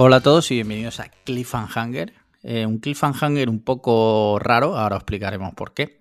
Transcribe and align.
Hola 0.00 0.16
a 0.16 0.20
todos 0.20 0.50
y 0.50 0.54
bienvenidos 0.54 1.00
a 1.00 1.08
Cliffhanger. 1.24 2.12
Eh, 2.42 2.66
un 2.66 2.78
cliffhanger 2.78 3.48
un 3.48 3.60
poco 3.62 4.38
raro, 4.40 4.76
ahora 4.76 4.96
os 4.96 5.00
explicaremos 5.02 5.54
por 5.54 5.74
qué. 5.74 5.98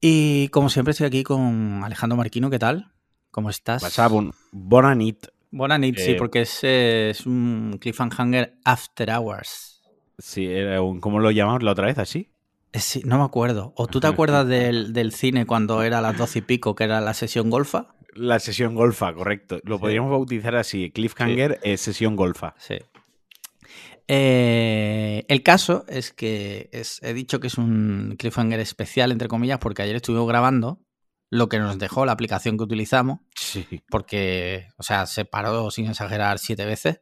Y 0.00 0.48
como 0.48 0.68
siempre 0.68 0.90
estoy 0.92 1.06
aquí 1.06 1.22
con 1.22 1.82
Alejandro 1.84 2.16
Marquino, 2.16 2.50
¿qué 2.50 2.58
tal? 2.58 2.92
¿Cómo 3.30 3.48
estás? 3.50 3.82
Pasaba 3.82 4.16
un 4.16 4.32
bonanit. 4.52 5.26
Bonanit, 5.50 5.96
sí, 5.98 6.12
Eh, 6.12 6.16
porque 6.16 6.42
es, 6.42 6.60
es 6.64 7.24
un 7.24 7.78
cliffhanger 7.80 8.58
after 8.64 9.10
hours. 9.10 9.82
Sí, 10.18 10.44
era 10.46 10.82
un- 10.82 11.00
¿cómo 11.00 11.18
lo 11.18 11.30
llamamos 11.30 11.62
la 11.62 11.72
otra 11.72 11.86
vez? 11.86 11.98
¿Así? 11.98 12.30
Eh, 12.72 12.80
sí, 12.80 13.02
no 13.04 13.18
me 13.18 13.24
acuerdo. 13.24 13.72
¿O 13.76 13.86
tú 13.86 14.00
te 14.00 14.06
acuerdas 14.06 14.46
del, 14.46 14.92
del 14.92 15.12
cine 15.12 15.46
cuando 15.46 15.82
era 15.82 16.00
las 16.00 16.16
doce 16.18 16.40
y 16.40 16.42
pico, 16.42 16.74
que 16.74 16.84
era 16.84 17.00
la 17.00 17.14
sesión 17.14 17.48
golfa? 17.50 17.94
La 18.14 18.38
sesión 18.38 18.74
golfa, 18.74 19.12
correcto. 19.14 19.60
Lo 19.64 19.76
Sí. 19.76 19.80
podríamos 19.82 20.10
bautizar 20.10 20.56
así. 20.56 20.90
Cliffhanger 20.90 21.58
es 21.62 21.80
sesión 21.80 22.16
golfa. 22.16 22.54
Sí. 22.58 22.76
Eh, 24.08 25.24
el 25.28 25.42
caso 25.42 25.84
es 25.88 26.12
que 26.12 26.68
es- 26.72 27.00
he 27.02 27.12
dicho 27.12 27.40
que 27.40 27.48
es 27.48 27.58
un 27.58 28.14
cliffhanger 28.18 28.60
especial, 28.60 29.10
entre 29.10 29.28
comillas, 29.28 29.58
porque 29.58 29.82
ayer 29.82 29.96
estuvimos 29.96 30.28
grabando 30.28 30.80
lo 31.28 31.48
que 31.48 31.58
nos 31.58 31.78
dejó 31.78 32.06
la 32.06 32.12
aplicación 32.12 32.56
que 32.56 32.64
utilizamos, 32.64 33.18
Sí. 33.34 33.66
porque, 33.90 34.68
o 34.78 34.82
sea, 34.84 35.06
se 35.06 35.24
paró 35.24 35.70
sin 35.72 35.86
exagerar 35.86 36.38
siete 36.38 36.64
veces 36.64 37.00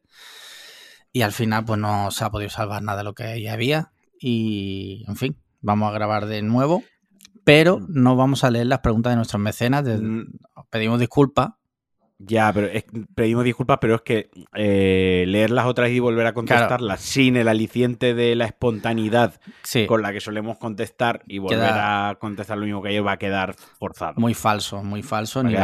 y 1.12 1.20
al 1.22 1.32
final 1.32 1.64
pues 1.66 1.78
no 1.78 2.10
se 2.10 2.24
ha 2.24 2.30
podido 2.30 2.48
salvar 2.50 2.82
nada 2.82 2.98
de 2.98 3.04
lo 3.04 3.14
que 3.14 3.40
ya 3.42 3.52
había 3.52 3.92
y, 4.18 5.04
en 5.06 5.16
fin, 5.16 5.36
vamos 5.64 5.90
a 5.90 5.92
grabar 5.94 6.26
de 6.26 6.42
nuevo, 6.42 6.82
pero 7.44 7.80
no 7.88 8.16
vamos 8.16 8.44
a 8.44 8.50
leer 8.50 8.66
las 8.66 8.80
preguntas 8.80 9.12
de 9.12 9.16
nuestros 9.16 9.40
mecenas, 9.40 9.84
de- 9.84 9.98
Mm. 9.98 10.26
os 10.54 10.66
pedimos 10.70 11.00
disculpas. 11.00 11.50
Ya, 12.18 12.52
pero 12.52 12.68
es- 12.68 12.84
pedimos 13.14 13.44
disculpas, 13.44 13.78
pero 13.80 13.96
es 13.96 14.02
que 14.02 14.30
eh, 14.54 15.24
leerlas 15.26 15.66
otra 15.66 15.84
vez 15.84 15.94
y 15.94 15.98
volver 15.98 16.26
a 16.26 16.32
contestarlas 16.32 17.00
sin 17.00 17.36
el 17.36 17.48
aliciente 17.48 18.14
de 18.14 18.34
la 18.36 18.44
espontaneidad 18.46 19.40
Sí, 19.64 19.84
con 19.86 20.00
la 20.00 20.12
que 20.12 20.20
solemos 20.20 20.56
contestar 20.58 21.22
y 21.26 21.38
volver 21.38 21.58
Queda- 21.58 22.08
a 22.10 22.14
contestar 22.14 22.56
lo 22.56 22.66
mismo 22.66 22.82
que 22.82 22.90
ayer 22.90 23.04
va 23.04 23.12
a 23.12 23.18
quedar 23.18 23.54
forzado. 23.78 24.14
muy 24.16 24.32
falso, 24.32 24.82
muy 24.84 25.02
falso, 25.02 25.42
muy- 25.42 25.56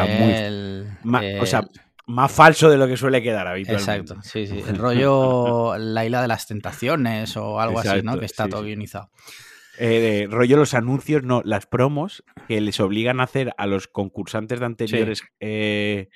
eh, 1.22 1.38
o 1.40 1.46
sea, 1.46 1.62
más 2.06 2.32
falso 2.32 2.68
de 2.68 2.76
lo 2.76 2.88
que 2.88 2.96
suele 2.96 3.22
quedar 3.22 3.46
habitualmente. 3.46 4.12
Exacto, 4.14 4.28
sí, 4.28 4.46
sí. 4.48 4.58
El 4.66 4.76
rollo 4.78 5.76
La 5.78 6.04
isla 6.04 6.20
de 6.20 6.28
las 6.28 6.46
tentaciones 6.48 7.36
o 7.36 7.60
algo 7.60 7.78
así, 7.78 8.02
¿no? 8.02 8.18
Que 8.18 8.26
está 8.26 8.44
sí, 8.44 8.50
todo 8.50 8.64
sí. 8.64 8.70
Eh, 9.82 10.00
de 10.00 10.26
rollo 10.26 10.56
los 10.58 10.74
anuncios, 10.74 11.22
no, 11.22 11.40
las 11.44 11.64
promos 11.66 12.22
que 12.46 12.60
les 12.60 12.78
obligan 12.80 13.18
a 13.20 13.24
hacer 13.24 13.54
a 13.56 13.66
los 13.66 13.88
concursantes 13.88 14.60
de 14.60 14.66
anteriores 14.66 15.22
eh, 15.40 16.10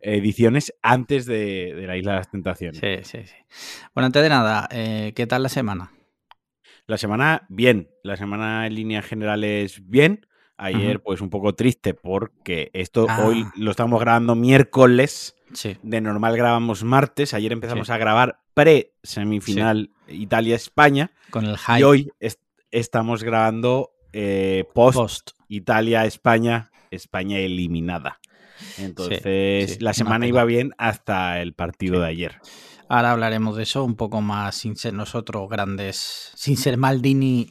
ediciones 0.00 0.72
antes 0.82 1.26
de, 1.26 1.74
de 1.74 1.86
la 1.86 1.96
Isla 1.98 2.12
de 2.12 2.18
las 2.18 2.30
Tentaciones. 2.30 2.80
Sí, 2.80 2.96
sí, 3.04 3.26
sí. 3.26 3.36
Bueno, 3.94 4.06
antes 4.06 4.22
de 4.22 4.28
nada, 4.30 4.68
eh, 4.72 5.12
¿qué 5.14 5.26
tal 5.26 5.42
la 5.42 5.48
semana? 5.50 5.92
La 6.86 6.96
semana, 6.96 7.46
bien. 7.50 7.90
La 8.02 8.16
semana 8.16 8.66
en 8.66 8.74
líneas 8.74 9.04
generales, 9.04 9.82
bien. 9.86 10.26
Ayer, 10.56 11.00
pues 11.02 11.20
un 11.20 11.30
poco 11.30 11.54
triste 11.54 11.94
porque 11.94 12.70
esto 12.74 13.06
Ah. 13.08 13.24
hoy 13.24 13.46
lo 13.56 13.70
estamos 13.70 13.98
grabando 14.00 14.34
miércoles. 14.34 15.34
Sí, 15.52 15.76
De 15.82 16.00
normal 16.00 16.36
grabamos 16.36 16.84
martes. 16.84 17.32
Ayer 17.34 17.52
empezamos 17.52 17.86
Sí. 17.86 17.92
a 17.92 17.98
grabar 17.98 18.40
pre-semifinal 18.54 19.90
Italia-España. 20.08 21.10
con 21.30 21.44
el 21.46 21.56
hype 21.58 21.80
Y 21.80 21.82
hoy 21.82 22.10
estamos 22.70 23.22
grabando 23.22 23.92
eh, 24.12 24.64
post 24.74 24.96
post. 24.96 25.30
Italia-España, 25.48 26.70
España 26.90 27.38
eliminada. 27.38 28.20
Entonces, 28.78 29.74
sí, 29.74 29.78
la 29.80 29.94
semana 29.94 30.26
iba 30.26 30.44
bien 30.44 30.72
hasta 30.78 31.40
el 31.40 31.54
partido 31.54 32.00
de 32.00 32.08
ayer. 32.08 32.40
Ahora 32.88 33.12
hablaremos 33.12 33.56
de 33.56 33.62
eso 33.62 33.84
un 33.84 33.94
poco 33.94 34.20
más 34.20 34.56
sin 34.56 34.76
ser 34.76 34.94
nosotros 34.94 35.48
grandes, 35.48 36.32
sin 36.34 36.56
ser 36.56 36.76
Maldini 36.76 37.50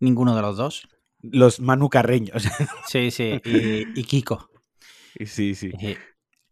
ninguno 0.00 0.36
de 0.36 0.42
los 0.42 0.56
dos. 0.56 0.88
Los 1.20 1.60
Manu 1.60 1.88
Carreños. 1.88 2.44
Sí, 2.86 3.10
sí, 3.10 3.40
y, 3.44 4.00
y 4.00 4.04
Kiko. 4.04 4.48
sí, 5.26 5.54
sí. 5.54 5.72
Sí. 5.78 5.96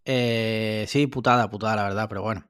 Eh, 0.05 0.84
sí, 0.89 1.06
putada, 1.06 1.49
putada, 1.49 1.77
la 1.77 1.84
verdad, 1.84 2.09
pero 2.09 2.22
bueno. 2.22 2.49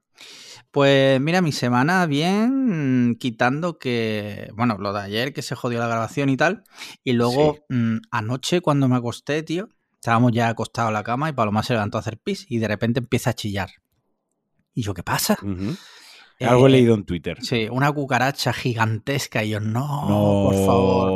Pues 0.76 1.18
mira, 1.22 1.40
mi 1.40 1.52
semana 1.52 2.04
bien, 2.04 3.16
quitando 3.18 3.78
que, 3.78 4.50
bueno, 4.52 4.76
lo 4.78 4.92
de 4.92 5.00
ayer 5.00 5.32
que 5.32 5.40
se 5.40 5.54
jodió 5.54 5.78
la 5.78 5.86
grabación 5.88 6.28
y 6.28 6.36
tal. 6.36 6.64
Y 7.02 7.14
luego 7.14 7.54
Sí. 7.54 7.74
mm, 7.74 7.96
anoche 8.10 8.60
cuando 8.60 8.86
me 8.86 8.96
acosté, 8.96 9.42
tío, 9.42 9.70
estábamos 9.94 10.32
ya 10.32 10.48
acostados 10.48 10.90
en 10.90 10.92
la 10.92 11.02
cama 11.02 11.30
y 11.30 11.32
Paloma 11.32 11.62
se 11.62 11.72
levantó 11.72 11.96
a 11.96 12.00
hacer 12.02 12.18
pis 12.18 12.44
y 12.50 12.58
de 12.58 12.68
repente 12.68 13.00
empieza 13.00 13.30
a 13.30 13.32
chillar. 13.32 13.70
Y 14.74 14.82
yo, 14.82 14.92
¿qué 14.92 15.02
pasa? 15.02 15.38
Algo 16.40 16.66
he 16.66 16.68
Eh, 16.68 16.72
leído 16.72 16.94
en 16.94 17.06
Twitter. 17.06 17.38
Sí, 17.40 17.68
una 17.70 17.90
cucaracha 17.90 18.52
gigantesca 18.52 19.42
y 19.44 19.48
yo, 19.48 19.60
no, 19.60 20.02
No, 20.10 20.42
por 20.44 20.54
favor, 20.66 21.10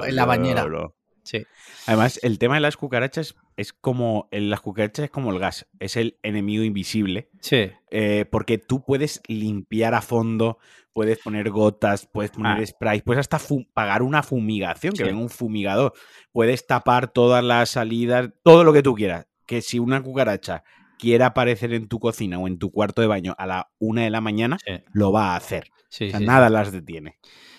no, 0.00 0.04
en 0.04 0.16
la 0.16 0.22
no, 0.22 0.26
bañera. 0.26 0.64
no. 0.66 0.94
Sí, 1.26 1.44
Además, 1.86 2.20
el 2.22 2.38
tema 2.38 2.54
de 2.54 2.60
las 2.60 2.76
cucarachas 2.76 3.34
es 3.56 3.72
como. 3.72 4.28
el- 4.30 4.48
Las 4.50 4.60
cucarachas 4.60 5.06
es 5.06 5.10
como 5.10 5.32
el 5.32 5.38
gas. 5.38 5.66
Es 5.80 5.96
el 5.96 6.18
enemigo 6.22 6.62
invisible. 6.62 7.28
sí, 7.40 7.70
eh, 7.90 8.24
porque 8.30 8.58
tú 8.58 8.84
puedes 8.84 9.20
limpiar 9.28 9.94
a 9.94 10.02
fondo, 10.02 10.58
puedes 10.92 11.18
poner 11.18 11.50
gotas, 11.50 12.06
puedes 12.06 12.30
poner 12.30 12.58
Ah. 12.62 12.66
spray, 12.66 13.02
puedes 13.02 13.20
hasta 13.28 13.38
pagar 13.74 14.02
una 14.02 14.22
fumigación, 14.22 14.92
que 14.92 14.98
Sí. 14.98 15.04
venga 15.04 15.20
un 15.20 15.28
fumigador. 15.30 15.92
Puedes 16.32 16.66
tapar 16.66 17.12
todas 17.12 17.42
las 17.44 17.70
salidas, 17.70 18.30
todo 18.42 18.64
lo 18.64 18.72
que 18.72 18.82
tú 18.82 18.94
quieras. 18.94 19.26
Que 19.46 19.62
si 19.62 19.78
una 19.78 20.02
cucaracha 20.02 20.62
quiere 20.98 21.24
aparecer 21.24 21.72
en 21.74 21.88
tu 21.88 21.98
cocina 22.00 22.38
o 22.38 22.46
en 22.48 22.58
tu 22.58 22.70
cuarto 22.72 23.02
de 23.02 23.08
baño 23.08 23.34
a 23.36 23.46
la 23.46 23.70
una 23.78 24.02
de 24.02 24.10
la 24.10 24.20
mañana, 24.20 24.58
sí, 24.64 24.72
lo 24.92 25.12
va 25.12 25.32
a 25.32 25.36
hacer. 25.36 25.70
sí, 25.88 26.06
O 26.08 26.10
sea, 26.10 26.20
nada 26.20 26.48
las 26.50 26.72
detiene. 26.72 27.18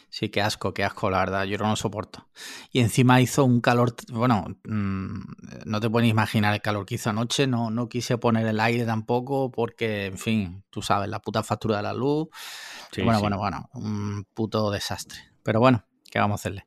Sí, 0.09 0.29
qué 0.29 0.41
asco, 0.41 0.73
qué 0.73 0.83
asco, 0.85 1.09
la 1.09 1.19
verdad. 1.19 1.43
Yo 1.43 1.57
no 1.57 1.69
lo 1.69 1.75
soporto. 1.75 2.29
Y 2.71 2.79
encima 2.79 3.19
hizo 3.21 3.43
un 3.43 3.59
calor. 3.61 3.93
Bueno, 4.09 4.45
mm, 4.63 5.19
no 5.65 5.79
te 5.81 5.89
puedes 5.89 6.09
imaginar 6.09 6.53
el 6.53 6.61
calor 6.61 6.85
que 6.85 6.95
hizo 6.95 7.09
anoche. 7.09 7.45
No, 7.45 7.69
no 7.69 7.89
quise 7.89 8.17
poner 8.17 8.47
el 8.47 8.59
aire 8.59 8.85
tampoco 8.85 9.51
porque, 9.51 10.05
en 10.05 10.17
fin, 10.17 10.63
tú 10.69 10.81
sabes, 10.81 11.09
la 11.09 11.19
puta 11.19 11.43
factura 11.43 11.77
de 11.77 11.83
la 11.83 11.93
luz. 11.93 12.29
Sí, 12.91 13.01
bueno, 13.01 13.19
sí. 13.19 13.21
bueno, 13.23 13.37
bueno, 13.37 13.69
un 13.73 14.25
puto 14.33 14.71
desastre. 14.71 15.19
Pero 15.43 15.59
bueno, 15.59 15.85
¿qué 16.09 16.19
vamos 16.19 16.39
a 16.39 16.41
hacerle? 16.41 16.65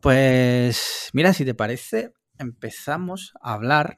Pues, 0.00 1.10
mira, 1.12 1.32
si 1.32 1.44
te 1.44 1.54
parece, 1.54 2.12
empezamos 2.38 3.34
a 3.42 3.52
hablar. 3.54 3.96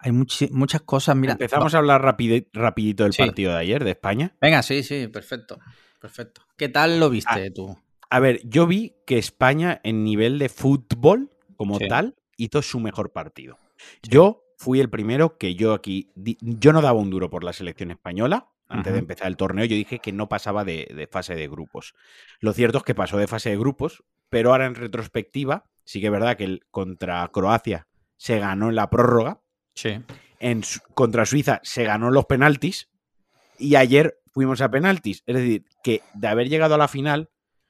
Hay 0.00 0.12
muchas 0.12 0.82
cosas. 0.82 1.16
Mira, 1.16 1.32
Empezamos 1.32 1.74
a 1.74 1.78
hablar 1.78 2.02
rapide- 2.02 2.48
rapidito 2.52 3.04
del 3.04 3.12
Sí. 3.12 3.22
partido 3.22 3.52
de 3.52 3.58
ayer, 3.58 3.84
de 3.84 3.90
España. 3.90 4.36
Venga, 4.40 4.62
sí, 4.62 4.82
sí, 4.82 5.08
perfecto. 5.08 5.58
Perfecto. 6.00 6.42
¿Qué 6.56 6.68
tal 6.68 6.98
lo 6.98 7.10
viste 7.10 7.46
Ah, 7.46 7.50
tú? 7.54 7.78
A 8.08 8.20
ver, 8.20 8.40
yo 8.44 8.66
vi 8.66 8.94
que 9.06 9.18
España 9.18 9.80
en 9.84 10.02
nivel 10.02 10.38
de 10.38 10.48
fútbol 10.48 11.30
como 11.56 11.78
Sí. 11.78 11.88
tal 11.88 12.16
hizo 12.36 12.62
su 12.62 12.80
mejor 12.80 13.12
partido. 13.12 13.58
Yo 14.02 14.42
fui 14.56 14.80
el 14.80 14.90
primero 14.90 15.36
que 15.38 15.54
yo 15.54 15.72
aquí, 15.74 16.10
yo 16.40 16.72
no 16.72 16.80
daba 16.82 16.98
un 16.98 17.10
duro 17.10 17.30
por 17.30 17.44
la 17.44 17.52
selección 17.52 17.90
española. 17.90 18.48
Antes 18.68 18.92
de 18.92 19.00
empezar 19.00 19.26
el 19.26 19.36
torneo, 19.36 19.64
yo 19.64 19.74
dije 19.74 19.98
que 19.98 20.12
no 20.12 20.28
pasaba 20.28 20.64
de, 20.64 20.88
de 20.94 21.06
fase 21.08 21.34
de 21.34 21.48
grupos. 21.48 21.94
Lo 22.38 22.52
cierto 22.52 22.78
es 22.78 22.84
que 22.84 22.94
pasó 22.94 23.16
de 23.18 23.26
fase 23.26 23.50
de 23.50 23.58
grupos, 23.58 24.04
pero 24.28 24.52
ahora 24.52 24.66
en 24.66 24.76
retrospectiva, 24.76 25.64
sí 25.84 26.00
que 26.00 26.06
es 26.06 26.12
verdad 26.12 26.36
que 26.36 26.44
el, 26.44 26.60
contra 26.70 27.26
Croacia 27.32 27.88
se 28.16 28.38
ganó 28.38 28.68
en 28.68 28.76
la 28.76 28.88
prórroga, 28.88 29.40
Sí. 29.74 29.98
en, 30.38 30.62
contra 30.94 31.26
Suiza 31.26 31.58
se 31.64 31.82
ganó 31.84 32.12
los 32.12 32.26
penaltis 32.26 32.90
y 33.58 33.74
ayer 33.74 34.19
fuimos 34.40 34.62
a 34.62 34.70
penaltis. 34.70 35.22
Es 35.26 35.36
decir, 35.36 35.64
que 35.82 36.00
de 36.14 36.26
haber 36.28 36.48
llegado 36.48 36.74
a 36.74 36.78
la 36.78 36.88
final, 36.88 37.28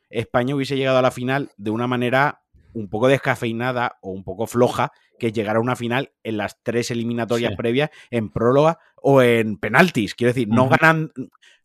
España 0.09 0.55
hubiese 0.55 0.77
llegado 0.77 0.99
a 0.99 1.03
la 1.03 1.11
final 1.11 1.51
de 1.57 1.71
una 1.73 1.89
manera 1.89 2.43
un 2.75 2.89
poco 2.89 3.09
descafeinada 3.09 3.99
o 4.03 4.11
un 4.13 4.23
poco 4.23 4.47
floja, 4.47 4.93
que 5.19 5.27
es 5.29 5.33
llegar 5.33 5.57
a 5.57 5.61
una 5.61 5.75
final 5.75 6.13
en 6.23 6.37
las 6.37 6.63
tres 6.63 6.93
eliminatorias 6.93 7.51
Sí. 7.51 7.57
previas, 7.57 7.91
en 8.13 8.31
próloga 8.31 8.79
o 9.03 9.21
en 9.21 9.57
penaltis. 9.59 10.15
Quiero 10.15 10.33
decir, 10.33 10.47
no 10.49 10.67
Ujú. 10.67 10.77
ganan. 10.79 11.11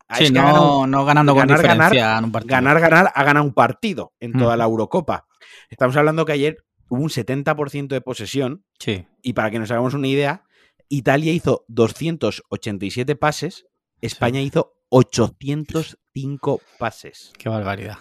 ah, 0.08 0.16
Sí, 0.18 0.32
no, 0.32 1.06
ganando 1.06 1.34
con 1.36 1.48
ganar, 1.48 1.62
ganar, 1.62 1.96
en 1.96 2.24
un 2.26 2.32
partido. 2.32 2.50
ganar, 2.56 2.80
ganar, 2.80 3.12
ha 3.14 3.24
ganado 3.24 3.46
un 3.46 3.54
partido 3.54 4.14
en 4.20 4.34
toda 4.34 4.58
la 4.58 4.64
Eurocopa. 4.64 5.28
Estamos 5.70 5.96
hablando 5.98 6.26
que 6.26 6.32
ayer 6.32 6.58
hubo 6.90 7.04
un 7.04 7.10
70% 7.12 7.94
de 7.94 8.02
posesión 8.02 8.64
Sí, 8.80 9.06
y 9.22 9.34
para 9.34 9.52
que 9.52 9.60
nos 9.60 9.70
hagamos 9.70 9.94
una 9.94 10.08
idea, 10.08 10.44
Italia 10.90 11.32
hizo 11.32 11.64
287 11.68 13.16
pases, 13.16 13.66
España 14.02 14.42
hizo 14.42 14.75
805 14.90 16.62
pases. 16.80 17.32
qué 17.38 17.50
barbaridad. 17.50 17.98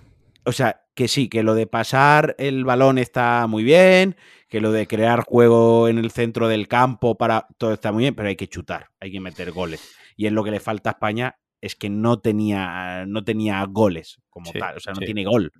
O 0.47 0.53
sea, 0.53 0.83
que 0.95 1.09
sí, 1.09 1.29
que 1.29 1.43
lo 1.43 1.55
de 1.55 1.67
pasar 1.67 2.35
el 2.39 2.65
balón 2.65 2.99
está 2.99 3.47
muy 3.47 3.65
bien, 3.65 4.17
que 4.49 4.61
lo 4.61 4.73
de 4.73 4.87
crear 4.87 5.23
juego 5.25 5.89
en 5.89 5.99
el 5.99 6.11
centro 6.11 6.49
del 6.49 6.69
campo 6.69 7.17
para 7.17 7.47
todo 7.59 7.73
está 7.73 7.93
muy 7.93 8.03
bien, 8.05 8.15
pero 8.15 8.29
hay 8.29 8.37
que 8.37 8.47
chutar, 8.49 8.89
hay 9.01 9.11
que 9.11 9.21
meter 9.21 9.51
goles. 9.53 9.81
Y 10.17 10.27
es 10.27 10.33
lo 10.33 10.45
que 10.45 10.51
le 10.51 10.61
falta 10.61 10.91
a 10.91 10.93
España 10.93 11.37
es 11.61 11.75
que 11.77 11.89
no 11.89 12.21
tenía 12.21 13.07
no 13.07 13.25
tenía 13.25 13.65
goles 13.65 14.19
como 14.29 14.53
Sí, 14.53 14.59
tal, 14.59 14.77
o 14.77 14.81
sea, 14.81 14.93
no 14.93 14.99
sí. 15.01 15.07
tiene 15.07 15.25
gol. 15.25 15.51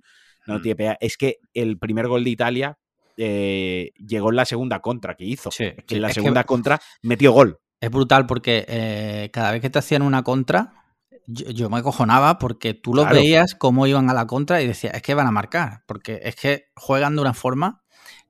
No 0.45 0.59
Mm. 0.59 0.61
tiene. 0.61 0.97
Es 1.01 1.17
que 1.17 1.37
el 1.55 1.79
primer 1.79 2.07
gol 2.07 2.23
de 2.23 2.29
Italia 2.29 2.77
eh, 3.17 3.91
llegó 3.97 4.29
en 4.29 4.35
la 4.35 4.45
segunda 4.45 4.79
contra 4.81 5.15
que 5.15 5.23
hizo. 5.25 5.49
Sí, 5.49 5.63
en 5.63 6.01
la 6.01 6.09
que- 6.09 6.13
segunda 6.13 6.43
contra 6.43 6.79
metió 7.01 7.31
gol. 7.31 7.57
Es 7.81 7.89
brutal 7.89 8.25
porque 8.27 8.65
eh, 8.67 9.29
cada 9.33 9.51
vez 9.51 9.61
que 9.61 9.69
te 9.69 9.79
hacían 9.79 10.01
una 10.03 10.21
contra, 10.23 10.84
yo, 11.27 11.49
yo 11.51 11.69
me 11.69 11.77
acojonaba 11.77 12.37
porque 12.37 12.73
tú 12.73 12.93
los 12.93 13.05
Claro. 13.05 13.19
veías 13.19 13.55
cómo 13.55 13.87
iban 13.87 14.09
a 14.09 14.13
la 14.13 14.27
contra 14.27 14.61
y 14.61 14.67
decías, 14.67 14.93
es 14.95 15.01
que 15.01 15.13
van 15.13 15.27
a 15.27 15.31
marcar, 15.31 15.83
porque 15.87 16.19
es 16.23 16.35
que 16.35 16.65
juegan 16.75 17.15
de 17.15 17.21
una 17.21 17.33
forma 17.33 17.83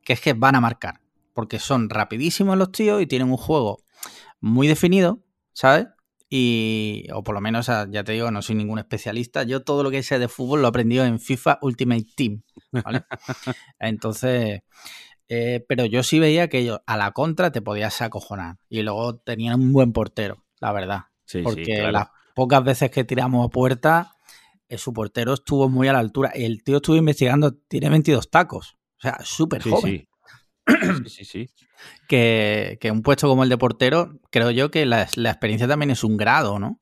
que 0.04 0.14
es 0.14 0.22
que 0.22 0.34
van 0.34 0.56
a 0.56 0.62
marcar, 0.62 1.02
porque 1.34 1.60
son 1.60 1.90
rapidísimos 1.90 2.58
los 2.58 2.72
tíos 2.72 3.02
y 3.02 3.08
tienen 3.08 3.30
un 3.30 3.38
juego 3.38 3.80
muy 4.40 4.68
definido, 4.68 5.20
¿sabes? 5.54 5.88
Y, 6.30 7.06
o 7.14 7.24
por 7.24 7.36
lo 7.36 7.42
menos, 7.42 7.68
ya 7.68 8.04
te 8.04 8.12
digo, 8.12 8.30
no 8.32 8.42
soy 8.42 8.56
ningún 8.56 8.80
especialista. 8.80 9.44
Yo 9.44 9.64
todo 9.64 9.84
lo 9.84 9.92
que 9.92 10.04
sé 10.04 10.20
de 10.20 10.28
fútbol 10.28 10.62
lo 10.62 10.68
he 10.68 10.70
aprendido 10.70 11.06
en 11.06 11.20
FIFA 11.20 11.60
Ultimate 11.62 12.06
Team, 12.16 12.42
¿vale? 12.72 13.06
Entonces, 13.80 14.62
eh, 15.28 15.66
pero 15.68 15.86
yo 15.86 16.04
sí 16.04 16.20
veía 16.20 16.50
que 16.50 16.60
ellos 16.60 16.80
a 16.86 16.98
la 16.98 17.12
contra 17.12 17.52
te 17.52 17.62
podías 17.62 18.02
acojonar. 18.02 18.58
Y 18.70 18.82
luego 18.82 19.18
tenían 19.18 19.60
un 19.62 19.72
buen 19.72 19.94
portero, 19.94 20.44
la 20.60 20.72
verdad. 20.74 21.02
Sí, 21.26 21.40
sí, 21.40 21.44
Porque 21.44 21.64
claro. 21.76 21.92
las 21.92 22.08
pocas 22.36 22.64
veces 22.64 22.92
que 22.92 23.04
tiramos 23.04 23.44
a 23.44 23.50
puerta, 23.50 24.12
eh, 24.70 24.78
su 24.78 24.94
portero 24.94 25.34
estuvo 25.34 25.70
muy 25.70 25.88
a 25.88 25.94
la 25.94 26.00
altura. 26.00 26.30
El 26.36 26.64
tío 26.64 26.76
estuvo 26.78 26.96
investigando, 26.98 27.56
tiene 27.68 27.90
22 27.90 28.30
tacos. 28.30 28.78
O 28.98 29.02
sea, 29.02 29.18
súper 29.24 29.64
Sí, 29.64 29.70
joven. 29.72 29.92
sí. 29.92 30.08
Sí, 31.06 31.10
sí, 31.10 31.26
sí. 31.26 31.50
Que, 32.08 32.78
que 32.82 32.90
un 32.90 33.04
puesto 33.04 33.28
como 33.28 33.44
el 33.44 33.50
de 33.50 33.58
portero, 33.60 34.18
creo 34.32 34.50
yo 34.50 34.72
que 34.72 34.86
la, 34.88 35.08
la 35.16 35.30
experiencia 35.30 35.68
también 35.68 35.92
es 35.92 36.04
un 36.04 36.18
grado, 36.18 36.58
¿no? 36.58 36.80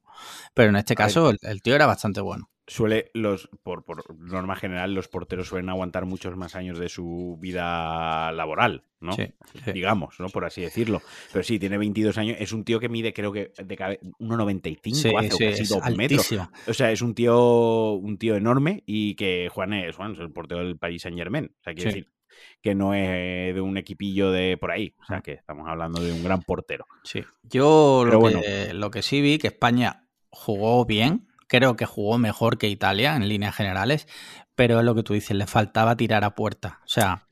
Pero 0.53 0.69
en 0.69 0.77
este 0.77 0.95
caso, 0.95 1.29
el, 1.31 1.39
el 1.41 1.61
tío 1.61 1.75
era 1.75 1.87
bastante 1.87 2.21
bueno. 2.21 2.49
Suele, 2.65 3.11
los, 3.13 3.49
por, 3.61 3.83
por 3.83 4.17
norma 4.17 4.55
general, 4.55 4.93
los 4.93 5.09
porteros 5.09 5.47
suelen 5.49 5.69
aguantar 5.69 6.05
muchos 6.05 6.37
más 6.37 6.55
años 6.55 6.79
de 6.79 6.87
su 6.87 7.37
vida 7.41 8.31
laboral, 8.31 8.85
¿no? 9.01 9.11
Sí, 9.11 9.27
sí. 9.65 9.71
Digamos, 9.73 10.17
¿no? 10.19 10.29
Por 10.29 10.45
así 10.45 10.61
decirlo. 10.61 11.01
Pero 11.33 11.43
sí, 11.43 11.59
tiene 11.59 11.77
22 11.77 12.17
años. 12.17 12.37
Es 12.39 12.53
un 12.53 12.63
tío 12.63 12.79
que 12.79 12.87
mide, 12.87 13.11
creo 13.11 13.33
que, 13.33 13.51
de 13.61 13.75
cabe- 13.75 13.99
1,95 14.19 14.93
Sí, 14.95 15.11
hace, 15.15 15.49
casi 15.51 15.65
2 15.65 15.97
metros. 15.97 16.31
O 16.67 16.73
sea, 16.73 16.89
es 16.91 17.01
un 17.01 17.13
tío, 17.13 17.91
un 17.93 18.17
tío 18.17 18.35
enorme 18.37 18.83
y 18.85 19.15
que 19.15 19.49
Juan 19.51 19.73
es, 19.73 19.95
Juan 19.97 20.13
es 20.13 20.19
el 20.19 20.31
portero 20.31 20.61
del 20.65 20.77
Paris 20.77 21.01
Saint 21.01 21.17
Germain. 21.17 21.51
O 21.59 21.63
sea, 21.63 21.73
quiere 21.73 21.91
Sí. 21.91 21.97
decir 21.99 22.13
que 22.61 22.75
no 22.75 22.93
es 22.93 23.53
de 23.53 23.59
un 23.61 23.75
equipillo 23.77 24.31
de 24.31 24.57
por 24.57 24.71
ahí. 24.71 24.95
O 25.01 25.05
sea, 25.05 25.19
que 25.19 25.33
estamos 25.33 25.67
hablando 25.67 26.01
de 26.01 26.13
un 26.13 26.23
gran 26.23 26.41
portero. 26.41 26.85
Sí. 27.03 27.21
Yo 27.43 28.05
lo, 28.09 28.19
bueno. 28.19 28.39
que, 28.41 28.73
lo 28.73 28.89
que 28.89 29.01
sí 29.01 29.19
vi 29.21 29.37
que 29.37 29.47
España 29.47 30.07
jugó 30.29 30.85
bien, 30.85 31.27
creo 31.57 31.75
que 31.75 31.85
jugó 31.85 32.17
mejor 32.17 32.57
que 32.57 32.67
Italia 32.67 33.15
en 33.15 33.27
líneas 33.27 33.55
generales, 33.55 34.07
pero 34.55 34.79
es 34.79 34.85
lo 34.85 34.95
que 34.95 35.03
tú 35.03 35.13
dices, 35.13 35.37
le 35.37 35.45
faltaba 35.45 35.95
tirar 35.95 36.23
a 36.23 36.33
puerta. 36.33 36.79
O 36.83 36.87
sea, 36.87 37.27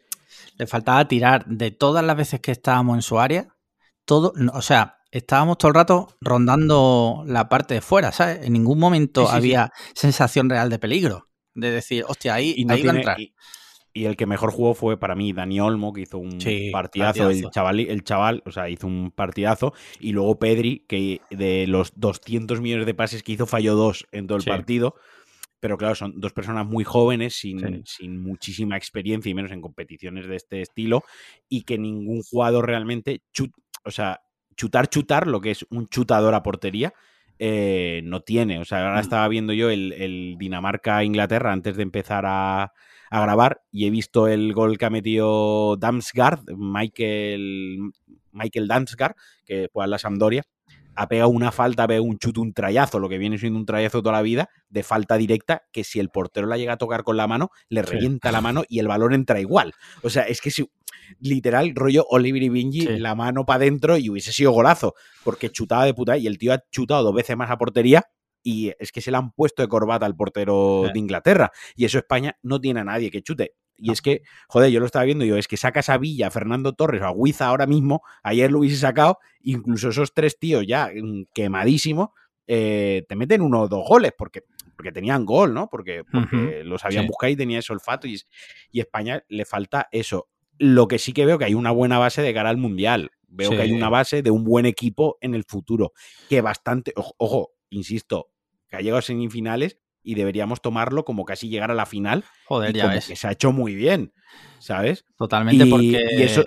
le 0.58 0.68
faltaba 0.68 1.08
tirar 1.08 1.44
de 1.48 1.72
todas 1.72 2.06
las 2.06 2.16
veces 2.16 2.40
que 2.40 2.52
estábamos 2.52 2.96
en 2.98 3.02
su 3.02 3.20
área, 3.20 3.48
todo, 4.06 4.34
o 4.54 4.62
sea, 4.62 4.98
estábamos 5.10 5.58
todo 5.58 5.70
el 5.70 5.76
rato 5.76 6.16
rondando 6.22 7.24
la 7.26 7.50
parte 7.50 7.74
de 7.74 7.82
fuera, 7.82 8.12
¿sabes? 8.12 8.46
En 8.46 8.54
ningún 8.54 8.78
momento 8.78 9.22
Sí, 9.22 9.26
sí, 9.28 9.32
sí. 9.32 9.38
había 9.38 9.72
sensación 9.96 10.50
real 10.50 10.70
de 10.70 10.78
peligro. 10.80 11.28
De 11.56 11.72
decir, 11.72 12.06
hostia, 12.08 12.36
ahí, 12.36 12.54
Y, 12.56 12.66
no 12.66 12.74
ahí 12.76 12.82
va 12.84 12.84
a 12.84 12.94
tiene- 12.94 13.00
entrar. 13.00 13.20
y- 13.20 13.34
y 13.94 14.06
el 14.06 14.16
que 14.16 14.26
mejor 14.26 14.52
jugó 14.52 14.74
fue 14.74 14.98
para 15.00 15.16
mí 15.16 15.34
Dani 15.34 15.60
Olmo, 15.60 15.92
que 15.94 16.02
hizo 16.02 16.18
un 16.18 16.40
Sí, 16.40 16.70
partidazo. 16.72 17.30
El 17.30 17.50
chaval, 17.50 17.80
el 17.80 18.04
chaval, 18.04 18.42
o 18.46 18.52
sea, 18.52 18.70
hizo 18.70 18.88
un 18.88 19.12
partidazo. 19.12 19.74
Y 20.00 20.14
luego 20.14 20.40
Pedri, 20.40 20.86
que 20.88 21.22
de 21.30 21.68
los 21.68 21.92
200 22.00 22.62
millones 22.62 22.86
de 22.86 22.94
pases 22.94 23.22
que 23.24 23.34
hizo, 23.34 23.46
falló 23.46 23.76
dos 23.76 24.08
en 24.12 24.28
todo 24.28 24.38
el 24.38 24.44
Sí. 24.44 24.50
partido. 24.50 24.96
Pero 25.60 25.78
claro, 25.78 25.94
son 25.94 26.20
dos 26.20 26.34
personas 26.34 26.66
muy 26.66 26.84
jóvenes, 26.84 27.36
sin, 27.36 27.60
Sí. 27.60 27.82
sin 27.86 28.22
muchísima 28.24 28.78
experiencia 28.78 29.30
y 29.30 29.34
menos 29.36 29.52
en 29.52 29.62
competiciones 29.62 30.28
de 30.28 30.36
este 30.38 30.62
estilo. 30.62 31.04
Y 31.50 31.64
que 31.64 31.78
ningún 31.78 32.22
jugador 32.24 32.66
realmente, 32.68 33.22
chut- 33.32 33.54
o 33.86 33.92
sea, 33.92 34.22
chutar, 34.56 34.88
chutar, 34.90 35.28
lo 35.28 35.40
que 35.42 35.52
es 35.52 35.66
un 35.70 35.88
chutador 35.88 36.34
a 36.34 36.42
portería, 36.44 36.94
eh, 37.40 38.02
no 38.04 38.22
tiene. 38.22 38.60
O 38.60 38.66
sea, 38.66 38.80
ahora 38.88 38.98
Mm. 38.98 39.02
estaba 39.02 39.28
viendo 39.28 39.54
yo 39.54 39.70
el, 39.70 39.94
el 39.94 40.36
Dinamarca-Inglaterra 40.38 41.52
antes 41.52 41.76
de 41.76 41.84
empezar 41.84 42.24
a, 42.28 42.72
a 43.12 43.22
grabar 43.22 43.62
y 43.72 43.86
he 43.86 43.90
visto 43.90 44.28
el 44.28 44.54
gol 44.54 44.78
que 44.78 44.86
ha 44.86 44.90
metido 44.90 45.76
Damsgaard, 45.78 46.46
Michael, 46.58 47.92
Michael 48.32 48.68
Damsgaard, 48.68 49.16
que 49.46 49.70
fue 49.72 49.84
a 49.84 49.88
la 49.88 50.00
Sampdoria. 50.00 50.44
Ha 50.96 51.08
pegado 51.08 51.30
una 51.30 51.52
falta, 51.52 51.84
ha 51.84 51.88
pegado 51.88 52.04
un 52.06 52.18
chute, 52.18 52.40
un 52.40 52.54
trayazo, 52.54 53.00
lo 53.00 53.08
que 53.10 53.18
viene 53.18 53.38
siendo 53.38 53.58
un 53.60 53.66
trayazo 53.66 54.02
toda 54.02 54.14
la 54.14 54.22
vida, 54.22 54.50
de 54.70 54.84
falta 54.84 55.18
directa, 55.18 55.64
que 55.72 55.84
si 55.84 56.00
el 56.00 56.10
portero 56.10 56.48
la 56.48 56.58
llega 56.58 56.74
a 56.74 56.78
tocar 56.78 57.04
con 57.04 57.16
la 57.18 57.28
mano, 57.28 57.50
le 57.70 57.82
Sí. 57.84 57.92
revienta 57.92 58.32
la 58.32 58.42
mano 58.42 58.64
y 58.68 58.80
el 58.80 58.88
balón 58.88 59.14
entra 59.14 59.40
igual. 59.40 59.74
O 60.04 60.10
sea, 60.10 60.24
es 60.24 60.42
que 60.42 60.52
si, 60.52 60.70
literal, 61.20 61.74
rollo 61.76 62.06
Oliver 62.10 62.44
y 62.44 62.50
Bingi, 62.50 62.82
Sí. 62.82 62.98
la 63.00 63.16
mano 63.16 63.46
para 63.46 63.58
adentro 63.58 63.98
y 63.98 64.10
hubiese 64.10 64.32
sido 64.34 64.52
golazo, 64.52 64.94
porque 65.24 65.50
chutaba 65.50 65.86
de 65.86 65.94
puta 65.94 66.18
y 66.18 66.28
el 66.28 66.38
tío 66.38 66.54
ha 66.54 66.64
chutado 66.72 67.04
dos 67.04 67.16
veces 67.16 67.38
más 67.38 67.50
a 67.52 67.58
portería 67.58 68.06
y 68.44 68.72
es 68.80 68.92
que 68.92 69.02
se 69.02 69.12
le 69.12 69.18
han 69.18 69.32
puesto 69.32 69.62
de 69.62 69.68
corbata 69.68 70.06
al 70.06 70.16
portero 70.16 70.84
Sí. 70.88 70.94
de 70.94 71.00
Inglaterra 71.00 71.52
y 71.76 71.86
eso 71.86 71.98
España 71.98 72.38
no 72.42 72.60
tiene 72.60 72.80
a 72.80 72.84
nadie 72.84 73.12
que 73.12 73.22
chute. 73.22 73.56
Y 73.78 73.88
No. 73.88 73.94
es 73.94 74.02
que, 74.02 74.22
joder, 74.48 74.72
yo 74.72 74.80
lo 74.80 74.86
estaba 74.86 75.06
viendo 75.06 75.26
y 75.26 75.30
yo, 75.30 75.38
es 75.38 75.48
que 75.48 75.58
sacas 75.58 75.90
a 75.90 75.98
Villa, 75.98 76.28
a 76.28 76.32
Fernando 76.32 76.74
Torres 76.74 77.02
o 77.02 77.06
a 77.06 77.12
Huiza 77.12 77.48
ahora 77.48 77.66
mismo, 77.66 78.04
ayer 78.24 78.52
lo 78.52 78.60
hubiese 78.60 78.78
sacado, 78.78 79.18
incluso 79.42 79.90
esos 79.90 80.14
tres 80.14 80.38
tíos 80.38 80.66
ya 80.68 80.92
mm, 80.94 81.24
quemadísimos, 81.34 82.10
eh, 82.48 83.06
te 83.08 83.16
meten 83.16 83.42
uno 83.42 83.62
o 83.62 83.68
dos 83.68 83.88
goles, 83.88 84.12
porque, 84.18 84.44
porque 84.76 84.92
tenían 84.92 85.26
gol, 85.26 85.54
¿no? 85.54 85.68
Porque, 85.70 86.04
porque 86.12 86.64
los 86.64 86.84
habían 86.86 87.04
sí. 87.04 87.08
buscado 87.08 87.32
y 87.32 87.36
tenía 87.36 87.60
ese 87.60 87.72
olfato 87.74 88.08
y, 88.08 88.20
y 88.72 88.80
España 88.82 89.24
le 89.30 89.46
falta 89.46 89.88
eso. 89.92 90.28
Lo 90.58 90.88
que 90.88 91.00
sí 91.00 91.14
que 91.14 91.26
veo 91.26 91.40
que 91.40 91.46
hay 91.46 91.54
una 91.56 91.72
buena 91.72 91.98
base 91.98 92.22
de 92.22 92.34
cara 92.34 92.50
al 92.50 92.58
Mundial. 92.58 93.10
Veo 93.28 93.52
que 93.52 93.62
hay 93.62 93.72
una 93.72 93.88
base 93.90 94.22
de 94.22 94.30
un 94.30 94.44
buen 94.44 94.66
equipo 94.66 95.18
en 95.22 95.34
el 95.34 95.46
futuro. 95.46 95.94
Que 96.30 96.42
bastante, 96.42 96.92
ojo, 96.98 97.14
ojo, 97.18 97.52
insisto, 97.70 98.31
que 98.72 98.78
ha 98.78 98.82
llegado 98.82 98.98
a 99.00 99.02
semifinales 99.04 99.78
y 100.02 100.16
deberíamos 100.16 100.62
tomarlo 100.62 101.06
como 101.06 101.26
casi 101.26 101.50
llegar 101.50 101.70
a 101.70 101.76
la 101.76 101.86
final. 101.86 102.24
Joder, 102.48 102.72
y 102.72 102.80
ya 102.80 102.84
como 102.86 102.96
ves. 102.96 103.08
que 103.08 103.16
se 103.16 103.28
ha 103.28 103.32
hecho 103.32 103.52
muy 103.52 103.76
bien, 103.76 104.14
¿sabes? 104.58 105.06
Totalmente 105.18 105.66
y, 105.66 105.70
porque... 105.70 106.04
y 106.18 106.22
eso. 106.24 106.44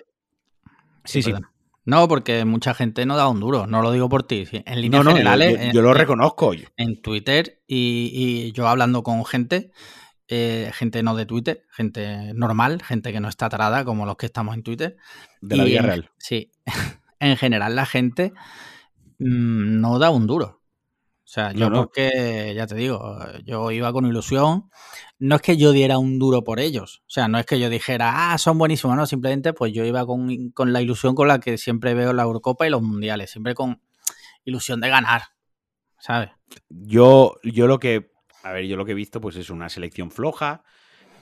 Sí, 1.04 1.22
sí. 1.22 1.30
perdón. 1.30 1.50
No, 1.86 2.08
porque 2.08 2.46
mucha 2.46 2.72
gente 2.72 3.04
no 3.04 3.14
da 3.14 3.28
un 3.28 3.40
duro, 3.40 3.66
no 3.66 3.82
lo 3.82 3.92
digo 3.92 4.08
por 4.08 4.22
ti. 4.22 4.48
En 4.50 4.80
líneas 4.80 5.04
No, 5.04 5.10
no, 5.10 5.10
yo, 5.10 5.16
generales, 5.18 5.72
yo- 5.74 5.80
en- 5.80 5.84
lo 5.86 5.92
reconozco. 5.94 6.52
en 6.78 7.02
Twitter 7.02 7.62
y, 7.66 8.10
y 8.14 8.52
yo 8.52 8.66
hablando 8.68 9.02
con 9.02 9.22
gente, 9.26 9.70
eh, 10.28 10.70
gente 10.72 11.02
no 11.02 11.14
de 11.14 11.26
Twitter, 11.26 11.66
gente 11.70 12.32
normal, 12.32 12.82
gente 12.82 13.12
que 13.12 13.20
no 13.20 13.28
está 13.28 13.46
atarada 13.46 13.84
como 13.84 14.06
los 14.06 14.16
que 14.16 14.24
estamos 14.24 14.54
en 14.54 14.62
Twitter. 14.62 14.96
De 15.42 15.56
la 15.58 15.64
vida 15.64 15.82
real. 15.82 16.10
Sí, 16.16 16.50
en 17.20 17.36
general 17.36 17.76
la 17.76 17.84
gente 17.84 18.32
mm, 19.18 19.80
no 19.80 19.98
da 19.98 20.08
un 20.10 20.26
duro. 20.26 20.62
O 21.34 21.40
sea, 21.40 21.50
yo 21.50 21.68
No, 21.68 21.70
no. 21.70 21.76
porque, 21.82 22.52
ya 22.54 22.64
te 22.68 22.76
digo, 22.76 23.18
yo 23.44 23.72
iba 23.72 23.92
con 23.92 24.06
ilusión. 24.06 24.70
No 25.18 25.34
es 25.34 25.42
que 25.42 25.56
yo 25.56 25.72
diera 25.72 25.98
un 25.98 26.20
duro 26.20 26.44
por 26.44 26.60
ellos. 26.60 27.02
O 27.08 27.10
sea, 27.10 27.26
no 27.26 27.40
es 27.40 27.44
que 27.44 27.58
yo 27.58 27.68
dijera, 27.68 28.32
ah, 28.32 28.38
son 28.38 28.56
buenísimos, 28.56 28.96
no. 28.96 29.04
Simplemente, 29.04 29.52
pues 29.52 29.72
yo 29.72 29.84
iba 29.84 30.06
con, 30.06 30.50
con 30.50 30.72
la 30.72 30.80
ilusión 30.80 31.16
con 31.16 31.26
la 31.26 31.40
que 31.40 31.58
siempre 31.58 31.94
veo 31.94 32.12
la 32.12 32.22
Eurocopa 32.22 32.68
y 32.68 32.70
los 32.70 32.82
mundiales. 32.82 33.32
Siempre 33.32 33.52
con 33.56 33.82
ilusión 34.44 34.80
de 34.80 34.90
ganar. 34.90 35.22
¿Sabes? 35.98 36.30
Yo, 36.68 37.34
yo 37.42 37.66
lo 37.66 37.80
que. 37.80 38.12
A 38.44 38.52
ver, 38.52 38.66
yo 38.66 38.76
lo 38.76 38.84
que 38.84 38.92
he 38.92 38.94
visto, 38.94 39.20
pues 39.20 39.34
es 39.34 39.50
una 39.50 39.68
selección 39.68 40.12
floja, 40.12 40.62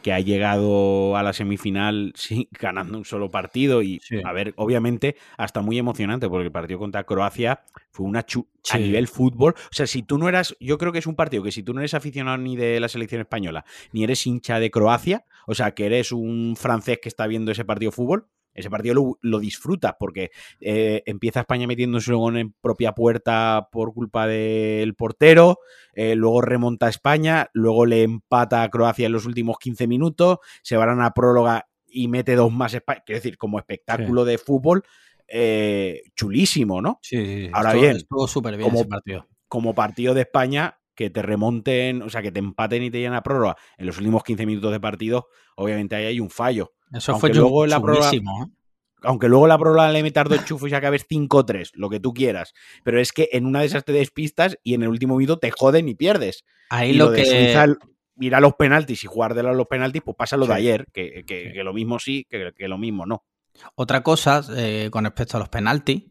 que 0.02 0.12
ha 0.12 0.20
llegado 0.20 1.16
a 1.16 1.22
la 1.22 1.32
semifinal 1.32 2.12
sí, 2.16 2.48
ganando 2.50 2.98
un 2.98 3.04
solo 3.04 3.30
partido. 3.30 3.82
Y, 3.82 4.00
Sí. 4.02 4.20
a 4.24 4.32
ver, 4.32 4.52
obviamente, 4.56 5.16
hasta 5.36 5.60
muy 5.62 5.78
emocionante, 5.78 6.28
porque 6.28 6.46
el 6.46 6.52
partido 6.52 6.78
contra 6.78 7.04
Croacia 7.04 7.62
fue 7.90 8.06
una 8.06 8.24
chu 8.24 8.46
a 8.70 8.78
nivel 8.78 9.08
fútbol. 9.08 9.54
O 9.56 9.74
sea, 9.74 9.86
si 9.86 10.02
tú 10.02 10.18
no 10.18 10.28
eras. 10.28 10.56
Yo 10.60 10.78
creo 10.78 10.92
que 10.92 10.98
es 10.98 11.06
un 11.06 11.14
partido 11.14 11.42
que 11.42 11.52
si 11.52 11.62
tú 11.62 11.72
no 11.74 11.80
eres 11.80 11.94
aficionado 11.94 12.38
ni 12.38 12.56
de 12.56 12.80
la 12.80 12.88
selección 12.88 13.20
española, 13.20 13.64
ni 13.92 14.04
eres 14.04 14.26
hincha 14.26 14.58
de 14.60 14.70
Croacia, 14.70 15.24
o 15.46 15.54
sea, 15.54 15.72
que 15.72 15.86
eres 15.86 16.12
un 16.12 16.56
francés 16.56 16.98
que 17.02 17.08
está 17.08 17.26
viendo 17.26 17.52
ese 17.52 17.64
partido 17.64 17.90
de 17.90 17.96
fútbol. 17.96 18.26
Ese 18.54 18.68
partido 18.70 18.94
lo, 18.94 19.18
lo 19.22 19.38
disfrutas 19.38 19.94
porque 19.98 20.30
eh, 20.60 21.02
empieza 21.06 21.40
España 21.40 21.66
metiéndose 21.66 22.10
luego 22.10 22.30
en 22.36 22.52
propia 22.60 22.92
puerta 22.92 23.68
por 23.72 23.94
culpa 23.94 24.26
del 24.26 24.94
portero, 24.94 25.58
eh, 25.94 26.14
luego 26.14 26.40
remonta 26.42 26.86
a 26.86 26.90
España, 26.90 27.48
luego 27.52 27.86
le 27.86 28.02
empata 28.02 28.62
a 28.62 28.68
Croacia 28.70 29.06
en 29.06 29.12
los 29.12 29.26
últimos 29.26 29.56
15 29.58 29.86
minutos, 29.86 30.38
se 30.62 30.76
van 30.76 30.90
a 30.90 30.94
una 30.94 31.10
próloga 31.12 31.66
y 31.86 32.08
mete 32.08 32.34
dos 32.34 32.52
más 32.52 32.74
España. 32.74 33.02
Quiero 33.04 33.18
decir, 33.18 33.36
como 33.38 33.58
espectáculo 33.58 34.24
de 34.24 34.38
fútbol, 34.38 34.82
eh, 35.28 36.02
chulísimo, 36.14 36.82
¿no? 36.82 36.98
Sí, 37.02 37.16
sí. 37.24 37.50
Ahora 37.52 37.70
estuvo, 37.70 37.82
bien, 37.82 37.96
Estuvo 37.96 38.28
súper 38.28 38.56
bien 38.56 38.68
como- 38.68 38.80
ese 38.80 38.88
partido. 38.88 39.26
Como 39.48 39.74
partido 39.74 40.14
de 40.14 40.22
España, 40.22 40.78
que 40.94 41.10
te 41.10 41.22
remonten, 41.22 42.02
o 42.02 42.08
sea, 42.10 42.22
que 42.22 42.32
te 42.32 42.38
empaten 42.38 42.82
y 42.82 42.90
te 42.90 42.98
llenen 42.98 43.14
a 43.14 43.22
prórroga 43.22 43.56
en 43.78 43.86
los 43.86 43.96
últimos 43.98 44.22
15 44.24 44.46
minutos 44.46 44.70
de 44.72 44.80
partido, 44.80 45.28
obviamente 45.56 45.94
ahí 45.96 46.04
hay 46.06 46.20
un 46.20 46.30
fallo. 46.30 46.72
Eso 46.92 47.12
aunque 47.12 47.28
fue 47.28 47.34
luego 47.34 47.66
la 47.66 47.80
prórroga-. 47.80 48.10
¿eh? 48.14 48.20
aunque 49.04 49.28
luego 49.28 49.46
la 49.48 49.58
prórroga 49.58 49.90
le 49.90 50.02
metas 50.02 50.28
dos 50.28 50.44
chufos 50.44 50.70
y 50.70 50.74
acabes 50.74 51.06
5-3, 51.08 51.70
lo 51.74 51.90
que 51.90 51.98
tú 51.98 52.12
quieras. 52.14 52.52
Pero 52.84 53.00
es 53.00 53.12
que 53.12 53.28
en 53.32 53.46
una 53.46 53.60
de 53.60 53.66
esas 53.66 53.84
te 53.84 53.92
despistas 53.92 54.58
y 54.62 54.74
en 54.74 54.82
el 54.84 54.88
último 54.90 55.16
minuto 55.16 55.38
te 55.40 55.50
joden 55.50 55.88
y 55.88 55.94
pierdes. 55.96 56.44
Ahí 56.70 56.90
y 56.90 56.94
lo, 56.94 57.06
lo 57.06 57.12
que... 57.12 57.24
Suiza, 57.24 57.66
ir 58.20 58.34
a 58.36 58.40
los 58.40 58.52
penaltis 58.54 59.02
y 59.02 59.06
jugar 59.08 59.34
de 59.34 59.42
los 59.42 59.66
penaltis, 59.66 60.02
pues 60.04 60.16
pasa 60.16 60.36
lo 60.36 60.46
de 60.46 60.54
ayer, 60.54 60.86
que, 60.92 61.24
que- 61.26 61.46
Sí. 61.48 61.52
que 61.52 61.64
lo 61.64 61.72
mismo 61.72 61.98
sí, 61.98 62.26
que, 62.30 62.52
que 62.56 62.68
lo 62.68 62.78
mismo 62.78 63.04
no. 63.06 63.24
Otra 63.74 64.02
cosa 64.02 64.42
eh, 64.56 64.88
con 64.92 65.04
respecto 65.04 65.36
a 65.36 65.40
los 65.40 65.48
penaltis 65.48 66.04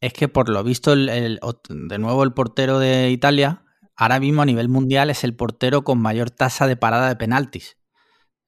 es 0.00 0.12
que 0.14 0.28
por 0.28 0.48
lo 0.48 0.62
visto 0.64 0.92
el, 0.94 1.38
de 1.68 1.98
nuevo 1.98 2.22
el 2.24 2.32
portero 2.32 2.78
de 2.78 3.10
Italia 3.10 3.64
ahora 4.00 4.18
mismo 4.18 4.40
a 4.40 4.46
nivel 4.46 4.70
mundial 4.70 5.10
es 5.10 5.24
el 5.24 5.36
portero 5.36 5.84
con 5.84 6.00
mayor 6.00 6.30
tasa 6.30 6.66
de 6.66 6.74
parada 6.74 7.08
de 7.10 7.16
penaltis. 7.16 7.76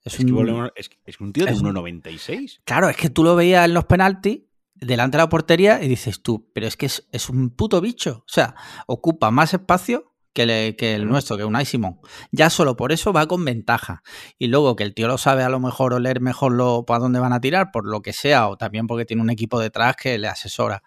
Es, 0.03 0.19
un, 0.19 0.71
es, 1.05 1.21
un, 1.21 1.33
tío 1.33 1.45
de 1.45 1.53
1,96. 1.53 2.63
Claro, 2.65 2.89
es 2.89 2.97
que 2.97 3.11
tú 3.11 3.23
lo 3.23 3.37
veías 3.37 3.67
en 3.67 3.75
los 3.75 3.85
penaltis 3.85 4.41
delante 4.75 5.19
de 5.19 5.23
la 5.23 5.29
portería 5.29 5.83
y 5.83 5.89
dices 5.89 6.23
tú, 6.23 6.51
pero 6.55 6.67
es 6.67 6.79
que 6.79 6.87
es, 6.87 7.29
un 7.29 7.51
puto 7.51 7.83
bicho. 7.83 8.25
O 8.27 8.33
sea, 8.33 8.57
ocupa 8.87 9.31
más 9.31 9.53
espacio 9.53 10.15
que, 10.33 10.75
que 10.77 10.95
el 10.95 11.07
nuestro, 11.07 11.37
que 11.37 11.45
un 11.45 11.65
Simón. 11.67 12.01
Ya 12.31 12.49
solo 12.49 12.75
por 12.75 12.91
eso 12.91 13.13
va 13.13 13.29
con 13.29 13.45
ventaja. 13.45 14.03
Y 14.39 14.47
luego 14.47 14.75
que 14.75 14.85
el 14.85 14.95
tío 14.95 15.07
lo 15.07 15.19
sabe 15.19 15.43
a 15.43 15.51
lo 15.51 15.61
mejor 15.61 15.93
oler 15.93 16.23
mejor 16.23 16.53
lo, 16.53 16.87
para 16.87 17.01
dónde 17.01 17.21
van 17.21 17.35
a 17.35 17.43
tirar, 17.43 17.71
por 17.73 17.87
lo 17.87 18.01
que 18.01 18.15
sea, 18.15 18.49
o 18.49 18.57
también 18.57 18.87
porque 18.87 19.05
tiene 19.05 19.21
un 19.21 19.31
equipo 19.31 19.61
detrás 19.61 19.97
que 19.97 20.17
le 20.17 20.29
asesora. 20.29 20.83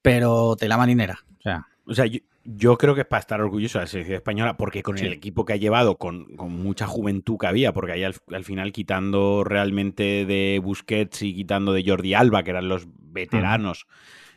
Pero 0.00 0.56
te 0.56 0.68
la 0.68 0.78
marinera. 0.78 1.18
O 1.38 1.42
sea, 1.42 1.68
o 1.86 1.94
sea 1.94 2.06
yo 2.48 2.78
creo 2.78 2.94
que 2.94 3.00
es 3.00 3.06
para 3.06 3.20
estar 3.20 3.40
orgulloso 3.40 3.78
de 3.78 3.84
la 3.84 3.88
selección 3.88 4.16
española, 4.16 4.56
porque 4.56 4.82
con 4.82 4.98
el 4.98 5.12
equipo 5.12 5.44
que 5.44 5.52
ha 5.52 5.56
llevado, 5.56 5.98
con, 5.98 6.28
mucha 6.36 6.86
juventud 6.86 7.38
que 7.38 7.46
había, 7.48 7.72
porque 7.72 7.92
ahí 7.92 8.04
al, 8.04 8.44
final 8.44 8.72
quitando 8.72 9.42
realmente 9.44 10.24
de 10.26 10.60
Busquets 10.62 11.22
y 11.22 11.34
quitando 11.34 11.72
de 11.72 11.84
Jordi 11.84 12.14
Alba, 12.14 12.44
que 12.44 12.50
eran 12.50 12.68
los 12.68 12.86
veteranos, 12.96 13.86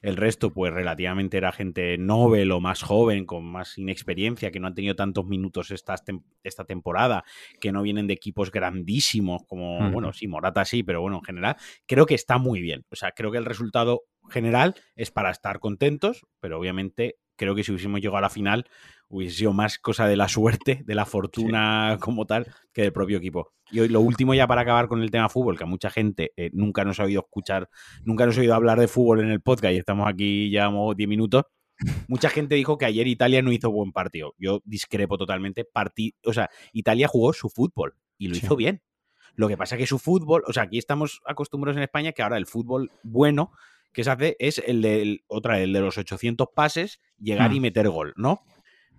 el 0.01 0.15
resto, 0.15 0.51
pues 0.51 0.74
relativamente 0.74 1.38
era 1.38 1.51
gente 1.51 1.98
novel 1.98 2.51
o 2.51 2.60
más 2.60 2.82
joven, 2.82 3.25
con 3.25 3.46
más 3.46 3.77
inexperiencia, 3.77 4.50
que 4.50 4.60
no 4.60 4.68
han 4.68 4.75
tenido 4.75 4.96
tantos 4.96 5.25
minutos 5.25 5.72
esta, 5.72 5.96
esta 6.44 6.63
temporada, 6.63 7.25
que 7.60 7.72
no 7.72 7.84
vienen 7.84 8.08
de 8.08 8.13
equipos 8.13 8.50
grandísimos, 8.50 9.44
como, 9.48 9.91
bueno, 9.91 10.13
sí, 10.13 10.27
Morata 10.27 10.65
sí, 10.65 10.84
pero 10.84 11.01
bueno, 11.01 11.18
en 11.18 11.25
general, 11.25 11.58
creo 11.86 12.06
que 12.06 12.15
está 12.15 12.38
muy 12.38 12.62
bien. 12.62 12.86
O 12.89 12.96
sea, 12.96 13.12
creo 13.12 13.32
que 13.32 13.38
el 13.38 13.46
resultado 13.46 14.03
general 14.29 14.75
es 14.96 15.12
para 15.12 15.32
estar 15.32 15.60
contentos, 15.60 16.25
pero 16.39 16.58
obviamente 16.58 17.18
creo 17.39 17.55
que 17.55 17.63
si 17.63 17.72
hubiésemos 17.72 18.01
llegado 18.01 18.17
a 18.17 18.22
la 18.22 18.29
final 18.29 18.65
hubiese 19.08 19.38
sido 19.38 19.53
más 19.53 19.79
cosa 19.79 20.08
de 20.08 20.15
la 20.15 20.27
suerte, 20.27 20.84
de 20.86 20.93
la 20.93 21.05
fortuna 21.05 21.98
como 22.00 22.25
tal, 22.25 22.46
que 22.74 22.84
del 22.84 22.93
propio 22.93 23.17
equipo. 23.17 23.53
Y 23.72 23.79
hoy 23.79 23.88
lo 23.88 24.01
último 24.01 24.34
ya 24.34 24.46
para 24.46 24.62
acabar 24.62 24.88
con 24.88 25.01
el 25.01 25.10
tema 25.10 25.29
fútbol, 25.29 25.58
que 25.58 25.63
a 25.63 25.67
mucha 25.67 25.89
gente 25.89 26.31
eh, 26.36 26.50
nunca 26.53 26.84
nos 26.84 27.00
ha 27.00 27.05
oído 27.05 27.22
escuchar, 27.22 27.69
nunca 28.03 28.25
nos 28.25 28.38
ha 28.38 28.41
oído 28.41 28.53
hablar 28.53 28.79
de 28.79 28.88
fútbol 28.88 29.22
en 29.22 29.29
el 29.29 29.41
podcast 29.41 29.74
y 29.74 29.77
estamos 29.77 30.08
aquí, 30.08 30.50
llevamos 30.50 30.96
10 30.96 31.10
minutos. 31.10 31.43
Mucha 32.08 32.29
gente 32.29 32.55
dijo 32.55 32.77
que 32.77 32.86
ayer 32.86 33.08
Italia 33.08 33.41
no 33.41 33.51
hizo 33.51 33.72
buen 33.72 33.93
partido. 33.93 34.36
Yo 34.38 34.62
discrepo 34.65 35.17
totalmente. 35.17 35.65
o 36.25 36.34
sea, 36.34 36.50
Italia 36.74 37.08
jugó 37.08 37.31
su 37.34 37.50
fútbol 37.50 37.96
y 38.17 38.27
lo 38.27 38.36
hizo 38.36 38.55
bien. 38.55 38.81
Lo 39.36 39.48
que 39.48 39.55
pasa 39.55 39.75
es 39.75 39.79
que 39.79 39.88
su 39.88 40.00
fútbol, 40.00 40.43
o 40.46 40.53
sea, 40.53 40.63
aquí 40.63 40.77
estamos 40.77 41.22
acostumbrados 41.25 41.77
en 41.77 41.84
España 41.84 42.12
que 42.12 42.22
ahora 42.22 42.38
el 42.38 42.46
fútbol 42.46 42.91
bueno 43.03 43.51
que 43.93 44.03
se 44.03 44.12
hace 44.12 44.36
es 44.39 44.62
el 44.65 44.81
de, 44.81 45.22
otra, 45.27 45.60
el 45.60 45.74
de 45.74 45.81
los 45.81 45.98
800 45.98 46.48
pases, 46.53 47.00
llegar 47.19 47.53
y 47.53 47.60
mm. 47.60 47.62
meter 47.62 47.89
gol, 47.89 48.13
¿no? 48.17 48.43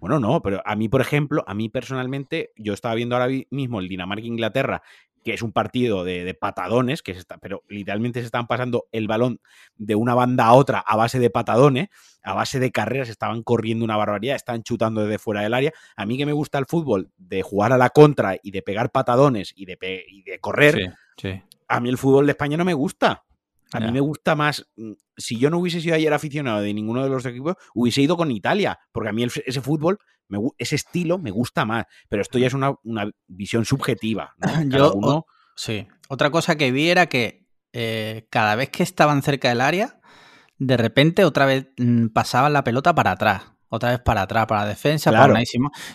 Bueno, 0.00 0.18
no, 0.18 0.40
pero 0.40 0.62
a 0.64 0.76
mí, 0.76 0.88
por 0.88 1.02
ejemplo, 1.02 1.44
a 1.47 1.52
mí 1.52 1.68
personalmente, 1.68 2.52
yo 2.56 2.73
estaba 2.73 2.94
viendo 2.94 3.16
ahora 3.16 3.32
mismo 3.50 3.80
el 3.80 3.88
Dinamarca-Inglaterra, 3.88 4.82
que 5.23 5.35
es 5.35 5.42
un 5.42 5.52
partido 5.52 6.04
de, 6.04 6.35
patadones, 6.35 7.02
que 7.02 7.12
se 7.12 7.20
está, 7.20 7.37
pero 7.38 7.62
literalmente 7.68 8.20
se 8.20 8.26
están 8.26 8.47
pasando 8.47 8.87
el 8.92 9.06
balón 9.06 9.40
de 9.76 9.94
una 9.94 10.14
banda 10.14 10.47
a 10.47 10.54
otra 10.54 10.78
a 10.78 10.97
base 10.97 11.18
de 11.18 11.28
patadones, 11.30 11.88
a 12.23 12.32
base 12.32 12.59
de 12.59 12.70
carreras, 12.70 13.11
estaban 13.11 13.42
corriendo 13.42 13.85
una 13.85 13.97
barbaridad, 13.97 14.37
están 14.37 14.62
chutando 14.62 15.02
desde 15.02 15.18
fuera 15.18 15.42
del 15.42 15.52
área. 15.52 15.73
A 15.97 16.06
mí 16.06 16.16
que 16.16 16.26
me 16.26 16.32
gusta 16.32 16.59
el 16.59 16.66
fútbol 16.66 17.11
de 17.18 17.42
jugar 17.42 17.73
a 17.73 17.78
la 17.78 17.90
contra 17.90 18.37
y 18.42 18.50
de 18.50 18.62
pegar 18.62 18.90
patadones 18.90 19.52
y 19.54 19.66
de, 19.66 20.04
y 20.09 20.23
de 20.23 20.38
correr, 20.38 20.94
a 21.68 21.80
mí 21.80 21.88
el 21.88 21.99
fútbol 21.99 22.26
de 22.26 22.32
España 22.32 22.56
no 22.56 22.64
me 22.64 22.75
gusta. 22.75 23.25
A 23.72 23.80
mí 23.80 23.92
me 23.92 24.00
gusta 24.00 24.34
más. 24.34 24.66
Mm, 24.76 24.92
si 25.16 25.38
yo 25.38 25.50
no 25.50 25.58
hubiese 25.58 25.80
sido 25.80 25.94
ayer 25.94 26.12
aficionado 26.12 26.60
de 26.60 26.74
ninguno 26.74 27.02
de 27.02 27.10
los 27.10 27.24
equipos, 27.26 27.56
hubiese 27.74 28.02
ido 28.02 28.16
con 28.16 28.30
Italia, 28.30 28.78
porque 28.92 29.10
a 29.10 29.12
mí 29.12 29.24
ese 29.24 29.60
fútbol, 29.60 29.98
ese 30.58 30.76
estilo 30.76 31.18
me 31.18 31.30
gusta 31.30 31.64
más. 31.64 31.84
Pero 32.08 32.22
esto 32.22 32.38
ya 32.38 32.46
es 32.46 32.54
una, 32.54 32.74
visión 33.26 33.64
subjetiva. 33.64 34.34
yo, 34.66 35.24
sí. 35.56 35.86
Otra 36.08 36.30
cosa 36.30 36.56
que 36.56 36.72
vi 36.72 36.90
era 36.90 37.06
que 37.06 37.46
eh, 37.72 38.26
cada 38.30 38.56
vez 38.56 38.70
que 38.70 38.82
estaban 38.82 39.22
cerca 39.22 39.48
del 39.48 39.60
área, 39.60 40.00
de 40.58 40.76
repente 40.76 41.24
otra 41.24 41.46
vez 41.46 41.68
mm, 41.78 42.08
pasaban 42.08 42.52
la 42.52 42.64
pelota 42.64 42.94
para 42.94 43.12
atrás. 43.12 43.42
Otra 43.72 43.90
vez 43.90 44.00
para 44.00 44.22
atrás, 44.22 44.46
para 44.46 44.62
la 44.62 44.68
defensa, 44.68 45.12
para 45.12 45.32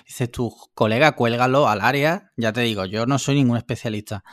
Dices, 0.07 0.31
tu 0.31 0.55
colega, 0.73 1.11
cuélgalo 1.11 1.67
al 1.67 1.81
área. 1.81 2.31
Ya 2.37 2.53
te 2.53 2.61
digo, 2.61 2.85
yo 2.85 3.05
no 3.05 3.19
soy 3.19 3.35
ningún 3.35 3.57
especialista 3.57 4.23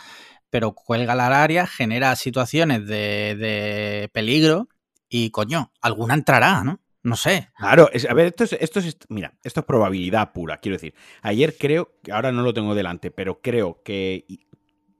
pero 0.52 0.74
cuelga 0.74 1.14
la 1.14 1.42
área, 1.42 1.66
genera 1.66 2.14
situaciones 2.14 2.86
de, 2.86 4.10
peligro 4.12 4.68
y, 5.08 5.30
coño, 5.30 5.72
alguna 5.80 6.12
entrará, 6.12 6.62
¿no? 6.62 6.78
No 7.02 7.16
sé. 7.16 7.48
Claro, 7.56 7.88
a 8.08 8.14
ver, 8.14 8.26
esto 8.26 8.44
es, 8.44 8.52
esto 8.52 8.80
es, 8.80 8.98
mira, 9.08 9.38
esto 9.42 9.60
es 9.60 9.66
probabilidad 9.66 10.32
pura, 10.34 10.58
quiero 10.58 10.76
decir. 10.76 10.94
Ayer 11.22 11.56
creo, 11.58 11.94
ahora 12.12 12.32
no 12.32 12.42
lo 12.42 12.52
tengo 12.52 12.74
delante, 12.74 13.10
pero 13.10 13.40
creo 13.40 13.80
que 13.82 14.26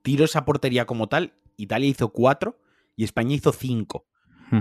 tiro 0.01 0.25
esa 0.25 0.47
portería 0.47 0.87
como 0.87 1.11
tal, 1.11 1.35
Italia 1.59 1.91
hizo 1.91 2.09
cuatro 2.09 2.59
y 2.97 3.05
España 3.05 3.35
hizo 3.35 3.53
cinco. 3.53 4.07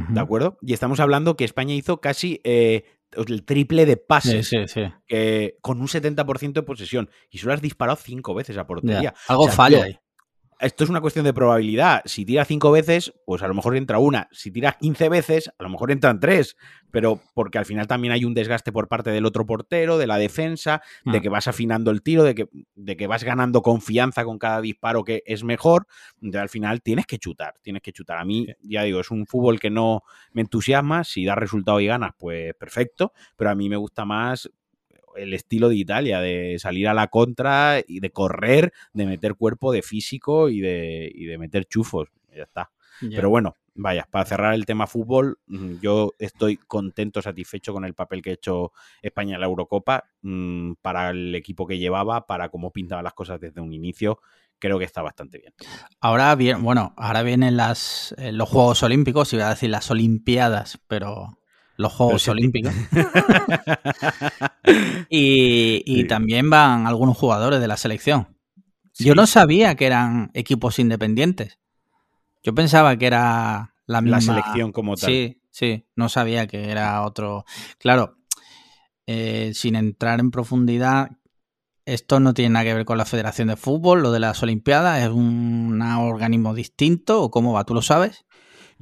¿De 0.09 0.19
acuerdo? 0.19 0.57
Y 0.61 0.73
estamos 0.73 0.99
hablando 0.99 1.37
que 1.37 1.45
España 1.45 1.73
hizo 1.73 1.99
casi 2.01 2.39
eh, 2.43 2.83
el 3.11 3.43
triple 3.43 3.85
de 3.85 3.97
pases 3.97 4.47
sí, 4.47 4.57
sí, 4.67 4.83
sí. 5.07 5.53
con 5.61 5.79
un 5.79 5.87
70% 5.87 6.51
de 6.51 6.63
posesión. 6.63 7.09
Y 7.29 7.37
solo 7.37 7.53
has 7.53 7.61
disparado 7.61 7.97
cinco 7.97 8.33
veces 8.33 8.57
a 8.57 8.67
portería. 8.67 9.13
algo 9.27 9.47
falla 9.47 9.83
ahí 9.85 9.99
esto 10.61 10.83
es 10.83 10.89
una 10.89 11.01
cuestión 11.01 11.25
de 11.25 11.33
probabilidad. 11.33 12.01
Si 12.05 12.25
tiras 12.25 12.47
cinco 12.47 12.71
veces, 12.71 13.13
pues 13.25 13.41
a 13.41 13.47
lo 13.47 13.53
mejor 13.53 13.75
entra 13.75 13.97
una. 13.97 14.29
Si 14.31 14.51
tiras 14.51 14.77
15 14.77 15.09
veces, 15.09 15.51
a 15.57 15.63
lo 15.63 15.69
mejor 15.69 15.91
entran 15.91 16.19
tres. 16.19 16.55
Pero 16.91 17.19
porque 17.33 17.57
al 17.57 17.65
final 17.65 17.87
también 17.87 18.11
hay 18.11 18.25
un 18.25 18.33
desgaste 18.33 18.71
por 18.71 18.87
parte 18.87 19.11
del 19.11 19.25
otro 19.25 19.45
portero, 19.45 19.97
de 19.97 20.07
la 20.07 20.17
defensa, 20.17 20.81
de 21.03 21.19
mm. 21.19 21.21
que 21.21 21.29
vas 21.29 21.47
afinando 21.47 21.89
el 21.89 22.03
tiro, 22.03 22.23
de 22.23 22.35
que, 22.35 22.49
de 22.75 22.97
que 22.97 23.07
vas 23.07 23.23
ganando 23.23 23.61
confianza 23.61 24.23
con 24.23 24.37
cada 24.37 24.61
disparo 24.61 25.03
que 25.03 25.23
es 25.25 25.43
mejor. 25.43 25.87
Entonces 26.15 26.41
al 26.41 26.49
final 26.49 26.81
tienes 26.81 27.05
que 27.05 27.17
chutar, 27.17 27.55
tienes 27.61 27.81
que 27.81 27.91
chutar. 27.91 28.17
A 28.17 28.25
mí, 28.25 28.47
ya 28.61 28.83
digo, 28.83 28.99
es 28.99 29.09
un 29.09 29.25
fútbol 29.25 29.59
que 29.59 29.69
no 29.69 30.03
me 30.33 30.41
entusiasma. 30.41 31.03
Si 31.03 31.25
da 31.25 31.35
resultado 31.35 31.79
y 31.79 31.87
ganas, 31.87 32.11
pues 32.17 32.53
perfecto. 32.55 33.13
Pero 33.35 33.49
a 33.49 33.55
mí 33.55 33.67
me 33.69 33.77
gusta 33.77 34.05
más 34.05 34.49
el 35.15 35.33
estilo 35.33 35.69
de 35.69 35.75
Italia, 35.75 36.19
de 36.19 36.57
salir 36.59 36.87
a 36.87 36.93
la 36.93 37.07
contra 37.07 37.81
y 37.87 37.99
de 37.99 38.11
correr, 38.11 38.73
de 38.93 39.05
meter 39.05 39.35
cuerpo, 39.35 39.71
de 39.71 39.81
físico 39.81 40.49
y 40.49 40.59
de, 40.59 41.13
de 41.15 41.37
meter 41.37 41.65
chufos. 41.65 42.09
Ya 42.35 42.43
está. 42.43 42.71
Pero 43.09 43.29
bueno, 43.29 43.57
vaya, 43.73 44.07
para 44.09 44.25
cerrar 44.25 44.53
el 44.53 44.65
tema 44.65 44.87
fútbol, 44.87 45.39
mm, 45.47 45.79
yo 45.81 46.13
estoy 46.19 46.57
contento, 46.57 47.21
satisfecho 47.21 47.73
con 47.73 47.85
el 47.85 47.93
papel 47.93 48.21
que 48.21 48.31
ha 48.31 48.33
hecho 48.33 48.71
España 49.01 49.35
en 49.35 49.41
la 49.41 49.47
Eurocopa, 49.47 50.05
mm, 50.21 50.73
para 50.81 51.09
el 51.09 51.33
equipo 51.33 51.65
que 51.65 51.79
llevaba, 51.79 52.27
para 52.27 52.49
cómo 52.49 52.71
pintaba 52.71 53.01
las 53.01 53.13
cosas 53.13 53.39
desde 53.39 53.61
un 53.61 53.73
inicio. 53.73 54.19
Creo 54.59 54.77
que 54.77 54.85
está 54.85 55.01
bastante 55.01 55.39
bien. 55.39 55.53
Ahora 55.99 56.35
bien, 56.35 56.61
bueno, 56.61 56.93
ahora 56.95 57.23
vienen 57.23 57.57
las, 57.57 58.13
eh, 58.19 58.31
los 58.31 58.47
Juegos 58.47 58.83
Olímpicos, 58.83 59.33
iba 59.33 59.47
a 59.47 59.49
decir 59.49 59.71
las 59.71 59.89
Olimpiadas, 59.89 60.79
pero 60.87 61.39
los 61.77 61.93
Juegos 61.93 62.27
Olímpicos. 62.27 62.73
y, 65.09 66.03
también 66.05 66.49
van 66.49 66.87
algunos 66.87 67.17
jugadores 67.17 67.59
de 67.59 67.67
la 67.67 67.77
selección. 67.77 68.37
Yo 68.97 69.15
no 69.15 69.25
sabía 69.25 69.75
que 69.75 69.85
eran 69.85 70.31
equipos 70.33 70.79
independientes. 70.79 71.59
Yo 72.43 72.53
pensaba 72.53 72.95
que 72.97 73.07
era 73.07 73.75
la 73.85 74.01
misma. 74.01 74.17
La 74.17 74.21
selección 74.21 74.71
como 74.71 74.95
tal. 74.95 75.09
Sí, 75.09 75.41
sí. 75.49 75.87
No 75.95 76.09
sabía 76.09 76.47
que 76.47 76.71
era 76.71 77.03
otro. 77.03 77.45
Claro, 77.79 78.17
eh, 79.07 79.51
sin 79.55 79.75
entrar 79.75 80.19
en 80.19 80.31
profundidad, 80.31 81.11
esto 81.85 82.19
no 82.19 82.33
tiene 82.33 82.51
nada 82.51 82.65
que 82.65 82.73
ver 82.73 82.85
con 82.85 82.97
la 82.97 83.05
Federación 83.05 83.47
de 83.47 83.55
Fútbol, 83.55 84.01
lo 84.01 84.11
de 84.11 84.19
las 84.19 84.41
Olimpiadas, 84.43 85.01
¿es 85.01 85.09
un 85.09 85.81
organismo 85.81 86.53
distinto 86.53 87.23
o 87.23 87.31
cómo 87.31 87.53
va? 87.53 87.65
¿Tú 87.65 87.73
lo 87.73 87.81
sabes? 87.81 88.25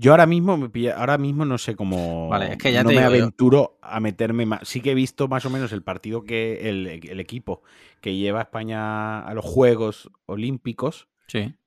Yo 0.01 0.11
ahora 0.11 0.25
mismo 0.25 0.55
me 0.55 0.91
ahora 0.91 1.17
mismo 1.17 1.43
no 1.43 1.57
sé 1.57 1.75
cómo 1.75 2.29
vale, 2.29 2.53
es 2.53 2.57
que 2.57 2.71
ya 2.71 2.85
no 2.85 2.89
me 2.89 3.03
aventuro 3.03 3.77
a 3.81 3.99
meterme 3.99 4.45
más. 4.45 4.65
Sí 4.65 4.79
que 4.79 4.91
he 4.91 4.95
visto 4.95 5.27
más 5.27 5.45
o 5.45 5.49
menos 5.49 5.73
el 5.73 5.83
partido 5.83 6.23
que 6.23 6.69
el, 6.69 6.87
el 6.87 7.19
equipo 7.19 7.63
que 7.99 8.15
lleva 8.15 8.39
a 8.39 8.43
España 8.43 9.19
a 9.19 9.33
los 9.33 9.43
Juegos 9.43 10.09
Olímpicos 10.25 11.08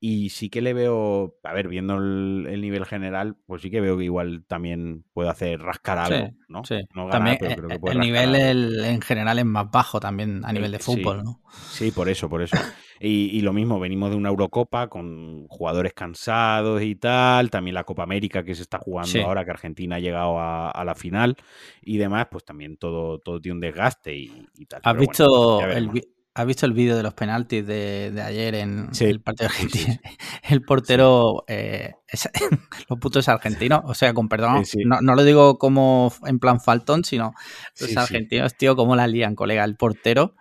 y 0.00 0.31
sí 0.31 0.50
que 0.50 0.61
le 0.61 0.75
veo, 0.75 1.37
a 1.42 1.52
ver, 1.52 1.69
viendo 1.69 1.97
el, 1.97 2.61
nivel 2.61 2.85
general, 2.85 3.37
pues 3.47 3.62
sí 3.62 3.71
que 3.71 3.81
veo 3.81 3.97
que 3.97 4.04
igual 4.04 4.45
también 4.47 5.04
puede 5.12 5.31
hacer 5.31 5.61
rascar 5.61 5.99
algo, 5.99 6.35
¿no? 6.49 6.64
Sí. 6.64 6.81
también 7.11 7.38
eh, 7.40 7.57
el 7.87 7.99
nivel 7.99 8.85
en 8.85 9.00
general 9.00 9.38
es 9.38 9.45
más 9.45 9.71
bajo 9.71 10.00
también 10.00 10.45
a 10.45 10.52
nivel 10.52 10.73
de 10.73 10.78
fútbol, 10.78 11.25
¿no? 11.25 11.40
Sí, 11.71 11.90
por 11.90 12.09
eso, 12.09 12.28
por 12.28 12.42
eso. 12.42 12.57
Y, 13.04 13.40
lo 13.40 13.52
mismo, 13.52 13.81
venimos 13.81 14.11
de 14.11 14.16
una 14.16 14.28
Eurocopa 14.28 14.88
con 14.88 15.49
jugadores 15.49 15.92
cansados 15.92 16.83
y 16.83 16.95
tal, 16.95 17.50
también 17.50 17.75
la 17.75 17.83
Copa 17.83 18.04
América 18.04 18.45
que 18.45 18.54
se 18.54 18.62
está 18.62 18.78
jugando 18.78 19.25
ahora, 19.25 19.45
que 19.45 19.50
Argentina 19.50 19.97
ha 19.97 19.99
llegado 19.99 20.38
a, 20.38 20.85
la 20.85 20.95
final 20.95 21.37
y 21.83 21.97
demás, 21.97 22.28
pues 22.31 22.45
también 22.45 22.76
todo, 22.76 23.19
todo 23.19 23.40
tiene 23.40 23.54
un 23.54 23.61
desgaste 23.61 24.14
y, 24.14 24.66
tal. 24.69 24.83
¿Has 24.85 24.97
visto 24.97 25.66
el, 25.66 25.90
¿Has 26.34 26.46
visto 26.46 26.64
el 26.64 26.72
vídeo 26.72 26.96
de 26.96 27.02
los 27.02 27.12
penaltis 27.12 27.66
de, 27.66 28.22
ayer 28.24 28.54
en 28.54 28.94
Sí, 28.94 29.04
el 29.04 29.20
partido 29.20 29.50
sí, 29.50 29.68
sí, 29.68 29.80
argentino? 29.82 30.00
El 30.48 30.62
portero, 30.62 31.44
eh, 31.46 31.92
es- 32.08 32.30
los 32.88 32.98
putos 32.98 33.28
argentinos, 33.28 33.82
o 33.84 33.92
sea, 33.94 34.14
con 34.14 34.28
perdón, 34.28 34.62
no, 34.84 35.00
no 35.02 35.14
lo 35.14 35.24
digo 35.24 35.58
como 35.58 36.12
en 36.26 36.38
plan 36.38 36.60
faltón, 36.60 37.04
sino 37.04 37.34
los 37.78 37.96
argentinos, 37.96 38.56
tío, 38.56 38.76
cómo 38.76 38.96
la 38.96 39.06
lían, 39.06 39.34
colega. 39.34 39.64
El 39.64 39.76
portero 39.76 40.34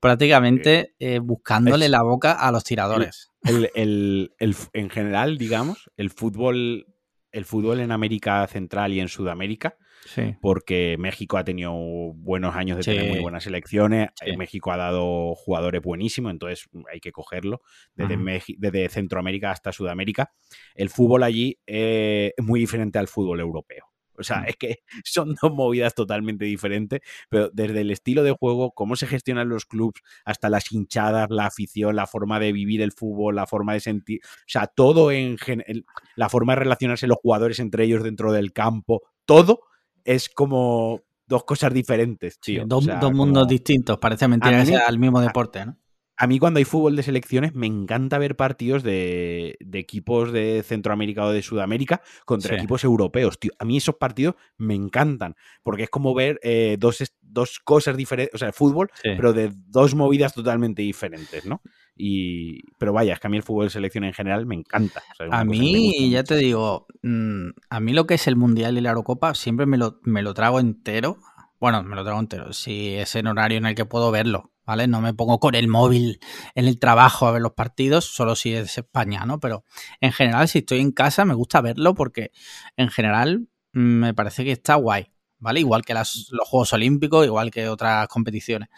prácticamente 0.00 0.94
eh, 0.98 1.18
buscándole 1.18 1.86
es- 1.86 1.90
la 1.90 2.02
boca 2.02 2.32
a 2.32 2.52
los 2.52 2.64
tiradores. 2.64 3.30
El, 3.44 3.70
el- 3.74 4.56
en 4.72 4.90
general, 4.90 5.38
digamos, 5.38 5.90
el 5.96 6.10
fútbol, 6.10 6.86
el 7.32 7.44
fútbol 7.44 7.80
en 7.80 7.92
América 7.92 8.46
Central 8.48 8.92
y 8.92 9.00
en 9.00 9.08
Sudamérica, 9.08 9.76
Sí. 10.14 10.34
porque 10.40 10.96
México 10.98 11.36
ha 11.38 11.44
tenido 11.44 11.72
buenos 11.72 12.54
años 12.56 12.76
de 12.78 12.82
Sí. 12.82 12.90
tener 12.92 13.10
muy 13.10 13.20
buenas 13.20 13.44
selecciones, 13.44 14.10
Sí. 14.22 14.30
eh, 14.30 14.36
México 14.36 14.72
ha 14.72 14.76
dado 14.76 15.34
jugadores 15.34 15.82
buenísimos, 15.82 16.32
entonces 16.32 16.66
hay 16.92 17.00
que 17.00 17.12
cogerlo. 17.12 17.60
Desde, 17.94 18.88
Centroamérica 18.88 19.50
hasta 19.50 19.72
Sudamérica, 19.72 20.32
el 20.74 20.88
fútbol 20.90 21.22
allí 21.22 21.58
eh, 21.66 22.32
es 22.36 22.44
muy 22.44 22.60
diferente 22.60 22.98
al 22.98 23.08
fútbol 23.08 23.40
europeo. 23.40 23.84
O 24.20 24.24
sea, 24.24 24.38
Mm. 24.40 24.44
es 24.48 24.56
que 24.56 24.78
son 25.04 25.36
dos 25.40 25.52
movidas 25.52 25.94
totalmente 25.94 26.44
diferentes, 26.44 27.00
pero 27.28 27.50
desde 27.52 27.82
el 27.82 27.90
estilo 27.92 28.24
de 28.24 28.32
juego, 28.32 28.72
cómo 28.72 28.96
se 28.96 29.06
gestionan 29.06 29.48
los 29.48 29.64
clubes, 29.64 30.02
hasta 30.24 30.48
las 30.50 30.72
hinchadas, 30.72 31.28
la 31.30 31.46
afición, 31.46 31.94
la 31.94 32.06
forma 32.08 32.40
de 32.40 32.52
vivir 32.52 32.82
el 32.82 32.90
fútbol, 32.92 33.36
la 33.36 33.46
forma 33.46 33.74
de 33.74 33.80
sentir, 33.80 34.20
o 34.24 34.28
sea, 34.48 34.66
todo 34.66 35.12
en 35.12 35.38
gen- 35.38 35.62
el- 35.68 35.84
la 36.16 36.28
forma 36.28 36.54
de 36.54 36.60
relacionarse 36.60 37.06
los 37.06 37.18
jugadores 37.18 37.60
entre 37.60 37.84
ellos 37.84 38.02
dentro 38.02 38.32
del 38.32 38.52
campo, 38.52 39.02
todo 39.24 39.60
es 40.08 40.28
como 40.28 41.02
dos 41.26 41.44
cosas 41.44 41.72
diferentes, 41.74 42.34
Sí, 42.40 42.54
tío. 42.54 42.64
dos, 42.66 42.84
O 42.84 42.86
sea, 42.86 42.98
dos 43.00 43.12
mundos 43.12 43.46
distintos. 43.46 43.98
Parece 43.98 44.26
mentira 44.28 44.60
que 44.60 44.66
sea 44.66 44.86
el 44.88 44.98
mismo 44.98 45.20
deporte, 45.20 45.66
¿no? 45.66 45.76
a 46.20 46.26
mí 46.26 46.40
cuando 46.40 46.58
hay 46.58 46.64
fútbol 46.64 46.96
de 46.96 47.04
selecciones 47.04 47.54
me 47.54 47.68
encanta 47.68 48.18
ver 48.18 48.34
partidos 48.34 48.82
de, 48.82 49.56
de 49.60 49.78
equipos 49.78 50.32
de 50.32 50.64
Centroamérica 50.66 51.24
o 51.24 51.30
de 51.30 51.42
Sudamérica 51.42 52.02
contra 52.24 52.48
Sí. 52.50 52.56
equipos 52.56 52.82
europeos, 52.82 53.38
tío. 53.38 53.52
A 53.60 53.64
mí 53.64 53.76
esos 53.76 53.94
partidos 53.94 54.34
me 54.56 54.74
encantan, 54.74 55.36
porque 55.62 55.84
es 55.84 55.90
como 55.90 56.14
ver 56.14 56.40
eh, 56.42 56.76
dos, 56.80 57.04
dos 57.20 57.60
cosas 57.60 57.96
diferentes, 57.96 58.34
o 58.34 58.38
sea, 58.38 58.52
fútbol, 58.52 58.90
Sí. 58.94 59.10
pero 59.16 59.32
de 59.32 59.52
dos 59.68 59.94
movidas 59.94 60.34
totalmente 60.34 60.82
diferentes, 60.82 61.46
¿no? 61.46 61.62
Y, 61.98 62.62
pero 62.78 62.92
vaya, 62.92 63.12
es 63.14 63.20
que 63.20 63.26
a 63.26 63.30
mí 63.30 63.36
el 63.36 63.42
fútbol 63.42 63.66
de 63.66 63.70
selección 63.70 64.04
en 64.04 64.14
general 64.14 64.46
me 64.46 64.54
encanta. 64.54 65.02
o 65.12 65.14
sea, 65.16 65.26
A 65.30 65.44
mí, 65.44 66.10
ya 66.10 66.20
mucho. 66.20 66.34
te 66.34 66.36
digo, 66.36 66.86
mm, 67.02 67.48
a 67.70 67.80
mí 67.80 67.92
lo 67.92 68.06
que 68.06 68.14
es 68.14 68.26
el 68.28 68.36
Mundial 68.36 68.78
y 68.78 68.80
la 68.80 68.90
Eurocopa 68.90 69.34
siempre 69.34 69.66
me 69.66 69.76
lo, 69.78 69.98
me 70.04 70.22
lo 70.22 70.32
trago 70.32 70.60
entero. 70.60 71.18
Bueno, 71.60 71.82
me 71.82 71.96
lo 71.96 72.04
trago 72.04 72.20
entero. 72.20 72.52
Si 72.52 72.94
es 72.94 73.16
en 73.16 73.26
horario 73.26 73.58
en 73.58 73.66
el 73.66 73.74
que 73.74 73.84
puedo 73.84 74.12
verlo, 74.12 74.52
¿vale? 74.64 74.86
No 74.86 75.00
me 75.00 75.12
pongo 75.12 75.40
con 75.40 75.56
el 75.56 75.66
móvil 75.66 76.20
en 76.54 76.66
el 76.66 76.78
trabajo 76.78 77.26
a 77.26 77.32
ver 77.32 77.42
los 77.42 77.54
partidos, 77.54 78.04
solo 78.04 78.36
si 78.36 78.54
es 78.54 78.78
España, 78.78 79.24
¿no? 79.26 79.40
Pero 79.40 79.64
en 80.00 80.12
general, 80.12 80.46
si 80.46 80.58
estoy 80.58 80.78
en 80.78 80.92
casa, 80.92 81.24
me 81.24 81.34
gusta 81.34 81.60
verlo 81.60 81.94
porque 81.94 82.30
en 82.76 82.90
general 82.90 83.48
me 83.72 84.14
parece 84.14 84.44
que 84.44 84.52
está 84.52 84.76
guay, 84.76 85.10
¿vale? 85.40 85.58
Igual 85.58 85.84
que 85.84 85.94
las- 85.94 86.28
los 86.30 86.46
Juegos 86.46 86.72
Olímpicos, 86.74 87.26
igual 87.26 87.50
que 87.50 87.68
otras 87.68 88.06
competiciones. 88.06 88.68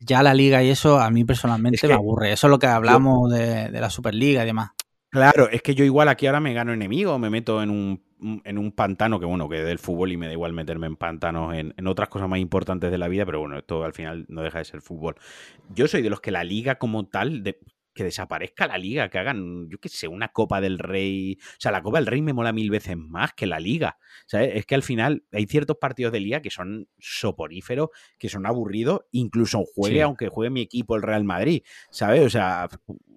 Ya 0.00 0.22
la 0.22 0.34
liga 0.34 0.62
y 0.62 0.70
eso 0.70 1.00
a 1.00 1.10
mí 1.10 1.24
personalmente 1.24 1.76
Es 1.76 1.80
que 1.82 1.88
me 1.88 1.94
aburre. 1.94 2.32
Eso 2.32 2.46
es 2.46 2.50
lo 2.50 2.58
que 2.58 2.66
hablamos 2.66 3.30
de, 3.32 3.70
de 3.70 3.80
la 3.80 3.90
Superliga 3.90 4.42
y 4.42 4.46
demás. 4.46 4.70
Claro, 5.10 5.48
es 5.48 5.62
que 5.62 5.74
yo 5.74 5.84
igual 5.84 6.08
aquí 6.08 6.26
ahora 6.26 6.40
me 6.40 6.52
gano 6.52 6.72
enemigo, 6.72 7.18
me 7.18 7.30
meto 7.30 7.62
en 7.62 7.70
un, 7.70 8.02
en 8.44 8.58
un 8.58 8.72
pantano, 8.72 9.18
que 9.18 9.24
bueno, 9.24 9.48
que 9.48 9.62
del 9.62 9.78
fútbol 9.78 10.12
y 10.12 10.16
me 10.18 10.26
da 10.26 10.32
igual 10.32 10.52
meterme 10.52 10.86
en 10.86 10.96
pantanos 10.96 11.54
en, 11.54 11.72
en 11.76 11.86
otras 11.86 12.10
cosas 12.10 12.28
más 12.28 12.38
importantes 12.40 12.90
de 12.90 12.98
la 12.98 13.08
vida, 13.08 13.24
pero 13.24 13.40
bueno, 13.40 13.56
esto 13.58 13.84
al 13.84 13.94
final 13.94 14.26
no 14.28 14.42
deja 14.42 14.58
de 14.58 14.66
ser 14.66 14.82
fútbol. 14.82 15.16
Yo 15.74 15.88
soy 15.88 16.02
de 16.02 16.10
los 16.10 16.20
que 16.20 16.30
la 16.30 16.44
liga 16.44 16.74
como 16.76 17.06
tal, 17.06 17.42
de- 17.42 17.58
que 17.98 18.04
desaparezca 18.04 18.68
la 18.68 18.78
liga, 18.78 19.08
que 19.10 19.18
hagan, 19.18 19.68
yo 19.68 19.78
qué 19.78 19.88
sé, 19.88 20.06
una 20.06 20.28
Copa 20.28 20.60
del 20.60 20.78
Rey. 20.78 21.36
O 21.40 21.56
sea, 21.58 21.72
la 21.72 21.82
Copa 21.82 21.98
del 21.98 22.06
Rey 22.06 22.22
me 22.22 22.32
mola 22.32 22.52
mil 22.52 22.70
veces 22.70 22.96
más 22.96 23.32
que 23.34 23.46
la 23.46 23.58
liga. 23.58 23.98
¿sabes? 24.26 24.52
Es 24.54 24.66
que 24.66 24.74
al 24.76 24.82
final 24.84 25.24
hay 25.32 25.46
ciertos 25.46 25.76
partidos 25.80 26.12
de 26.12 26.20
liga 26.20 26.40
que 26.42 26.50
son 26.50 26.88
soporíferos, 26.98 27.88
que 28.18 28.28
son 28.28 28.46
aburridos, 28.46 29.00
incluso 29.10 29.64
juegue, 29.64 29.96
Sí. 29.96 30.00
aunque 30.00 30.28
juegue 30.28 30.50
mi 30.50 30.60
equipo, 30.60 30.94
el 30.96 31.02
Real 31.02 31.24
Madrid, 31.24 31.62
¿sabes? 31.90 32.24
O 32.24 32.30
sea, 32.30 32.68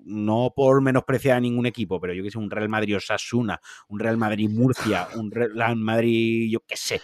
no 0.04 0.52
por 0.56 0.82
menospreciar 0.82 1.38
a 1.38 1.40
ningún 1.42 1.66
equipo, 1.68 2.00
pero 2.00 2.14
yo 2.14 2.24
que 2.24 2.32
sé, 2.32 2.38
un 2.40 2.50
Real 2.50 2.70
Madrid 2.70 2.98
Osasuna, 2.98 3.62
un 3.88 4.00
Real 4.00 4.18
Madrid 4.18 4.50
Murcia, 4.50 5.08
un 5.16 5.30
Real 5.32 5.76
Madrid, 5.76 6.50
yo 6.52 6.60
qué 6.68 6.76
sé. 6.76 7.02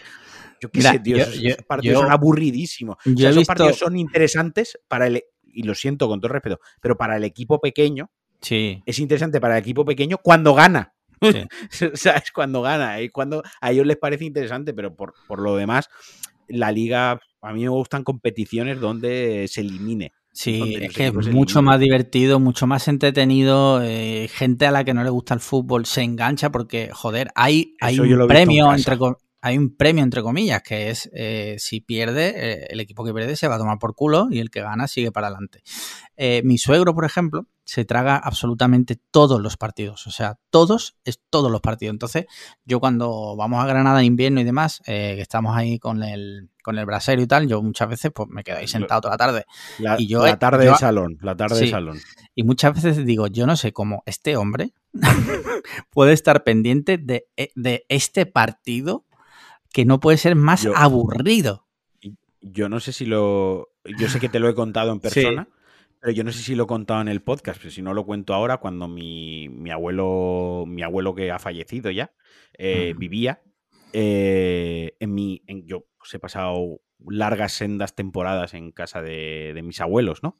Yo 0.59 0.71
qué 0.71 0.79
Mira, 0.79 0.91
sé, 0.93 0.99
tío, 0.99 1.17
yo- 1.17 1.23
esos, 1.23 1.39
yo- 1.41 1.55
partidos 1.67 1.93
yo- 1.95 2.01
son 2.01 2.11
aburridísimos. 2.11 2.95
O 3.05 3.15
sea, 3.17 3.29
esos 3.29 3.41
visto- 3.41 3.47
partidos 3.53 3.77
son 3.77 3.95
interesantes 3.97 4.79
para 4.87 5.05
el, 5.07 5.23
y 5.57 5.63
lo 5.63 5.75
siento 5.75 6.07
con 6.07 6.21
todo 6.21 6.33
respeto, 6.33 6.59
pero 6.81 6.97
para 6.97 7.17
el 7.17 7.23
equipo 7.23 7.59
pequeño, 7.59 8.09
Sí, 8.41 8.81
es 8.85 8.99
interesante 8.99 9.41
para 9.41 9.57
el 9.57 9.61
equipo 9.61 9.85
pequeño 9.85 10.17
cuando 10.17 10.53
gana. 10.53 10.93
Sí. 11.21 11.43
o 11.93 11.97
sea, 11.97 12.13
es 12.13 12.31
cuando 12.31 12.61
gana, 12.61 12.99
es 12.99 13.11
cuando 13.11 13.43
a 13.61 13.71
ellos 13.71 13.85
les 13.85 13.97
parece 13.97 14.25
interesante, 14.25 14.73
pero 14.73 14.95
por, 14.95 15.13
por 15.27 15.39
lo 15.41 15.55
demás, 15.55 15.89
la 16.47 16.71
liga, 16.71 17.19
a 17.41 17.53
mí 17.53 17.63
me 17.63 17.69
gustan 17.69 18.03
competiciones 18.03 18.79
donde 18.79 19.47
se 19.49 19.61
elimine. 19.61 20.13
Sí, 20.31 20.75
es 20.79 20.93
que 20.93 21.07
es 21.07 21.33
mucho 21.33 21.63
más 21.63 21.79
divertido, 21.79 22.39
mucho 22.39 22.67
más 22.67 22.87
entretenido. 22.87 23.81
eh, 23.81 24.29
gente 24.31 24.67
a 24.67 24.71
la 24.71 24.83
que 24.83 24.93
no 24.93 25.03
le 25.03 25.09
gusta 25.09 25.33
el 25.33 25.39
fútbol 25.39 25.87
se 25.87 26.03
engancha 26.03 26.51
porque, 26.51 26.91
joder, 26.93 27.31
hay, 27.33 27.73
hay 27.81 27.99
un 27.99 28.27
premio 28.27 28.71
entre 28.71 28.97
hay 29.41 29.58
un 29.58 29.76
premio 29.76 30.04
entre 30.04 30.21
comillas 30.23 30.62
que 30.63 30.89
es 30.89 31.10
eh, 31.13 31.56
si 31.60 31.80
pierde 31.80 32.34
eh, 32.36 32.67
el 32.71 32.80
equipo 32.80 33.06
que 33.06 33.13
pierde 33.13 33.36
se 33.36 33.47
va 33.47 33.56
a 33.56 33.60
tomar 33.60 33.78
por 33.80 33.93
culo 33.95 34.28
y 34.32 34.39
el 34.39 34.50
que 34.50 34.62
gana 34.62 34.88
sigue 34.88 35.12
para 35.12 35.28
adelante. 35.28 35.62
Eh, 36.15 36.41
mi 36.43 36.58
suegro, 36.58 36.93
por 36.95 37.06
ejemplo, 37.06 37.45
se 37.63 37.86
traga 37.86 38.15
absolutamente 38.17 38.97
todos 39.12 39.41
los 39.41 39.58
partidos, 39.58 40.08
o 40.08 40.12
sea, 40.12 40.39
todos 40.50 40.95
es 41.04 41.19
todos 41.30 41.52
los 41.52 41.60
partidos. 41.62 41.93
Entonces, 41.93 42.26
yo 42.65 42.80
cuando 42.80 43.36
vamos 43.36 43.62
a 43.63 43.67
Granada 43.67 44.00
en 44.00 44.06
invierno 44.06 44.39
y 44.39 44.43
demás, 44.45 44.82
que 44.86 45.19
estamos 45.21 45.56
ahí 45.56 45.78
con 45.78 46.02
el 46.04 46.50
con 46.63 46.78
el 46.78 46.86
brasero 46.86 47.21
y 47.21 47.28
tal, 47.28 47.47
yo 47.47 47.62
muchas 47.62 47.88
veces 47.88 48.12
pues 48.13 48.28
me 48.30 48.43
quedo 48.43 48.58
ahí 48.58 48.67
sentado 48.67 49.00
toda 49.02 49.13
la 49.13 49.17
tarde 49.17 49.45
La, 49.80 49.95
Y 50.00 50.08
yo- 50.08 50.26
la 50.26 50.38
tarde 50.38 50.65
yo- 50.65 50.71
de 50.73 50.78
salón, 50.78 51.17
la 51.21 51.34
tarde 51.36 51.60
de 51.62 51.69
salón. 51.69 51.97
y 52.36 52.43
muchas 52.43 52.73
veces 52.73 53.06
digo, 53.06 53.28
yo 53.28 53.45
no 53.47 53.56
sé 53.56 53.71
cómo 53.71 54.04
este 54.06 54.36
hombre 54.36 54.73
puede 55.89 56.13
estar 56.13 56.43
pendiente 56.43 56.97
de, 56.97 57.28
de 57.56 57.86
este 57.89 58.26
partido 58.26 59.06
que 59.73 59.86
no 59.86 59.99
puede 59.99 60.17
ser 60.17 60.36
más 60.36 60.63
Yo- 60.63 60.75
aburrido. 60.75 61.67
Yo 62.41 62.69
no 62.69 62.80
sé 62.80 62.93
si 62.93 63.06
lo. 63.06 63.69
Yo 63.99 64.08
sé 64.10 64.19
que 64.19 64.30
te 64.30 64.39
lo 64.39 64.47
he 64.49 64.56
contado 64.56 64.91
en 64.93 64.99
Sí. 65.01 65.21
persona, 65.21 65.49
pero 65.99 66.13
yo 66.13 66.23
no 66.23 66.32
sé 66.32 66.41
si 66.43 66.56
lo 66.56 66.63
he 66.63 66.67
contado 66.67 67.01
en 67.01 67.08
el 67.08 67.21
podcast. 67.21 67.60
Pero 67.60 67.71
si 67.71 67.82
no 67.82 67.93
lo 67.93 68.06
cuento 68.06 68.34
ahora, 68.34 68.58
cuando 68.58 68.88
mi, 68.88 69.49
mi 69.49 69.71
abuelo, 69.71 70.63
mi 70.67 70.84
abuelo 70.84 71.13
que 71.15 71.32
ha 71.32 71.39
fallecido 71.39 71.91
ya, 71.91 72.12
eh, 72.58 72.93
vivía. 72.97 73.41
eh, 73.93 74.95
en 74.99 75.13
mi. 75.13 75.41
en- 75.47 75.65
yo 75.65 75.86
pues, 75.97 76.13
he 76.13 76.19
pasado 76.19 76.80
largas 76.99 77.53
sendas 77.53 77.95
temporadas 77.95 78.53
en 78.53 78.71
casa 78.71 79.01
de, 79.01 79.51
de 79.53 79.62
mis 79.63 79.82
abuelos, 79.82 80.23
¿no? 80.23 80.39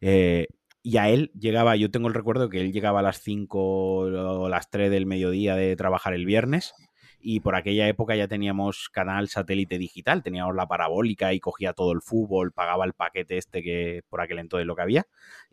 Eh, 0.00 0.46
y 0.82 0.96
a 0.96 1.08
él 1.10 1.30
llegaba, 1.38 1.76
yo 1.76 1.90
tengo 1.90 2.08
el 2.08 2.14
recuerdo 2.14 2.48
que 2.48 2.60
él 2.60 2.72
llegaba 2.72 3.00
a 3.00 3.02
las 3.02 3.20
5 3.20 3.58
o 3.60 4.48
las 4.48 4.70
3 4.70 4.90
del 4.90 5.06
mediodía 5.06 5.54
de 5.54 5.76
trabajar 5.76 6.14
el 6.14 6.24
viernes 6.24 6.72
y 7.20 7.40
por 7.40 7.56
aquella 7.56 7.88
época 7.88 8.14
ya 8.14 8.28
teníamos 8.28 8.88
canal 8.90 9.28
satélite 9.28 9.78
digital, 9.78 10.22
teníamos 10.22 10.54
la 10.54 10.66
parabólica 10.66 11.32
y 11.32 11.40
cogía 11.40 11.72
todo 11.72 11.92
el 11.92 12.00
fútbol, 12.00 12.52
pagaba 12.52 12.84
el 12.84 12.92
paquete 12.92 13.38
este 13.38 13.62
que 13.62 14.02
por 14.08 14.20
aquel 14.20 14.38
entonces 14.38 14.66
lo 14.66 14.76
que 14.76 14.82
había. 14.82 15.06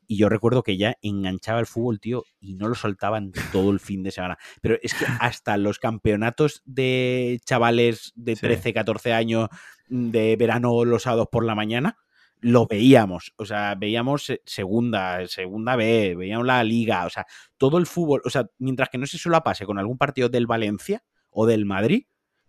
Y 0.08 0.18
yo 0.18 0.30
recuerdo 0.30 0.62
que 0.62 0.78
ya 0.78 0.98
enganchaba 1.02 1.60
el 1.60 1.66
fútbol, 1.66 2.00
tío, 2.00 2.24
y 2.40 2.54
no 2.54 2.68
lo 2.68 2.76
soltaban 2.76 3.32
todo 3.52 3.72
el 3.72 3.80
fin 3.80 4.04
de 4.04 4.12
semana. 4.12 4.38
Pero 4.62 4.78
es 4.84 4.94
que 4.94 5.06
hasta 5.20 5.58
los 5.58 5.80
campeonatos 5.80 6.62
de 6.66 7.40
chavales 7.46 8.14
de 8.16 8.36
Sí. 8.36 8.42
13, 8.42 8.74
14 8.74 9.14
años 9.14 9.50
de 9.88 10.36
verano 10.36 10.86
los 10.86 11.04
sábados 11.04 11.30
por 11.32 11.44
la 11.46 11.56
mañana, 11.56 11.98
lo 12.40 12.68
veíamos. 12.68 13.34
O 13.38 13.46
sea, 13.46 13.74
veíamos 13.74 14.32
segunda, 14.46 15.26
segunda 15.28 15.76
B, 15.76 16.16
veíamos 16.16 16.46
la 16.46 16.64
liga, 16.64 17.06
o 17.06 17.10
sea, 17.10 17.26
todo 17.58 17.80
el 17.80 17.88
fútbol. 17.88 18.22
O 18.26 18.30
sea, 18.30 18.46
mientras 18.60 18.90
que 18.90 19.00
no 19.00 19.08
se 19.08 19.18
solapase 19.18 19.66
con 19.66 19.80
algún 19.80 19.98
partido 19.98 20.30
del 20.30 20.46
Valencia 20.46 21.04
o 21.36 21.46
del 21.46 21.66
Madrid, 21.66 22.06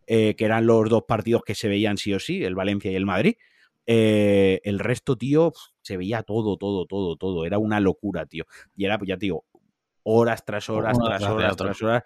eh, 0.07 0.37
que 0.37 0.45
eran 0.45 0.67
los 0.67 0.89
dos 0.89 1.03
partidos 1.07 1.43
que 1.45 1.57
se 1.57 1.69
veían 1.69 1.97
sí 1.99 2.15
o 2.15 2.21
sí, 2.21 2.45
el 2.45 2.55
Valencia 2.55 2.91
y 2.91 2.95
el 2.95 3.05
Madrid. 3.05 3.35
eh, 3.89 4.61
el 4.65 4.79
resto, 4.79 5.17
tío, 5.17 5.53
se 5.83 5.97
veía 5.97 6.23
todo, 6.23 6.57
todo, 6.57 6.87
todo, 6.87 7.17
todo. 7.17 7.45
Era 7.45 7.59
una 7.59 7.79
locura, 7.79 8.27
tío. 8.27 8.45
Y 8.75 8.85
era, 8.85 8.99
pues 8.99 9.09
ya 9.09 9.17
te 9.17 9.27
digo, 9.27 9.45
horas 10.03 10.45
tras 10.45 10.69
horas, 10.71 10.99
tras 10.99 11.23
horas, 11.23 11.57
tras 11.57 11.83
horas. 11.83 12.03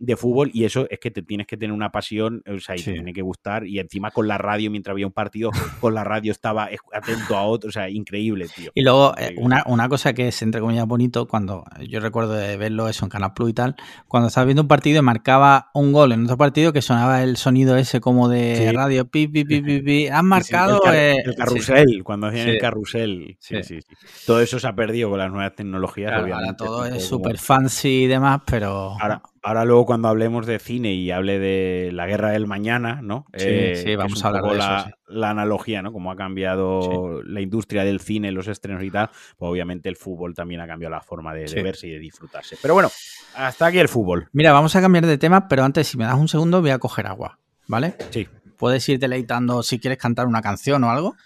De 0.00 0.16
fútbol 0.16 0.50
y 0.54 0.64
eso 0.64 0.86
es 0.90 0.98
que 1.00 1.10
te 1.10 1.22
tienes 1.22 1.46
que 1.46 1.56
tener 1.56 1.72
una 1.72 1.90
pasión, 1.90 2.42
o 2.46 2.58
sea, 2.60 2.74
y 2.76 2.78
Sí. 2.78 2.84
te 2.86 2.92
tiene 2.92 3.12
que 3.12 3.22
gustar. 3.22 3.66
Y 3.66 3.78
encima 3.80 4.10
con 4.10 4.28
la 4.28 4.38
radio, 4.38 4.70
mientras 4.70 4.92
había 4.92 5.06
un 5.06 5.12
partido, 5.12 5.50
con 5.80 5.94
la 5.94 6.04
radio 6.04 6.32
estaba 6.32 6.68
atento 6.92 7.36
a 7.36 7.44
otro, 7.44 7.68
o 7.68 7.72
sea, 7.72 7.88
increíble, 7.90 8.46
tío. 8.54 8.70
Y 8.74 8.82
luego, 8.82 9.12
eh, 9.16 9.22
Increíble. 9.22 9.44
una, 9.44 9.62
una 9.66 9.88
cosa 9.88 10.12
que 10.12 10.28
es 10.28 10.40
entre 10.42 10.60
comillas 10.60 10.86
bonito, 10.86 11.26
cuando 11.26 11.64
yo 11.88 12.00
recuerdo 12.00 12.34
de 12.34 12.56
verlo 12.56 12.88
eso 12.88 13.04
en 13.04 13.10
Canal 13.10 13.32
Plus 13.34 13.50
y 13.50 13.54
tal, 13.54 13.76
cuando 14.06 14.28
estabas 14.28 14.46
viendo 14.46 14.62
un 14.62 14.68
partido 14.68 14.98
y 15.00 15.02
marcaba 15.02 15.70
un 15.74 15.92
gol 15.92 16.12
en 16.12 16.24
otro 16.24 16.36
partido 16.36 16.72
que 16.72 16.80
sonaba 16.82 17.22
el 17.22 17.36
sonido 17.36 17.76
ese 17.76 18.00
como 18.00 18.28
de 18.28 18.56
Sí. 18.68 18.72
radio, 18.76 19.04
pi, 19.08 19.26
pi, 19.28 19.44
pi, 19.44 19.60
pi, 19.60 19.80
pi, 19.80 20.06
has 20.12 20.22
marcado. 20.24 20.76
el, 20.76 20.80
car- 20.82 20.94
eh, 20.94 21.16
el 21.24 21.32
sí. 21.32 21.36
carrusel, 21.36 22.04
cuando 22.04 22.26
hacían 22.28 22.48
el 22.48 22.58
carrusel. 22.58 23.36
Sí, 23.40 23.62
Sí. 23.64 23.80
Todo 24.26 24.40
eso 24.40 24.58
se 24.60 24.66
ha 24.68 24.74
perdido 24.74 25.10
con 25.10 25.18
las 25.18 25.30
nuevas 25.30 25.54
tecnologías. 25.54 26.10
Claro, 26.10 26.24
obviamente. 26.24 26.46
ahora 26.46 26.56
todo 26.56 26.84
es 26.86 27.04
súper 27.04 27.38
fancy 27.38 28.04
y 28.04 28.06
demás, 28.06 28.40
pero 28.46 28.96
Ahora, 29.00 29.22
ahora 29.48 29.64
luego 29.64 29.86
cuando 29.86 30.08
hablemos 30.08 30.46
de 30.46 30.58
cine 30.58 30.92
y 30.94 31.10
hable 31.10 31.38
de 31.38 31.90
la 31.92 32.06
guerra 32.06 32.30
del 32.30 32.46
mañana, 32.46 33.00
¿no? 33.02 33.24
Sí, 33.34 33.44
Eh, 33.48 33.82
sí, 33.82 33.96
vamos 33.96 34.22
a 34.24 34.28
hablar 34.28 34.42
de 34.44 34.48
eso, 34.50 34.58
la, 34.58 34.84
sí. 34.84 34.90
la 35.08 35.30
analogía, 35.30 35.80
¿no? 35.82 35.92
Cómo 35.92 36.10
ha 36.12 36.16
cambiado 36.16 37.22
la 37.22 37.40
industria 37.40 37.84
del 37.84 38.00
cine, 38.00 38.30
los 38.30 38.46
estrenos 38.46 38.82
y 38.84 38.90
tal. 38.90 39.08
Pues 39.36 39.50
obviamente 39.50 39.88
el 39.88 39.96
fútbol 39.96 40.34
también 40.34 40.60
ha 40.60 40.66
cambiado 40.66 40.94
la 40.94 41.00
forma 41.00 41.32
de, 41.32 41.44
de 41.46 41.62
verse 41.62 41.86
y 41.86 41.90
de 41.92 41.98
disfrutarse. 41.98 42.56
Pero 42.60 42.74
bueno, 42.74 42.90
hasta 43.36 43.66
aquí 43.66 43.78
el 43.78 43.88
fútbol. 43.88 44.28
Mira, 44.32 44.52
vamos 44.52 44.76
a 44.76 44.80
cambiar 44.80 45.06
de 45.06 45.16
tema, 45.18 45.48
pero 45.48 45.64
antes, 45.64 45.86
si 45.88 45.96
me 45.96 46.04
das 46.04 46.16
un 46.16 46.28
segundo, 46.28 46.60
voy 46.60 46.70
a 46.70 46.78
coger 46.78 47.06
agua, 47.06 47.38
¿vale? 47.66 47.94
Sí. 48.10 48.28
Puedes 48.58 48.88
ir 48.88 48.98
deleitando 48.98 49.62
si 49.62 49.78
quieres 49.78 49.98
cantar 49.98 50.26
una 50.26 50.42
canción 50.42 50.84
o 50.84 50.90
algo. 50.90 51.16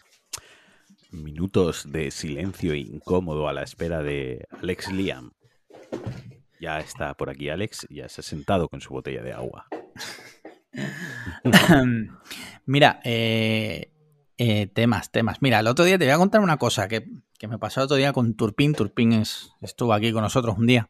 Minutos 1.11 1.91
de 1.91 2.11
silencio 2.11 2.75
incómodo 2.75 3.49
a 3.49 3.53
la 3.53 3.63
espera 3.63 4.03
de 4.03 4.47
Alex 4.63 4.93
Liam. 4.93 5.33
Ya 6.63 6.79
está 6.79 7.15
por 7.15 7.29
aquí 7.29 7.49
Alex, 7.49 7.89
ya 7.91 8.09
se 8.09 8.21
ha 8.21 8.25
sentado 8.25 8.69
con 8.69 8.81
su 8.81 8.91
botella 8.95 9.21
de 9.21 9.33
agua. 9.33 9.67
Mira, 12.67 13.01
eh, 13.05 13.91
eh, 14.39 14.67
temas, 14.69 15.11
temas. 15.11 15.39
Mira, 15.43 15.59
el 15.59 15.67
otro 15.67 15.85
día 15.85 15.99
te 15.99 16.05
voy 16.05 16.13
a 16.15 16.19
contar 16.19 16.41
una 16.41 16.59
cosa 16.59 16.87
que, 16.87 17.05
que 17.37 17.49
me 17.49 17.59
pasó 17.59 17.81
el 17.81 17.87
otro 17.87 17.97
día 17.97 18.13
con 18.13 18.35
Turpin. 18.35 18.75
Turpin 18.75 19.13
es, 19.15 19.51
estuvo 19.61 19.93
aquí 19.93 20.13
con 20.13 20.23
nosotros 20.23 20.57
un 20.57 20.69
día. 20.69 20.89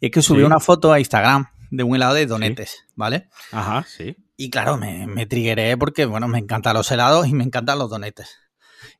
Y 0.00 0.06
es 0.06 0.12
que 0.12 0.22
subió 0.22 0.42
Sí. 0.42 0.46
una 0.46 0.58
foto 0.58 0.92
a 0.92 0.98
Instagram 0.98 1.46
de 1.70 1.84
un 1.84 1.94
helado 1.94 2.14
de 2.14 2.26
donetes, 2.26 2.84
¿vale? 2.96 3.28
Ajá, 3.52 3.84
sí. 3.86 4.16
Y 4.36 4.50
claro, 4.50 4.76
me, 4.76 5.06
me 5.06 5.26
triggeré 5.26 5.76
porque, 5.76 6.04
bueno, 6.04 6.26
me 6.26 6.38
encantan 6.38 6.74
los 6.74 6.90
helados 6.90 7.28
y 7.28 7.32
me 7.34 7.44
encantan 7.44 7.78
los 7.78 7.90
donetes. 7.90 8.38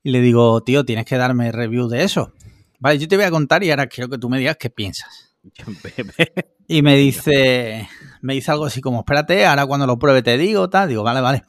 Y 0.05 0.12
le 0.12 0.21
digo, 0.21 0.62
tío, 0.62 0.85
tienes 0.85 1.05
que 1.05 1.16
darme 1.16 1.51
review 1.51 1.88
de 1.88 2.05
eso. 2.05 2.33
Vale, 2.79 2.99
yo 3.01 3.09
te 3.09 3.16
voy 3.16 3.25
a 3.25 3.31
contar 3.33 3.64
y 3.64 3.71
ahora 3.71 3.88
quiero 3.88 4.09
que 4.09 4.18
tú 4.18 4.29
me 4.29 4.38
digas 4.38 4.57
qué 4.57 4.71
piensas. 4.71 5.27
Y 6.70 6.82
me 6.82 6.96
dice, 6.96 7.88
me 8.20 8.34
dice 8.34 8.50
algo 8.50 8.66
así 8.66 8.82
como, 8.82 8.98
espérate, 8.98 9.46
ahora 9.46 9.64
cuando 9.64 9.87
lo 9.87 9.98
pruebe 9.98 10.22
te 10.22 10.37
digo, 10.37 10.68
tal. 10.68 10.90
Digo, 10.90 11.02
vale, 11.02 11.22
vale. 11.22 11.44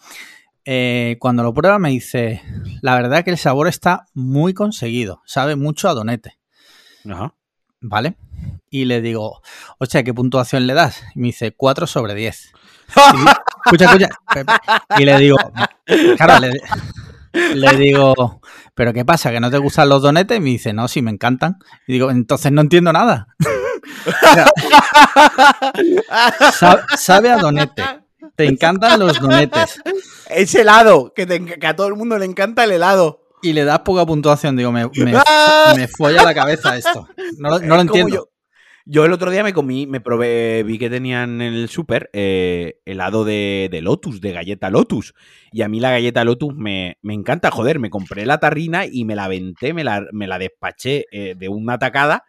Eh, 0.64 1.18
cuando 1.20 1.44
lo 1.44 1.54
prueba 1.54 1.78
me 1.78 1.90
dice, 1.90 2.42
la 2.82 2.96
verdad 2.96 3.26
que 3.26 3.32
el 3.32 3.38
sabor 3.38 3.68
está 3.68 4.06
muy 4.14 4.54
conseguido, 4.54 5.22
sabe 5.26 5.58
mucho 5.58 5.90
a 5.90 5.94
donete, 5.94 6.38
Ajá. 7.10 7.34
¿vale? 7.82 8.16
Y 8.70 8.86
le 8.86 9.02
digo, 9.02 9.42
hostia, 9.78 10.04
¿qué 10.04 10.14
puntuación 10.14 10.68
le 10.68 10.74
das? 10.74 11.04
Y 11.16 11.20
me 11.20 11.28
dice, 11.28 11.54
4 11.54 11.86
sobre 11.86 12.14
10. 12.14 12.52
Y, 12.88 12.92
escucha, 13.66 13.92
escucha. 13.94 14.62
Y 14.98 15.06
le 15.06 15.18
digo, 15.18 15.38
claro, 16.18 16.40
le, 16.40 16.52
le 17.56 17.78
digo, 17.78 18.42
¿pero 18.74 18.94
qué 18.94 19.06
pasa? 19.06 19.32
¿Que 19.32 19.40
no 19.40 19.52
te 19.52 19.58
gustan 19.58 19.90
los 19.90 20.02
donetes? 20.02 20.38
Y 20.38 20.42
me 20.42 20.50
dice, 20.50 20.74
no, 20.74 20.88
sí, 20.88 21.02
me 21.02 21.12
encantan. 21.12 21.58
Y 21.88 21.94
digo, 21.94 22.12
entonces 22.12 22.52
no 22.52 22.62
entiendo 22.62 22.94
nada. 22.94 23.28
Sa- 26.54 26.86
sabe 26.98 27.30
a 27.30 27.38
donete. 27.38 27.84
Te 28.36 28.46
encantan 28.46 29.00
los 29.00 29.20
donetes. 29.20 29.82
Es 30.30 30.54
helado, 30.56 31.14
que, 31.16 31.26
te- 31.26 31.44
que 31.44 31.68
a 31.68 31.76
todo 31.76 31.88
el 31.88 31.96
mundo 31.96 32.18
le 32.18 32.26
encanta 32.26 32.64
el 32.64 32.72
helado. 32.72 33.22
Y 33.42 33.54
le 33.54 33.64
das 33.64 33.80
poca 33.80 34.06
puntuación. 34.06 34.56
Digo, 34.58 34.72
me, 34.72 34.86
me, 34.96 35.14
¡Ah! 35.26 35.74
me 35.76 35.88
folla 35.88 36.24
la 36.24 36.34
cabeza 36.34 36.76
esto. 36.78 37.08
No, 37.38 37.50
lo- 37.52 37.60
no 37.60 37.80
entiendo. 37.80 38.14
Yo, 38.16 38.26
yo 38.86 39.06
el 39.06 39.14
otro 39.14 39.30
día 39.32 39.44
me 39.44 39.54
comí, 39.54 39.88
me 39.88 40.02
probé, 40.02 40.64
vi 40.64 40.78
que 40.78 40.90
tenían 40.90 41.42
en 41.42 41.54
el 41.54 41.70
súper 41.70 42.10
eh, 42.12 42.80
helado 42.86 43.24
de, 43.24 43.70
de 43.72 43.82
Lotus, 43.82 44.20
de 44.20 44.32
galleta 44.34 44.70
Lotus. 44.70 45.14
Y 45.52 45.62
a 45.62 45.70
mí 45.70 45.80
la 45.80 45.92
galleta 45.92 46.24
Lotus 46.24 46.56
me, 46.56 46.98
me 47.02 47.14
encanta, 47.14 47.52
joder, 47.52 47.80
me 47.80 47.90
compré 47.90 48.26
la 48.26 48.40
tarrina 48.40 48.86
y 48.86 49.06
me 49.06 49.16
la 49.16 49.26
aventé, 49.26 49.74
me 49.74 49.84
la, 49.84 50.06
me 50.12 50.28
la 50.28 50.38
despaché 50.40 51.06
eh, 51.12 51.36
de 51.38 51.50
una 51.50 51.78
tacada 51.78 52.24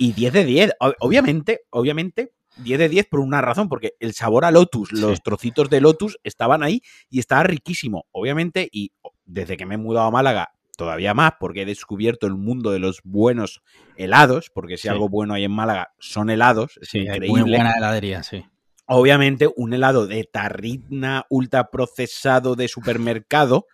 y 0.00 0.12
10 0.14 0.32
de 0.32 0.44
10. 0.44 0.72
O- 0.80 0.92
Obviamente, 1.00 1.60
obviamente, 1.70 2.32
10 2.56 2.78
de 2.78 2.88
10 2.88 3.06
por 3.06 3.20
una 3.20 3.40
razón, 3.40 3.68
porque 3.68 3.92
el 4.00 4.12
sabor 4.14 4.44
a 4.44 4.50
Lotus, 4.50 4.92
los 4.92 5.16
Sí. 5.18 5.22
trocitos 5.24 5.70
de 5.70 5.80
Lotus 5.80 6.18
estaban 6.24 6.62
ahí 6.62 6.82
y 7.08 7.20
estaba 7.20 7.44
riquísimo. 7.44 8.06
Obviamente, 8.10 8.68
y 8.72 8.92
desde 9.24 9.56
que 9.56 9.64
me 9.66 9.76
he 9.76 9.78
mudado 9.78 10.06
a 10.08 10.10
Málaga, 10.10 10.48
todavía 10.76 11.14
más, 11.14 11.32
porque 11.38 11.62
he 11.62 11.66
descubierto 11.66 12.26
el 12.26 12.34
mundo 12.34 12.70
de 12.72 12.78
los 12.80 13.00
buenos 13.04 13.62
helados, 13.94 14.50
porque 14.52 14.76
si 14.78 14.82
Sí. 14.82 14.88
algo 14.88 15.08
bueno 15.08 15.34
hay 15.34 15.44
en 15.44 15.52
Málaga 15.52 15.88
son 15.98 16.30
helados, 16.30 16.78
es 16.80 16.88
Sí, 16.88 16.98
hay 17.00 17.04
increíble. 17.06 17.42
muy 17.42 17.50
buena 17.50 17.72
heladería, 17.76 18.22
sí. 18.22 18.44
Obviamente, 18.86 19.48
un 19.56 19.72
helado 19.72 20.06
de 20.08 20.24
tarrina 20.24 21.24
ultra 21.30 21.70
procesado 21.70 22.56
de 22.56 22.66
supermercado 22.66 23.66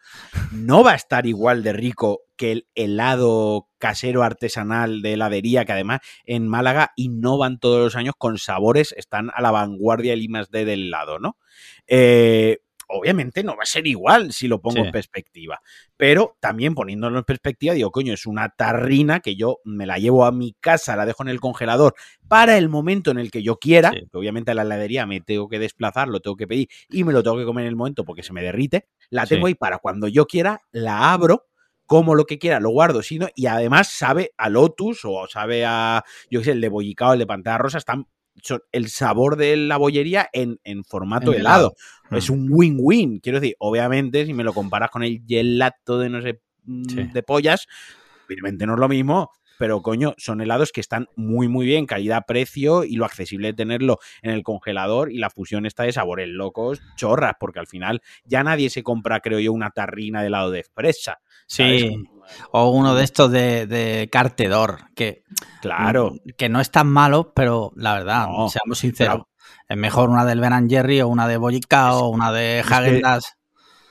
no 0.53 0.85
va 0.85 0.93
a 0.93 0.97
estar 0.97 1.27
igual 1.27 1.63
de 1.63 1.73
rico 1.73 2.21
que 2.37 2.53
el 2.53 2.69
helado 2.75 3.69
casero 3.89 4.23
artesanal 4.25 5.01
de 5.03 5.13
heladería, 5.13 5.65
que 5.65 5.73
además 5.73 6.01
en 6.25 6.49
Málaga 6.49 6.93
innovan 6.97 7.59
todos 7.59 7.79
los 7.85 7.97
años 7.97 8.15
con 8.19 8.37
sabores, 8.39 8.93
están 8.97 9.31
a 9.35 9.41
la 9.43 9.51
vanguardia 9.53 10.11
del 10.11 10.23
I+D 10.23 10.65
del 10.65 10.87
helado, 10.89 11.19
¿no? 11.21 11.37
Eh, 11.87 12.59
obviamente 12.89 13.43
no 13.43 13.57
va 13.57 13.63
a 13.65 13.67
ser 13.67 13.87
igual 13.87 14.33
si 14.33 14.47
lo 14.47 14.61
pongo 14.61 14.77
Sí. 14.77 14.87
en 14.87 14.93
perspectiva, 14.93 15.61
pero 15.97 16.37
también 16.41 16.75
poniéndolo 16.75 17.19
en 17.19 17.25
perspectiva, 17.25 17.75
digo, 17.75 17.91
coño, 17.91 18.13
es 18.15 18.27
una 18.27 18.49
tarrina 18.51 19.19
que 19.21 19.35
yo 19.35 19.59
me 19.65 19.87
la 19.87 19.99
llevo 19.99 20.25
a 20.25 20.31
mi 20.31 20.53
casa, 20.61 20.95
la 20.97 21.05
dejo 21.07 21.23
en 21.25 21.29
el 21.29 21.41
congelador 21.41 21.95
para 22.29 22.57
el 22.59 22.69
momento 22.69 23.11
en 23.11 23.19
el 23.19 23.31
que 23.33 23.43
yo 23.43 23.59
quiera, 23.59 23.91
Sí. 23.91 24.07
que 24.11 24.17
obviamente 24.19 24.53
a 24.53 24.55
la 24.55 24.63
heladería 24.63 25.05
me 25.07 25.21
tengo 25.21 25.49
que 25.49 25.59
desplazar, 25.59 26.07
lo 26.09 26.21
tengo 26.21 26.37
que 26.37 26.47
pedir 26.47 26.69
y 26.89 27.03
me 27.05 27.13
lo 27.13 27.23
tengo 27.25 27.39
que 27.39 27.45
comer 27.45 27.65
en 27.65 27.71
el 27.71 27.77
momento 27.77 28.05
porque 28.05 28.23
se 28.23 28.33
me 28.33 28.43
derrite, 28.43 28.87
la 29.11 29.27
tengo 29.27 29.47
Sí. 29.47 29.51
ahí 29.51 29.55
para 29.55 29.79
cuando 29.79 30.07
yo 30.07 30.27
quiera, 30.27 30.61
la 30.71 31.13
abro, 31.13 31.47
como 31.87 32.15
lo 32.15 32.25
que 32.25 32.39
quiera, 32.39 32.61
lo 32.61 32.71
guardo, 32.71 33.03
sino, 33.03 33.29
y 33.35 33.47
además 33.47 33.89
sabe 33.93 34.33
a 34.37 34.49
Lotus 34.51 35.01
o 35.05 35.27
sabe 35.29 35.65
a, 35.65 36.05
yo 36.31 36.41
qué 36.41 36.45
sé, 36.47 36.51
el 36.53 36.61
de 36.61 36.69
bollicao, 36.69 37.13
el 37.15 37.19
de 37.21 37.27
pantalla 37.27 37.59
rosa, 37.59 37.79
están 37.79 38.07
son 38.43 38.61
el 38.71 38.91
sabor 38.91 39.37
de 39.37 39.57
la 39.57 39.79
bollería 39.79 40.29
en, 40.33 40.61
en 40.63 40.85
formato 40.85 41.33
En 41.33 41.41
helado. 41.41 41.75
helado. 42.11 42.19
Es 42.19 42.29
un 42.29 42.49
win-win. 42.51 43.19
Quiero 43.21 43.41
decir, 43.41 43.57
obviamente, 43.61 44.27
si 44.27 44.35
me 44.35 44.45
lo 44.45 44.53
comparas 44.53 44.91
con 44.91 45.03
el 45.03 45.23
gelato 45.27 45.99
de 45.99 46.11
no 46.11 46.21
sé, 46.21 46.43
mm, 46.65 46.83
Sí. 46.89 47.05
de 47.15 47.23
pollas, 47.23 47.67
obviamente 48.29 48.67
no 48.67 48.75
es 48.75 48.81
lo 48.81 48.89
mismo. 48.89 49.31
Pero 49.59 49.83
coño, 49.83 50.15
son 50.19 50.41
helados 50.41 50.73
que 50.73 50.81
están 50.81 51.09
muy, 51.17 51.49
muy 51.49 51.67
bien, 51.67 51.87
calidad-precio 51.87 52.85
y 52.85 52.97
lo 52.97 53.05
accesible 53.05 53.49
de 53.49 53.55
tenerlo 53.55 53.99
en 54.23 54.31
el 54.33 54.43
congelador 54.43 55.11
y 55.13 55.19
la 55.19 55.31
fusión 55.31 55.67
está 55.67 55.85
de 55.85 55.93
sabores 55.93 56.29
locos, 56.29 56.81
chorras, 56.97 57.35
porque 57.41 57.59
al 57.59 57.67
final 57.67 58.03
ya 58.25 58.43
nadie 58.43 58.71
se 58.71 58.83
compra, 58.83 59.21
creo 59.21 59.39
yo, 59.41 59.53
una 59.53 59.71
tarrina 59.71 60.21
de 60.21 60.29
helado 60.29 60.51
de 60.51 60.65
fresa. 60.65 61.19
¿sabes? 61.47 61.83
Sí. 61.83 62.05
O 62.51 62.71
uno 62.71 62.95
de 62.97 63.05
estos 63.05 63.31
de, 63.31 63.67
de 63.67 64.09
cartedor, 64.11 64.79
que, 64.97 65.23
Claro. 65.63 66.15
que 66.37 66.49
no 66.49 66.61
es 66.61 66.71
tan 66.73 66.89
malo, 66.89 67.33
pero 67.35 67.73
la 67.77 67.95
verdad, 67.95 68.27
No, 68.27 68.49
seamos 68.49 68.79
sinceros, 68.81 69.23
es 69.69 69.77
mejor 69.77 70.11
una 70.11 70.25
del 70.25 70.41
Ben 70.41 70.69
Jerry 70.69 71.01
o 71.03 71.09
una 71.09 71.29
de 71.29 71.37
Bollicao 71.37 72.01
o 72.01 72.09
una 72.09 72.33
de 72.33 72.65
que- 72.67 72.75
Hagen 72.75 73.01
Dazs. 73.01 73.37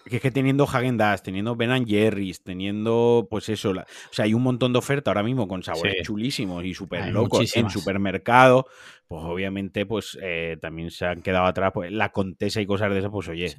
Que 0.08 0.18
es 0.18 0.22
que 0.22 0.30
teniendo 0.30 0.66
Hagen 0.66 0.98
Dazs, 0.98 1.24
teniendo 1.24 1.56
Ben 1.56 1.86
Jerry's, 1.88 2.44
teniendo, 2.44 3.28
pues 3.30 3.50
eso, 3.50 3.74
la- 3.74 3.82
o 3.84 4.14
sea, 4.14 4.26
hay 4.26 4.34
un 4.36 4.44
montón 4.44 4.72
de 4.72 4.78
oferta 4.80 5.10
ahora 5.10 5.24
mismo 5.24 5.48
con 5.48 5.64
sabores 5.64 5.96
Sí. 5.98 6.04
chulísimos 6.04 6.64
y 6.64 6.74
súper 6.76 7.08
locos 7.12 7.56
en 7.56 7.70
supermercado, 7.72 8.68
pues 9.08 9.24
obviamente, 9.24 9.86
pues 9.88 10.18
eh, 10.22 10.58
también 10.62 10.92
se 10.92 11.06
han 11.08 11.22
quedado 11.24 11.46
atrás, 11.46 11.72
pues 11.74 11.92
la 11.92 12.10
contesa 12.12 12.62
y 12.62 12.68
cosas 12.68 12.92
de 12.92 13.00
esas, 13.00 13.10
pues 13.12 13.28
oye, 13.30 13.50
Sí. 13.50 13.58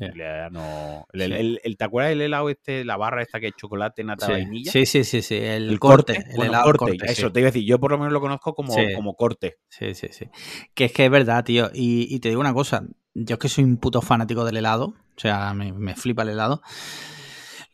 no... 0.53 1.07
El, 1.13 1.21
Sí. 1.21 1.33
el- 1.33 1.61
el- 1.65 1.77
¿Te 1.77 1.85
acuerdas 1.85 2.11
del 2.11 2.21
helado 2.23 2.49
este, 2.49 2.85
la 2.85 2.97
barra 2.97 3.23
esta 3.23 3.41
que 3.41 3.49
es 3.49 3.55
chocolate, 3.57 4.05
nata, 4.05 4.29
vainilla? 4.29 4.71
sí, 4.71 4.87
sí, 4.87 5.03
sí, 5.05 5.23
sí, 5.23 5.37
el, 5.37 5.79
corte, 5.81 6.15
corte, 6.15 6.31
el 6.31 6.37
bueno, 6.37 6.53
helado 6.53 6.65
corte, 6.65 6.79
corte, 6.99 7.13
eso 7.13 7.33
te 7.33 7.41
iba 7.41 7.49
a 7.49 7.53
decir, 7.53 7.67
yo 7.67 7.81
por 7.81 7.91
lo 7.91 7.99
menos 7.99 8.13
lo 8.13 8.21
conozco 8.21 8.55
como, 8.55 8.73
como 8.95 9.15
corte. 9.15 9.57
Sí, 9.69 9.95
sí, 9.95 10.09
sí. 10.13 10.27
Que 10.75 10.85
es 10.87 10.93
que 10.93 11.05
es 11.07 11.11
verdad, 11.11 11.45
tío. 11.45 11.71
Y, 11.75 12.07
y 12.15 12.21
te 12.21 12.29
digo 12.29 12.41
una 12.41 12.55
cosa, 12.55 12.85
yo 13.15 13.35
es 13.35 13.39
que 13.41 13.49
soy 13.49 13.65
un 13.65 13.79
puto 13.79 14.01
fanático 14.01 14.45
del 14.45 14.59
helado, 14.59 14.95
o 15.17 15.21
sea, 15.21 15.55
me, 15.55 15.95
flipa 15.95 16.23
el 16.23 16.31
helado. 16.31 16.63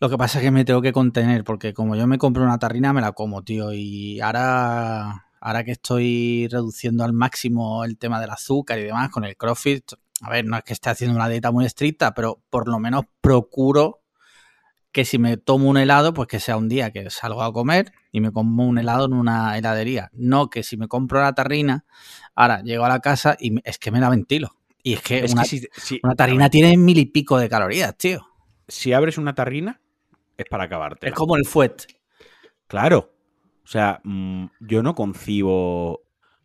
Lo 0.00 0.09
que 0.11 0.18
pasa 0.18 0.38
es 0.38 0.44
que 0.44 0.50
me 0.50 0.64
tengo 0.64 0.83
que 0.83 0.92
contener, 0.92 1.44
porque 1.44 1.72
como 1.72 1.96
yo 1.96 2.07
me 2.07 2.18
compro 2.18 2.42
una 2.42 2.59
tarrina, 2.59 2.92
me 2.92 3.00
la 3.00 3.12
como, 3.12 3.42
tío. 3.42 3.72
Y 3.72 4.20
ahora, 4.20 5.26
ahora 5.40 5.64
que 5.64 5.72
estoy 5.72 6.48
reduciendo 6.50 7.05
al 7.05 7.12
máximo 7.12 7.85
el 7.85 7.98
tema 7.98 8.20
del 8.20 8.31
azúcar 8.31 8.78
y 8.78 8.85
demás 8.85 9.11
con 9.11 9.24
el 9.24 9.37
CrossFit, 9.37 9.92
a 10.22 10.31
ver, 10.31 10.44
no 10.44 10.57
es 10.57 10.64
que 10.64 10.72
esté 10.72 10.90
haciendo 10.90 11.16
una 11.16 11.28
dieta 11.28 11.50
muy 11.50 11.66
estricta, 11.66 12.14
pero 12.14 12.42
por 12.50 12.68
lo 12.68 12.78
menos 12.78 13.05
procuro 13.20 14.02
que 14.92 15.05
si 15.05 15.18
me 15.18 15.37
tomo 15.38 15.68
un 15.68 15.78
helado, 15.78 16.12
pues 16.14 16.28
que 16.28 16.38
sea 16.38 16.57
un 16.57 16.68
día 16.68 16.92
que 16.92 17.09
salgo 17.11 17.42
a 17.42 17.52
comer 17.52 17.92
y 18.12 18.20
me 18.20 18.31
como 18.31 18.66
un 18.66 18.78
helado 18.78 19.07
en 19.07 19.14
una 19.14 19.57
heladería. 19.57 20.11
No 20.12 20.50
que 20.50 20.62
si 20.62 20.76
me 20.76 20.87
compro 20.87 21.20
la 21.20 21.33
tarrina, 21.35 21.87
ahora 22.35 22.62
llego 22.62 22.85
a 22.85 22.88
la 22.88 23.00
casa 23.00 23.37
y 23.40 23.59
es 23.64 23.78
que 23.78 23.90
me 23.90 24.00
la 24.00 24.11
ventilo. 24.11 24.55
Y 24.82 24.94
es 24.94 25.02
que, 25.02 25.24
Es 25.24 25.32
una, 25.32 25.42
que 25.42 25.48
si, 25.48 25.68
si- 25.76 26.00
una 26.02 26.14
tarrina 26.14 26.50
tiene 26.50 26.76
mil 26.76 26.98
y 26.98 27.06
pico 27.06 27.38
de 27.38 27.48
calorías, 27.48 27.96
tío. 27.96 28.26
si 28.68 28.92
abres 28.92 29.18
una 29.18 29.34
tarrina, 29.34 29.80
es 30.36 30.46
para 30.50 30.64
acabarte. 30.64 31.08
Es 31.08 31.14
como 31.14 31.36
el 31.36 31.44
fuet. 31.44 31.86
Claro. 32.66 33.12
O 33.64 33.66
sea, 33.68 34.00
mm, 34.02 34.46
yo 34.60 34.82
no 34.82 34.94
concibo 34.94 36.02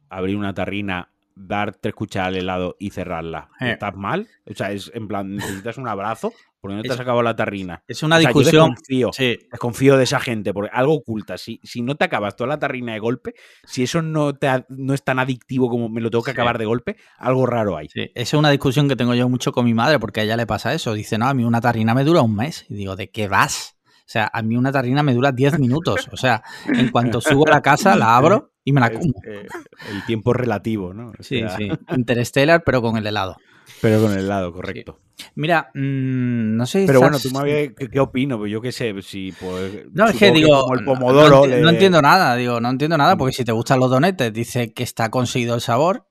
abrir 0.10 0.36
una 0.38 0.54
tarrina, 0.54 1.12
dar 1.39 1.76
tres 1.76 1.93
cucharadas 1.93 2.34
al 2.34 2.38
helado 2.41 2.76
y 2.80 2.89
cerrarla. 2.89 3.50
Eh. 3.60 3.71
¿Estás 3.71 3.95
mal? 3.95 4.28
O 4.50 4.54
sea, 4.54 4.71
es 4.71 4.91
en 4.93 5.08
plan, 5.08 5.36
necesitas 5.36 5.78
un 5.78 5.88
abrazo 5.88 6.34
porque 6.60 6.76
no 6.76 6.82
te 6.82 6.88
Es- 6.88 6.93
has 6.95 7.00
acabado 7.00 7.21
la 7.23 7.36
tarrina. 7.36 7.84
Es 7.88 8.02
una 8.04 8.17
O 8.17 8.19
sea, 8.21 8.32
yo 8.32 8.39
discusión. 8.39 8.69
desconfío, 8.71 9.10
Sí, 9.13 9.38
desconfío 9.52 9.97
de 9.97 10.04
esa 10.04 10.19
gente 10.19 10.54
porque 10.54 10.71
algo 10.73 10.95
oculta. 10.95 11.38
Si, 11.38 11.60
si 11.63 11.82
no 11.82 11.95
te 11.95 12.06
acabas 12.06 12.36
toda 12.36 12.47
la 12.47 12.60
tarrina 12.60 12.93
de 12.93 13.00
golpe, 13.00 13.36
si 13.65 13.84
eso 13.84 14.02
no, 14.02 14.34
te, 14.36 14.47
no 14.69 14.93
es 14.93 15.04
tan 15.04 15.19
adictivo 15.19 15.69
como 15.69 15.89
me 15.89 16.02
lo 16.02 16.10
tengo 16.10 16.23
que 16.23 16.32
Sí. 16.32 16.36
acabar 16.36 16.58
de 16.58 16.65
golpe, 16.65 16.97
algo 17.17 17.45
raro 17.45 17.78
hay. 17.78 17.88
sí. 17.89 18.02
Esa 18.15 18.36
es 18.36 18.39
una 18.39 18.50
discusión 18.50 18.89
que 18.89 18.95
tengo 18.95 19.13
yo 19.13 19.30
mucho 19.30 19.52
con 19.52 19.65
mi 19.65 19.73
madre 19.73 20.00
porque 20.00 20.21
a 20.21 20.23
ella 20.23 20.38
le 20.38 20.47
pasa 20.47 20.73
eso. 20.73 20.93
Dice, 20.93 21.17
no, 21.17 21.28
a 21.28 21.34
mí 21.34 21.43
una 21.43 21.62
tarrina 21.62 21.93
me 21.93 22.04
dura 22.04 22.21
un 22.21 22.36
mes. 22.36 22.65
Y 22.69 22.73
digo, 22.76 22.95
¿de 22.95 23.12
qué 23.12 23.28
vas? 23.28 23.76
O 24.00 24.10
sea, 24.10 24.30
a 24.34 24.41
mí 24.41 24.56
una 24.56 24.71
tarrina 24.71 25.04
me 25.04 25.13
dura 25.13 25.32
10 25.34 25.60
minutos. 25.60 26.08
O 26.13 26.17
sea, 26.17 26.41
en 26.65 26.89
cuanto 26.91 27.19
subo 27.21 27.45
a 27.47 27.52
la 27.52 27.62
casa, 27.62 27.95
la 27.97 28.15
abro 28.15 28.54
y 28.68 28.74
me 28.74 28.82
la 28.82 28.88
Es, 28.88 29.00
como. 29.00 29.14
eh, 29.26 29.48
el 29.92 30.06
tiempo 30.06 30.32
es 30.32 30.38
relativo, 30.38 30.94
¿no? 30.94 31.10
O 31.18 31.24
Sí, 31.24 31.40
sea, 31.40 31.50
sí. 31.56 31.70
Interstellar, 31.96 32.64
pero 32.66 32.82
con 32.82 32.98
el 32.98 33.08
helado. 33.08 33.38
Pero 33.82 34.02
con 34.02 34.12
el 34.12 34.20
helado, 34.20 34.52
correcto. 34.52 35.00
Mira, 35.36 35.70
mm, 35.74 36.56
no 36.58 36.66
sé. 36.66 36.84
Pero 36.86 37.00
bueno, 37.00 37.18
tú 37.20 37.30
me 37.32 37.40
habías, 37.40 37.74
¿qué, 37.78 37.90
qué 37.90 38.00
opino? 38.00 38.38
Pues 38.38 38.52
yo 38.52 38.62
qué 38.62 38.72
sé, 38.72 38.94
si 39.02 39.32
pues. 39.40 39.86
No, 39.94 40.08
es 40.08 40.18
que 40.18 40.32
digo, 40.32 40.60
como 40.62 40.74
el 40.76 40.86
no- 40.86 40.94
pomodoro. 40.94 41.30
no, 41.30 41.44
enti- 41.46 41.50
le- 41.50 41.62
no 41.62 41.70
entiendo 41.70 42.02
nada, 42.02 42.36
digo, 42.36 42.60
no 42.60 42.70
entiendo 42.70 42.98
nada, 42.98 43.16
porque 43.18 43.34
si 43.34 43.44
te 43.46 43.52
gustan 43.52 43.80
los 43.80 43.90
donetes, 43.90 44.32
dice 44.34 44.74
que 44.74 44.84
está 44.84 45.10
conseguido 45.10 45.56
el 45.56 45.62
sabor. 45.62 46.06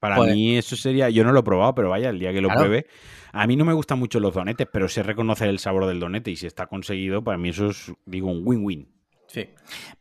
Para 0.00 0.16
pues- 0.16 0.34
mí 0.34 0.56
eso 0.56 0.76
sería, 0.76 1.08
yo 1.10 1.24
no 1.24 1.32
lo 1.32 1.40
he 1.40 1.44
probado, 1.44 1.74
pero 1.74 1.90
vaya, 1.90 2.10
el 2.10 2.18
día 2.18 2.32
que 2.32 2.40
lo 2.40 2.48
Claro. 2.48 2.62
pruebe. 2.62 2.86
A 3.32 3.46
mí 3.46 3.56
no 3.56 3.64
me 3.64 3.72
gustan 3.74 3.98
mucho 3.98 4.18
los 4.20 4.32
donetes, 4.34 4.66
pero 4.72 4.88
sé 4.88 5.02
reconocer 5.02 5.48
el 5.48 5.58
sabor 5.58 5.86
del 5.86 6.00
donete 6.00 6.30
y 6.30 6.36
si 6.36 6.46
está 6.46 6.66
conseguido, 6.68 7.22
para 7.22 7.36
mí 7.38 7.50
eso 7.50 7.68
es, 7.70 7.92
digo, 8.06 8.28
un 8.30 8.42
win-win. 8.44 8.88
Sí. 9.28 9.48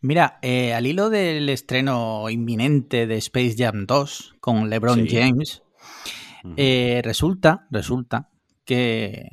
Mira, 0.02 0.40
eh, 0.42 0.74
al 0.74 0.86
hilo 0.88 1.10
del 1.10 1.50
estreno 1.50 2.30
inminente 2.30 3.08
de 3.08 3.18
Space 3.18 3.56
Jam 3.58 3.86
2 3.86 4.36
con 4.40 4.70
LeBron 4.70 5.08
Sí. 5.08 5.16
James, 5.16 5.64
eh, 6.58 7.02
resulta, 7.04 7.66
resulta 7.72 8.30
que 8.66 9.28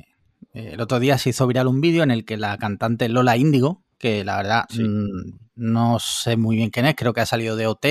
eh, 0.53 0.71
el 0.73 0.81
otro 0.81 0.99
día 0.99 1.17
se 1.17 1.29
hizo 1.29 1.45
viral 1.47 1.67
un 1.67 1.79
vídeo 1.81 2.03
en 2.03 2.11
el 2.11 2.25
que 2.25 2.37
la 2.37 2.57
cantante 2.57 3.07
Lola 3.09 3.37
Índigo, 3.37 3.83
que 3.97 4.23
la 4.23 4.37
verdad 4.37 4.65
Sí. 4.69 4.83
mm, 4.83 5.39
no 5.55 5.99
sé 5.99 6.37
muy 6.37 6.55
bien 6.55 6.69
quién 6.71 6.85
es, 6.87 6.95
creo 6.95 7.13
que 7.13 7.21
ha 7.21 7.25
salido 7.25 7.55
de 7.55 7.67
OT, 7.67 7.85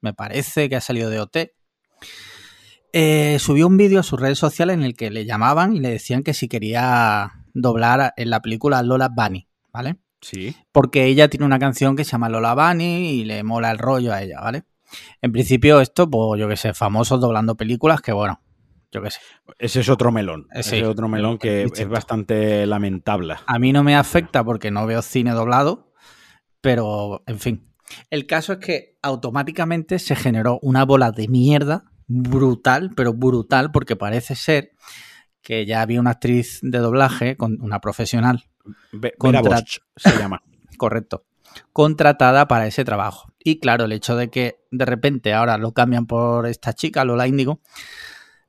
me 0.00 0.14
parece 0.14 0.68
que 0.68 0.76
ha 0.76 0.80
salido 0.80 1.10
de 1.10 1.20
OT, 1.20 1.36
eh, 2.92 3.38
subió 3.40 3.66
un 3.66 3.76
vídeo 3.76 4.00
a 4.00 4.04
sus 4.04 4.20
redes 4.20 4.38
sociales 4.38 4.74
en 4.74 4.82
el 4.84 4.94
que 4.94 5.10
le 5.10 5.24
llamaban 5.24 5.74
y 5.76 5.80
le 5.80 5.90
decían 5.90 6.22
que 6.22 6.32
si 6.34 6.48
quería 6.48 7.32
doblar 7.52 8.14
en 8.16 8.30
la 8.30 8.40
película 8.40 8.82
Lola 8.82 9.08
Bunny, 9.08 9.48
¿vale? 9.72 9.96
Sí. 10.28 10.56
porque 10.72 11.04
ella 11.06 11.28
tiene 11.28 11.46
una 11.46 11.58
canción 11.58 11.94
que 11.96 12.04
se 12.04 12.12
llama 12.12 12.28
Lola 12.28 12.54
Bunny 12.54 13.10
y 13.10 13.24
le 13.24 13.42
mola 13.44 13.70
el 13.70 13.78
rollo 13.78 14.12
a 14.12 14.22
ella, 14.22 14.40
¿vale? 14.40 14.64
En 15.22 15.32
principio 15.32 15.80
esto, 15.80 16.08
pues 16.10 16.40
yo 16.40 16.48
que 16.48 16.56
sé, 16.56 16.74
famosos 16.74 17.20
doblando 17.20 17.56
películas, 17.56 18.00
que 18.00 18.12
bueno, 18.12 18.40
yo 18.92 19.02
que 19.02 19.10
sé. 19.10 19.20
Ese 19.58 19.80
es 19.80 19.88
otro 19.88 20.10
melón. 20.12 20.46
Eh, 20.54 20.60
Ese 20.60 20.78
es 20.78 20.84
otro 20.84 21.08
melón 21.08 21.38
que 21.38 21.62
es 21.62 21.70
Distinto. 21.70 21.92
bastante 21.92 22.66
lamentable. 22.66 23.34
A 23.46 23.58
mí 23.58 23.72
no 23.72 23.82
me 23.84 23.94
afecta 23.96 24.42
porque 24.44 24.70
no 24.70 24.86
veo 24.86 25.02
cine 25.02 25.32
doblado, 25.32 25.92
pero 26.60 27.22
en 27.26 27.38
fin. 27.38 27.72
El 28.10 28.26
caso 28.26 28.54
es 28.54 28.58
que 28.58 28.98
automáticamente 29.02 29.98
se 29.98 30.16
generó 30.16 30.58
una 30.62 30.84
bola 30.84 31.12
de 31.12 31.28
mierda 31.28 31.84
brutal, 32.08 32.92
pero 32.96 33.12
brutal, 33.12 33.70
porque 33.70 33.96
parece 33.96 34.34
ser 34.34 34.70
que 35.42 35.66
ya 35.66 35.82
había 35.82 36.00
una 36.00 36.10
actriz 36.10 36.58
de 36.62 36.78
doblaje, 36.78 37.36
con 37.36 37.58
una 37.60 37.80
profesional, 37.80 38.44
Vera 38.92 39.40
Bosch 39.42 39.78
se 39.96 40.16
llama. 40.18 40.42
correcto, 40.76 41.24
contratada 41.72 42.48
para 42.48 42.66
ese 42.66 42.84
trabajo. 42.84 43.32
Y 43.42 43.58
claro, 43.60 43.84
el 43.84 43.92
hecho 43.92 44.16
de 44.16 44.28
que 44.28 44.56
de 44.70 44.84
repente 44.84 45.32
ahora 45.34 45.56
lo 45.58 45.72
cambian 45.72 46.06
por 46.06 46.46
esta 46.46 46.72
chica, 46.72 47.04
Lola 47.04 47.26
Índigo, 47.26 47.60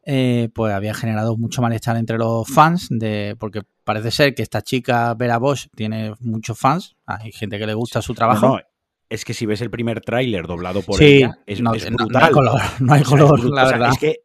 eh, 0.06 0.49
pues 0.53 0.73
había 0.73 0.93
generado 0.93 1.36
mucho 1.38 1.62
malestar 1.62 1.97
entre 1.97 2.17
los 2.17 2.47
fans, 2.47 2.88
de, 2.89 3.36
porque 3.39 3.62
parece 3.84 4.10
ser 4.12 4.34
que 4.34 4.41
esta 4.41 4.62
chica, 4.62 5.13
Vera 5.15 5.38
Bosch, 5.38 5.67
tiene 5.75 6.13
muchos 6.21 6.58
fans, 6.58 6.95
hay 7.06 7.32
gente 7.32 7.60
que 7.60 7.67
le 7.67 7.73
gusta 7.73 8.01
su 8.01 8.13
trabajo. 8.13 8.47
No, 8.47 8.56
no, 8.56 8.62
es 9.10 9.25
que 9.25 9.34
si 9.34 9.45
ves 9.45 9.62
el 9.62 9.69
primer 9.69 10.01
tráiler 10.01 10.47
doblado 10.47 10.82
por 10.82 10.97
sí, 10.97 11.17
ella, 11.17 11.38
es, 11.45 11.62
no, 11.62 11.73
es 11.73 11.84
no- 11.86 11.91
no 11.91 12.06
brutal. 12.06 12.23
hay 12.23 12.32
color, 12.32 12.62
no 12.80 12.93
hay 12.93 13.01
O 13.01 13.06
sea, 13.06 13.17
es 13.17 13.21
color, 13.23 13.39
brutal. 13.41 13.56
la 13.56 13.63
O 13.63 13.67
sea, 13.67 13.77
verdad. 13.77 13.91
es, 13.93 13.97
que, 13.99 14.15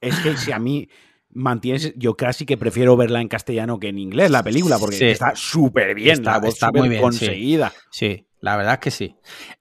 es 0.00 0.18
que 0.20 0.36
si 0.36 0.52
a 0.52 0.58
mí 0.60 0.88
mantienes, 1.32 1.92
yo 1.96 2.16
casi 2.16 2.44
que 2.46 2.56
prefiero 2.56 2.96
verla 2.96 3.20
en 3.20 3.28
castellano 3.28 3.78
que 3.80 3.88
en 3.88 3.98
inglés, 3.98 4.30
la 4.30 4.42
película, 4.42 4.78
porque 4.78 4.96
Sí. 4.96 5.04
está 5.06 5.32
súper 5.34 5.94
bien, 5.94 6.12
Está- 6.14 6.32
la 6.32 6.38
voz 6.38 6.54
está 6.54 6.66
súper 6.66 6.80
muy 6.82 6.88
bien, 6.90 7.00
sí. 7.00 7.02
conseguida. 7.02 7.72
Sí, 7.90 8.26
la 8.40 8.56
verdad 8.56 8.74
es 8.74 8.78
que 8.80 8.90
sí. 8.90 9.16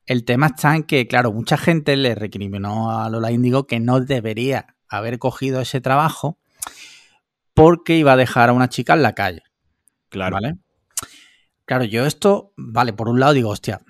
El 0.05 0.25
tema 0.25 0.47
está 0.47 0.75
en 0.75 0.83
que, 0.83 1.07
claro, 1.07 1.31
mucha 1.31 1.57
gente 1.57 1.95
le 1.95 2.15
recriminó 2.15 2.99
a 2.99 3.09
Lola 3.09 3.31
Índigo 3.31 3.67
que 3.67 3.79
no 3.79 3.99
debería 4.01 4.75
haber 4.89 5.19
cogido 5.19 5.61
ese 5.61 5.79
trabajo 5.81 6.37
porque 7.53 7.95
iba 7.97 8.13
a 8.13 8.17
dejar 8.17 8.49
a 8.49 8.53
una 8.53 8.69
chica 8.69 8.93
en 8.93 9.03
la 9.03 9.13
calle. 9.13 9.43
Claro. 10.09 10.35
¿Vale? 10.35 10.55
Claro, 11.65 11.85
yo 11.85 12.05
esto, 12.05 12.53
vale, 12.57 12.91
por 12.93 13.07
un 13.07 13.19
lado 13.19 13.33
digo, 13.33 13.49
hostia, 13.49 13.81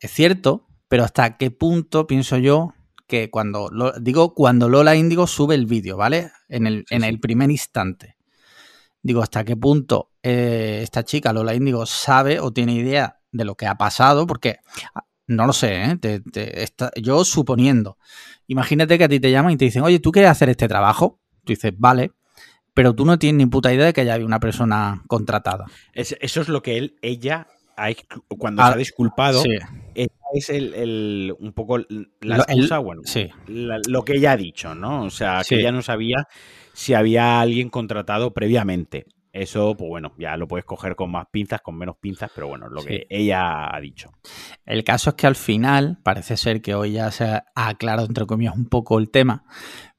es 0.00 0.10
cierto, 0.10 0.66
pero 0.88 1.04
hasta 1.04 1.36
qué 1.38 1.50
punto 1.50 2.06
pienso 2.06 2.36
yo 2.36 2.74
que 3.12 3.28
cuando, 3.28 3.68
lo- 3.70 3.92
digo, 4.00 4.32
cuando 4.32 4.70
Lola 4.70 4.96
Índigo 4.96 5.26
sube 5.26 5.54
el 5.54 5.66
vídeo, 5.66 5.98
¿vale? 5.98 6.30
En 6.48 6.66
el, 6.66 6.84
Sí, 6.88 6.94
en 6.94 7.02
sí. 7.02 7.08
el 7.08 7.20
primer 7.20 7.50
instante. 7.50 8.16
Digo, 9.02 9.22
hasta 9.22 9.44
qué 9.44 9.54
punto 9.54 10.12
eh, 10.22 10.80
esta 10.82 11.04
chica, 11.04 11.30
Lola 11.34 11.54
Índigo, 11.54 11.84
sabe 11.84 12.40
o 12.40 12.52
tiene 12.54 12.72
idea 12.72 13.18
de 13.30 13.44
lo 13.44 13.54
que 13.54 13.66
ha 13.66 13.74
pasado, 13.76 14.26
porque 14.26 14.60
ah, 14.94 15.04
no 15.26 15.46
lo 15.46 15.52
sé, 15.52 15.84
¿eh? 15.84 15.96
Te- 16.00 16.20
te- 16.20 16.62
está- 16.62 16.90
yo 16.96 17.22
suponiendo, 17.26 17.98
imagínate 18.46 18.96
que 18.96 19.04
a 19.04 19.08
ti 19.08 19.20
te 19.20 19.30
llaman 19.30 19.52
y 19.52 19.56
te 19.58 19.66
dicen, 19.66 19.82
oye, 19.82 19.98
¿tú 19.98 20.10
quieres 20.10 20.30
hacer 20.30 20.48
este 20.48 20.66
trabajo? 20.66 21.20
Tú 21.44 21.52
dices, 21.52 21.72
vale, 21.76 22.12
pero 22.72 22.94
tú 22.94 23.04
no 23.04 23.18
tienes 23.18 23.36
ni 23.44 23.46
puta 23.50 23.74
idea 23.74 23.84
de 23.86 23.92
que 23.92 24.00
haya 24.00 24.16
una 24.24 24.40
persona 24.40 25.02
contratada. 25.06 25.66
Es- 25.92 26.16
eso 26.20 26.40
es 26.40 26.48
lo 26.48 26.62
que 26.62 26.78
él, 26.78 26.96
ella, 27.02 27.46
cuando 28.38 28.62
Ah, 28.62 28.68
se 28.68 28.72
ha 28.74 28.76
disculpado, 28.78 29.42
Sí, 29.42 29.50
ella 29.94 30.12
es 30.32 30.50
el, 30.50 30.74
el- 30.74 31.34
un 31.38 31.52
poco 31.52 31.78
la 31.78 31.84
el- 32.20 32.40
excusa, 32.40 32.78
bueno, 32.78 33.02
sí. 33.04 33.28
la- 33.46 33.80
lo 33.88 34.04
que 34.04 34.16
ella 34.16 34.32
ha 34.32 34.36
dicho, 34.36 34.74
¿no? 34.74 35.04
O 35.04 35.10
sea, 35.10 35.42
Sí. 35.44 35.54
que 35.54 35.60
ella 35.60 35.72
no 35.72 35.82
sabía 35.82 36.26
si 36.72 36.94
había 36.94 37.40
alguien 37.40 37.68
contratado 37.70 38.32
previamente. 38.32 39.06
Eso, 39.34 39.74
pues 39.78 39.88
bueno, 39.88 40.12
ya 40.18 40.36
lo 40.36 40.46
puedes 40.46 40.66
coger 40.66 40.94
con 40.94 41.10
más 41.10 41.26
pinzas, 41.32 41.62
con 41.62 41.78
menos 41.78 41.96
pinzas, 41.98 42.30
pero 42.34 42.48
bueno, 42.48 42.68
lo 42.68 42.82
Sí. 42.82 42.88
que 42.88 43.06
ella 43.08 43.74
ha 43.74 43.80
dicho. 43.80 44.10
El 44.66 44.84
caso 44.84 45.10
es 45.10 45.16
que 45.16 45.26
al 45.26 45.36
final 45.36 45.98
parece 46.02 46.36
ser 46.36 46.60
que 46.60 46.74
hoy 46.74 46.92
ya 46.92 47.10
se 47.10 47.24
ha 47.24 47.44
aclarado, 47.54 48.06
entre 48.06 48.26
comillas, 48.26 48.54
un 48.54 48.66
poco 48.66 48.98
el 48.98 49.10
tema, 49.10 49.44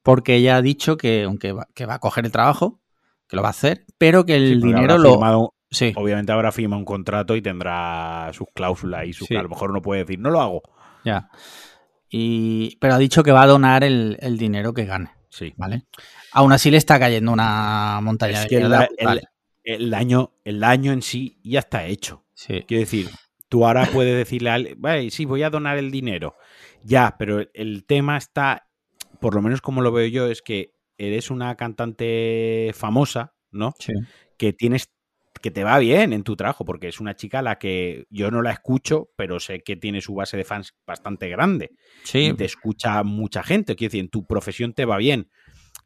porque 0.04 0.36
ella 0.36 0.56
ha 0.56 0.62
dicho 0.62 0.96
que, 0.96 1.24
aunque 1.24 1.50
va, 1.50 1.66
que 1.74 1.84
va 1.84 1.94
a 1.94 1.98
coger 1.98 2.26
el 2.26 2.30
trabajo, 2.30 2.80
que 3.26 3.34
lo 3.34 3.42
va 3.42 3.48
a 3.48 3.50
hacer, 3.50 3.86
pero 3.98 4.24
que 4.24 4.36
el 4.36 4.60
Sí, 4.60 4.66
dinero 4.68 4.98
lo... 4.98 5.52
firmado- 5.74 5.92
Sí, 5.92 5.92
obviamente 5.96 6.32
ahora 6.32 6.52
firma 6.52 6.76
un 6.76 6.84
contrato 6.84 7.36
y 7.36 7.42
tendrá 7.42 8.30
sus 8.32 8.46
cláusulas 8.54 9.06
y 9.06 9.12
sus 9.12 9.28
Sí. 9.28 9.36
a 9.36 9.42
lo 9.42 9.48
mejor 9.48 9.72
no 9.72 9.82
puede 9.82 10.04
decir, 10.04 10.18
no 10.18 10.30
lo 10.30 10.40
hago. 10.40 10.62
ya. 11.04 11.28
Y, 12.08 12.76
pero 12.80 12.94
ha 12.94 12.98
dicho 12.98 13.22
que 13.22 13.32
va 13.32 13.42
a 13.42 13.46
donar 13.46 13.82
el, 13.84 14.16
el 14.20 14.38
dinero 14.38 14.72
que 14.72 14.84
gane, 14.84 15.10
Sí. 15.28 15.52
¿vale? 15.56 15.84
Aún 16.32 16.52
así 16.52 16.70
le 16.70 16.76
está 16.76 16.98
cayendo 16.98 17.32
una 17.32 17.98
montaña 18.02 18.34
Es 18.34 18.42
de 18.42 18.48
que 18.48 18.56
el, 18.58 18.72
el- 18.98 19.22
el 19.64 19.90
daño, 19.90 20.32
el 20.44 20.60
daño 20.60 20.92
en 20.92 21.02
sí 21.02 21.38
ya 21.42 21.60
está 21.60 21.84
hecho. 21.86 22.24
Sí, 22.34 22.62
Quiero 22.68 22.80
decir, 22.82 23.08
tú 23.48 23.66
ahora 23.66 23.86
puedes 23.92 24.14
decirle 24.16 24.50
a 24.50 24.54
alguien, 24.54 24.80
"Vale, 24.80 25.10
sí, 25.10 25.24
voy 25.24 25.42
a 25.42 25.50
donar 25.50 25.78
el 25.78 25.90
dinero. 25.90 26.36
Ya, 26.82 27.16
pero 27.18 27.40
el, 27.40 27.50
el 27.54 27.84
tema 27.86 28.16
está, 28.18 28.68
por 29.20 29.34
lo 29.34 29.40
menos 29.42 29.60
como 29.62 29.80
lo 29.82 29.90
veo 29.90 30.06
yo, 30.06 30.26
es 30.28 30.42
que 30.42 30.74
eres 30.98 31.30
una 31.30 31.54
cantante 31.56 32.70
famosa, 32.74 33.34
¿no? 33.50 33.72
sí. 33.78 33.92
Que 34.36 34.52
tienes 34.52 34.90
que 35.44 35.50
te 35.50 35.62
va 35.62 35.78
bien 35.78 36.14
en 36.14 36.22
tu 36.22 36.36
trabajo, 36.36 36.64
porque 36.64 36.88
es 36.88 37.00
una 37.00 37.16
chica 37.16 37.40
a 37.40 37.42
la 37.42 37.58
que 37.58 38.06
yo 38.08 38.30
no 38.30 38.40
la 38.40 38.50
escucho, 38.50 39.10
pero 39.14 39.38
sé 39.38 39.60
que 39.60 39.76
tiene 39.76 40.00
su 40.00 40.14
base 40.14 40.38
de 40.38 40.44
fans 40.44 40.74
bastante 40.86 41.28
grande. 41.28 41.72
Sí, 42.02 42.28
y 42.28 42.32
te 42.32 42.46
escucha 42.46 43.02
mucha 43.02 43.42
gente. 43.42 43.76
Quiero 43.76 43.90
decir, 43.90 44.00
en 44.00 44.08
tu 44.08 44.26
profesión 44.26 44.72
te 44.72 44.86
va 44.86 44.96
bien. 44.96 45.28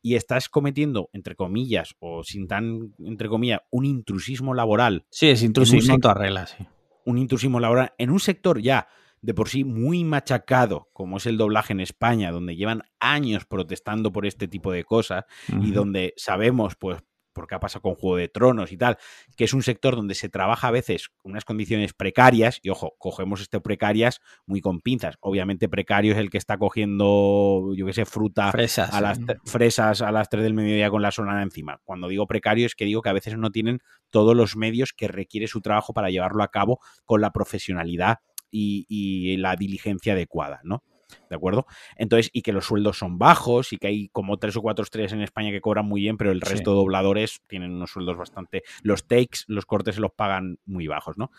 Y 0.01 0.15
estás 0.15 0.49
cometiendo, 0.49 1.11
entre 1.13 1.35
comillas, 1.35 1.97
o 1.99 2.23
sin 2.23 2.47
tan, 2.47 2.95
entre 3.05 3.29
comillas, 3.29 3.59
un 3.73 3.85
intrusismo 3.85 4.55
laboral 4.55 5.07
sí, 5.11 5.29
es 5.31 5.43
intrusismo 5.43 5.97
en 5.97 6.47
sí. 6.47 6.65
un 7.05 7.19
intrusismo 7.19 7.59
laboral 7.59 7.95
en 7.99 8.11
un 8.11 8.21
sector 8.21 8.63
ya 8.63 8.87
de 9.23 9.35
por 9.35 9.49
sí 9.49 9.65
muy 9.65 10.05
machacado, 10.05 10.89
como 10.93 11.17
es 11.17 11.27
el 11.27 11.37
doblaje 11.37 11.73
en 11.73 11.81
España, 11.81 12.31
donde 12.31 12.55
llevan 12.55 12.83
años 13.01 13.45
protestando 13.45 14.13
por 14.13 14.25
este 14.25 14.47
tipo 14.47 14.71
de 14.71 14.85
cosas 14.85 15.25
y 15.49 15.73
donde 15.73 16.15
sabemos, 16.17 16.77
pues, 16.77 17.03
porque 17.39 17.55
ha 17.55 17.61
pasado 17.61 17.83
con 17.83 17.95
Juego 17.95 18.17
de 18.17 18.29
Tronos 18.29 18.73
y 18.73 18.77
tal, 18.77 18.99
que 19.37 19.45
es 19.45 19.55
un 19.55 19.63
sector 19.63 19.95
donde 19.95 20.15
se 20.17 20.29
trabaja 20.29 20.69
a 20.69 20.71
veces 20.73 21.09
con 21.09 21.31
unas 21.33 21.45
condiciones 21.45 21.93
precarias, 21.95 22.59
y 22.63 22.71
ojo, 22.71 22.95
cogemos 22.99 23.41
este 23.41 23.61
precarias 23.61 24.21
muy 24.45 24.61
con 24.61 24.81
pinzas. 24.81 25.17
Obviamente 25.21 25.69
precario 25.69 26.13
es 26.13 26.19
el 26.19 26.31
que 26.31 26.39
está 26.39 26.59
cogiendo, 26.59 27.73
yo 27.77 27.87
qué 27.87 27.93
sé, 27.93 28.05
fruta 28.05 28.51
Fresas. 28.51 28.93
a 28.93 29.01
las 29.01 29.21
tre- 29.21 29.39
fresas 29.45 30.03
a 30.03 30.11
las 30.13 30.29
3 30.29 30.43
del 30.43 30.55
mediodía 30.55 30.91
con 30.91 31.03
la 31.03 31.11
sonada 31.13 31.43
encima. 31.43 31.81
Cuando 31.85 32.09
digo 32.09 32.27
precario 32.27 32.67
es 32.67 32.75
que 32.75 32.85
digo 32.85 33.03
que 33.03 33.09
a 33.11 33.13
veces 33.15 33.37
no 33.39 33.51
tienen 33.51 33.81
todos 34.11 34.35
los 34.37 34.57
medios 34.57 34.93
que 34.93 35.07
requiere 35.09 35.47
su 35.47 35.61
trabajo 35.61 35.93
para 35.93 36.11
llevarlo 36.11 36.43
a 36.43 36.49
cabo 36.49 36.81
con 37.05 37.21
la 37.21 37.31
profesionalidad 37.33 38.19
y, 38.51 38.87
y 38.89 39.37
la 39.37 39.55
diligencia 39.57 40.15
adecuada, 40.15 40.61
¿no? 40.65 40.83
¿De 41.31 41.37
acuerdo? 41.37 41.67
Entonces, 41.97 42.31
y 42.33 42.43
que 42.43 42.53
los 42.53 42.67
sueldos 42.67 42.99
son 42.99 43.19
bajos 43.19 43.73
y 43.73 43.79
que 43.79 43.87
hay 43.87 44.09
como 44.11 44.37
tres 44.39 44.57
o 44.57 44.63
cuatro 44.63 44.83
estrellas 44.83 45.13
en 45.13 45.23
España 45.23 45.51
que 45.51 45.61
cobran 45.61 45.87
muy 45.87 46.03
bien, 46.03 46.17
pero 46.17 46.31
el 46.33 46.43
Sí. 46.43 46.51
resto 46.51 46.71
de 46.73 46.77
dobladores 46.77 47.41
tienen 47.47 47.73
unos 47.73 47.91
sueldos 47.91 48.17
bastante. 48.17 48.63
Los 48.83 49.07
takes, 49.07 49.41
los 49.47 49.65
cortes 49.67 49.95
se 49.97 50.01
los 50.01 50.13
pagan 50.13 50.59
muy 50.67 50.87
bajos, 50.87 51.17
¿no? 51.17 51.31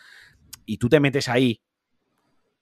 Y 0.66 0.78
tú 0.78 0.88
te 0.88 1.00
metes 1.00 1.28
ahí. 1.28 1.60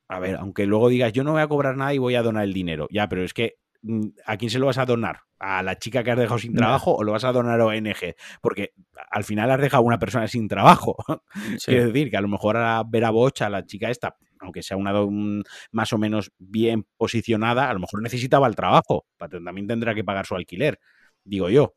A 0.08 0.18
ver, 0.20 0.36
aunque 0.36 0.64
luego 0.66 0.88
digas, 0.88 1.12
yo 1.12 1.22
no 1.24 1.32
voy 1.32 1.42
a 1.42 1.48
cobrar 1.48 1.76
nada 1.76 1.92
y 1.92 1.98
voy 1.98 2.14
a 2.14 2.22
donar 2.22 2.44
el 2.44 2.54
dinero. 2.54 2.88
Ya, 2.90 3.08
pero 3.08 3.22
es 3.24 3.34
que, 3.34 3.56
mm, 3.82 4.06
¿a 4.24 4.36
quién 4.38 4.50
se 4.50 4.58
lo 4.58 4.66
vas 4.66 4.78
a 4.78 4.86
donar? 4.86 5.20
¿A 5.38 5.62
la 5.62 5.78
chica 5.78 6.02
que 6.02 6.10
has 6.10 6.18
dejado 6.18 6.38
sin 6.38 6.54
trabajo 6.54 6.94
o 6.96 7.04
lo 7.04 7.12
vas 7.12 7.24
a 7.24 7.32
donar 7.32 7.60
a 7.60 7.66
ONG? 7.66 8.14
Porque 8.40 8.72
al 9.10 9.22
final 9.24 9.50
has 9.50 9.60
dejado 9.60 9.82
a 9.82 9.86
una 9.86 9.98
persona 9.98 10.26
sin 10.28 10.48
trabajo. 10.48 10.96
Sí. 11.58 11.66
Quiero 11.72 11.86
decir 11.86 12.10
que 12.10 12.16
a 12.16 12.20
lo 12.22 12.28
mejor 12.28 12.56
a 12.56 12.82
Vera 12.86 13.10
Boch, 13.10 13.40
a 13.42 13.50
la 13.50 13.64
chica 13.66 13.90
esta, 13.90 14.16
aunque 14.40 14.62
sea 14.62 14.76
una 14.76 15.00
un- 15.02 15.44
más 15.72 15.92
o 15.92 15.98
menos 15.98 16.32
bien 16.38 16.86
posicionada, 16.96 17.68
a 17.70 17.74
lo 17.74 17.80
mejor 17.80 18.02
necesitaba 18.02 18.46
el 18.46 18.56
trabajo. 18.56 19.06
También 19.18 19.66
tendrá 19.66 19.94
que 19.94 20.04
pagar 20.04 20.26
su 20.26 20.34
alquiler, 20.36 20.78
digo 21.24 21.48
yo. 21.50 21.74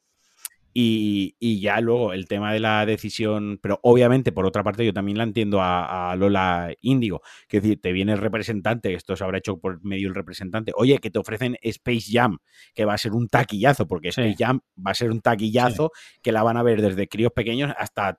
Y, 0.74 1.36
y 1.38 1.60
ya 1.60 1.82
luego 1.82 2.13
el 2.13 2.30
tema 2.30 2.54
de 2.54 2.62
la 2.62 2.86
decisión, 2.86 3.60
pero 3.62 3.82
obviamente 3.84 4.32
por 4.32 4.45
otra 4.45 4.63
parte 4.63 4.86
yo 4.86 4.93
también 4.93 5.17
la 5.17 5.26
entiendo 5.26 5.62
a, 5.62 6.12
a 6.12 6.15
Lola 6.15 6.74
Índigo, 6.80 7.21
que 7.50 7.58
es 7.58 7.63
decir, 7.63 7.82
te 7.82 7.91
viene 7.91 8.13
el 8.13 8.19
representante, 8.19 8.93
esto 8.93 9.17
se 9.17 9.24
habrá 9.26 9.39
hecho 9.39 9.58
por 9.58 9.84
medio 9.84 10.08
del 10.08 10.15
representante, 10.15 10.71
oye, 10.78 11.00
que 11.00 11.12
te 11.12 11.19
ofrecen 11.19 11.58
Space 11.62 12.06
Jam, 12.13 12.38
que 12.74 12.86
va 12.86 12.93
a 12.93 12.97
ser 12.97 13.12
un 13.12 13.28
taquillazo, 13.28 13.86
porque 13.86 14.13
Sí. 14.13 14.21
Space 14.21 14.45
Jam 14.45 14.62
va 14.78 14.91
a 14.91 14.95
ser 14.95 15.12
un 15.12 15.19
taquillazo 15.19 15.91
que 16.21 16.32
la 16.32 16.41
van 16.41 16.56
a 16.56 16.63
ver 16.63 16.82
desde 16.82 17.10
críos 17.10 17.34
pequeños 17.36 17.74
hasta 17.78 18.13
mm, 18.13 18.15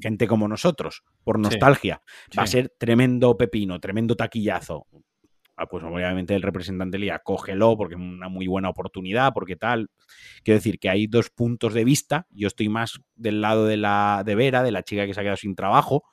gente 0.00 0.26
como 0.26 0.48
nosotros, 0.48 1.02
por 1.24 1.38
nostalgia. 1.38 2.02
Va 2.38 2.42
a 2.44 2.46
Sí. 2.46 2.52
ser 2.52 2.72
tremendo 2.78 3.36
pepino, 3.36 3.80
tremendo 3.80 4.14
taquillazo. 4.16 4.86
Ah, 5.58 5.66
pues 5.66 5.82
obviamente 5.84 6.34
el 6.34 6.42
representante 6.42 6.98
le 6.98 7.06
diga, 7.06 7.20
cógelo 7.20 7.76
porque 7.78 7.94
es 7.94 8.00
una 8.00 8.28
muy 8.28 8.46
buena 8.46 8.68
oportunidad, 8.68 9.32
porque 9.32 9.56
tal. 9.56 9.88
Quiero 10.44 10.58
decir 10.58 10.78
que 10.78 10.90
hay 10.90 11.06
dos 11.06 11.30
puntos 11.30 11.72
de 11.72 11.82
vista. 11.84 12.26
Yo 12.30 12.46
estoy 12.46 12.68
más 12.68 13.00
del 13.14 13.40
lado 13.40 13.64
de 13.64 13.78
la 13.78 14.22
de 14.26 14.34
Vera, 14.34 14.62
de 14.62 14.70
la 14.70 14.82
chica 14.82 15.06
que 15.06 15.14
se 15.14 15.20
ha 15.20 15.22
quedado 15.22 15.38
sin 15.38 15.54
trabajo, 15.56 16.04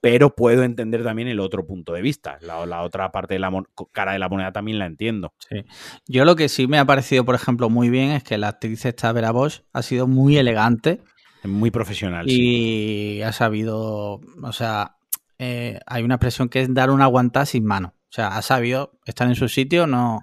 pero 0.00 0.34
puedo 0.34 0.64
entender 0.64 1.04
también 1.04 1.28
el 1.28 1.38
otro 1.38 1.64
punto 1.64 1.92
de 1.92 2.02
vista. 2.02 2.38
La, 2.40 2.66
la 2.66 2.82
otra 2.82 3.12
parte 3.12 3.34
de 3.34 3.38
la 3.40 3.52
cara 3.92 4.12
de 4.14 4.18
la 4.18 4.28
moneda 4.28 4.50
también 4.50 4.80
la 4.80 4.86
entiendo. 4.86 5.32
Sí. 5.48 5.64
Yo 6.08 6.24
lo 6.24 6.34
que 6.34 6.48
sí 6.48 6.66
me 6.66 6.78
ha 6.78 6.84
parecido, 6.84 7.24
por 7.24 7.36
ejemplo, 7.36 7.70
muy 7.70 7.90
bien 7.90 8.10
es 8.10 8.24
que 8.24 8.36
la 8.36 8.48
actriz 8.48 8.84
esta 8.84 9.12
Vera 9.12 9.30
Bosch 9.30 9.60
ha 9.72 9.82
sido 9.82 10.08
muy 10.08 10.38
elegante 10.38 11.00
muy 11.48 11.70
profesional. 11.70 12.26
sí. 12.28 13.16
y 13.18 13.22
ha 13.22 13.32
sabido, 13.32 14.20
o 14.42 14.52
sea, 14.52 14.96
eh, 15.38 15.80
hay 15.86 16.02
una 16.02 16.14
expresión 16.16 16.48
que 16.48 16.62
es 16.62 16.72
dar 16.74 16.90
una 16.90 17.04
aguantada 17.04 17.46
sin 17.46 17.64
mano. 17.64 17.94
O 18.10 18.12
sea, 18.12 18.28
ha 18.36 18.42
sabido 18.42 18.98
estar 19.04 19.28
en 19.28 19.34
su 19.34 19.48
sitio, 19.48 19.86
no 19.86 20.20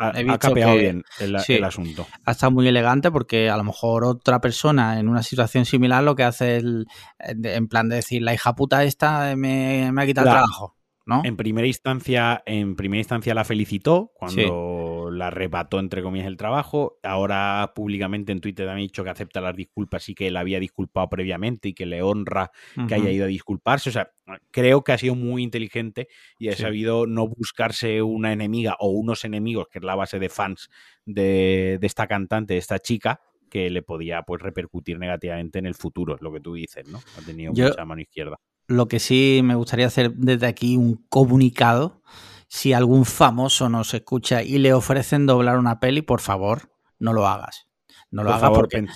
Ha, 0.00 0.10
he 0.20 0.30
ha 0.30 0.38
capeado 0.38 0.72
que- 0.74 0.78
bien 0.80 1.04
el, 1.20 1.38
sí. 1.40 1.54
el 1.54 1.64
asunto. 1.64 2.06
ha 2.24 2.30
estado 2.32 2.50
muy 2.52 2.66
elegante 2.68 3.10
porque 3.10 3.48
a 3.50 3.56
lo 3.56 3.64
mejor 3.64 4.04
otra 4.04 4.40
persona 4.40 4.98
en 5.00 5.08
una 5.08 5.22
situación 5.22 5.64
similar 5.64 6.02
lo 6.04 6.14
que 6.16 6.24
hace 6.24 6.56
es 6.58 6.62
el- 6.64 6.86
en 7.18 7.68
plan 7.68 7.88
de 7.88 7.96
decir 7.96 8.22
la 8.22 8.32
hija 8.34 8.54
puta 8.54 8.84
esta 8.84 9.34
me, 9.36 9.90
me 9.92 10.02
ha 10.02 10.06
quitado 10.06 10.26
La- 10.26 10.32
el 10.32 10.36
trabajo, 10.38 10.76
¿no? 11.08 11.22
En 11.24 11.36
primera 11.38 11.66
instancia, 11.66 12.42
en 12.46 12.76
primera 12.76 12.98
instancia 13.00 13.32
la 13.34 13.44
felicitó 13.44 14.12
cuando 14.14 15.08
la 15.10 15.28
arrebató 15.28 15.80
entre 15.80 16.02
comillas 16.02 16.26
el 16.28 16.36
trabajo. 16.36 16.98
Ahora 17.02 17.72
públicamente 17.74 18.30
en 18.30 18.40
Twitter 18.40 18.66
también 18.66 18.84
ha 18.84 18.88
dicho 18.88 19.02
que 19.02 19.10
acepta 19.10 19.40
las 19.40 19.56
disculpas 19.56 20.06
y 20.10 20.14
que 20.14 20.26
él 20.28 20.36
había 20.36 20.60
disculpado 20.60 21.08
previamente 21.08 21.68
y 21.70 21.72
que 21.74 21.86
le 21.86 22.02
honra 22.02 22.50
que 22.86 22.94
haya 22.94 23.10
ido 23.10 23.24
a 23.24 23.28
disculparse. 23.28 23.88
O 23.88 23.92
sea, 23.92 24.10
creo 24.50 24.84
que 24.84 24.92
ha 24.92 24.98
sido 24.98 25.14
muy 25.14 25.42
inteligente 25.42 26.08
y 26.38 26.50
ha 26.50 26.52
Sí. 26.52 26.62
sabido 26.62 27.06
no 27.06 27.26
buscarse 27.26 28.02
una 28.02 28.32
enemiga 28.32 28.76
o 28.78 28.90
unos 28.90 29.24
enemigos, 29.24 29.66
que 29.72 29.78
es 29.78 29.84
la 29.84 29.94
base 29.94 30.18
de 30.18 30.28
fans 30.28 30.68
de, 31.06 31.78
de 31.80 31.86
esta 31.86 32.06
cantante, 32.06 32.52
de 32.52 32.58
esta 32.58 32.78
chica, 32.78 33.20
que 33.50 33.70
le 33.70 33.80
podía 33.80 34.22
pues 34.24 34.42
repercutir 34.42 34.98
negativamente 34.98 35.58
en 35.58 35.64
el 35.64 35.74
futuro, 35.74 36.16
es 36.16 36.20
lo 36.20 36.30
que 36.30 36.40
tú 36.40 36.52
dices, 36.52 36.86
¿no? 36.86 36.98
Ha 37.16 37.24
tenido 37.24 37.54
Yo- 37.54 37.68
mucha 37.68 37.84
mano 37.86 38.02
izquierda. 38.02 38.36
Lo 38.68 38.86
que 38.86 39.00
sí 39.00 39.40
me 39.42 39.54
gustaría 39.56 39.86
hacer 39.86 40.12
desde 40.12 40.46
aquí 40.46 40.76
un 40.76 41.04
comunicado. 41.08 42.02
Si 42.48 42.72
algún 42.72 43.04
famoso 43.04 43.68
nos 43.68 43.92
escucha 43.94 44.42
y 44.42 44.58
le 44.58 44.72
ofrecen 44.72 45.26
doblar 45.26 45.58
una 45.58 45.80
peli, 45.80 46.02
por 46.02 46.20
favor, 46.20 46.70
no 46.98 47.12
lo 47.12 47.26
hagas. 47.26 47.66
No 48.10 48.22
lo 48.22 48.28
Por 48.28 48.36
hagas 48.36 48.40
favor, 48.42 48.58
porque, 48.60 48.76
pen- 48.78 48.88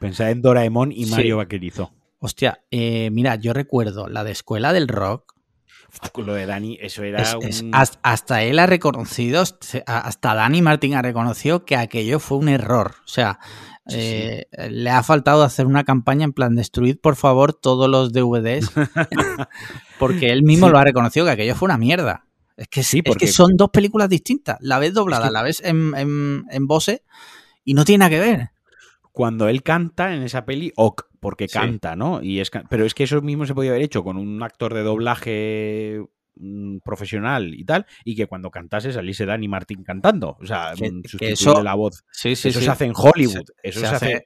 pensad 0.00 0.30
en 0.30 0.40
Doraemon 0.40 0.92
y 0.92 1.04
Sí. 1.06 1.10
Mario 1.10 1.36
Vaquerizo. 1.38 1.92
hostia, 2.18 2.62
eh, 2.70 3.10
mira, 3.12 3.34
yo 3.36 3.52
recuerdo 3.52 4.08
la 4.08 4.24
de 4.24 4.30
Escuela 4.32 4.72
del 4.72 4.88
Rock. 4.88 5.34
Lo 6.16 6.34
de 6.34 6.44
Dani, 6.46 6.78
eso 6.80 7.02
era 7.02 7.22
es- 7.22 7.34
es- 7.42 7.62
un... 7.62 7.74
hasta, 7.74 7.98
hasta 8.02 8.42
él 8.42 8.58
ha 8.58 8.66
reconocido, 8.66 9.42
hasta 9.86 10.34
Dani 10.34 10.60
Martín 10.62 10.94
ha 10.94 11.02
reconocido 11.02 11.64
que 11.64 11.76
aquello 11.76 12.20
fue 12.20 12.38
un 12.38 12.48
error. 12.48 12.94
O 13.04 13.08
sea, 13.08 13.38
Sí, 13.88 13.94
sí. 13.96 14.00
eh, 14.00 14.46
le 14.70 14.90
ha 14.90 15.02
faltado 15.02 15.42
hacer 15.42 15.66
una 15.66 15.84
campaña 15.84 16.24
en 16.24 16.32
plan 16.32 16.54
destruid 16.54 16.98
por 16.98 17.16
favor 17.16 17.54
todos 17.54 17.88
los 17.88 18.12
DVDs 18.12 18.70
porque 19.98 20.30
él 20.30 20.42
mismo 20.42 20.66
Sí. 20.66 20.72
lo 20.72 20.78
ha 20.78 20.84
reconocido 20.84 21.26
que 21.26 21.32
aquello 21.32 21.54
fue 21.54 21.66
una 21.66 21.78
mierda. 21.78 22.24
Es 22.56 22.68
que, 22.68 22.82
Sí, 22.82 22.98
es 22.98 23.02
que 23.04 23.10
porque- 23.10 23.26
son 23.28 23.56
dos 23.56 23.70
películas 23.70 24.08
distintas. 24.08 24.58
La 24.60 24.78
ves 24.78 24.92
doblada, 24.94 25.24
Es 25.26 25.28
que- 25.30 25.32
la 25.32 25.42
ves 25.42 25.62
en, 25.64 25.94
en, 25.96 26.44
en 26.50 26.66
Bose 26.66 27.02
y 27.64 27.74
no 27.74 27.84
tiene 27.84 27.98
nada 28.00 28.10
que 28.10 28.20
ver. 28.20 28.50
Cuando 29.12 29.48
él 29.48 29.62
canta 29.62 30.14
en 30.14 30.22
esa 30.22 30.44
peli, 30.44 30.72
ok, 30.76 31.02
porque 31.20 31.48
Sí. 31.48 31.54
canta, 31.54 31.96
¿no? 31.96 32.22
Y 32.22 32.40
es, 32.40 32.50
pero 32.68 32.84
es 32.84 32.94
que 32.94 33.04
eso 33.04 33.20
mismo 33.22 33.46
se 33.46 33.54
podía 33.54 33.70
haber 33.70 33.82
hecho 33.82 34.04
con 34.04 34.16
un 34.16 34.42
actor 34.42 34.74
de 34.74 34.82
doblaje 34.82 36.04
mm, 36.38 36.78
profesional 36.84 37.54
y 37.54 37.64
tal, 37.64 37.86
y 38.04 38.14
que 38.16 38.26
cuando 38.26 38.50
cantase 38.50 38.92
saliese 38.92 39.26
Dani 39.26 39.48
Martín 39.48 39.82
cantando. 39.84 40.36
O 40.40 40.46
sea, 40.46 40.72
Que- 40.76 40.90
mm, 40.90 41.02
eso- 41.20 41.62
la 41.62 41.74
voz. 41.74 42.04
Sí, 42.12 42.36
sí, 42.36 42.48
eso 42.48 42.60
sí. 42.60 42.64
se 42.66 42.70
hace 42.70 42.84
en 42.86 42.92
Hollywood. 42.94 43.44
Se- 43.62 43.68
eso 43.68 43.80
se 43.80 43.86
se, 43.86 43.94
hace... 43.94 44.06
hace 44.14 44.24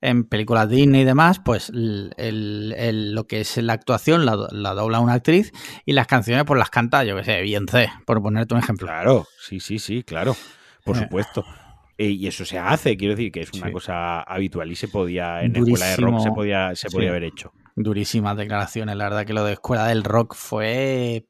en 0.00 0.24
películas 0.24 0.68
Disney 0.68 1.02
y 1.02 1.04
demás, 1.04 1.40
pues 1.44 1.70
el- 1.70 2.12
el- 2.16 2.74
el- 2.76 3.14
lo 3.14 3.26
que 3.26 3.40
es 3.40 3.56
la 3.58 3.72
actuación 3.72 4.24
la, 4.26 4.48
la 4.52 4.74
dobla 4.74 5.00
una 5.00 5.14
actriz 5.14 5.52
y 5.84 5.92
las 5.94 6.06
canciones 6.06 6.44
pues 6.44 6.58
las 6.58 6.70
canta, 6.70 7.02
yo 7.04 7.16
que 7.16 7.24
sé, 7.24 7.40
Beyoncé, 7.40 7.88
por 8.06 8.22
ponerte 8.22 8.54
un 8.54 8.60
ejemplo. 8.60 8.86
Claro, 8.86 9.26
sí, 9.40 9.60
sí, 9.60 9.78
sí, 9.78 10.02
claro. 10.02 10.36
Por 10.84 10.96
Eh. 10.96 11.00
supuesto. 11.00 11.44
Eh, 11.96 12.08
Y 12.10 12.26
eso 12.26 12.44
se 12.44 12.58
hace, 12.58 12.96
quiero 12.96 13.14
decir 13.14 13.30
que 13.30 13.40
es 13.42 13.52
una 13.52 13.68
Sí. 13.68 13.72
cosa 13.72 14.20
habitual 14.22 14.70
y 14.70 14.74
se 14.74 14.88
podía, 14.88 15.42
en 15.44 15.52
la 15.52 15.60
escuela 15.60 15.86
de 15.86 15.96
rock 15.96 16.20
se 16.20 16.30
podía, 16.32 16.74
se 16.74 16.88
Sí. 16.88 16.94
podía 16.96 17.10
haber 17.10 17.22
hecho. 17.24 17.52
Durísimas 17.76 18.36
declaraciones, 18.36 18.96
la 18.96 19.04
verdad 19.04 19.24
que 19.26 19.32
lo 19.32 19.44
de 19.44 19.52
Escuela 19.54 19.86
del 19.88 20.04
Rock 20.04 20.34
fue 20.34 21.26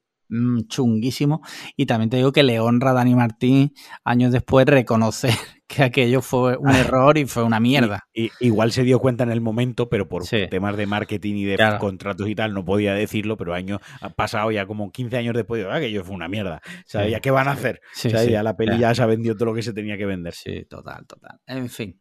chunguísimo 0.68 1.40
y 1.76 1.86
también 1.86 2.10
te 2.10 2.16
digo 2.16 2.32
que 2.32 2.42
le 2.42 2.60
honra 2.60 2.90
a 2.90 2.94
Dani 2.94 3.14
Martín 3.14 3.72
años 4.04 4.32
después 4.32 4.66
reconocer 4.66 5.30
que 5.66 5.82
aquello 5.82 6.20
fue 6.20 6.56
un 6.58 6.70
error 6.70 7.16
y 7.18 7.24
fue 7.24 7.42
una 7.42 7.58
mierda. 7.58 8.04
Y- 8.12 8.26
y- 8.26 8.30
igual 8.40 8.70
se 8.72 8.82
dio 8.82 8.98
cuenta 9.00 9.24
en 9.24 9.30
el 9.30 9.40
momento, 9.40 9.88
pero 9.88 10.08
por 10.08 10.24
Sí. 10.26 10.46
temas 10.50 10.76
de 10.76 10.86
marketing 10.86 11.34
y 11.36 11.44
de 11.44 11.56
Claro. 11.56 11.78
contratos 11.78 12.28
y 12.28 12.34
tal, 12.34 12.52
no 12.52 12.64
podía 12.64 12.92
decirlo, 12.94 13.36
pero 13.36 13.54
años 13.54 13.80
ha 14.00 14.10
pasado 14.10 14.50
ya 14.50 14.66
como 14.66 14.90
15 14.92 15.16
años 15.16 15.34
después, 15.34 15.64
de, 15.64 15.70
ah, 15.70 15.80
que 15.80 15.90
yo 15.90 16.04
fue 16.04 16.14
una 16.14 16.28
mierda. 16.28 16.60
Sí. 16.86 16.98
¿ya 17.10 17.20
qué 17.20 17.30
van 17.30 17.48
a 17.48 17.52
hacer? 17.52 17.80
Sí, 17.94 18.10
ya 18.10 18.42
la 18.42 18.56
peli 18.56 18.72
ya. 18.72 18.90
ya 18.90 18.94
se 18.94 19.02
ha 19.02 19.06
vendido 19.06 19.34
todo 19.36 19.46
lo 19.46 19.54
que 19.54 19.62
se 19.62 19.72
tenía 19.72 19.96
que 19.96 20.06
vender. 20.06 20.34
Sí, 20.34 20.64
total, 20.68 21.06
total. 21.06 21.40
En 21.46 21.68
fin. 21.70 21.98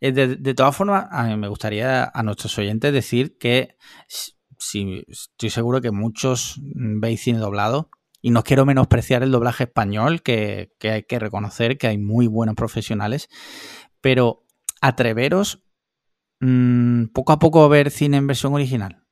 Eh, 0.00 0.12
De, 0.12 0.36
de 0.36 0.54
todas 0.54 0.74
formas, 0.76 1.06
a 1.10 1.24
mí 1.24 1.36
me 1.36 1.48
gustaría 1.48 2.04
a 2.14 2.22
nuestros 2.22 2.56
oyentes 2.58 2.92
decir 2.92 3.36
que 3.38 3.76
si- 4.60 5.04
estoy 5.08 5.50
seguro 5.50 5.80
que 5.80 5.90
muchos 5.92 6.60
mm, 6.62 7.00
veis 7.00 7.22
cine 7.22 7.38
doblado 7.40 7.90
y 8.22 8.30
no 8.30 8.44
quiero 8.44 8.66
menospreciar 8.66 9.22
el 9.24 9.32
doblaje 9.32 9.64
español, 9.64 10.22
que, 10.22 10.72
que 10.78 10.90
hay 10.92 11.02
que 11.04 11.18
reconocer 11.18 11.78
que 11.78 11.88
hay 11.88 11.98
muy 11.98 12.28
buenos 12.28 12.54
profesionales, 12.56 13.28
pero 14.00 14.44
atreveros 14.82 15.64
mm, 16.40 17.06
poco 17.06 17.32
a 17.32 17.38
poco 17.38 17.64
a 17.64 17.68
ver 17.68 17.90
cine 17.90 18.18
en 18.18 18.26
versión 18.28 18.54
original. 18.54 19.04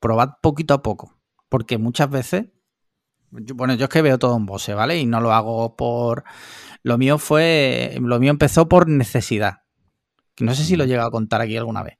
Probad 0.00 0.30
poquito 0.42 0.74
a 0.74 0.82
poco, 0.82 1.18
porque 1.48 1.78
muchas 1.78 2.10
veces, 2.10 2.46
bueno, 3.30 3.74
yo 3.74 3.84
es 3.84 3.90
que 3.90 4.02
veo 4.02 4.18
todo 4.18 4.36
en 4.36 4.46
Bose, 4.46 4.74
¿vale? 4.74 4.98
Y 4.98 5.06
no 5.06 5.20
lo 5.20 5.32
hago 5.32 5.76
por... 5.76 6.24
Lo 6.82 6.98
mío 6.98 7.18
fue, 7.18 7.96
lo 8.00 8.18
mío 8.18 8.30
empezó 8.30 8.68
por 8.68 8.88
necesidad. 8.88 9.58
No 10.40 10.54
sé 10.54 10.64
si 10.64 10.76
lo 10.76 10.84
he 10.84 10.86
llegado 10.88 11.08
a 11.08 11.12
contar 11.12 11.40
aquí 11.42 11.56
alguna 11.56 11.82
vez. 11.82 11.98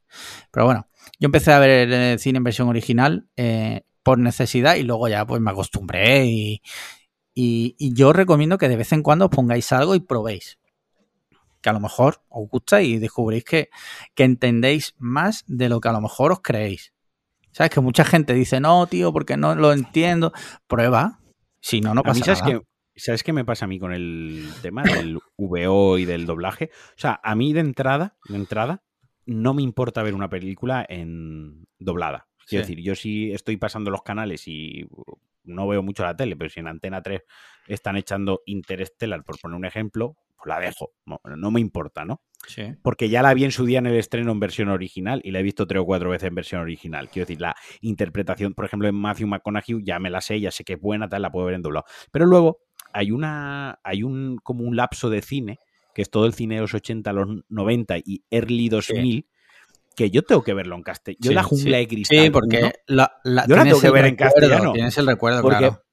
Pero 0.50 0.66
bueno, 0.66 0.88
yo 1.20 1.26
empecé 1.26 1.52
a 1.52 1.58
ver 1.60 1.92
eh, 1.92 2.18
cine 2.18 2.38
en 2.38 2.44
versión 2.44 2.68
original 2.68 3.28
eh, 3.36 3.82
por 4.02 4.18
necesidad 4.18 4.74
y 4.76 4.82
luego 4.82 5.08
ya 5.08 5.26
pues 5.26 5.40
me 5.40 5.50
acostumbré 5.52 6.26
y, 6.26 6.62
y, 7.34 7.76
y 7.78 7.94
yo 7.94 8.08
os 8.08 8.16
recomiendo 8.16 8.58
que 8.58 8.68
de 8.68 8.76
vez 8.76 8.92
en 8.92 9.02
cuando 9.02 9.26
os 9.26 9.30
pongáis 9.30 9.70
algo 9.72 9.94
y 9.94 10.00
probéis. 10.00 10.58
que 11.60 11.68
a 11.70 11.72
lo 11.74 11.80
mejor 11.80 12.22
os 12.30 12.48
gusta 12.48 12.82
y 12.82 12.98
descubrís 12.98 13.44
que, 13.44 13.68
que 14.14 14.24
entendéis 14.24 14.94
más 14.98 15.44
de 15.46 15.68
lo 15.68 15.80
que 15.80 15.88
a 15.88 15.92
lo 15.92 16.00
mejor 16.00 16.32
os 16.32 16.40
creéis. 16.40 16.92
¿Sabes? 17.52 17.70
Que 17.72 17.80
mucha 17.80 18.04
gente 18.04 18.32
dice, 18.32 18.60
no, 18.60 18.86
tío, 18.86 19.12
porque 19.12 19.36
no 19.36 19.54
lo 19.54 19.72
entiendo. 19.72 20.32
Prueba. 20.68 21.20
Si 21.60 21.80
no, 21.82 21.94
no 21.94 22.02
A 22.02 22.04
pasa 22.04 22.14
mí, 22.14 22.22
¿sabes 22.22 22.42
nada. 22.42 22.60
qué, 22.60 22.60
¿Sabes 22.96 23.22
qué 23.24 23.32
me 23.32 23.44
pasa 23.44 23.66
a 23.66 23.68
mí 23.68 23.78
con 23.78 23.92
el 23.92 24.56
tema 24.62 24.86
del 24.88 25.18
VO 25.36 25.98
y 25.98 26.04
del 26.06 26.26
doblaje? 26.26 26.70
O 26.90 26.98
sea, 27.00 27.20
a 27.22 27.34
mí 27.34 27.52
de 27.52 27.60
entrada, 27.60 28.16
de 28.28 28.36
entrada, 28.36 28.82
no 29.30 29.54
me 29.54 29.62
importa 29.62 30.02
ver 30.02 30.14
una 30.14 30.28
película 30.28 30.84
en 30.88 31.66
doblada. 31.78 32.26
Quiero 32.46 32.64
Sí. 32.64 32.72
decir, 32.72 32.84
yo 32.84 32.94
sí 32.94 33.32
estoy 33.32 33.56
pasando 33.56 33.90
los 33.90 34.02
canales 34.02 34.46
y 34.48 34.86
no 35.44 35.68
veo 35.68 35.82
mucho 35.82 36.02
la 36.02 36.16
tele, 36.16 36.36
pero 36.36 36.50
si 36.50 36.60
en 36.60 36.66
Antena 36.68 37.00
3 37.02 37.22
están 37.68 37.96
echando 37.96 38.42
Interstellar, 38.46 39.24
por 39.24 39.38
poner 39.40 39.56
un 39.56 39.64
ejemplo, 39.64 40.16
pues 40.36 40.46
la 40.46 40.58
dejo. 40.58 40.92
No, 41.06 41.20
no 41.36 41.50
me 41.50 41.60
importa, 41.60 42.04
¿no? 42.04 42.22
Sí. 42.46 42.62
Porque 42.82 43.08
ya 43.08 43.22
la 43.22 43.32
vi 43.34 43.44
en 43.44 43.52
su 43.52 43.64
día 43.66 43.78
en 43.78 43.86
el 43.86 43.96
estreno 43.96 44.32
en 44.32 44.40
versión 44.40 44.68
original 44.68 45.20
y 45.24 45.30
la 45.30 45.40
he 45.40 45.42
visto 45.42 45.66
tres 45.66 45.80
o 45.82 45.84
cuatro 45.86 46.10
veces 46.10 46.28
en 46.28 46.34
versión 46.34 46.60
original. 46.62 47.08
Quiero 47.08 47.26
decir, 47.26 47.40
la 47.40 47.54
interpretación, 47.82 48.54
por 48.54 48.64
ejemplo, 48.64 48.88
en 48.88 48.94
Matthew 48.96 49.28
McConaughey 49.28 49.82
ya 49.84 49.98
me 49.98 50.10
la 50.10 50.20
sé, 50.20 50.40
ya 50.40 50.50
sé 50.50 50.64
que 50.64 50.72
es 50.74 50.80
buena, 50.80 51.08
tal, 51.08 51.22
la 51.22 51.30
puedo 51.30 51.46
ver 51.46 51.54
en 51.54 51.62
doblado. 51.62 51.84
Pero 52.10 52.26
luego 52.26 52.58
hay 52.92 53.10
una, 53.12 53.78
hay 53.84 54.02
un 54.02 54.38
como 54.42 54.64
un 54.64 54.74
lapso 54.76 55.08
de 55.10 55.22
cine, 55.22 55.58
que 56.00 56.04
es 56.04 56.10
todo 56.10 56.24
el 56.24 56.32
cine 56.32 56.54
de 56.54 56.62
los 56.62 56.72
80, 56.72 57.12
los 57.12 57.28
90 57.50 57.98
y 57.98 58.24
early 58.30 58.70
2000, 58.70 59.28
que 59.94 60.10
yo 60.10 60.22
tengo 60.22 60.42
que 60.42 60.54
verlo 60.54 60.74
en 60.76 60.82
castellano. 60.82 61.18
Yo 61.22 61.28
Sí, 61.28 61.34
la 61.34 61.42
jungla 61.42 61.76
sí. 61.76 61.80
de 61.82 61.88
cristal. 61.88 62.18
Sí, 62.24 62.30
porque 62.30 62.58
uno, 62.58 62.70
la, 62.86 63.12
la- 63.22 63.46
Yo 63.46 63.54
la 63.56 63.64
tengo 63.64 63.80
que 63.82 63.90
ver 63.90 64.06
en 64.06 64.16
recuerdo, 64.16 64.34
castellano. 64.48 64.72
Tienes 64.72 64.96
el 64.96 65.06
recuerdo, 65.06 65.42
Porque 65.42 65.58
claro. 65.58 65.84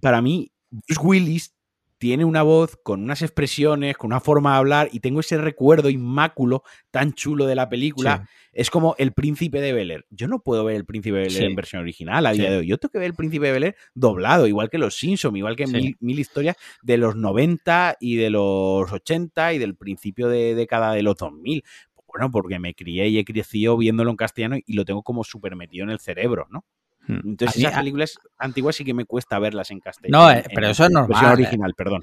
para 0.00 0.20
mí, 0.20 0.50
Bruce 0.68 1.00
Willis 1.00 1.54
tiene 2.02 2.24
una 2.24 2.42
voz 2.42 2.76
con 2.82 3.00
unas 3.04 3.22
expresiones, 3.22 3.96
con 3.96 4.08
una 4.08 4.18
forma 4.18 4.50
de 4.50 4.56
hablar, 4.58 4.88
y 4.90 4.98
tengo 4.98 5.20
ese 5.20 5.38
recuerdo 5.38 5.88
inmáculo 5.88 6.64
tan 6.90 7.12
chulo 7.12 7.46
de 7.46 7.54
la 7.54 7.68
película. 7.68 8.24
Sí. 8.26 8.48
Es 8.54 8.70
como 8.70 8.96
el 8.98 9.12
príncipe 9.12 9.60
de 9.60 9.72
Bel 9.72 9.92
Air. 9.92 10.06
Yo 10.10 10.26
no 10.26 10.40
puedo 10.40 10.64
ver 10.64 10.74
el 10.74 10.84
príncipe 10.84 11.18
de 11.18 11.22
Bel 11.22 11.30
Sí. 11.30 11.44
en 11.44 11.54
versión 11.54 11.80
original 11.82 12.26
a 12.26 12.32
día 12.32 12.46
Sí. 12.46 12.50
de 12.50 12.56
hoy. 12.58 12.66
Yo 12.66 12.78
tengo 12.78 12.90
que 12.90 12.98
ver 12.98 13.06
el 13.06 13.14
príncipe 13.14 13.46
de 13.46 13.52
Bel 13.52 13.62
Air 13.62 13.76
doblado, 13.94 14.48
igual 14.48 14.68
que 14.68 14.78
los 14.78 14.96
Simpsons, 14.96 15.36
igual 15.38 15.54
que 15.54 15.68
mil, 15.68 15.96
mil 16.00 16.18
historias 16.18 16.56
de 16.82 16.96
los 16.96 17.14
90 17.14 17.96
y 18.00 18.16
de 18.16 18.30
los 18.30 18.90
80 18.90 19.52
y 19.52 19.58
del 19.58 19.76
principio 19.76 20.26
de 20.26 20.56
década 20.56 20.94
de 20.94 21.04
los 21.04 21.14
2000. 21.14 21.62
Bueno, 22.08 22.32
porque 22.32 22.58
me 22.58 22.74
crié 22.74 23.06
y 23.10 23.18
he 23.18 23.24
crecido 23.24 23.76
viéndolo 23.76 24.10
en 24.10 24.16
castellano 24.16 24.56
y 24.66 24.72
lo 24.72 24.84
tengo 24.84 25.04
como 25.04 25.22
súper 25.22 25.54
metido 25.54 25.84
en 25.84 25.90
el 25.90 26.00
cerebro, 26.00 26.48
¿no? 26.50 26.64
Hmm. 27.06 27.20
Entonces, 27.24 27.56
mí- 27.56 27.62
esas 27.64 27.74
a- 27.76 27.80
películas 27.80 28.18
antiguas 28.38 28.76
sí 28.76 28.84
que 28.84 28.94
me 28.94 29.04
cuesta 29.04 29.38
verlas 29.38 29.70
en 29.70 29.80
castellano. 29.80 30.24
No, 30.24 30.30
eh, 30.30 30.44
pero 30.54 30.66
en 30.66 30.72
eso 30.72 30.84
es 30.84 30.90
Versión 30.92 31.08
normal. 31.08 31.24
eh. 31.30 31.32
original, 31.32 31.74
perdón. 31.76 32.02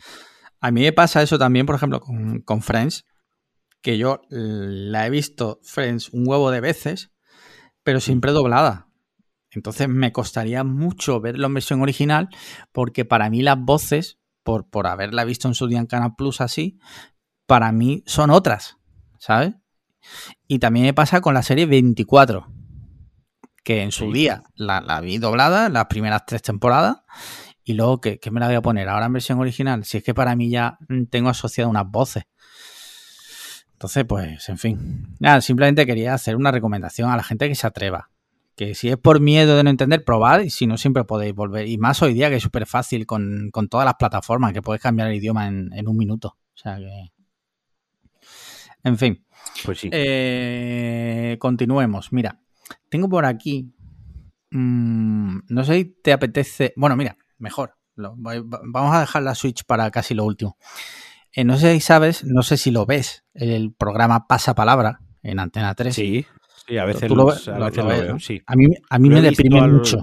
A 0.61 0.71
mí 0.71 0.81
me 0.81 0.91
pasa 0.93 1.21
eso 1.21 1.37
también, 1.39 1.65
por 1.65 1.75
ejemplo, 1.75 1.99
con, 2.01 2.41
con 2.41 2.61
Friends, 2.61 3.05
que 3.81 3.97
yo 3.97 4.21
la 4.29 5.07
he 5.07 5.09
visto 5.09 5.59
Friends 5.63 6.09
un 6.09 6.27
huevo 6.27 6.51
de 6.51 6.59
veces, 6.59 7.11
pero 7.83 8.01
siempre 8.01 8.31
doblada. 8.33 8.87
Entonces 9.51 9.87
me 9.87 10.11
costaría 10.11 10.63
mucho 10.65 11.21
verlo 11.21 11.47
en 11.47 11.53
versión 11.53 11.81
original, 11.81 12.27
porque 12.73 13.05
para 13.05 13.29
mí 13.29 13.41
las 13.41 13.57
voces, 13.57 14.19
por, 14.43 14.69
por 14.69 14.85
haberla 14.85 15.23
visto 15.23 15.47
en 15.47 15.55
su 15.55 15.67
día 15.67 15.79
en 15.79 15.85
Canal 15.87 16.13
Plus 16.17 16.41
así, 16.41 16.77
para 17.47 17.71
mí 17.71 18.03
son 18.05 18.29
otras, 18.29 18.77
¿sabes? 19.17 19.55
Y 20.47 20.59
también 20.59 20.85
me 20.85 20.93
pasa 20.93 21.21
con 21.21 21.33
la 21.33 21.41
serie 21.41 21.65
24, 21.65 22.47
que 23.63 23.81
en 23.83 23.91
su 23.91 24.05
Sí. 24.05 24.13
día 24.13 24.43
la, 24.55 24.81
la 24.81 25.01
vi 25.01 25.17
doblada, 25.17 25.69
las 25.69 25.85
primeras 25.85 26.25
tres 26.25 26.41
temporadas, 26.41 26.97
y 27.63 27.73
luego, 27.73 28.01
¿qué, 28.01 28.19
qué 28.19 28.31
me 28.31 28.39
la 28.39 28.47
voy 28.47 28.55
a 28.55 28.61
poner 28.61 28.89
ahora 28.89 29.05
en 29.05 29.13
versión 29.13 29.39
original? 29.39 29.83
Si 29.85 29.97
es 29.97 30.03
que 30.03 30.13
para 30.13 30.35
mí 30.35 30.49
ya 30.49 30.77
mm, 30.87 31.03
tengo 31.05 31.29
asociadas 31.29 31.69
unas 31.69 31.85
voces. 31.89 32.23
Entonces, 33.73 34.05
pues, 34.05 34.49
en 34.49 34.57
fin. 34.57 35.15
Nada, 35.19 35.39
simplemente 35.41 35.85
quería 35.85 36.13
hacer 36.13 36.35
una 36.35 36.51
recomendación 36.51 37.09
a 37.11 37.15
la 37.15 37.23
gente 37.23 37.47
que 37.47 37.55
se 37.55 37.67
atreva. 37.67 38.09
Que 38.55 38.75
si 38.75 38.89
es 38.89 38.97
por 38.97 39.21
miedo 39.21 39.55
de 39.55 39.63
no 39.63 39.69
entender, 39.69 40.03
probad 40.03 40.41
y 40.41 40.49
si 40.49 40.67
no, 40.67 40.77
siempre 40.77 41.05
podéis 41.05 41.33
volver. 41.33 41.67
Y 41.67 41.77
más 41.77 42.01
hoy 42.01 42.13
día 42.13 42.29
que 42.29 42.35
es 42.37 42.43
súper 42.43 42.65
fácil 42.65 43.05
con, 43.05 43.49
con 43.51 43.69
todas 43.69 43.85
las 43.85 43.95
plataformas, 43.95 44.51
que 44.51 44.61
puedes 44.61 44.81
cambiar 44.81 45.07
el 45.07 45.15
idioma 45.15 45.47
en, 45.47 45.71
en 45.73 45.87
un 45.87 45.95
minuto. 45.95 46.37
O 46.55 46.57
sea 46.57 46.75
que... 46.77 47.11
En 48.83 48.97
fin. 48.97 49.25
Pues 49.63 49.79
sí. 49.79 49.89
Eh, 49.93 51.37
continuemos. 51.39 52.11
Mira, 52.11 52.41
tengo 52.89 53.09
por 53.09 53.25
aquí. 53.25 53.73
mm, 54.51 55.39
no 55.49 55.63
sé 55.63 55.73
si 55.75 55.85
te 56.03 56.11
apetece. 56.13 56.73
Bueno, 56.75 56.95
mira, 56.95 57.17
mejor. 57.37 57.75
Lo- 57.95 58.15
voy- 58.17 58.41
vamos 58.43 58.95
a 58.95 59.01
dejar 59.01 59.23
la 59.23 59.35
Switch 59.35 59.63
para 59.65 59.91
casi 59.91 60.13
lo 60.15 60.23
último. 60.25 60.57
Eh, 61.33 61.43
no 61.43 61.57
sé 61.57 61.73
si 61.75 61.81
sabes, 61.81 62.23
no 62.23 62.41
sé 62.41 62.57
si 62.57 62.71
lo 62.71 62.85
ves, 62.85 63.23
el 63.35 63.73
programa 63.73 64.25
Pasapalabra 64.27 65.01
en 65.21 65.39
Antena 65.39 65.75
3. 65.75 65.93
sí, 65.93 66.25
sí, 66.67 66.77
a 66.77 66.85
veces, 66.85 67.11
lo 67.11 67.27
ves- 67.27 67.47
a 67.47 67.59
veces 67.59 67.77
lo 67.83 67.87
veo, 67.89 68.19
sí. 68.19 68.41
A 68.47 68.55
mí, 68.55 68.65
a 68.89 68.97
mí 68.99 69.09
me 69.09 69.21
deprime 69.21 69.59
al- 69.59 69.71
mucho. 69.73 69.99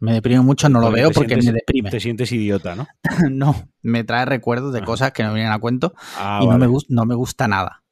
Me 0.00 0.12
deprime 0.12 0.40
mucho, 0.42 0.68
no 0.68 0.80
lo 0.80 0.88
Porque 0.88 1.00
veo 1.00 1.10
porque 1.12 1.28
sientes- 1.34 1.46
me 1.46 1.52
deprime. 1.52 1.90
Te 1.90 2.00
sientes 2.00 2.30
idiota, 2.32 2.74
¿no? 2.76 2.86
No, 3.32 3.68
me 3.80 4.04
trae 4.04 4.26
recuerdos 4.26 4.74
de 4.74 4.80
Ah. 4.80 4.84
cosas 4.84 5.12
que 5.12 5.22
no 5.22 5.32
vienen 5.32 5.52
a 5.52 5.58
cuento 5.58 5.94
Ah, 6.18 6.40
y 6.42 6.46
no, 6.46 6.58
me 6.58 6.68
no 6.90 7.06
me 7.06 7.14
gusta 7.14 7.48
nada. 7.48 7.82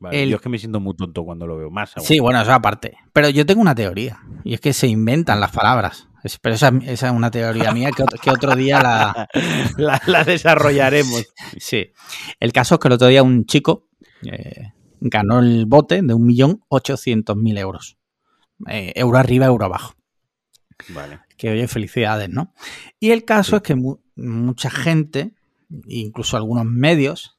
Vale. 0.00 0.22
el- 0.24 0.30
Yo 0.30 0.36
es 0.36 0.42
que 0.42 0.48
me 0.48 0.58
siento 0.58 0.80
muy 0.80 0.96
tonto 0.96 1.22
cuando 1.24 1.46
lo 1.46 1.56
veo. 1.56 1.70
Más 1.70 1.96
aún. 1.96 2.04
Sí, 2.06 2.18
bueno, 2.18 2.40
eso 2.42 2.52
aparte. 2.52 2.96
Pero 3.12 3.28
yo 3.28 3.46
tengo 3.46 3.60
una 3.60 3.74
teoría. 3.74 4.18
Y 4.42 4.54
es 4.54 4.60
que 4.60 4.72
se 4.72 4.88
inventan 4.88 5.38
las 5.40 5.52
palabras. 5.52 6.08
Es- 6.24 6.38
pero 6.38 6.54
esa, 6.56 6.72
esa 6.84 7.06
es 7.08 7.12
una 7.14 7.30
teoría 7.30 7.72
mía 7.72 7.90
que, 7.96 8.02
otro- 8.02 8.18
que 8.20 8.30
otro 8.30 8.54
día 8.56 8.82
la... 8.82 9.28
la, 9.78 10.02
la 10.06 10.24
desarrollaremos. 10.24 11.26
Sí. 11.58 11.92
El 12.40 12.52
caso 12.52 12.74
es 12.74 12.80
que 12.80 12.88
el 12.88 12.92
otro 12.94 13.06
día 13.08 13.22
un 13.22 13.44
chico 13.46 13.88
eh, 14.30 14.72
ganó 15.00 15.38
el 15.40 15.66
bote 15.66 15.96
de 16.02 16.14
1.800.000 16.14 17.58
euros. 17.58 17.96
Eh, 18.68 18.92
euro 18.96 19.18
arriba, 19.18 19.46
euro 19.46 19.64
abajo. 19.66 19.94
Vale. 20.90 21.20
Que 21.36 21.50
oye, 21.50 21.66
felicidades, 21.68 22.28
¿no? 22.28 22.52
Y 22.98 23.10
el 23.10 23.24
caso 23.24 23.50
Sí. 23.50 23.56
es 23.56 23.62
que 23.62 23.74
mu- 23.74 23.98
mucha 24.16 24.68
gente, 24.70 25.32
incluso 25.86 26.36
algunos 26.36 26.64
medios, 26.66 27.38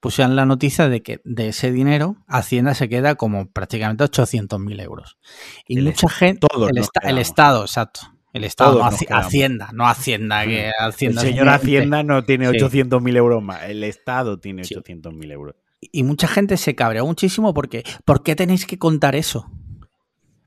pusieron 0.00 0.34
la 0.36 0.46
noticia 0.46 0.88
de 0.88 1.02
que 1.02 1.20
de 1.24 1.48
ese 1.48 1.70
dinero 1.72 2.16
Hacienda 2.26 2.74
se 2.74 2.88
queda 2.88 3.14
como 3.14 3.50
prácticamente 3.50 4.04
800.000 4.04 4.82
euros. 4.82 5.18
Y 5.66 5.78
El 5.78 5.84
mucha 5.84 6.08
gente... 6.08 6.46
El, 6.68 6.78
esta- 6.78 7.00
el. 7.08 7.18
Estado, 7.18 7.62
exacto. 7.62 8.00
El 8.32 8.44
Estado, 8.44 8.78
no. 8.78 8.84
Hacienda, 9.16 9.70
no 9.72 9.86
Hacienda, 9.88 10.44
que 10.44 10.68
El 10.68 10.72
Hacienda... 10.78 11.22
es 11.22 11.28
señor. 11.28 11.48
Hacienda 11.48 12.02
no 12.02 12.24
tiene 12.24 12.48
Sí. 12.50 12.58
800.000 12.58 13.16
euros 13.16 13.42
más. 13.42 13.64
El 13.64 13.82
Estado 13.84 14.38
tiene 14.38 14.64
Sí. 14.64 14.74
800.000 14.74 15.32
euros. 15.32 15.56
Y 15.80 16.02
mucha 16.04 16.28
gente 16.28 16.56
se 16.56 16.74
cabreó 16.74 17.04
muchísimo 17.06 17.52
porque 17.54 17.82
¿por 18.04 18.22
qué 18.22 18.36
tenéis 18.36 18.66
que 18.66 18.78
contar 18.78 19.16
eso? 19.16 19.50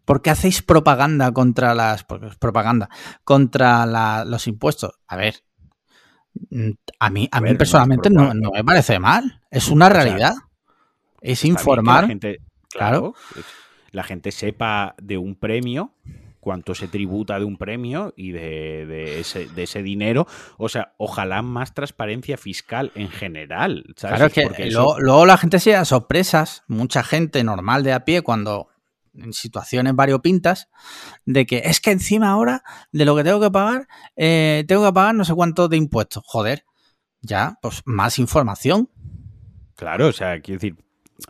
¿Por 0.05 0.21
qué 0.21 0.29
hacéis 0.29 0.61
propaganda 0.61 1.31
contra 1.31 1.73
las 1.75 2.03
propaganda 2.03 2.89
contra 3.23 3.85
la- 3.85 4.25
los 4.25 4.47
impuestos? 4.47 4.91
A 5.07 5.15
ver, 5.15 5.35
a 6.99 7.09
mí 7.09 7.27
a, 7.31 7.38
A 7.38 7.41
mí 7.41 7.49
ver, 7.49 7.57
personalmente 7.57 8.09
no, 8.09 8.34
me 8.34 8.63
parece 8.63 8.99
mal. 8.99 9.41
Es 9.51 9.67
una 9.69 9.89
realidad. 9.89 10.34
es 11.21 11.45
informar. 11.45 12.03
La 12.03 12.07
gente, 12.07 12.39
claro, 12.69 13.13
la 13.91 14.03
gente 14.03 14.31
sepa 14.31 14.95
de 15.01 15.17
un 15.17 15.36
premio, 15.36 15.91
cuánto 16.39 16.75
se 16.75 16.88
tributa 16.88 17.39
de 17.39 17.45
un 17.45 17.57
premio 17.57 18.13
y 18.17 18.31
de, 18.31 18.86
de 18.86 19.19
ese, 19.21 19.47
de 19.47 19.63
ese 19.63 19.81
dinero. 19.84 20.27
O 20.57 20.67
sea, 20.69 20.93
ojalá 20.97 21.41
más 21.41 21.73
transparencia 21.73 22.38
fiscal 22.38 22.91
en 22.95 23.09
general. 23.09 23.86
¿sabes? 23.95 24.15
Claro, 24.17 24.25
es 24.27 24.34
que 24.34 24.41
Porque 24.43 24.67
eso- 24.67 24.79
luego, 24.79 24.99
luego 24.99 25.25
la 25.25 25.38
gente 25.38 25.59
se 25.59 25.71
da 25.71 25.86
sorpresas, 25.86 26.63
mucha 26.67 27.03
gente 27.03 27.43
normal 27.43 27.84
de 27.84 27.93
a 27.93 28.03
pie, 28.05 28.21
cuando 28.23 28.67
en 29.14 29.34
situaciones 29.34 29.95
variopintas, 29.95 30.70
de 31.26 31.45
que 31.45 31.64
es 31.66 31.80
que 31.80 31.91
encima 31.91 32.30
ahora 32.30 32.64
de 32.91 33.05
lo 33.05 33.16
que 33.16 33.24
tengo 33.24 33.39
que 33.39 33.51
pagar, 33.51 33.88
eh, 34.16 34.66
tengo 34.68 34.86
que 34.86 34.93
pagar 34.93 35.16
no 35.16 35.26
sé 35.26 35.34
cuánto 35.34 35.68
de 35.68 35.78
impuestos. 35.78 36.24
Joder, 36.26 36.66
ya, 37.22 37.57
pues 37.61 37.82
más 37.86 38.20
información. 38.20 38.89
Claro, 39.76 40.07
o 40.07 40.14
sea, 40.14 40.39
quiero 40.41 40.59
decir, 40.59 40.78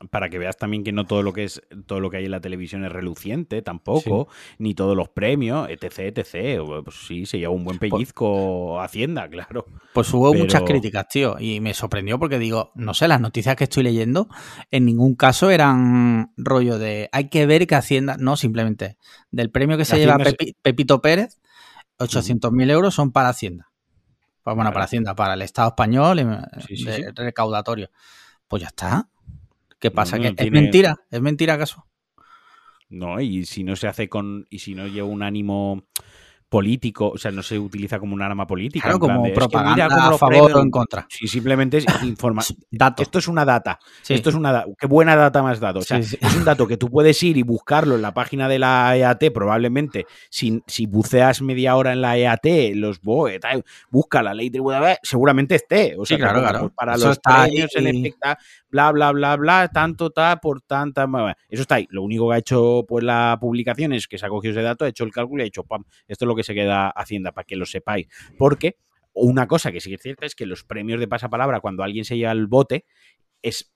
para 0.09 0.29
que 0.29 0.39
veas 0.39 0.57
también 0.57 0.83
que 0.83 0.91
no 0.91 1.05
todo 1.05 1.23
lo 1.23 1.33
que 1.33 1.43
es 1.43 1.61
todo 1.85 1.99
lo 1.99 2.09
que 2.09 2.17
hay 2.17 2.25
en 2.25 2.31
la 2.31 2.39
televisión 2.39 2.85
es 2.85 2.91
reluciente 2.91 3.61
tampoco, 3.61 4.27
ni 4.57 4.73
todos 4.73 4.95
los 4.95 5.09
premios, 5.09 5.69
etc, 5.69 6.17
etc. 6.17 6.61
Pues 6.83 6.95
sí, 7.05 7.25
se 7.25 7.37
lleva 7.39 7.51
un 7.53 7.63
buen 7.65 7.79
pellizco 7.79 8.79
Hacienda, 8.81 9.27
claro. 9.29 9.65
Pues 9.93 10.13
hubo 10.13 10.31
Pero- 10.31 10.43
muchas 10.43 10.61
críticas, 10.63 11.07
tío, 11.09 11.35
y 11.39 11.59
me 11.59 11.73
sorprendió 11.73 12.17
porque 12.17 12.39
digo, 12.39 12.71
no 12.75 12.93
sé, 12.93 13.07
las 13.07 13.19
noticias 13.21 13.55
que 13.55 13.65
estoy 13.65 13.83
leyendo 13.83 14.27
en 14.71 14.85
ningún 14.85 15.15
caso 15.15 15.49
eran 15.51 16.33
rollo 16.37 16.79
de 16.79 17.09
hay 17.11 17.29
que 17.29 17.45
ver 17.45 17.67
que 17.67 17.75
Hacienda, 17.75 18.15
no, 18.19 18.37
simplemente 18.37 18.97
del 19.31 19.51
premio 19.51 19.77
que 19.77 19.85
se 19.85 19.97
lleva 19.97 20.13
Hacienda 20.13 20.29
es- 20.31 20.37
Pepi- 20.37 20.55
Pepito 20.61 21.01
Pérez, 21.01 21.39
800.000 21.99 22.69
euros 22.71 22.93
son 22.95 23.11
para 23.11 23.29
Hacienda. 23.29 23.69
Pues 24.43 24.55
bueno, 24.55 24.71
para 24.73 24.85
Hacienda, 24.85 25.15
para 25.15 25.35
el 25.35 25.41
Estado 25.41 25.69
español, 25.69 26.19
Sí, 26.67 26.77
sí, 26.77 26.83
de- 26.85 26.95
sí. 26.95 27.03
recaudatorio. 27.15 27.89
Pues 28.47 28.61
ya 28.61 28.67
está. 28.67 29.07
¿Qué 29.83 29.91
pasa? 29.91 30.17
no 30.17 30.33
¿Que 30.33 30.45
¿Es 30.45 30.49
mentira? 30.49 30.95
¿Es 31.11 31.19
mentira 31.19 31.55
acaso? 31.55 31.85
No, 32.87 33.19
y 33.19 33.45
si 33.45 33.65
no 33.65 33.75
se 33.75 33.87
hace 33.87 34.07
con. 34.07 34.47
Y 34.49 34.59
si 34.59 34.75
no 34.75 34.87
lleva 34.87 35.09
un 35.09 35.23
ánimo 35.23 35.89
político, 36.53 37.09
o 37.09 37.17
sea, 37.17 37.31
no 37.31 37.41
se 37.41 37.57
utiliza 37.57 37.97
como 37.97 38.13
un 38.13 38.21
arma 38.21 38.45
política. 38.45 38.83
Claro, 38.83 38.99
como 38.99 39.23
de, 39.23 39.29
es 39.29 39.33
que 39.33 39.39
propaganda 39.39 39.73
mira 39.73 39.87
cómo 39.89 40.01
a 40.15 40.17
favor 40.19 40.35
premios- 40.35 40.53
o 40.55 40.61
en 40.61 40.69
contra. 40.69 41.07
Sí, 41.09 41.27
simplemente 41.27 41.77
es 41.79 41.85
informa. 42.03 42.43
Datos. 42.69 43.03
Esto 43.07 43.17
es 43.17 43.27
una 43.27 43.43
data. 43.43 43.79
Sí. 44.03 44.13
Esto 44.13 44.29
es 44.29 44.35
una 44.35 44.51
data. 44.51 44.67
Qué 44.79 44.85
buena 44.85 45.15
data 45.15 45.49
has 45.49 45.59
dado. 45.59 45.79
O 45.79 45.83
sea, 45.83 45.97
Sí, 46.03 46.09
sí. 46.11 46.17
es 46.21 46.35
un 46.35 46.45
dato 46.45 46.67
que 46.67 46.77
tú 46.77 46.89
puedes 46.91 47.21
ir 47.23 47.37
y 47.37 47.41
buscarlo 47.41 47.95
en 47.95 48.03
la 48.03 48.13
página 48.13 48.47
de 48.47 48.59
la 48.59 48.95
EAT, 48.95 49.31
probablemente. 49.33 50.05
Si, 50.29 50.61
si 50.67 50.85
buceas 50.85 51.41
media 51.41 51.75
hora 51.75 51.91
en 51.91 52.01
la 52.01 52.17
EAT, 52.19 52.45
los 52.75 53.01
BOE, 53.01 53.39
tal, 53.39 53.63
busca 53.89 54.21
la 54.21 54.35
ley 54.35 54.51
tributaria, 54.51 54.99
seguramente 55.01 55.55
esté. 55.55 55.95
O 55.97 56.05
sea, 56.05 56.19
claro, 56.19 56.39
claro. 56.41 56.59
pues 56.59 56.73
para 56.75 56.93
Eso 56.93 57.07
los 57.07 57.17
premios, 57.19 57.71
el 57.75 57.87
ahí. 57.87 57.95
especta- 58.05 58.37
bla, 58.69 58.91
bla, 58.91 59.11
bla, 59.11 59.35
bla, 59.37 59.67
tanto, 59.73 60.11
ta, 60.11 60.37
por 60.37 60.61
tanta. 60.61 61.07
Eso 61.49 61.61
está 61.63 61.75
ahí. 61.75 61.87
Lo 61.89 62.03
único 62.03 62.29
que 62.29 62.35
ha 62.35 62.37
hecho 62.37 62.85
pues 62.87 63.03
la 63.03 63.37
publicación 63.41 63.93
es 63.93 64.07
que 64.07 64.17
se 64.17 64.25
ha 64.25 64.29
cogido 64.29 64.51
ese 64.51 64.61
dato, 64.61 64.85
ha 64.85 64.87
hecho 64.87 65.03
el 65.03 65.11
cálculo 65.11 65.41
y 65.41 65.43
ha 65.43 65.45
dicho, 65.45 65.63
pam, 65.63 65.83
esto 66.07 66.25
es 66.25 66.27
lo 66.27 66.35
que 66.35 66.42
se 66.43 66.53
queda 66.53 66.89
Hacienda, 66.89 67.31
para 67.31 67.45
que 67.45 67.55
lo 67.55 67.65
sepáis. 67.65 68.07
Porque 68.37 68.77
una 69.13 69.47
cosa 69.47 69.71
que 69.71 69.79
sí 69.79 69.93
es 69.93 70.01
cierta 70.01 70.25
es 70.25 70.35
que 70.35 70.45
los 70.45 70.63
premios 70.63 70.99
de 70.99 71.07
pasapalabra, 71.07 71.59
cuando 71.59 71.83
alguien 71.83 72.05
se 72.05 72.17
lleva 72.17 72.31
el 72.31 72.47
bote, 72.47 72.85
es 73.43 73.69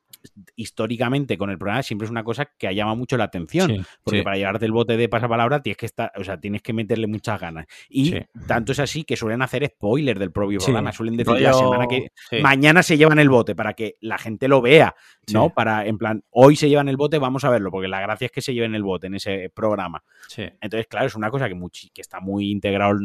históricamente 0.56 1.38
con 1.38 1.50
el 1.50 1.58
programa 1.58 1.84
siempre 1.84 2.06
es 2.06 2.12
una 2.12 2.24
cosa 2.24 2.46
que 2.58 2.74
llama 2.74 2.96
mucho 2.96 3.18
la 3.18 3.26
atención. 3.26 3.70
Sí, 3.70 3.82
Porque 4.04 4.20
sí. 4.20 4.24
para 4.24 4.36
llevarte 4.36 4.66
el 4.66 4.72
bote 4.72 4.98
de 4.98 5.08
pasapalabra 5.08 5.62
tienes 5.62 5.78
que 5.78 5.86
estar, 5.86 6.12
o 6.18 6.24
sea, 6.24 6.40
tienes 6.40 6.62
que 6.62 6.74
meterle 6.74 7.08
muchas 7.08 7.40
ganas. 7.40 7.66
Y 7.90 8.12
Sí. 8.12 8.20
tanto 8.48 8.72
es 8.72 8.80
así 8.80 9.04
que 9.04 9.16
suelen 9.16 9.42
hacer 9.42 9.66
spoilers 9.68 10.20
del 10.20 10.32
propio 10.32 10.60
Sí. 10.60 10.66
programa. 10.66 10.92
Suelen 10.92 11.18
decir 11.18 11.40
la 11.40 11.54
semana 11.54 11.88
que 11.88 12.08
sí. 12.30 12.38
mañana 12.42 12.84
se 12.84 12.98
llevan 12.98 13.20
el 13.20 13.30
bote 13.30 13.56
para 13.56 13.74
que 13.74 13.96
la 14.02 14.18
gente 14.18 14.48
lo 14.48 14.62
vea, 14.62 14.96
¿no? 15.32 15.46
Sí. 15.46 15.52
Para, 15.56 15.86
en 15.86 15.98
plan, 15.98 16.24
hoy 16.32 16.56
se 16.56 16.68
llevan 16.68 16.90
el 16.90 16.98
bote, 16.98 17.20
vamos 17.20 17.44
a 17.46 17.50
verlo, 17.50 17.70
porque 17.72 17.88
la 17.88 18.02
gracia 18.02 18.26
es 18.26 18.32
que 18.32 18.42
se 18.42 18.54
lleven 18.54 18.76
el 18.76 18.84
bote 18.84 19.08
en 19.08 19.16
ese 19.16 19.52
programa. 19.54 20.04
Sí. 20.28 20.44
Entonces, 20.62 20.88
claro, 20.88 21.06
es 21.08 21.16
una 21.16 21.30
cosa 21.30 21.48
que, 21.48 21.56
muchi- 21.56 21.92
que 21.94 22.02
está 22.02 22.20
muy 22.20 22.50
integrado 22.52 22.98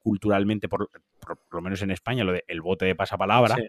culturalmente, 0.00 0.68
por, 0.68 0.90
por, 1.20 1.38
por 1.38 1.54
lo 1.54 1.62
menos 1.62 1.80
en 1.82 1.90
España, 1.92 2.24
lo 2.24 2.32
de 2.32 2.44
el 2.48 2.60
bote 2.60 2.84
de 2.86 2.94
pasapalabra. 2.94 3.56
Sí. 3.56 3.62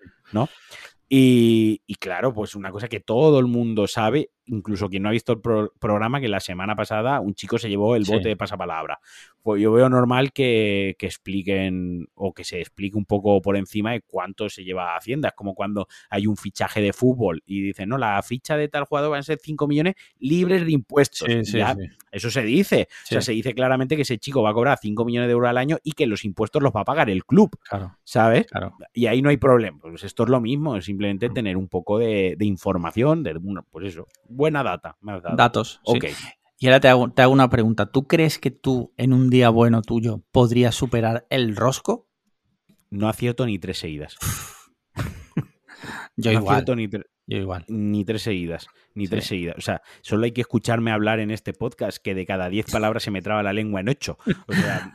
Y, 1.09 1.81
y 1.87 1.95
claro, 1.95 2.33
pues 2.33 2.55
una 2.55 2.71
cosa 2.71 2.87
que 2.89 2.99
todo 2.99 3.39
el 3.39 3.47
mundo 3.47 3.87
sabe, 3.87 4.29
incluso 4.47 4.89
quien 4.89 5.03
no 5.03 5.09
ha 5.09 5.11
visto 5.11 5.33
el 5.33 5.41
pro- 5.41 5.71
programa, 5.79 6.19
que 6.19 6.27
la 6.27 6.39
semana 6.39 6.75
pasada 6.75 7.19
un 7.19 7.33
chico 7.35 7.57
se 7.57 7.69
llevó 7.69 7.95
el 7.95 8.05
Sí. 8.05 8.11
bote 8.11 8.29
de 8.29 8.35
pasapalabra. 8.35 8.99
Pues 9.43 9.61
yo 9.61 9.71
veo 9.71 9.87
normal 9.89 10.33
que, 10.33 10.95
que 10.99 11.05
expliquen 11.05 12.07
o 12.15 12.33
que 12.33 12.43
se 12.43 12.59
explique 12.59 12.97
un 12.97 13.05
poco 13.05 13.41
por 13.41 13.55
encima 13.57 13.91
de 13.91 14.01
cuánto 14.01 14.49
se 14.49 14.63
lleva 14.63 14.95
Hacienda. 14.97 15.29
Es 15.29 15.35
como 15.35 15.53
cuando 15.53 15.87
hay 16.09 16.27
un 16.27 16.35
fichaje 16.37 16.81
de 16.81 16.93
fútbol 16.93 17.43
y 17.45 17.61
dicen, 17.61 17.89
no, 17.89 17.97
la 17.97 18.21
ficha 18.23 18.57
de 18.57 18.67
tal 18.67 18.85
jugador 18.85 19.11
van 19.11 19.19
a 19.19 19.23
ser 19.23 19.37
5 19.41 19.67
millones 19.67 19.95
libres 20.19 20.65
de 20.65 20.71
impuestos. 20.71 21.27
Sí, 21.27 21.45
sí, 21.45 21.59
sí. 21.61 21.87
Eso 22.11 22.29
se 22.31 22.41
dice. 22.43 22.87
O 23.03 23.07
sea, 23.07 23.21
Sí. 23.21 23.25
se 23.27 23.31
dice 23.33 23.53
claramente 23.53 23.95
que 23.95 24.01
ese 24.01 24.17
chico 24.17 24.41
va 24.41 24.49
a 24.49 24.53
cobrar 24.53 24.77
5 24.81 25.05
millones 25.05 25.27
de 25.27 25.33
euros 25.33 25.49
al 25.49 25.57
año 25.57 25.77
y 25.83 25.91
que 25.91 26.07
los 26.07 26.25
impuestos 26.25 26.61
los 26.63 26.71
va 26.73 26.81
a 26.81 26.85
pagar 26.85 27.09
el 27.09 27.25
club, 27.25 27.51
Claro, 27.69 27.95
¿sabes? 28.03 28.47
claro. 28.47 28.73
Y 28.93 29.05
ahí 29.05 29.21
no 29.21 29.29
hay 29.29 29.37
problema. 29.37 29.79
Pues 29.81 30.03
esto 30.03 30.23
es 30.23 30.29
lo 30.29 30.41
mismo, 30.41 30.75
es 30.75 30.83
Mm. 30.83 30.87
simplemente 30.87 31.29
tener 31.29 31.57
un 31.57 31.67
poco 31.67 31.99
de, 31.99 32.35
de 32.37 32.45
información, 32.45 33.23
de 33.23 33.37
una- 33.37 33.61
pues 33.61 33.87
eso, 33.87 34.07
buena 34.37 34.63
data. 34.63 34.95
me 35.01 35.13
has 35.13 35.23
dado. 35.23 35.35
Datos. 35.35 35.81
sí. 35.85 35.97
Ok. 35.97 36.05
Y 36.59 36.65
ahora 36.67 36.79
te 36.79 36.87
hago, 36.87 37.09
te 37.11 37.21
hago 37.21 37.33
una 37.33 37.49
pregunta. 37.49 37.85
¿Tú 37.91 38.07
crees 38.07 38.39
que 38.39 38.49
tú, 38.49 38.91
en 38.97 39.13
un 39.13 39.29
día 39.29 39.49
bueno 39.49 39.81
tuyo, 39.83 40.23
podrías 40.31 40.73
superar 40.73 41.27
el 41.29 41.55
rosco? 41.55 42.07
No 42.89 43.09
acierto 43.09 43.45
ni 43.45 43.59
tres 43.59 43.77
seguidas. 43.77 44.15
Yo 46.15 46.31
no 46.33 46.39
igual. 46.39 46.65
ni, 46.75 46.89
Yo 46.89 47.37
igual. 47.37 47.63
ni 47.67 48.03
tres 48.03 48.23
seguidas. 48.23 48.67
Ni 48.95 49.05
Sí. 49.05 49.11
tres 49.11 49.25
seguidas. 49.25 49.55
O 49.57 49.61
sea, 49.61 49.81
solo 50.01 50.23
hay 50.25 50.31
que 50.31 50.41
escucharme 50.41 50.91
hablar 50.91 51.19
en 51.19 51.29
este 51.29 51.53
podcast 51.53 51.99
que 52.03 52.15
de 52.15 52.25
cada 52.25 52.49
diez 52.49 52.65
palabras 52.71 53.03
se 53.03 53.11
me 53.11 53.21
traba 53.21 53.43
la 53.43 53.53
lengua 53.53 53.81
en 53.81 53.89
ocho. 53.89 54.17
O 54.47 54.53
sea, 54.53 54.93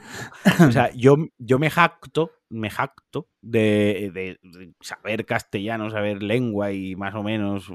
o 0.66 0.72
sea, 0.72 0.90
yo, 0.95 1.14
yo 1.38 1.61
me 1.61 1.70
jacto, 1.70 2.32
me 2.49 2.70
jacto 2.70 3.28
de, 3.40 4.11
de- 4.12 4.38
de 4.43 4.72
saber 4.80 5.24
castellano, 5.24 5.90
saber 5.90 6.24
lengua 6.24 6.72
y 6.72 6.97
más 6.97 7.14
o 7.14 7.22
menos, 7.22 7.68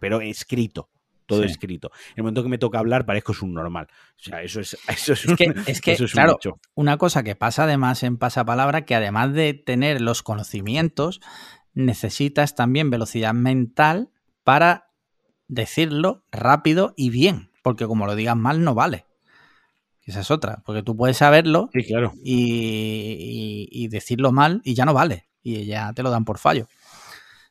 pero 0.00 0.20
escrito. 0.20 0.88
Todo 1.26 1.44
Sí. 1.44 1.50
escrito. 1.50 1.92
En 2.08 2.14
el 2.16 2.22
momento 2.24 2.42
que 2.42 2.48
me 2.48 2.58
toca 2.58 2.80
hablar, 2.80 3.06
parezco 3.06 3.32
subnormal. 3.32 3.86
O 3.86 4.22
sea, 4.22 4.42
eso 4.42 4.60
es, 4.60 4.76
eso 4.88 5.12
es, 5.12 5.24
Es 5.26 5.36
que, 5.36 5.44
un- 5.50 5.62
es 5.66 5.80
que 5.80 5.92
eso 5.92 6.04
es 6.06 6.12
un 6.14 6.16
claro, 6.16 6.32
hecho. 6.40 6.58
una 6.74 6.96
cosa 6.98 7.22
que 7.22 7.36
pasa 7.36 7.62
además 7.64 8.02
en 8.02 8.16
pasapalabra, 8.16 8.84
que 8.84 8.96
además 8.96 9.32
de 9.32 9.54
tener 9.54 10.00
los 10.00 10.24
conocimientos, 10.24 11.20
necesitas 11.72 12.56
también 12.56 12.90
velocidad 12.90 13.32
mental 13.32 14.10
para 14.42 14.88
decirlo 15.46 16.24
rápido 16.32 16.94
y 16.96 17.10
bien, 17.10 17.50
porque 17.62 17.86
como 17.86 18.06
lo 18.06 18.16
digas 18.16 18.36
mal 18.36 18.64
no 18.64 18.74
vale. 18.74 19.06
Esa 20.02 20.20
es 20.20 20.30
otra, 20.32 20.62
porque 20.66 20.82
tú 20.82 20.96
puedes 20.96 21.18
saberlo 21.18 21.68
Sí, 21.72 21.84
claro. 21.84 22.12
y, 22.24 23.68
y- 23.70 23.84
y 23.84 23.88
decirlo 23.88 24.32
mal 24.32 24.60
y 24.64 24.74
ya 24.74 24.84
no 24.84 24.94
vale, 24.94 25.28
y 25.42 25.64
ya 25.66 25.92
te 25.92 26.02
lo 26.02 26.10
dan 26.10 26.24
por 26.24 26.38
fallo. 26.38 26.66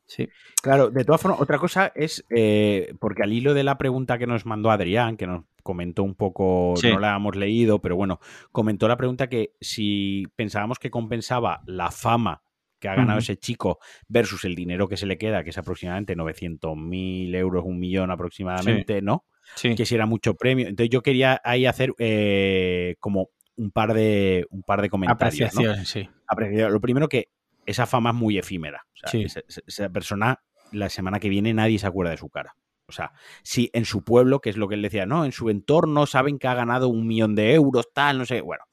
Sí, 0.09 0.27
Claro, 0.63 0.89
de 0.89 1.05
todas 1.05 1.21
formas, 1.21 1.39
otra 1.39 1.59
cosa 1.59 1.91
es, 1.95 2.25
eh, 2.31 2.93
porque 2.99 3.21
al 3.23 3.31
hilo 3.31 3.53
de 3.53 3.63
la 3.63 3.77
pregunta 3.77 4.17
que 4.17 4.25
nos 4.25 4.45
mandó 4.45 4.71
Adrián, 4.71 5.17
que 5.17 5.27
nos 5.27 5.45
comentó 5.61 6.01
un 6.03 6.15
poco, 6.15 6.73
Sí. 6.77 6.89
no 6.89 6.99
la 6.99 7.15
hemos 7.15 7.35
leído, 7.35 7.79
pero 7.79 7.95
bueno, 7.95 8.19
comentó 8.51 8.87
la 8.87 8.97
pregunta 8.97 9.29
que 9.29 9.53
si 9.61 10.25
pensábamos 10.35 10.79
que 10.79 10.89
compensaba 10.89 11.61
la 11.67 11.91
fama 11.91 12.41
que 12.79 12.87
ha 12.89 12.95
ganado 12.95 13.19
ese 13.19 13.37
chico 13.37 13.77
versus 14.07 14.45
el 14.45 14.55
dinero 14.55 14.87
que 14.87 14.97
se 14.97 15.05
le 15.05 15.17
queda, 15.17 15.43
que 15.43 15.51
es 15.51 15.57
aproximadamente 15.57 16.15
900.000 16.15 17.35
euros, 17.35 17.63
un 17.65 17.77
millón 17.77 18.09
aproximadamente, 18.09 19.01
¿no? 19.01 19.25
sí. 19.55 19.75
Que 19.75 19.85
si 19.85 19.95
era 19.95 20.05
mucho 20.05 20.33
premio. 20.35 20.67
Entonces 20.67 20.89
yo 20.89 21.01
quería 21.01 21.39
ahí 21.43 21.65
hacer 21.65 21.93
eh, 21.99 22.95
como 22.99 23.29
un 23.57 23.71
par 23.71 23.93
de, 23.93 24.47
un 24.49 24.63
par 24.63 24.81
de 24.81 24.89
comentarios. 24.89 25.53
¿no? 25.53 25.59
apreciaciones, 25.61 25.89
sí. 25.89 26.09
apreciar. 26.27 26.71
Lo 26.71 26.79
primero 26.79 27.09
que 27.09 27.29
esa 27.69 27.85
fama 27.85 28.09
es 28.09 28.15
muy 28.15 28.37
efímera. 28.37 28.85
O 28.93 28.97
sea, 28.97 29.09
Sí. 29.11 29.25
esa, 29.67 29.89
persona, 29.89 30.41
la 30.71 30.89
semana 30.89 31.19
que 31.19 31.29
viene 31.29 31.53
nadie 31.53 31.79
se 31.79 31.87
acuerda 31.87 32.11
de 32.11 32.17
su 32.17 32.29
cara. 32.29 32.55
O 32.87 32.91
sea, 32.91 33.11
si 33.43 33.69
en 33.73 33.85
su 33.85 34.03
pueblo, 34.03 34.39
que 34.41 34.49
es 34.49 34.57
lo 34.57 34.67
que 34.67 34.75
él 34.75 34.81
decía, 34.81 35.05
no, 35.05 35.23
en 35.23 35.31
su 35.31 35.49
entorno 35.49 36.07
saben 36.07 36.39
que 36.39 36.47
ha 36.47 36.55
ganado 36.55 36.89
un 36.89 37.05
millón 37.05 37.35
de 37.35 37.53
euros, 37.53 37.87
tal, 37.93 38.17
no 38.17 38.25
sé, 38.25 38.41
bueno. 38.41 38.63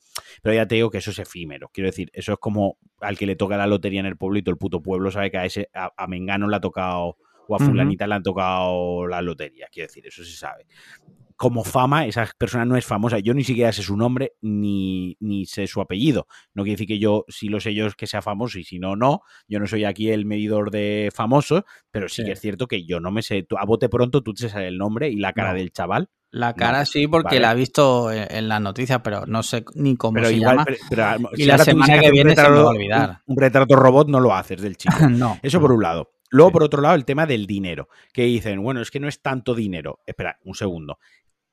Pero 0.43 0.55
ya 0.55 0.67
te 0.67 0.77
digo 0.77 0.91
que 0.91 0.99
eso 0.99 1.11
es 1.11 1.19
efímero. 1.19 1.69
Quiero 1.73 1.89
decir, 1.89 2.11
eso 2.15 2.33
es 2.33 2.39
como 2.39 2.79
al 3.01 3.19
que 3.19 3.27
le 3.27 3.37
toca 3.37 3.59
la 3.59 3.67
lotería 3.67 4.01
en 4.01 4.07
el 4.07 4.17
pueblo 4.17 4.39
y 4.39 4.43
todo 4.43 4.53
el 4.53 4.59
puto 4.59 4.81
pueblo 4.81 5.11
sabe 5.11 5.31
que 5.31 5.37
a 5.39 5.45
ese, 5.45 5.69
a, 5.75 5.91
a 5.95 6.07
Mengano 6.07 6.49
le 6.49 6.57
ha 6.57 6.61
tocado, 6.61 7.19
o 7.49 7.55
a. 7.55 7.59
Fulanita 7.59 8.07
le 8.07 8.15
han 8.15 8.23
tocado 8.23 9.07
la 9.07 9.21
lotería. 9.21 9.69
Quiero 9.71 9.89
decir, 9.89 10.07
eso 10.07 10.25
se 10.25 10.35
sabe 10.37 10.67
como 11.37 11.65
fama, 11.65 12.07
esa 12.07 12.29
persona 12.39 12.65
no 12.65 12.77
es 12.77 12.85
famosa. 12.87 13.19
Yo 13.19 13.35
ni 13.35 13.45
siquiera 13.45 13.71
sé 13.73 13.83
su 13.83 13.97
nombre 13.97 14.33
ni, 14.41 15.17
ni 15.21 15.47
sé 15.47 15.67
su 15.67 15.81
apellido. 15.81 16.27
No 16.55 16.63
quiere 16.63 16.75
decir 16.77 16.87
que 16.89 16.99
yo, 16.99 17.25
si 17.29 17.49
lo 17.49 17.61
sé 17.61 17.75
yo, 17.75 17.87
es 17.87 17.95
que 17.95 18.07
sea 18.07 18.23
famoso 18.23 18.59
y 18.59 18.65
si 18.65 18.79
no, 18.79 18.97
no. 18.97 19.21
Yo 19.47 19.61
no 19.61 19.67
soy 19.67 19.85
aquí 19.85 20.11
el 20.11 20.25
medidor 20.25 20.71
de 20.71 21.11
famosos, 21.15 21.63
pero 21.91 22.09
sí, 22.09 22.17
Sí. 22.23 22.25
que 22.25 22.33
es 22.33 22.41
cierto 22.41 22.67
que 22.67 22.85
yo 22.87 23.01
no 23.01 23.11
me 23.11 23.23
sé. 23.23 23.43
tú- 23.43 23.57
A 23.59 23.65
bote 23.67 23.89
pronto 23.89 24.23
tú 24.23 24.33
te 24.35 24.49
sabes 24.49 24.69
el 24.69 24.79
nombre 24.79 25.09
y 25.11 25.17
la 25.17 25.33
cara 25.33 25.51
No. 25.53 25.59
del 25.59 25.73
chaval. 25.73 26.09
La 26.31 26.55
cara 26.55 26.85
sí, 26.85 27.07
porque 27.07 27.37
vale. 27.37 27.41
la 27.41 27.53
he 27.53 27.55
visto 27.55 28.11
en, 28.11 28.27
en 28.31 28.49
las 28.49 28.61
noticias, 28.61 29.01
pero 29.03 29.25
no 29.27 29.43
sé 29.43 29.65
ni 29.75 29.97
cómo 29.97 30.15
Pero 30.15 30.27
se 30.29 30.35
igual, 30.35 30.57
llama. 30.57 30.65
pero- 30.65 30.79
pero, 30.91 31.31
Y 31.35 31.43
si 31.43 31.45
la 31.47 31.59
semana 31.59 32.01
que 32.01 32.11
viene 32.11 32.35
se 32.35 32.43
me 32.43 32.43
va 32.43 32.49
a 32.49 32.51
retrato- 32.51 32.69
olvidar. 32.69 33.11
Un, 33.27 33.33
un 33.37 33.43
retrato 33.43 33.77
robot 33.77 34.09
no 34.09 34.21
lo 34.21 34.35
haces 34.35 34.61
del 34.61 34.77
chico. 34.77 34.95
no. 35.11 35.39
Eso 35.43 35.61
por 35.61 35.73
un 35.73 35.83
lado. 35.83 36.11
Luego, 36.29 36.51
Sí. 36.51 36.53
por 36.55 36.63
otro 36.65 36.83
lado, 36.83 36.97
el 36.97 37.05
tema 37.05 37.25
del 37.25 37.47
dinero. 37.47 37.89
Que 38.13 38.25
dicen, 38.25 38.61
bueno, 38.63 38.81
es 38.83 38.91
que 38.91 38.99
no 39.01 39.07
es 39.09 39.23
tanto 39.23 39.55
dinero. 39.55 40.01
Espera, 40.05 40.39
un 40.45 40.55
segundo. 40.57 40.99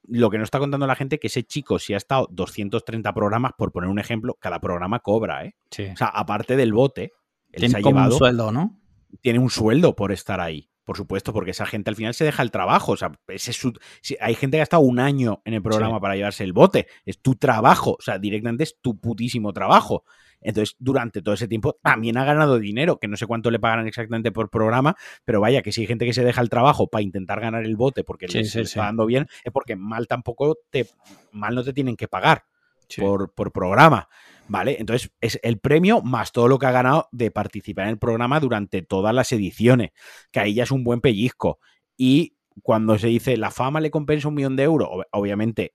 Lo 0.07 0.29
que 0.29 0.37
no 0.37 0.43
está 0.43 0.59
contando 0.59 0.85
la 0.85 0.95
gente 0.95 1.15
es 1.15 1.19
que 1.21 1.27
ese 1.27 1.43
chico, 1.43 1.79
si 1.79 1.93
ha 1.93 1.97
estado 1.97 2.27
230 2.31 3.13
programas, 3.13 3.53
por 3.57 3.71
poner 3.71 3.89
un 3.89 3.99
ejemplo, 3.99 4.35
cada 4.39 4.59
programa 4.59 4.99
cobra, 4.99 5.45
¿eh? 5.45 5.55
Sí. 5.71 5.85
O 5.93 5.95
sea, 5.97 6.07
aparte 6.07 6.55
del 6.57 6.73
bote, 6.73 7.13
él 7.51 7.61
se 7.61 7.67
Tiene 7.67 7.77
ha 7.77 7.81
como 7.81 7.95
llevado, 7.97 8.15
un 8.15 8.19
sueldo, 8.19 8.51
¿no? 8.51 8.79
tiene 9.21 9.39
un 9.39 9.49
sueldo 9.49 9.95
por 9.95 10.11
estar 10.11 10.39
ahí. 10.41 10.69
Por 10.83 10.97
supuesto, 10.97 11.31
porque 11.31 11.51
esa 11.51 11.65
gente 11.65 11.89
al 11.89 11.95
final 11.95 12.13
se 12.13 12.25
deja 12.25 12.43
el 12.43 12.51
trabajo. 12.51 12.91
O 12.91 12.97
sea, 12.97 13.11
ese 13.29 13.51
es 13.51 13.57
su- 13.57 13.71
si 14.01 14.17
hay 14.19 14.35
gente 14.35 14.57
que 14.57 14.61
ha 14.61 14.63
estado 14.63 14.81
un 14.83 14.99
año 14.99 15.41
en 15.45 15.53
el 15.53 15.61
programa 15.61 15.95
Sí. 15.97 16.01
para 16.01 16.15
llevarse 16.17 16.43
el 16.43 16.51
bote. 16.51 16.87
Es 17.05 17.21
tu 17.21 17.35
trabajo. 17.35 17.91
O 17.97 18.01
sea, 18.01 18.19
directamente 18.19 18.63
es 18.65 18.81
tu 18.81 18.99
putísimo 18.99 19.53
trabajo. 19.53 20.03
Entonces, 20.43 20.75
durante 20.79 21.21
todo 21.21 21.33
ese 21.35 21.47
tiempo 21.47 21.77
también 21.81 22.17
ha 22.17 22.25
ganado 22.25 22.59
dinero, 22.59 22.99
que 22.99 23.07
no 23.07 23.17
sé 23.17 23.25
cuánto 23.27 23.51
le 23.51 23.59
pagan 23.59 23.87
exactamente 23.87 24.31
por 24.31 24.49
programa, 24.49 24.95
pero 25.25 25.41
vaya, 25.41 25.61
que 25.61 25.71
si 25.71 25.81
hay 25.81 25.87
gente 25.87 26.05
que 26.05 26.13
se 26.13 26.23
deja 26.23 26.41
el 26.41 26.49
trabajo 26.49 26.87
para 26.87 27.01
intentar 27.01 27.39
ganar 27.41 27.63
el 27.65 27.75
bote 27.75 28.03
porque 28.03 28.27
Sí, 28.27 28.43
sí, 28.45 28.61
está 28.61 28.83
dando 28.83 29.05
bien, 29.05 29.27
es 29.43 29.51
porque 29.51 29.75
mal 29.75 30.07
tampoco 30.07 30.57
te, 30.69 30.87
mal 31.31 31.55
no 31.55 31.63
te 31.63 31.73
tienen 31.73 31.95
que 31.95 32.07
pagar 32.07 32.43
Sí. 32.89 33.01
por, 33.01 33.33
por 33.33 33.51
programa. 33.51 34.07
¿Vale? 34.49 34.75
Entonces, 34.77 35.09
es 35.21 35.39
el 35.41 35.57
premio 35.57 36.01
más 36.01 36.33
todo 36.33 36.49
lo 36.49 36.59
que 36.59 36.65
ha 36.65 36.71
ganado 36.71 37.07
de 37.13 37.31
participar 37.31 37.85
en 37.85 37.91
el 37.91 37.97
programa 37.97 38.41
durante 38.41 38.81
todas 38.81 39.15
las 39.15 39.31
ediciones, 39.31 39.91
que 40.31 40.41
ahí 40.41 40.53
ya 40.53 40.63
es 40.63 40.71
un 40.71 40.83
buen 40.83 40.99
pellizco. 40.99 41.59
Y 41.95 42.35
cuando 42.61 42.97
se 42.99 43.07
dice 43.07 43.37
la 43.37 43.51
fama 43.51 43.79
le 43.79 43.89
compensa 43.89 44.27
un 44.27 44.35
millón 44.35 44.57
de 44.57 44.63
euros, 44.63 44.89
ob- 44.89 45.07
obviamente, 45.11 45.73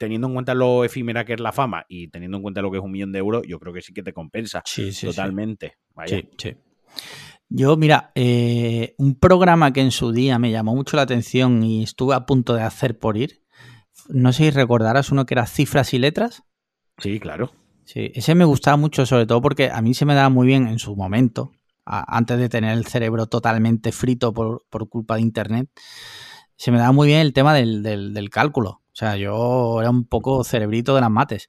teniendo 0.00 0.26
en 0.28 0.32
cuenta 0.32 0.54
lo 0.54 0.82
efímera 0.82 1.26
que 1.26 1.34
es 1.34 1.40
la 1.40 1.52
fama 1.52 1.84
y 1.86 2.08
teniendo 2.08 2.38
en 2.38 2.42
cuenta 2.42 2.62
lo 2.62 2.70
que 2.70 2.78
es 2.78 2.82
un 2.82 2.90
millón 2.90 3.12
de 3.12 3.18
euros, 3.18 3.42
yo 3.46 3.58
creo 3.60 3.74
que 3.74 3.82
sí 3.82 3.92
que 3.92 4.02
te 4.02 4.14
compensa 4.14 4.62
Sí, 4.64 4.86
sí, 4.86 4.92
sí. 4.92 5.06
totalmente. 5.06 5.74
Vaya. 5.94 6.16
Sí, 6.16 6.28
sí. 6.38 6.56
Yo, 7.50 7.76
mira, 7.76 8.10
eh, 8.14 8.94
un 8.98 9.14
programa 9.16 9.72
que 9.72 9.80
en 9.82 9.90
su 9.90 10.12
día 10.12 10.38
me 10.38 10.50
llamó 10.50 10.74
mucho 10.74 10.96
la 10.96 11.02
atención 11.02 11.62
y 11.62 11.82
estuve 11.82 12.14
a 12.14 12.24
punto 12.24 12.54
de 12.54 12.62
hacer 12.62 12.98
por 12.98 13.16
ir. 13.18 13.42
No 14.08 14.32
sé 14.32 14.44
si 14.44 14.50
recordarás 14.50 15.10
uno 15.10 15.26
que 15.26 15.34
era 15.34 15.46
Cifras 15.46 15.92
y 15.92 15.98
Letras. 15.98 16.42
Sí, 16.98 17.20
claro. 17.20 17.52
Sí, 17.84 18.10
ese 18.14 18.34
me 18.34 18.44
gustaba 18.46 18.76
mucho, 18.78 19.04
sobre 19.04 19.26
todo 19.26 19.42
porque 19.42 19.68
a 19.70 19.82
mí 19.82 19.92
se 19.94 20.06
me 20.06 20.14
daba 20.14 20.28
muy 20.30 20.46
bien 20.46 20.66
en 20.68 20.78
su 20.78 20.96
momento, 20.96 21.52
a- 21.84 22.16
antes 22.16 22.38
de 22.38 22.48
tener 22.48 22.72
el 22.76 22.86
cerebro 22.86 23.26
totalmente 23.26 23.92
frito 23.92 24.32
por, 24.32 24.64
por 24.70 24.88
culpa 24.88 25.16
de 25.16 25.22
Internet, 25.22 25.68
se 26.56 26.70
me 26.70 26.78
daba 26.78 26.92
muy 26.92 27.08
bien 27.08 27.20
el 27.20 27.32
tema 27.32 27.52
del, 27.52 27.82
del- 27.82 28.14
del 28.14 28.30
cálculo. 28.30 28.80
O 29.00 29.02
sea, 29.06 29.16
yo 29.16 29.80
era 29.80 29.88
un 29.88 30.04
poco 30.04 30.44
cerebrito 30.44 30.94
de 30.94 31.00
las 31.00 31.10
mates. 31.10 31.48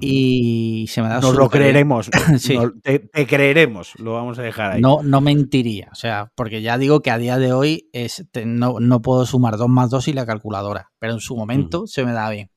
Y 0.00 0.86
se 0.88 1.00
me 1.00 1.06
daba 1.08 1.20
Nos 1.20 1.36
lo 1.36 1.48
creeremos. 1.48 2.10
Sí. 2.40 2.58
te, 2.82 2.98
te 2.98 3.24
creeremos. 3.24 3.92
Lo 4.00 4.14
vamos 4.14 4.36
a 4.40 4.42
dejar 4.42 4.72
ahí. 4.72 4.80
No, 4.80 5.00
no 5.04 5.20
mentiría. 5.20 5.90
O 5.92 5.94
sea, 5.94 6.32
porque 6.34 6.62
ya 6.62 6.76
digo 6.76 7.02
que 7.02 7.12
a 7.12 7.18
día 7.18 7.38
de 7.38 7.52
hoy 7.52 7.88
es, 7.92 8.26
te- 8.32 8.46
no, 8.46 8.80
no 8.80 9.00
puedo 9.00 9.24
sumar 9.26 9.56
2 9.56 9.68
más 9.68 9.90
2 9.90 10.08
y 10.08 10.12
la 10.12 10.26
calculadora. 10.26 10.90
Pero 10.98 11.12
en 11.12 11.20
su 11.20 11.36
momento 11.36 11.86
se 11.86 12.04
me 12.04 12.10
daba 12.12 12.30
bien. 12.30 12.50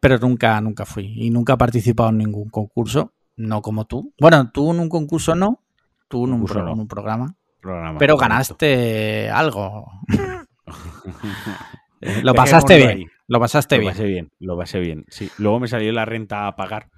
Pero 0.00 0.16
nunca, 0.16 0.58
nunca 0.62 0.86
fui. 0.86 1.12
Y 1.14 1.28
nunca 1.28 1.52
he 1.52 1.58
participado 1.58 2.08
en 2.08 2.16
ningún 2.16 2.48
concurso. 2.48 3.12
No 3.36 3.60
como 3.60 3.84
tú. 3.84 4.14
Bueno, 4.18 4.50
tú 4.50 4.70
en 4.72 4.80
un 4.80 4.88
concurso 4.88 5.34
no. 5.34 5.60
Tú 6.08 6.24
en 6.24 6.32
un, 6.32 6.44
pro- 6.46 6.64
no. 6.64 6.72
en 6.72 6.80
un 6.80 6.88
programa. 6.88 7.36
Programa, 7.60 7.98
Pero 7.98 8.16
ganaste 8.16 9.28
algo. 9.28 9.90
Lo 12.22 12.34
pasaste 12.34 12.76
bien. 12.76 12.88
ahí. 12.90 13.06
Lo 13.26 13.40
pasaste 13.40 13.76
Lo 13.76 13.80
bien. 13.82 13.92
pasé 13.92 14.04
bien, 14.04 14.30
lo 14.40 14.56
pasé 14.56 14.80
bien. 14.80 15.04
Sí. 15.08 15.28
Luego 15.38 15.60
me 15.60 15.68
salió 15.68 15.92
la 15.92 16.04
renta 16.04 16.46
a 16.46 16.56
pagar 16.56 16.90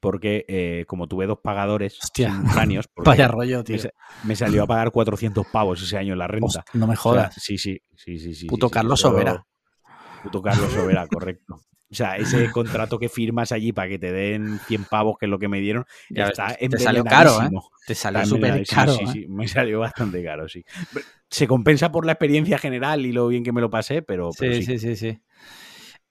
porque 0.00 0.44
eh, 0.48 0.84
como 0.88 1.06
tuve 1.08 1.26
dos 1.26 1.38
pagadores 1.42 1.98
simultáneos, 2.14 2.88
Vaya 2.96 3.28
rollo, 3.28 3.62
tío. 3.64 3.76
me, 3.76 3.82
sa- 3.82 3.90
me 4.24 4.36
salió 4.36 4.62
a 4.64 4.66
pagar 4.66 4.90
400 4.90 5.46
pavos 5.52 5.82
ese 5.82 5.96
año 5.98 6.14
la 6.16 6.26
renta. 6.26 6.46
Hostia, 6.46 6.64
no 6.74 6.86
me 6.86 6.94
O 6.94 6.96
sea, 6.96 7.02
jodas. 7.02 7.34
sí, 7.34 7.58
sí, 7.58 7.80
sí, 7.96 8.18
sí, 8.18 8.34
sí. 8.34 8.46
Puto 8.46 8.68
sí, 8.68 8.72
Carlos 8.72 9.00
Sobera. 9.00 9.44
Puto 10.22 10.40
Carlos 10.42 10.72
Sobera, 10.72 11.06
correcto. 11.06 11.60
O 11.92 11.94
sea, 11.94 12.16
ese 12.16 12.48
contrato 12.50 12.98
que 12.98 13.08
firmas 13.10 13.52
allí 13.52 13.72
para 13.72 13.88
que 13.88 13.98
te 13.98 14.10
den 14.12 14.58
100 14.66 14.86
pavos, 14.86 15.16
que 15.18 15.26
es 15.26 15.30
lo 15.30 15.38
que 15.38 15.48
me 15.48 15.60
dieron, 15.60 15.84
Ya 16.08 16.28
está 16.28 16.56
te 16.56 16.78
salió 16.78 17.04
caro, 17.04 17.42
¿eh? 17.42 17.50
Te 17.86 17.94
salió 17.94 18.24
súper 18.24 18.66
caro. 18.66 18.92
Sí, 18.94 19.04
¿eh? 19.04 19.06
sí, 19.12 19.26
me 19.28 19.46
salió 19.46 19.80
bastante 19.80 20.24
caro, 20.24 20.48
sí. 20.48 20.64
Se 21.30 21.46
compensa 21.46 21.92
por 21.92 22.04
la 22.06 22.12
experiencia 22.12 22.58
general 22.58 23.06
y 23.06 23.12
lo 23.12 23.28
bien 23.28 23.44
que 23.44 23.52
me 23.52 23.60
lo 23.60 23.70
pasé, 23.70 24.02
pero, 24.02 24.32
pero 24.34 24.54
Sí, 24.54 24.62
sí. 24.62 24.78
sí, 24.78 24.78
sí, 24.78 24.96
sí. 24.96 25.18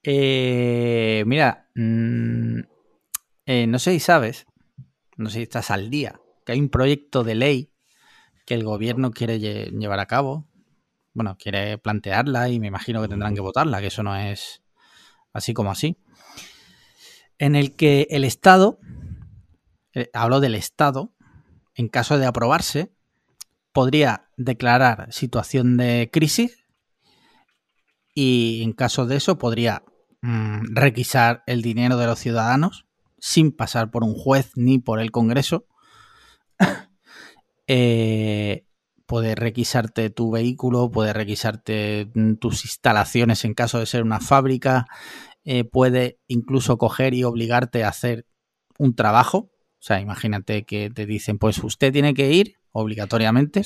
Eh, 0.03 1.23
mira, 1.27 1.67
mm, 1.75 2.59
eh, 3.45 3.67
no 3.67 3.79
sé 3.79 3.91
si 3.93 3.99
sabes, 3.99 4.45
no 5.17 5.29
sé 5.29 5.37
si 5.37 5.43
estás 5.43 5.71
al 5.71 5.89
día, 5.89 6.19
que 6.45 6.53
hay 6.53 6.59
un 6.59 6.69
proyecto 6.69 7.23
de 7.23 7.35
ley 7.35 7.71
que 8.45 8.55
el 8.55 8.63
gobierno 8.63 9.11
quiere 9.11 9.39
lle- 9.39 9.71
llevar 9.77 9.99
a 9.99 10.07
cabo. 10.07 10.47
Bueno, 11.13 11.37
quiere 11.37 11.77
plantearla 11.77 12.49
y 12.49 12.59
me 12.59 12.67
imagino 12.67 13.01
que 13.01 13.07
tendrán 13.09 13.35
que 13.35 13.41
votarla, 13.41 13.81
que 13.81 13.87
eso 13.87 14.03
no 14.03 14.15
es 14.15 14.63
así 15.33 15.53
como 15.53 15.71
así. 15.71 15.97
En 17.37 17.55
el 17.55 17.75
que 17.75 18.07
el 18.09 18.23
Estado, 18.23 18.79
eh, 19.93 20.09
hablo 20.13 20.39
del 20.39 20.55
Estado, 20.55 21.13
en 21.75 21.87
caso 21.87 22.17
de 22.17 22.25
aprobarse, 22.25 22.93
podría 23.71 24.29
declarar 24.37 25.11
situación 25.11 25.77
de 25.77 26.09
crisis 26.11 26.65
y 28.13 28.61
en 28.63 28.73
caso 28.73 29.05
de 29.05 29.15
eso 29.15 29.37
podría 29.37 29.83
mm, 30.21 30.75
requisar 30.75 31.43
el 31.47 31.61
dinero 31.61 31.97
de 31.97 32.07
los 32.07 32.19
ciudadanos 32.19 32.85
sin 33.19 33.51
pasar 33.51 33.91
por 33.91 34.03
un 34.03 34.13
juez 34.13 34.51
ni 34.55 34.79
por 34.79 34.99
el 34.99 35.11
Congreso. 35.11 35.65
Eh, 37.73 38.65
puede 39.11 39.35
requisarte 39.35 40.09
tu 40.09 40.31
vehículo, 40.31 40.89
puede 40.89 41.11
requisarte 41.11 42.09
mm, 42.13 42.35
tus 42.35 42.63
instalaciones 42.63 43.43
en 43.43 43.53
caso 43.53 43.77
de 43.77 43.85
ser 43.85 44.03
una 44.03 44.21
fábrica, 44.21 44.85
eh, 45.43 45.65
puede 45.65 46.17
incluso 46.27 46.77
coger 46.77 47.13
y 47.13 47.25
obligarte 47.25 47.83
a 47.83 47.89
hacer 47.89 48.25
un 48.77 48.95
trabajo. 48.95 49.37
O 49.37 49.81
sea, 49.81 49.99
imagínate 49.99 50.63
que 50.63 50.89
te 50.89 51.05
dicen, 51.05 51.39
pues 51.39 51.61
usted 51.61 51.91
tiene 51.91 52.13
que 52.13 52.31
ir 52.31 52.55
obligatoriamente 52.71 53.63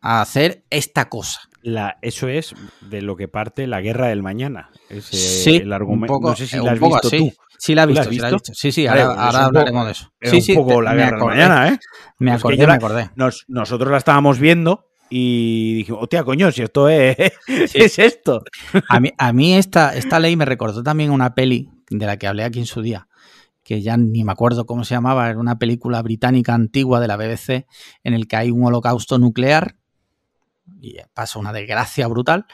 a 0.00 0.20
hacer 0.20 0.62
esta 0.70 1.08
cosa. 1.08 1.40
La- 1.64 1.96
eso 2.02 2.28
es 2.28 2.54
de 2.82 3.02
lo 3.02 3.16
que 3.16 3.26
parte 3.26 3.66
la 3.66 3.80
guerra 3.80 4.08
del 4.08 4.22
mañana. 4.22 4.70
Ese, 4.90 5.16
Sí, 5.16 5.56
el 5.56 5.72
argumento. 5.72 6.12
un 6.12 6.18
poco, 6.20 6.30
no 6.30 6.36
sé 6.36 6.46
si 6.46 6.56
eh, 6.56 6.62
la 6.62 6.72
has 6.72 6.80
visto 6.80 7.08
así. 7.08 7.18
tú. 7.18 7.32
Sí, 7.58 7.74
la 7.74 7.84
he 7.84 7.86
¿Tú 7.86 7.94
la 7.94 8.00
visto, 8.00 8.08
has 8.10 8.14
sí, 8.14 8.20
la 8.20 8.28
he 8.28 8.32
visto? 8.32 8.52
Sí, 8.54 8.72
sí, 8.72 8.86
ahora, 8.86 9.00
es 9.00 9.06
ahora 9.08 9.18
un 9.24 9.30
poco- 9.30 9.38
hablaremos 9.46 9.84
de 9.86 9.92
eso. 9.92 10.12
Es 10.20 10.44
Sí, 10.44 10.52
un 10.52 10.58
poco 10.58 10.78
te- 10.78 10.84
la 10.84 10.94
guerra 10.94 11.06
del 11.06 11.14
acordé, 11.16 11.34
mañana, 11.36 11.68
¿eh? 11.70 11.78
Me 12.18 12.30
Es 12.34 12.36
acordé, 12.38 12.66
me 12.66 12.72
acordé. 12.74 13.10
Nos- 13.16 13.44
nosotros 13.48 13.90
la 13.90 13.96
estábamos 13.98 14.38
viendo 14.38 14.86
y 15.08 15.74
dijimos, 15.76 16.02
hostia, 16.02 16.24
coño, 16.24 16.52
si 16.52 16.62
esto 16.62 16.88
es, 16.88 17.16
es 17.74 17.98
esto. 17.98 18.42
A 18.88 19.00
mí, 19.00 19.10
a 19.16 19.32
mí 19.32 19.54
esta, 19.54 19.96
esta 19.96 20.20
ley 20.20 20.36
me 20.36 20.44
recordó 20.44 20.82
también 20.82 21.10
una 21.10 21.34
peli 21.34 21.70
de 21.90 22.06
la 22.06 22.18
que 22.18 22.26
hablé 22.26 22.44
aquí 22.44 22.58
en 22.58 22.66
su 22.66 22.82
día, 22.82 23.08
que 23.62 23.80
ya 23.80 23.96
ni 23.96 24.24
me 24.24 24.32
acuerdo 24.32 24.66
cómo 24.66 24.84
se 24.84 24.94
llamaba, 24.94 25.30
era 25.30 25.38
una 25.38 25.58
película 25.58 26.02
británica 26.02 26.52
antigua 26.54 27.00
de 27.00 27.08
la 27.08 27.16
BBC 27.16 27.66
en 28.02 28.12
el 28.14 28.26
que 28.28 28.36
hay 28.36 28.50
un 28.50 28.64
holocausto 28.66 29.18
nuclear 29.18 29.76
y 30.84 30.96
pasa 31.14 31.38
una 31.38 31.52
desgracia 31.52 32.06
brutal 32.08 32.46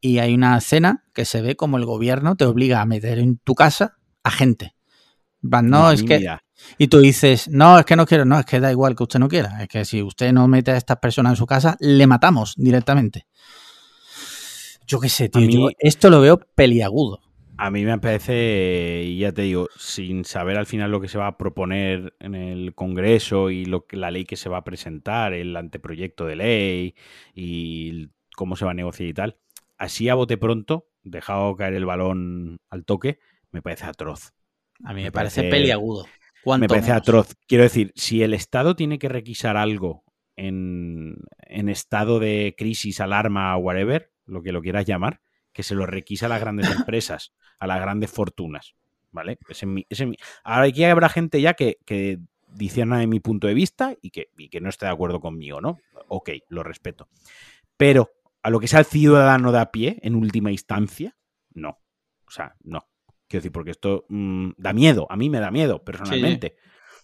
y 0.00 0.18
hay 0.18 0.34
una 0.34 0.58
escena 0.58 1.04
que 1.14 1.24
se 1.24 1.40
ve 1.42 1.56
como 1.56 1.76
el 1.76 1.84
gobierno 1.84 2.36
te 2.36 2.44
obliga 2.44 2.80
a 2.80 2.86
meter 2.86 3.18
en 3.18 3.38
tu 3.38 3.54
casa 3.54 3.96
a 4.22 4.30
gente. 4.30 4.74
En 5.42 5.50
plan, 5.50 5.70
No, 5.70 5.90
es 5.90 6.02
que 6.02 6.18
mira, 6.18 6.42
Y 6.76 6.88
tú 6.88 6.98
dices, 6.98 7.48
no, 7.48 7.78
es 7.78 7.84
que 7.86 7.94
no 7.96 8.04
quiero, 8.06 8.24
no, 8.24 8.38
es 8.40 8.46
que 8.46 8.58
da 8.60 8.70
igual 8.72 8.96
que 8.96 9.04
usted 9.04 9.20
no 9.20 9.28
quiera, 9.28 9.62
es 9.62 9.68
que 9.68 9.84
si 9.84 10.02
usted 10.02 10.32
no 10.32 10.48
mete 10.48 10.72
a 10.72 10.76
estas 10.76 10.98
personas 10.98 11.32
en 11.32 11.36
su 11.36 11.46
casa, 11.46 11.76
le 11.80 12.06
matamos 12.06 12.54
directamente. 12.56 13.26
Yo 14.86 14.98
qué 15.00 15.08
sé, 15.08 15.28
tío, 15.28 15.42
A 15.42 15.46
mí- 15.46 15.52
yo 15.52 15.68
esto 15.78 16.10
lo 16.10 16.20
veo 16.20 16.38
peliagudo. 16.54 17.20
A 17.60 17.70
mí 17.72 17.84
me 17.84 17.98
parece, 17.98 19.02
y 19.04 19.18
ya 19.18 19.32
te 19.32 19.42
digo, 19.42 19.68
sin 19.76 20.24
saber 20.24 20.56
al 20.58 20.66
final 20.66 20.92
lo 20.92 21.00
que 21.00 21.08
se 21.08 21.18
va 21.18 21.26
a 21.26 21.36
proponer 21.38 22.14
en 22.20 22.36
el 22.36 22.72
Congreso 22.74 23.50
y 23.50 23.64
lo 23.64 23.84
que, 23.84 23.96
la 23.96 24.12
ley 24.12 24.24
que 24.24 24.36
se 24.36 24.48
va 24.48 24.58
a 24.58 24.64
presentar, 24.64 25.32
el 25.34 25.56
anteproyecto 25.56 26.24
de 26.24 26.36
ley 26.36 26.94
y 27.34 28.10
cómo 28.36 28.54
se 28.54 28.64
va 28.64 28.70
a 28.70 28.74
negociar 28.74 29.08
y 29.08 29.12
tal, 29.14 29.38
así 29.76 30.08
a 30.08 30.14
bote 30.14 30.36
pronto, 30.38 30.86
dejado 31.02 31.56
caer 31.56 31.74
el 31.74 31.84
balón 31.84 32.60
al 32.70 32.84
toque, 32.84 33.18
me 33.50 33.60
parece 33.60 33.86
atroz. 33.86 34.34
A 34.84 34.90
mí 34.94 35.00
me, 35.02 35.06
Me 35.06 35.12
parece, 35.12 35.40
parece- 35.42 35.50
peliagudo. 35.50 36.06
¿Cuánto 36.40 36.62
Me 36.62 36.68
parece 36.68 36.90
menos? 36.90 37.02
atroz. 37.02 37.34
Quiero 37.48 37.64
decir, 37.64 37.92
si 37.96 38.22
el 38.22 38.34
Estado 38.34 38.76
tiene 38.76 39.00
que 39.00 39.08
requisar 39.08 39.56
algo 39.56 40.04
en, 40.36 41.16
en 41.40 41.68
estado 41.68 42.20
de 42.20 42.54
crisis, 42.56 43.00
alarma, 43.00 43.56
whatever, 43.56 44.12
lo 44.26 44.42
que 44.44 44.52
lo 44.52 44.62
quieras 44.62 44.86
llamar, 44.86 45.20
que 45.58 45.64
se 45.64 45.74
lo 45.74 45.86
requisa 45.86 46.26
a 46.26 46.28
las 46.28 46.40
grandes 46.40 46.70
empresas, 46.70 47.32
a 47.58 47.66
las 47.66 47.80
grandes 47.80 48.12
fortunas. 48.12 48.76
¿Vale? 49.10 49.40
Ese 49.48 49.64
es 49.64 49.68
mi- 49.68 49.84
ese 49.88 50.04
es 50.04 50.08
mi- 50.10 50.16
Ahora 50.44 50.66
aquí 50.68 50.84
habrá 50.84 51.08
gente 51.08 51.40
ya 51.40 51.54
que, 51.54 51.78
que 51.84 52.20
discierna 52.46 53.00
de 53.00 53.08
mi 53.08 53.18
punto 53.18 53.48
de 53.48 53.54
vista 53.54 53.96
y 54.00 54.10
que, 54.10 54.28
y 54.38 54.50
que 54.50 54.60
no 54.60 54.68
esté 54.68 54.86
de 54.86 54.92
acuerdo 54.92 55.18
conmigo, 55.18 55.60
¿no? 55.60 55.80
Ok, 56.06 56.30
lo 56.48 56.62
respeto. 56.62 57.08
Pero 57.76 58.08
a 58.44 58.50
lo 58.50 58.60
que 58.60 58.68
sea 58.68 58.78
el 58.78 58.84
ciudadano 58.84 59.50
de 59.50 59.58
a 59.58 59.72
pie, 59.72 59.98
en 60.02 60.14
última 60.14 60.52
instancia, 60.52 61.16
no. 61.54 61.70
O 62.24 62.30
sea, 62.30 62.54
no. 62.62 62.86
Quiero 63.26 63.40
decir, 63.42 63.50
porque 63.50 63.72
esto 63.72 64.04
mm, 64.08 64.50
da 64.58 64.72
miedo. 64.72 65.08
A 65.10 65.16
mí 65.16 65.28
me 65.28 65.40
da 65.40 65.50
miedo, 65.50 65.82
personalmente. 65.82 66.54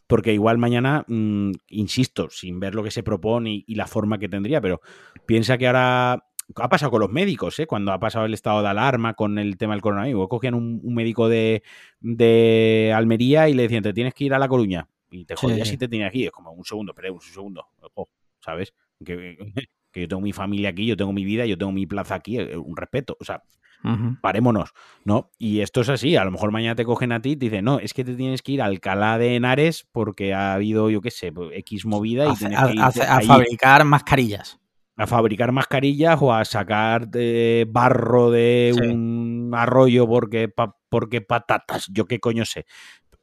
Porque 0.07 0.33
igual 0.33 0.59
mañana, 0.59 1.05
mm, 1.09 1.51
insisto, 1.71 2.31
sin 2.31 2.61
ver 2.61 2.77
lo 2.77 2.85
que 2.85 2.93
se 2.93 3.03
propone 3.03 3.51
y, 3.55 3.65
y 3.67 3.75
la 3.75 3.89
forma 3.89 4.19
que 4.19 4.29
tendría, 4.29 4.61
pero 4.61 4.81
piensa 5.27 5.59
que 5.59 5.67
ahora. 5.67 6.25
Ha 6.57 6.69
pasado 6.69 6.91
con 6.91 7.01
los 7.01 7.11
médicos, 7.11 7.59
¿eh? 7.59 7.67
Cuando 7.67 7.93
ha 7.93 7.99
pasado 7.99 8.27
el 8.27 8.35
estado 8.35 8.63
de 8.63 8.69
alarma 8.69 9.15
con 9.15 9.39
el 9.39 9.57
tema 9.57 9.75
del 9.75 9.81
coronavirus. 9.83 10.29
Cogían 10.29 10.55
un, 10.55 10.81
un 10.83 10.95
médico 10.95 11.29
de, 11.29 11.63
de 12.01 12.93
Almería 12.95 13.49
y 13.49 13.55
le 13.55 13.63
decían, 13.65 13.83
te 13.83 13.93
tienes 13.93 14.15
que 14.15 14.25
ir 14.25 14.35
a 14.35 14.39
La 14.39 14.49
Coruña. 14.49 14.89
Y 15.11 15.25
te 15.25 15.37
Sí. 15.37 15.47
jodías 15.47 15.69
si 15.69 15.79
te 15.79 15.89
tenías 15.89 16.11
que 16.13 16.19
ir. 16.19 16.27
Es 16.27 16.33
como 16.33 16.53
un 16.53 16.65
segundo, 16.65 16.93
espera, 16.93 17.13
un 17.13 17.21
segundo. 17.21 17.67
Ojo, 17.95 18.11
¿sabes? 18.41 18.75
Que, 19.05 19.37
que 19.93 20.01
yo 20.03 20.09
tengo 20.09 20.21
mi 20.23 20.33
familia 20.33 20.71
aquí, 20.71 20.87
yo 20.87 20.97
tengo 20.97 21.13
mi 21.13 21.25
vida, 21.25 21.47
yo 21.47 21.57
tengo 21.57 21.73
mi 21.73 21.87
plaza 21.87 22.15
aquí, 22.17 22.39
eh, 22.39 22.57
un 22.57 22.77
respeto. 22.77 23.17
O 23.21 23.25
sea, 23.25 23.43
Ujú. 23.85 24.17
parémonos, 24.21 24.71
¿no? 25.05 25.31
Y 25.39 25.61
esto 25.61 25.83
es 25.83 25.89
así, 25.89 26.17
a 26.17 26.25
lo 26.25 26.31
mejor 26.31 26.51
mañana 26.53 26.75
te 26.75 26.85
cogen 26.85 27.13
a 27.13 27.21
ti 27.21 27.31
y 27.33 27.37
te 27.37 27.47
dicen, 27.47 27.65
no, 27.65 27.79
es 27.79 27.93
que 27.95 28.03
te 28.05 28.15
tienes 28.15 28.43
que 28.43 28.53
ir 28.53 28.63
a 28.63 28.65
Alcalá 28.67 29.19
de 29.19 29.37
Henares 29.37 29.87
porque 29.93 30.33
ha 30.35 30.55
habido, 30.55 30.91
yo 30.91 31.01
qué 31.01 31.11
sé, 31.11 31.33
pues, 31.33 31.51
X 31.59 31.85
movida 31.87 32.27
y 32.27 32.31
A, 32.31 32.35
tienes 32.35 32.59
a- 32.59 32.67
que 32.69 32.73
ir 32.75 32.81
a- 32.83 33.21
fabricar 33.23 33.85
mascarillas. 33.85 34.59
A 34.97 35.07
fabricar 35.07 35.51
mascarillas 35.53 36.19
o 36.23 36.33
a 36.33 36.45
sacar 36.45 37.09
de 37.09 37.67
barro 37.69 38.31
de 38.31 38.73
Sí. 38.75 38.87
un 38.87 39.51
arroyo 39.55 40.07
porque, 40.07 40.49
pa- 40.49 40.77
porque 40.89 41.21
patatas, 41.21 41.87
yo 41.91 42.07
qué 42.07 42.21
coño 42.21 42.45
sé. 42.45 42.65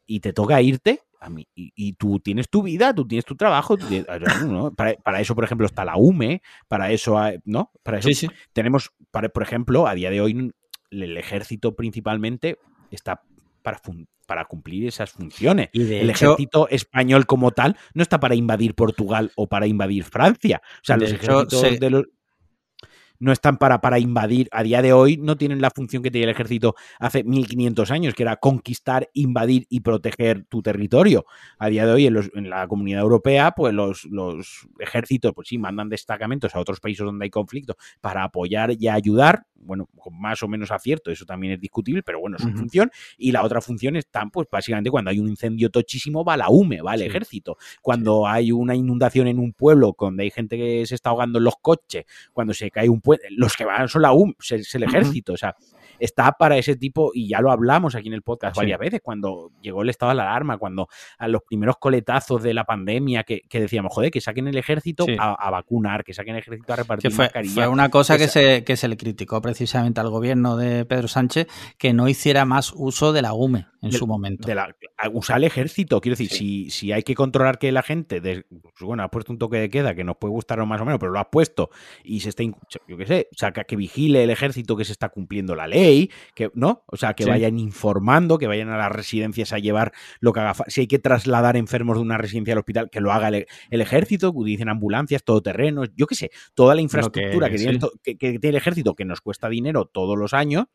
Y 0.05 0.19
te 0.19 0.33
toca 0.33 0.61
irte 0.61 1.01
a 1.21 1.29
mí, 1.29 1.47
y, 1.53 1.71
y 1.75 1.93
tú 1.93 2.19
tienes 2.19 2.49
tu 2.49 2.63
vida, 2.63 2.95
tú 2.95 3.07
tienes 3.07 3.25
tu 3.25 3.35
trabajo, 3.35 3.77
tienes- 3.77 4.07
¿no? 4.47 4.73
para, 4.73 4.95
para 4.95 5.21
eso, 5.21 5.35
por 5.35 5.43
ejemplo, 5.43 5.67
está 5.67 5.85
la 5.85 5.95
UME, 5.95 6.41
para 6.67 6.91
eso, 6.91 7.15
¿no? 7.45 7.71
Para 7.83 7.99
eso 7.99 8.09
sí. 8.11 8.27
tenemos, 8.53 8.91
para- 9.11 9.29
por 9.29 9.43
ejemplo, 9.43 9.87
a 9.87 9.93
día 9.93 10.09
de 10.09 10.19
hoy 10.19 10.51
el 10.89 11.17
ejército 11.17 11.75
principalmente 11.75 12.57
está 12.89 13.21
para, 13.61 13.79
cumplir 14.45 14.87
esas 14.87 15.11
funciones. 15.11 15.69
Y 15.73 15.81
El 15.81 16.09
hecho, 16.09 16.25
ejército 16.33 16.67
español 16.69 17.25
como 17.25 17.51
tal 17.51 17.77
no 17.93 18.01
está 18.03 18.19
para 18.19 18.35
invadir 18.35 18.75
Portugal 18.75 19.31
o 19.35 19.47
para 19.47 19.67
invadir 19.67 20.03
Francia. 20.03 20.61
O 20.65 20.79
sea, 20.83 20.97
los 20.97 21.11
hecho, 21.11 21.23
ejércitos 21.23 21.59
se- 21.61 21.77
de 21.79 21.89
los... 21.89 22.05
no 23.21 23.31
están 23.31 23.57
para, 23.57 23.79
para 23.79 23.99
invadir. 23.99 24.49
A 24.51 24.63
día 24.63 24.81
de 24.81 24.93
hoy 24.93 25.15
no 25.15 25.37
tienen 25.37 25.61
la 25.61 25.69
función 25.69 26.01
que 26.01 26.09
tenía 26.09 26.25
el 26.25 26.31
ejército 26.31 26.75
hace 26.99 27.23
1500 27.23 27.91
años, 27.91 28.13
que 28.15 28.23
era 28.23 28.35
conquistar, 28.37 29.09
invadir 29.13 29.67
y 29.69 29.81
proteger 29.81 30.43
tu 30.45 30.61
territorio. 30.61 31.25
A 31.59 31.69
día 31.69 31.85
de 31.85 31.91
hoy 31.93 32.07
en, 32.07 32.15
los, 32.15 32.31
en 32.33 32.49
la 32.49 32.67
comunidad 32.67 33.01
europea, 33.01 33.51
pues 33.51 33.73
los, 33.73 34.05
los, 34.05 34.67
ejércitos, 34.79 35.33
pues 35.33 35.47
sí, 35.47 35.59
mandan 35.59 35.87
destacamentos 35.87 36.55
a 36.55 36.59
otros 36.59 36.79
países 36.79 37.05
donde 37.05 37.25
hay 37.25 37.29
conflicto 37.29 37.77
para 38.01 38.23
apoyar 38.23 38.73
y 38.77 38.87
ayudar, 38.87 39.45
bueno, 39.55 39.87
con 39.95 40.19
más 40.19 40.41
o 40.41 40.47
menos 40.47 40.71
acierto, 40.71 41.11
eso 41.11 41.23
también 41.25 41.53
es 41.53 41.59
discutible, 41.59 42.01
pero 42.01 42.19
bueno, 42.19 42.37
es 42.37 42.43
una 42.43 42.57
función. 42.57 42.89
Y 43.19 43.31
la 43.31 43.43
otra 43.43 43.61
función 43.61 43.95
está, 43.95 44.25
pues 44.33 44.47
básicamente 44.51 44.89
cuando 44.89 45.11
hay 45.11 45.19
un 45.19 45.29
incendio 45.29 45.69
tochísimo 45.69 46.25
va 46.25 46.37
la 46.37 46.49
UME, 46.49 46.81
va 46.81 46.95
el 46.95 47.03
ejército. 47.03 47.57
Cuando 47.83 48.27
hay 48.27 48.51
una 48.51 48.75
inundación 48.75 49.27
en 49.27 49.37
un 49.37 49.53
pueblo, 49.53 49.95
donde 49.99 50.23
hay 50.23 50.31
gente 50.31 50.57
que 50.57 50.83
se 50.87 50.95
está 50.95 51.11
ahogando 51.11 51.37
en 51.37 51.45
los 51.45 51.55
coches, 51.61 52.05
cuando 52.33 52.55
se 52.55 52.71
cae 52.71 52.89
un 52.89 53.01
los 53.31 53.55
que 53.55 53.65
van 53.65 53.87
son 53.87 54.01
la 54.01 54.13
UM, 54.13 54.33
es, 54.39 54.75
el 54.75 54.83
ejército, 54.83 55.33
o 55.33 55.37
sea, 55.37 55.55
está 56.01 56.31
para 56.33 56.57
ese 56.57 56.75
tipo, 56.75 57.11
y 57.13 57.29
ya 57.29 57.41
lo 57.41 57.51
hablamos 57.51 57.95
aquí 57.95 58.07
en 58.07 58.15
el 58.15 58.23
podcast 58.23 58.57
varias 58.57 58.79
veces, 58.79 59.01
cuando 59.03 59.51
llegó 59.61 59.83
el 59.83 59.89
estado 59.89 60.09
de 60.09 60.15
la 60.15 60.23
alarma, 60.23 60.57
cuando 60.57 60.87
a 61.17 61.27
los 61.27 61.43
primeros 61.43 61.77
coletazos 61.77 62.41
de 62.41 62.53
la 62.53 62.63
pandemia, 62.63 63.23
que, 63.23 63.43
decíamos, 63.51 63.93
joder, 63.93 64.11
que 64.11 64.19
saquen 64.19 64.47
el 64.47 64.57
ejército 64.57 65.05
a, 65.17 65.51
vacunar, 65.51 66.03
que 66.03 66.13
saquen 66.13 66.35
el 66.35 66.41
ejército 66.41 66.73
a 66.73 66.75
repartir 66.77 67.11
fue, 67.11 67.29
Fue 67.53 67.67
una 67.67 67.89
cosa 67.89 68.17
que, 68.17 68.27
se, 68.27 68.63
que 68.63 68.75
se 68.75 68.87
le 68.87 68.97
criticó 68.97 69.41
precisamente 69.41 70.01
al 70.01 70.09
gobierno 70.09 70.57
de 70.57 70.85
Pedro 70.85 71.07
Sánchez, 71.07 71.47
que 71.77 71.93
no 71.93 72.09
hiciera 72.09 72.45
más 72.45 72.73
uso 72.75 73.13
de 73.13 73.21
la 73.21 73.33
UME 73.33 73.67
en 73.81 73.91
su 73.91 74.07
momento. 74.07 74.47
De 74.47 74.55
la, 74.55 74.75
usar 75.11 75.37
el 75.37 75.43
ejército, 75.45 76.01
quiero 76.01 76.13
decir, 76.13 76.29
si, 76.29 76.69
si 76.69 76.91
hay 76.91 77.03
que 77.03 77.15
controlar 77.15 77.57
que 77.57 77.71
la 77.71 77.81
gente, 77.81 78.21
pues 78.21 78.73
bueno, 78.81 79.03
ha 79.03 79.09
puesto 79.09 79.31
un 79.31 79.39
toque 79.39 79.57
de 79.57 79.69
queda 79.69 79.95
que 79.95 80.03
nos 80.03 80.17
puede 80.17 80.31
gustar 80.31 80.63
más 80.65 80.81
o 80.81 80.85
menos, 80.85 80.99
pero 80.99 81.11
lo 81.11 81.19
has 81.19 81.27
puesto 81.31 81.69
y 82.03 82.19
se 82.21 82.29
está, 82.29 82.43
yo 82.43 82.97
qué 83.01 83.07
sé, 83.07 83.27
o 83.31 83.37
sea, 83.37 83.51
que, 83.51 83.75
vigile 83.75 84.23
el 84.23 84.29
ejército 84.29 84.77
que 84.77 84.85
se 84.85 84.91
está 84.91 85.09
cumpliendo 85.09 85.55
la 85.55 85.67
ley, 85.67 86.11
que, 86.35 86.51
¿no? 86.53 86.83
O 86.87 86.97
sea, 86.97 87.13
que 87.13 87.25
vayan 87.25 87.57
informando, 87.57 88.37
que 88.37 88.47
vayan 88.47 88.69
a 88.69 88.77
las 88.77 88.91
residencias 88.91 89.53
a 89.53 89.59
llevar 89.59 89.91
lo 90.19 90.33
que 90.33 90.39
haga 90.39 90.53
Si 90.67 90.81
hay 90.81 90.87
que 90.87 90.99
trasladar 90.99 91.57
enfermos 91.57 91.97
de 91.97 92.03
una 92.03 92.17
residencia 92.17 92.53
al 92.53 92.59
hospital, 92.59 92.89
que 92.89 93.01
lo 93.01 93.11
haga 93.11 93.29
el, 93.29 93.47
ejército, 93.69 94.31
que 94.31 94.37
utilicen 94.37 94.69
ambulancias, 94.69 95.23
todoterrenos, 95.23 95.89
yo 95.95 96.05
qué 96.05 96.15
sé, 96.15 96.31
toda 96.53 96.75
la 96.75 96.81
infraestructura 96.81 97.49
que, 97.49 97.57
tiene, 97.57 97.79
que 98.03 98.15
tiene 98.15 98.49
el 98.49 98.55
ejército 98.55 98.95
que 98.95 99.05
nos 99.05 99.21
cuesta 99.21 99.49
dinero 99.49 99.85
todos 99.85 100.17
los 100.17 100.33
años 100.33 100.67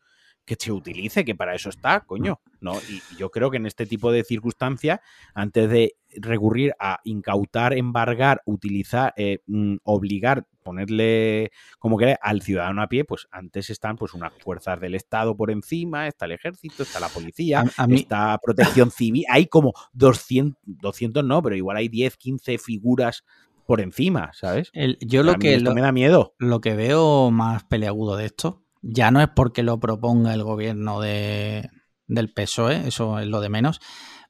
que 0.46 0.56
se 0.58 0.72
utilice, 0.72 1.24
que 1.24 1.34
para 1.34 1.54
eso 1.54 1.68
está, 1.68 2.00
coño. 2.00 2.40
¿no? 2.60 2.74
Y, 2.88 3.02
yo 3.18 3.30
creo 3.30 3.50
que 3.50 3.56
en 3.56 3.66
este 3.66 3.84
tipo 3.84 4.12
de 4.12 4.24
circunstancias, 4.24 5.00
antes 5.34 5.68
de 5.68 5.96
recurrir 6.18 6.72
a 6.78 7.00
incautar, 7.04 7.74
embargar, 7.74 8.40
utilizar, 8.46 9.12
eh, 9.16 9.40
mm, 9.46 9.76
obligar, 9.82 10.46
ponerle 10.62 11.50
como 11.78 11.98
que 11.98 12.16
al 12.20 12.42
ciudadano 12.42 12.80
a 12.80 12.88
pie, 12.88 13.04
pues 13.04 13.26
antes 13.30 13.70
están 13.70 13.96
pues 13.96 14.14
unas 14.14 14.32
fuerzas 14.38 14.80
del 14.80 14.94
Estado 14.94 15.36
por 15.36 15.50
encima, 15.50 16.06
está 16.06 16.24
el 16.24 16.32
ejército, 16.32 16.84
está 16.84 17.00
la 17.00 17.08
policía, 17.08 17.64
está 17.90 18.38
protección 18.42 18.90
civil, 18.90 19.24
hay 19.28 19.46
como 19.46 19.74
200, 19.92 20.60
200 20.64 21.24
no, 21.24 21.42
pero 21.42 21.56
igual 21.56 21.76
hay 21.76 21.88
10, 21.88 22.16
15 22.16 22.58
figuras 22.58 23.24
por 23.66 23.80
encima, 23.80 24.30
¿sabes? 24.32 24.70
yo 25.00 25.24
lo 25.24 25.34
que 25.34 25.58
me 25.58 25.80
da 25.80 25.90
miedo. 25.90 26.34
Lo 26.38 26.60
que 26.60 26.76
veo 26.76 27.32
más 27.32 27.64
peleagudo 27.64 28.16
de 28.16 28.26
esto 28.26 28.65
ya 28.86 29.10
no 29.10 29.20
es 29.20 29.28
porque 29.34 29.62
lo 29.62 29.78
proponga 29.80 30.32
el 30.32 30.42
gobierno 30.42 31.00
de, 31.00 31.68
del 32.06 32.32
PSOE, 32.32 32.88
eso 32.88 33.18
es 33.18 33.26
lo 33.26 33.40
de 33.40 33.48
menos, 33.48 33.80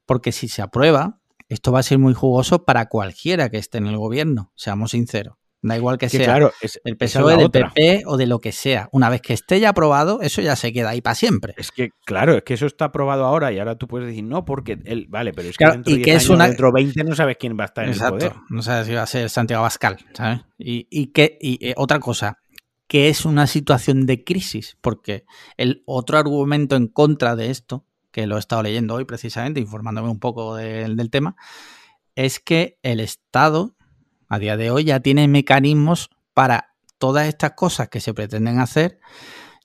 porque 0.06 0.32
si 0.32 0.48
se 0.48 0.62
aprueba, 0.62 1.20
esto 1.48 1.72
va 1.72 1.80
a 1.80 1.84
ser 1.84 1.98
muy 1.98 2.14
jugoso 2.14 2.64
para 2.64 2.86
cualquiera 2.86 3.50
que 3.50 3.58
esté 3.58 3.78
en 3.78 3.86
el 3.86 3.98
gobierno, 3.98 4.52
seamos 4.54 4.92
sinceros. 4.92 5.36
Da 5.62 5.76
igual 5.76 5.98
que, 5.98 6.08
sea 6.08 6.38
el 6.84 6.96
PSOE, 6.96 7.36
del 7.36 7.50
PP 7.50 8.02
o 8.06 8.16
de 8.16 8.26
lo 8.26 8.38
que 8.38 8.52
sea. 8.52 8.88
Una 8.92 9.10
vez 9.10 9.20
que 9.20 9.32
esté 9.32 9.58
ya 9.58 9.70
aprobado, 9.70 10.20
eso 10.20 10.40
ya 10.40 10.54
se 10.54 10.72
queda 10.72 10.90
ahí 10.90 11.00
para 11.00 11.16
siempre. 11.16 11.54
Es 11.56 11.72
que, 11.72 11.90
claro, 12.04 12.36
es 12.36 12.44
que 12.44 12.54
eso 12.54 12.66
está 12.66 12.84
aprobado 12.86 13.24
ahora 13.24 13.52
y 13.52 13.58
ahora 13.58 13.74
tú 13.74 13.88
puedes 13.88 14.06
decir 14.06 14.22
no, 14.22 14.44
porque 14.44 14.78
él, 14.84 15.06
vale, 15.08 15.32
pero 15.32 15.48
es 15.48 15.56
que 15.56 15.66
dentro 15.66 15.92
de 15.92 16.02
es 16.02 16.28
dentro 16.28 16.72
20 16.72 17.02
no 17.02 17.16
sabes 17.16 17.36
quién 17.36 17.58
va 17.58 17.64
a 17.64 17.66
estar 17.66 17.84
en 17.84 17.94
el 17.94 17.98
poder. 17.98 18.32
No 18.48 18.62
sabes 18.62 18.86
si 18.86 18.94
va 18.94 19.02
a 19.02 19.06
ser 19.06 19.28
Santiago 19.28 19.64
Bascal, 19.64 19.96
¿sabes? 20.12 20.42
Y, 20.56 20.86
y 20.88 21.08
que, 21.08 21.36
y 21.40 21.58
eh, 21.66 21.74
otra 21.76 21.98
cosa, 21.98 22.38
que 22.86 23.08
es 23.08 23.24
una 23.24 23.46
situación 23.46 24.06
de 24.06 24.24
crisis, 24.24 24.76
porque 24.80 25.24
el 25.56 25.82
otro 25.86 26.18
argumento 26.18 26.76
en 26.76 26.86
contra 26.86 27.36
de 27.36 27.50
esto, 27.50 27.84
que 28.10 28.26
lo 28.26 28.36
he 28.36 28.38
estado 28.38 28.62
leyendo 28.62 28.94
hoy 28.94 29.04
precisamente, 29.04 29.60
informándome 29.60 30.08
un 30.08 30.20
poco 30.20 30.54
del 30.54 31.10
tema, 31.10 31.36
es 32.14 32.40
que 32.40 32.78
el 32.82 33.00
Estado 33.00 33.76
a 34.28 34.38
día 34.38 34.56
de 34.56 34.70
hoy 34.70 34.84
ya 34.84 35.00
tiene 35.00 35.28
mecanismos 35.28 36.10
para 36.34 36.74
todas 36.98 37.28
estas 37.28 37.52
cosas 37.52 37.88
que 37.88 38.00
se 38.00 38.14
pretenden 38.14 38.58
hacer, 38.58 39.00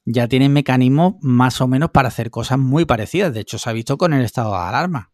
ya 0.06 0.28
tiene 0.28 0.50
mecanismos 0.50 1.16
más 1.22 1.62
o 1.62 1.68
menos 1.68 1.92
para 1.92 2.10
hacer 2.10 2.30
cosas 2.30 2.60
muy 2.60 2.86
parecidas. 2.86 3.34
De 3.34 3.40
hecho, 3.42 3.58
se 3.58 3.70
ha 3.70 3.74
visto 3.74 3.98
con 3.98 4.14
el 4.14 4.26
estado 4.26 4.52
de 4.52 4.58
alarma, 4.58 5.12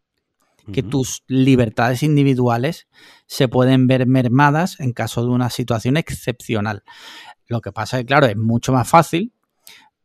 que 0.72 0.82
tus 0.82 1.22
libertades 1.28 2.02
individuales 2.02 2.88
se 3.26 3.48
pueden 3.48 3.86
ver 3.86 4.06
mermadas 4.06 4.78
en 4.80 4.92
caso 4.92 5.22
de 5.22 5.28
una 5.28 5.48
situación 5.48 5.96
excepcional. 5.96 6.84
Lo 7.48 7.60
que 7.60 7.72
pasa 7.72 7.96
es 7.96 8.02
que, 8.02 8.06
claro, 8.06 8.26
es 8.26 8.36
mucho 8.36 8.72
más 8.72 8.88
fácil 8.88 9.32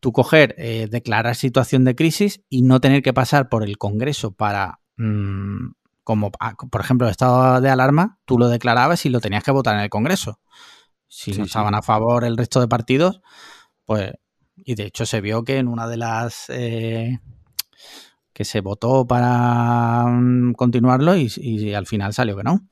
tú 0.04 0.12
coger, 0.12 0.54
eh, 0.58 0.90
declarar 0.92 1.34
situación 1.34 1.86
de 1.86 1.96
crisis 1.96 2.42
y 2.50 2.62
no 2.62 2.82
tener 2.82 3.02
que 3.02 3.14
pasar 3.14 3.48
por 3.48 3.64
el 3.64 3.78
Congreso 3.78 4.32
para, 4.32 4.82
mm, 4.98 5.72
como 6.04 6.30
ah, 6.42 6.56
por 6.70 6.82
ejemplo 6.82 7.08
el 7.08 7.12
estado 7.12 7.62
de 7.62 7.70
alarma, 7.70 8.20
tú 8.26 8.38
lo 8.38 8.50
declarabas 8.50 9.06
y 9.06 9.10
lo 9.10 9.22
tenías 9.22 9.46
que 9.46 9.52
votar 9.52 9.76
en 9.76 9.82
el 9.82 9.90
Congreso. 9.90 10.42
Si 11.08 11.32
no 11.32 11.46
estaban 11.46 11.74
a 11.74 11.82
favor 11.82 12.26
el 12.26 12.36
resto 12.36 12.60
de 12.60 12.68
partidos, 12.68 13.22
pues, 13.86 14.12
y 14.58 14.76
de 14.76 14.88
hecho 14.88 15.06
se 15.06 15.22
vio 15.22 15.46
que 15.46 15.58
en 15.58 15.70
una 15.70 15.88
de 15.88 15.96
las 15.96 16.50
eh, 16.50 17.20
que 18.34 18.44
se 18.44 18.60
votó 18.60 19.08
para 19.08 20.06
mm, 20.06 20.52
continuarlo 20.56 21.16
y, 21.16 21.32
y, 21.38 21.74
al 21.74 21.88
final 21.88 22.14
salió 22.14 22.36
que 22.36 22.44
no. 22.44 22.68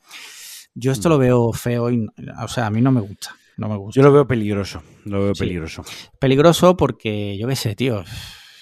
Yo 0.73 0.91
esto 0.91 1.07
lo 1.07 1.15
mm. 1.15 1.21
veo 1.21 1.53
feo 1.53 1.89
y, 1.91 2.09
o 2.43 2.47
sea, 2.49 2.65
a 2.65 2.71
mí 2.71 2.81
no 2.81 2.91
me 2.91 2.99
gusta. 2.99 3.37
No 3.61 3.69
me 3.69 3.77
gusta. 3.77 4.01
Yo 4.01 4.03
lo 4.03 4.11
veo 4.11 4.25
peligroso. 4.25 4.81
Lo 5.05 5.21
veo 5.21 5.33
peligroso. 5.33 5.85
Peligroso 6.17 6.75
porque, 6.75 7.37
yo 7.37 7.47
qué 7.47 7.55
sé, 7.55 7.75
tío. 7.75 8.03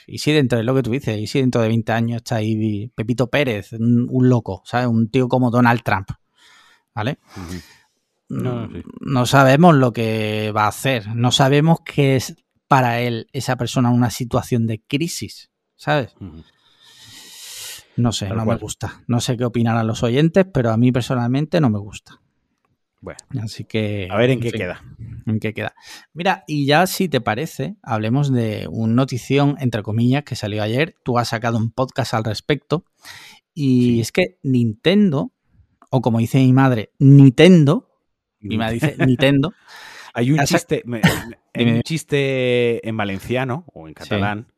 Y 0.06 0.18
si 0.18 0.34
dentro 0.34 0.58
de 0.58 0.66
lo 0.66 0.76
que 0.76 0.84
tú 0.84 0.92
dices, 0.92 1.18
y 1.18 1.26
si 1.26 1.40
dentro 1.40 1.62
de 1.62 1.70
20 1.70 1.94
años 1.94 2.18
está 2.18 2.36
ahí 2.36 2.92
Pepito 2.96 3.30
Pérez, 3.30 3.72
un, 3.72 4.28
loco, 4.28 4.62
¿sabes? 4.66 4.88
Un 4.88 5.10
tío 5.10 5.30
como 5.30 5.52
Donald 5.52 5.84
Trump. 5.84 6.10
¿Vale? 6.94 7.18
No, 8.28 9.26
sabemos 9.26 9.74
lo 9.76 9.94
que 9.94 10.52
va 10.54 10.66
a 10.66 10.68
hacer. 10.68 11.16
No 11.16 11.32
sabemos 11.32 11.80
qué 11.86 12.18
es 12.18 12.36
para 12.68 13.00
él, 13.00 13.28
esa 13.32 13.56
persona, 13.56 13.92
una 13.92 14.10
situación 14.10 14.68
de 14.68 14.82
crisis. 14.82 15.50
¿Sabes? 15.78 16.14
No 17.96 18.12
sé, 18.12 18.28
no 18.32 18.46
me 18.46 18.58
gusta. 18.58 19.02
No 19.08 19.22
sé 19.22 19.38
qué 19.38 19.46
opinarán 19.46 19.88
los 19.88 20.04
oyentes, 20.04 20.46
pero 20.54 20.72
a 20.72 20.78
mí 20.78 20.92
personalmente 20.92 21.62
no 21.62 21.70
me 21.70 21.80
gusta. 21.80 22.20
Bueno, 23.02 23.20
así 23.42 23.64
que. 23.64 24.08
A 24.12 24.18
ver 24.18 24.30
en, 24.30 24.40
qué 24.40 24.52
queda. 24.52 24.84
En 25.26 25.40
qué 25.40 25.54
queda. 25.54 25.74
Mira, 26.14 26.44
y 26.48 26.66
ya 26.66 26.86
si 26.88 27.08
te 27.08 27.22
parece, 27.22 27.76
hablemos 27.82 28.32
de 28.32 28.68
un 28.70 28.96
notición, 28.96 29.56
entre 29.60 29.84
comillas, 29.84 30.24
que 30.24 30.36
salió 30.36 30.62
ayer. 30.62 30.96
Tú 31.04 31.18
has 31.18 31.30
sacado 31.30 31.58
un 31.58 31.72
podcast 31.72 32.14
al 32.14 32.24
respecto. 32.24 32.86
Y 33.54 34.00
es 34.02 34.12
que 34.12 34.38
Nintendo, 34.44 35.34
o 35.90 36.02
como 36.02 36.20
dice 36.20 36.40
mi 36.40 36.54
madre, 36.54 36.92
Nintendo, 37.00 37.90
mi 38.40 38.58
madre 38.58 38.76
dice 38.76 38.96
Nintendo. 39.06 39.54
Hay 40.14 40.32
un 40.32 40.44
chiste, 40.46 40.84
un 41.56 41.82
chiste 41.82 42.88
en 42.88 42.98
valenciano 42.98 43.66
o 43.74 43.88
en 43.88 43.94
catalán 43.94 44.52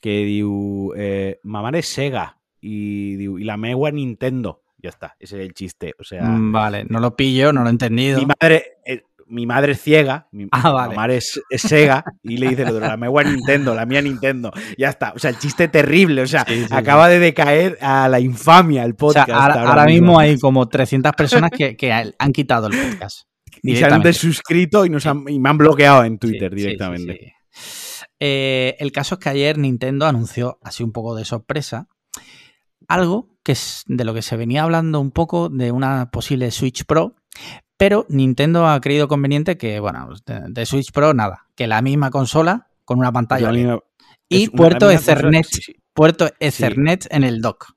que 0.00 0.24
diu, 0.24 0.92
eh, 0.96 1.40
mamá 1.42 1.70
es 1.76 1.86
Sega 1.88 2.38
y, 2.60 3.14
y 3.20 3.44
la 3.44 3.56
megua 3.56 3.90
Nintendo. 3.90 4.62
Ya 4.80 4.90
está, 4.90 5.16
ese 5.18 5.36
es 5.36 5.48
el 5.48 5.54
chiste. 5.54 5.94
O 5.98 6.04
sea, 6.04 6.22
mm, 6.22 6.52
vale, 6.52 6.84
no 6.88 7.00
lo 7.00 7.16
pillo, 7.16 7.52
no 7.52 7.62
lo 7.62 7.68
he 7.68 7.70
entendido. 7.70 8.18
Mi 8.18 8.26
madre, 8.26 8.78
eh, 8.86 9.02
mi 9.28 9.46
madre 9.46 9.72
es 9.72 9.82
ciega, 9.82 10.28
mi, 10.32 10.46
ah, 10.52 10.88
mamá 10.88 11.06
es, 11.06 11.40
Sega, 11.56 12.04
y 12.22 12.38
le 12.38 12.48
dice 12.50 12.64
la 12.64 12.96
mía 12.96 13.10
Nintendo, 13.24 13.74
la 13.74 13.86
mía 13.86 14.02
Nintendo. 14.02 14.52
Ya 14.76 14.88
está. 14.88 15.12
O 15.14 15.18
sea, 15.18 15.30
el 15.30 15.38
chiste 15.38 15.68
terrible. 15.68 16.22
O 16.22 16.26
sea, 16.26 16.46
acaba 16.70 17.08
de 17.08 17.18
decaer 17.18 17.78
a 17.80 18.08
la 18.08 18.20
infamia 18.20 18.84
el 18.84 18.94
podcast. 18.94 19.28
ahora, 19.30 19.84
mismo. 19.84 20.18
hay 20.18 20.38
como 20.38 20.68
300 20.68 21.12
personas 21.12 21.50
que, 21.50 22.12
han 22.18 22.32
quitado 22.32 22.68
el 22.68 22.76
podcast. 22.76 23.22
Y 23.60 23.74
se 23.74 23.86
han 23.86 24.02
desuscrito 24.02 24.86
y, 24.86 24.88
nos 24.88 25.04
han, 25.06 25.24
y 25.26 25.40
me 25.40 25.48
han 25.48 25.58
bloqueado 25.58 26.04
en 26.04 26.18
Twitter 26.18 26.54
directamente. 26.54 27.34
Eh, 28.20 28.76
el 28.78 28.92
caso 28.92 29.16
es 29.16 29.20
que 29.20 29.30
ayer 29.30 29.58
Nintendo 29.58 30.06
anunció, 30.06 30.60
así 30.62 30.84
un 30.84 30.92
poco 30.92 31.16
de 31.16 31.24
sorpresa, 31.24 31.88
algo 32.86 33.36
que 33.48 33.52
es 33.52 33.82
de 33.86 34.04
lo 34.04 34.12
que 34.12 34.20
se 34.20 34.36
venía 34.36 34.64
hablando 34.64 35.00
un 35.00 35.10
poco 35.10 35.48
de 35.48 35.72
una 35.72 36.10
posible 36.10 36.50
Switch 36.50 36.84
Pro, 36.84 37.14
pero 37.78 38.04
Nintendo 38.10 38.68
ha 38.68 38.78
creído 38.78 39.08
conveniente 39.08 39.56
que, 39.56 39.80
bueno, 39.80 40.10
de, 40.50 40.66
Switch 40.66 40.92
Pro 40.92 41.14
nada, 41.14 41.46
que 41.54 41.66
la 41.66 41.80
misma 41.80 42.10
consola 42.10 42.68
con 42.84 42.98
una 42.98 43.10
pantalla 43.10 43.50
y 44.28 44.50
puerto 44.50 44.90
Ethernet, 44.90 45.46
puerto 45.94 46.28
Ethernet 46.38 47.06
en 47.10 47.24
el 47.24 47.40
dock. 47.40 47.72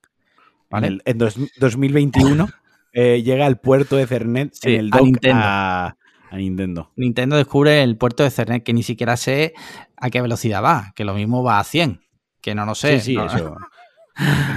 ¿vale? 0.69 0.97
En, 1.05 1.17
2021 1.17 2.49
eh, 2.91 3.23
llega 3.23 3.47
el 3.47 3.55
puerto 3.55 3.97
Ethernet 3.97 4.53
en 4.63 4.73
el 4.77 4.89
dock 4.89 5.25
a, 5.31 5.95
a 6.29 6.35
Nintendo. 6.35 6.91
Nintendo 6.97 7.37
descubre 7.37 7.81
el 7.81 7.95
puerto 7.95 8.23
de 8.23 8.29
Cernet, 8.29 8.63
que 8.63 8.73
ni 8.73 8.83
siquiera 8.83 9.15
sé 9.15 9.53
a 9.95 10.09
qué 10.09 10.21
velocidad 10.21 10.61
va, 10.61 10.91
que 10.97 11.05
lo 11.05 11.13
mismo 11.13 11.43
va 11.43 11.59
a 11.59 11.63
100, 11.63 12.01
que 12.41 12.55
no 12.55 12.65
lo 12.65 12.75
sé. 12.75 12.99
Sí, 12.99 13.11
sí, 13.11 13.15
no- 13.15 13.27
eso. 13.27 13.55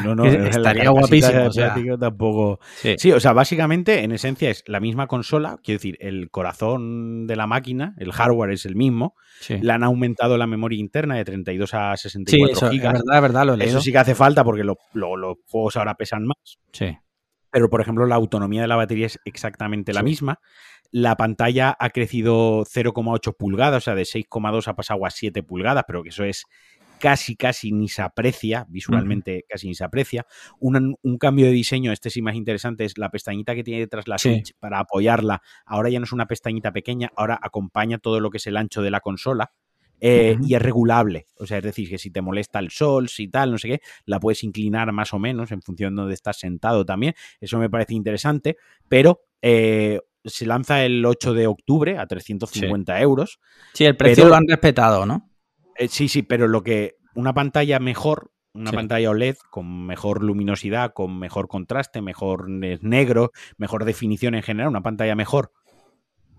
No, 0.05 0.15
no, 0.15 0.25
estaría 0.27 0.91
guapísimo, 0.91 1.45
o 1.47 1.53
sea. 1.53 1.75
tampoco. 1.99 2.61
Sí. 2.77 2.95
Sí, 2.99 3.13
o 3.13 3.21
sea, 3.21 3.33
básicamente, 3.33 4.05
en 4.05 4.13
esencia, 4.13 4.51
es 4.51 4.63
la 4.67 4.81
misma 4.81 5.07
consola. 5.07 5.59
Quiero 5.63 5.79
decir, 5.79 5.97
el 6.01 6.31
corazón 6.31 7.27
de 7.27 7.37
la 7.37 7.47
máquina, 7.47 7.95
el 7.99 8.13
hardware 8.13 8.51
es 8.53 8.67
el 8.67 8.77
mismo. 8.77 9.15
sí. 9.41 9.59
Le 9.61 9.73
han 9.73 9.83
aumentado 9.85 10.37
la 10.39 10.47
memoria 10.47 10.79
interna 10.79 11.17
de 11.17 11.25
32 11.25 11.75
a 11.75 11.97
Sí, 11.97 12.09
64 12.09 12.53
eso, 12.57 12.67
es 12.67 12.73
gigas. 12.73 12.93
verdad, 12.93 13.17
es 13.17 13.23
verdad, 13.23 13.47
lo 13.47 13.55
he 13.55 13.57
leído. 13.57 13.71
Eso 13.79 13.81
sí 13.81 13.91
que 13.93 13.99
hace 13.99 14.15
falta 14.15 14.45
porque 14.45 14.65
lo- 14.65 14.79
lo- 14.93 15.17
los 15.17 15.37
juegos 15.49 15.77
ahora 15.77 15.95
pesan 15.95 16.25
más. 16.27 16.37
Sí. 16.73 16.97
Pero, 17.51 17.69
por 17.71 17.81
ejemplo, 17.81 18.07
la 18.07 18.15
autonomía 18.17 18.63
de 18.63 18.69
la 18.69 18.77
batería 18.77 19.07
es 19.07 19.19
exactamente 19.25 19.93
la 19.93 20.01
Sí. 20.01 20.05
misma. 20.07 20.41
La 20.91 21.17
pantalla 21.17 21.77
ha 21.79 21.91
crecido 21.91 22.65
0,8 22.65 23.33
pulgadas, 23.37 23.79
o 23.83 23.85
sea, 23.85 23.95
de 23.95 24.05
6,2 24.05 24.69
ha 24.69 24.75
pasado 24.77 25.05
a 25.07 25.11
7 25.11 25.43
pulgadas, 25.43 25.85
pero 25.87 26.03
que 26.03 26.11
eso 26.11 26.23
es 26.25 26.45
casi, 26.99 27.37
casi 27.37 27.73
ni 27.73 27.89
se 27.89 28.03
aprecia, 28.03 28.67
visualmente 28.69 29.45
casi 29.49 29.69
ni 29.69 29.75
se 29.75 29.85
aprecia. 29.85 30.27
Un, 30.61 30.97
un 31.03 31.19
cambio 31.19 31.47
de 31.47 31.53
diseño, 31.53 31.93
este 31.93 32.11
sí 32.11 32.23
más 32.23 32.35
interesante, 32.35 32.85
es 32.85 32.97
la 32.99 33.11
pestañita 33.11 33.55
que 33.55 33.65
tiene 33.65 33.81
detrás 33.81 34.09
la 34.09 34.19
Sí. 34.19 34.31
Switch 34.33 34.53
para 34.59 34.79
apoyarla. 34.81 35.43
Ahora 35.67 35.91
ya 35.91 35.99
no 35.99 36.05
es 36.05 36.13
una 36.13 36.27
pestañita 36.27 36.73
pequeña, 36.73 37.11
ahora 37.17 37.39
acompaña 37.43 37.99
todo 37.99 38.21
lo 38.21 38.31
que 38.31 38.39
es 38.39 38.47
el 38.47 38.57
ancho 38.57 38.83
de 38.83 38.91
la 38.91 39.01
consola. 39.01 39.53
eh. 40.01 40.37
Y 40.43 40.55
es 40.55 40.61
regulable, 40.61 41.27
o 41.39 41.47
sea, 41.47 41.59
es 41.59 41.65
decir, 41.65 41.89
que 41.89 41.97
si 41.99 42.11
te 42.11 42.21
molesta 42.21 42.59
el 42.59 42.71
sol, 42.71 43.09
si 43.09 43.29
tal, 43.29 43.53
no 43.53 43.59
sé 43.59 43.69
qué, 43.69 43.81
la 44.05 44.19
puedes 44.21 44.43
inclinar 44.45 44.91
más 44.93 45.15
o 45.15 45.19
menos 45.19 45.51
en 45.53 45.63
función 45.63 45.95
de 45.95 46.01
donde 46.03 46.15
estás 46.15 46.39
sentado 46.39 46.85
también. 46.85 47.15
Eso 47.41 47.59
me 47.59 47.71
parece 47.71 47.95
interesante, 47.95 48.57
pero 48.89 49.21
eh, 49.41 50.01
se 50.25 50.47
lanza 50.47 50.85
el 50.85 51.05
8 51.07 51.33
de 51.33 51.47
octubre 51.47 51.97
a 51.97 52.07
350 52.07 53.01
euros. 53.01 53.39
Sí, 53.73 53.85
el 53.85 53.97
precio 53.97 54.25
Pero- 54.25 54.31
lo 54.31 54.35
han 54.35 54.49
respetado, 54.49 55.07
¿no? 55.07 55.31
Eh, 55.77 55.89
sí, 55.89 56.09
sí, 56.09 56.23
pero 56.23 56.49
lo 56.49 56.63
que 56.63 56.97
una 57.15 57.33
pantalla 57.35 57.79
mejor, 57.79 58.31
una 58.55 58.71
Sí. 58.71 58.77
pantalla 58.77 59.11
OLED 59.11 59.37
con 59.51 59.87
mejor 59.87 60.23
luminosidad, 60.23 60.93
con 60.93 61.19
mejor 61.19 61.49
contraste, 61.49 62.01
mejor 62.03 62.49
ne- 62.49 62.79
negro, 62.83 63.33
mejor 63.57 63.85
definición 63.85 64.35
en 64.35 64.43
general, 64.43 64.69
una 64.71 64.83
pantalla 64.83 65.15
mejor 65.17 65.51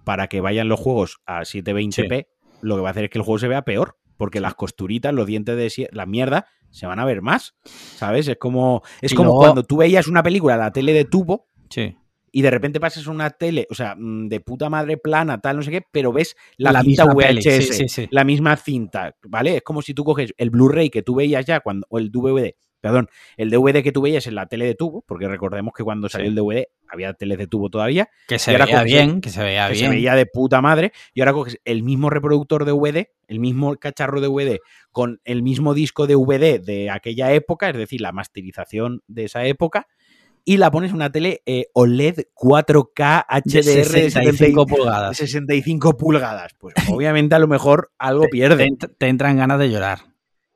para 0.03 0.27
que 0.27 0.41
vayan 0.41 0.69
los 0.69 0.79
juegos 0.79 1.19
a 1.25 1.41
720p, 1.45 2.27
lo 2.61 2.75
que 2.75 2.81
va 2.81 2.89
a 2.89 2.91
hacer 2.91 3.05
es 3.05 3.09
que 3.09 3.17
el 3.17 3.23
juego 3.25 3.39
se 3.39 3.47
vea 3.47 3.63
peor, 3.63 3.97
porque 4.17 4.39
las 4.39 4.55
costuritas, 4.55 5.13
los 5.13 5.25
dientes 5.25 5.57
de 5.57 5.89
la 5.91 6.05
mierda 6.05 6.47
se 6.69 6.85
van 6.85 6.99
a 6.99 7.05
ver 7.05 7.21
más, 7.21 7.55
¿sabes? 7.63 8.27
Es 8.27 8.37
como 8.37 8.81
es 9.01 9.11
Y 9.11 9.15
como 9.15 9.27
luego- 9.29 9.41
cuando 9.41 9.63
tú 9.63 9.77
veías 9.77 10.07
una 10.07 10.23
película 10.23 10.53
en 10.55 10.59
la 10.61 10.71
tele 10.71 10.93
de 10.93 11.05
tubo 11.05 11.47
Sí. 11.69 11.97
Y 12.35 12.41
de 12.41 12.51
repente 12.51 12.81
pasas 12.81 13.07
a 13.07 13.11
una 13.11 13.29
tele, 13.29 13.65
o 13.69 13.75
sea, 13.75 13.95
mm, 13.97 14.27
de 14.27 14.41
puta 14.41 14.69
madre 14.69 14.97
plana, 14.97 15.39
tal, 15.39 15.55
no 15.55 15.63
sé 15.63 15.71
qué, 15.71 15.83
pero 15.89 16.11
ves 16.11 16.35
la, 16.57 16.73
La 16.73 16.81
cinta 16.81 17.05
VHS, 17.05 17.43
sí, 17.43 17.61
sí, 17.61 17.87
sí. 17.87 18.07
la 18.11 18.25
misma 18.25 18.57
cinta, 18.57 19.15
¿vale? 19.23 19.55
Es 19.55 19.63
como 19.63 19.81
si 19.81 19.93
tú 19.93 20.03
coges 20.03 20.33
el 20.35 20.49
Blu-ray 20.49 20.89
que 20.89 21.01
tú 21.01 21.15
veías 21.15 21.45
ya 21.45 21.61
cuando, 21.61 21.87
o 21.89 21.97
el 21.97 22.11
DVD, 22.11 22.51
perdón, 22.81 23.07
el 23.37 23.49
DVD 23.49 23.81
que 23.81 23.93
tú 23.93 24.01
veías 24.01 24.27
en 24.27 24.35
la 24.35 24.47
tele 24.47 24.65
de 24.65 24.75
tubo, 24.75 25.01
porque 25.07 25.29
recordemos 25.29 25.73
que 25.73 25.85
cuando 25.85 26.09
salió 26.09 26.27
el 26.27 26.35
DVD 26.35 26.65
había 26.89 27.13
teles 27.13 27.37
de 27.37 27.47
tubo 27.47 27.69
todavía, 27.69 28.09
Que 28.27 28.37
se 28.37 28.51
veía 28.51 28.65
coges 28.65 28.83
bien, 28.83 29.21
que 29.21 29.29
se 29.29 29.41
veía 29.41 29.67
que 29.67 29.73
bien. 29.75 29.85
se 29.85 29.89
veía 29.91 30.15
de 30.15 30.25
puta 30.25 30.61
madre, 30.61 30.91
y 31.13 31.21
ahora 31.21 31.31
coges 31.31 31.57
el 31.63 31.83
mismo 31.83 32.09
reproductor 32.09 32.65
de 32.65 32.73
DVD, 32.73 33.07
el 33.29 33.39
mismo 33.39 33.77
cacharro 33.77 34.19
de 34.19 34.27
DVD, 34.27 34.59
con 34.91 35.21
el 35.23 35.41
mismo 35.41 35.73
disco 35.73 36.05
de 36.05 36.15
DVD 36.15 36.59
de 36.59 36.89
aquella 36.89 37.31
época, 37.31 37.69
es 37.69 37.77
decir, 37.77 38.01
la 38.01 38.11
masterización 38.11 39.03
de 39.07 39.23
esa 39.23 39.45
época, 39.45 39.87
y 40.45 40.57
la 40.57 40.69
pones 40.71 40.93
una 40.93 41.11
tele 41.11 41.41
eh, 41.45 41.65
OLED 41.73 42.27
4K 42.35 43.25
de 43.43 43.61
HDR 43.61 43.91
de 43.91 44.09
65 44.11 44.65
de 44.65 44.73
pulgadas. 44.75 45.17
65 45.17 45.97
pulgadas. 45.97 46.53
Pues 46.59 46.75
obviamente 46.89 47.35
a 47.35 47.39
lo 47.39 47.47
mejor 47.47 47.91
algo 47.97 48.23
Te, 48.23 48.29
pierde. 48.29 48.67
te 48.97 49.07
entran 49.07 49.37
ganas 49.37 49.59
de 49.59 49.69
llorar. 49.71 49.99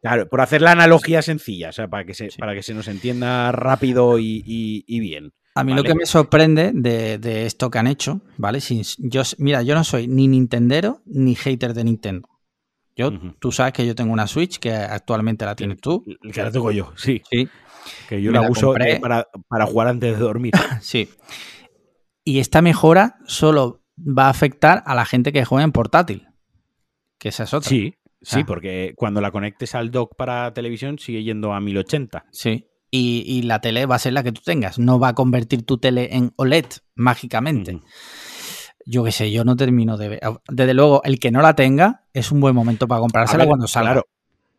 Claro, 0.02 0.30
por 0.30 0.40
hacer 0.42 0.62
la 0.62 0.72
analogía 0.72 1.22
sencilla, 1.22 1.70
o 1.70 1.74
sea, 1.74 1.90
para 1.90 2.06
que 2.06 2.14
se, 2.14 2.30
Sí. 2.30 2.38
para 2.38 2.54
que 2.54 2.64
se 2.64 2.74
nos 2.74 2.88
entienda 2.88 3.52
rápido 3.52 4.18
y, 4.18 4.42
y- 4.46 4.86
y 4.88 5.00
bien. 5.02 5.34
A 5.56 5.64
mí 5.66 5.74
Vale. 5.74 5.82
lo 5.84 5.88
que 5.90 5.96
me 5.96 6.06
sorprende 6.06 6.72
de, 6.74 7.18
de 7.18 7.46
esto 7.46 7.70
que 7.70 7.80
han 7.80 7.88
hecho, 7.88 8.22
¿vale? 8.38 8.62
Sin- 8.62 8.84
yo, 9.00 9.24
mira, 9.40 9.62
yo 9.64 9.76
no 9.76 9.84
soy 9.84 10.08
ni 10.08 10.28
Nintendero 10.30 11.02
ni 11.06 11.36
hater 11.36 11.74
de 11.74 11.84
Nintendo. 11.84 12.30
Yo, 12.96 13.12
tú 13.40 13.52
sabes 13.52 13.74
que 13.74 13.86
yo 13.88 13.96
tengo 13.96 14.12
una 14.14 14.28
Switch 14.28 14.58
que 14.60 14.72
actualmente 14.74 15.46
la 15.46 15.56
tienes 15.56 15.80
tú. 15.82 16.06
Que 16.34 16.44
la 16.44 16.52
tengo 16.52 16.70
yo, 16.72 16.92
sí. 16.98 17.22
Sí, 17.30 17.48
Que 18.08 18.22
yo 18.22 18.32
la, 18.32 18.42
la 18.42 18.50
uso 18.50 18.68
compré. 18.68 18.94
eh, 18.94 19.00
para, 19.00 19.28
para 19.48 19.66
jugar 19.66 19.88
antes 19.88 20.14
de 20.18 20.20
dormir. 20.24 20.54
sí. 20.82 21.10
Y 22.24 22.40
esta 22.40 22.62
mejora 22.62 23.18
solo 23.26 23.82
va 23.98 24.26
a 24.26 24.30
afectar 24.30 24.84
a 24.86 24.96
la 24.96 25.06
gente 25.06 25.32
que 25.34 25.46
juega 25.46 25.64
en 25.64 25.72
portátil. 25.72 26.28
Que 27.18 27.30
esa 27.30 27.44
es 27.44 27.54
otra. 27.54 27.70
Sí, 27.70 27.96
sí, 28.22 28.40
Ah. 28.42 28.46
porque 28.48 28.94
cuando 28.96 29.20
la 29.22 29.32
conectes 29.32 29.76
al 29.76 29.92
dock 29.92 30.16
para 30.16 30.54
televisión 30.54 31.00
sigue 31.00 31.24
yendo 31.24 31.54
a 31.54 31.60
1080. 31.60 32.26
Sí. 32.32 32.66
Y, 32.92 33.24
y 33.28 33.42
la 33.44 33.62
tele 33.62 33.86
va 33.86 33.96
a 33.96 34.00
ser 34.00 34.14
la 34.14 34.24
que 34.24 34.32
tú 34.32 34.42
tengas. 34.44 34.80
No 34.80 35.00
va 35.00 35.10
a 35.10 35.16
convertir 35.16 35.64
tu 35.66 35.78
tele 35.78 36.10
en 36.16 36.32
OLED 36.38 36.66
mágicamente. 36.96 37.82
Yo 38.86 39.04
qué 39.04 39.12
sé, 39.12 39.32
yo 39.32 39.44
no 39.44 39.56
termino 39.56 39.98
de 39.98 40.10
ver. 40.10 40.20
Desde 40.50 40.74
luego, 40.74 41.02
el 41.04 41.20
que 41.20 41.30
no 41.30 41.42
la 41.42 41.56
tenga 41.56 42.06
es 42.14 42.32
un 42.32 42.40
buen 42.40 42.56
momento 42.56 42.88
para 42.88 43.02
comprársela 43.02 43.44
ver, 43.44 43.48
cuando 43.50 43.68
salga. 43.68 43.92
Claro, 43.92 44.08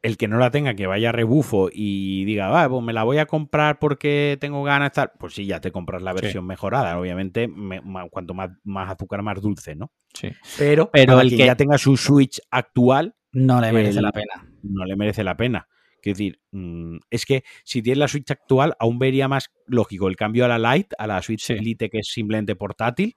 el 0.02 0.16
que 0.16 0.28
no 0.28 0.38
la 0.38 0.50
tenga, 0.50 0.74
que 0.74 0.86
vaya 0.86 1.10
a 1.10 1.12
rebufo 1.12 1.68
y 1.72 2.24
diga, 2.24 2.48
va, 2.48 2.68
pues 2.68 2.82
me 2.82 2.92
la 2.94 3.02
voy 3.04 3.18
a 3.18 3.26
comprar 3.26 3.78
porque 3.78 4.38
tengo 4.40 4.62
ganas, 4.62 4.92
tal, 4.92 5.10
pues 5.18 5.34
sí, 5.34 5.44
ya 5.46 5.60
te 5.60 5.70
compras 5.72 6.00
la 6.02 6.12
Sí. 6.14 6.22
versión 6.22 6.46
mejorada. 6.46 6.98
Obviamente, 6.98 7.48
me- 7.48 7.82
cuanto 8.10 8.32
más, 8.32 8.50
más 8.64 8.90
azúcar, 8.90 9.22
más 9.22 9.40
dulce, 9.42 9.74
¿no? 9.74 9.92
Sí. 10.14 10.30
Pero, 10.58 10.90
Pero 10.90 11.20
el 11.20 11.30
que- 11.30 11.36
ya 11.44 11.54
tenga 11.54 11.76
su 11.78 11.96
Switch 11.96 12.40
actual, 12.50 13.14
No 13.32 13.60
le 13.60 13.70
merece 13.72 13.98
El- 13.98 14.04
la 14.04 14.12
pena. 14.12 14.48
no 14.62 14.84
le 14.84 14.96
merece 14.96 15.22
la 15.22 15.36
pena. 15.36 15.68
Quiero 16.02 16.16
decir, 16.16 16.40
mm, 16.50 16.96
es 17.10 17.26
que 17.26 17.44
si 17.62 17.82
tienes 17.82 17.98
la 17.98 18.08
Switch 18.08 18.30
actual, 18.30 18.74
aún 18.80 18.98
vería 18.98 19.28
más 19.28 19.50
lógico 19.66 20.08
el 20.08 20.16
cambio 20.16 20.46
a 20.46 20.48
la 20.48 20.74
Lite, 20.74 20.96
a 20.98 21.06
la 21.06 21.20
Switch 21.22 21.42
Sí. 21.44 21.52
Elite, 21.52 21.90
que 21.90 21.98
es 21.98 22.08
simplemente 22.08 22.56
portátil, 22.56 23.14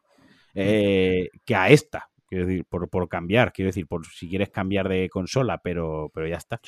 eh, 0.54 1.30
que 1.46 1.56
a 1.56 1.70
esta. 1.70 2.10
Quiero 2.34 2.48
decir, 2.48 2.66
por, 2.66 3.10
cambiar, 3.10 3.54
quiero 3.54 3.70
decir, 3.70 3.86
por 3.86 4.08
si 4.08 4.28
quieres 4.28 4.50
cambiar 4.50 4.90
de 4.90 5.08
consola, 5.08 5.60
pero, 5.64 6.10
pero 6.16 6.28
ya 6.28 6.38
está. 6.38 6.60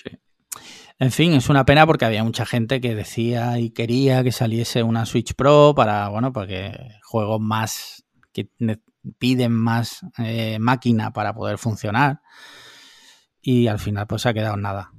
En 1.00 1.12
fin, 1.12 1.34
es 1.34 1.50
una 1.50 1.66
pena 1.66 1.88
porque 1.88 2.06
había 2.06 2.24
mucha 2.24 2.46
gente 2.46 2.80
que 2.80 2.94
decía 2.94 3.58
y 3.58 3.72
quería 3.72 4.24
que 4.24 4.32
saliese 4.32 4.84
una 4.84 5.08
Switch 5.08 5.34
Pro 5.34 5.74
para, 5.76 6.08
bueno, 6.10 6.32
porque 6.32 6.72
juegos 7.02 7.42
más 7.42 8.06
que 8.32 8.48
piden 9.18 9.54
más 9.54 10.06
eh, 10.20 10.60
máquina 10.60 11.12
para 11.12 11.34
poder 11.34 11.58
funcionar. 11.58 12.22
Y 13.42 13.66
al 13.66 13.80
final, 13.80 14.06
pues 14.06 14.28
ha 14.28 14.36
quedado 14.36 14.58
nada. 14.58 14.92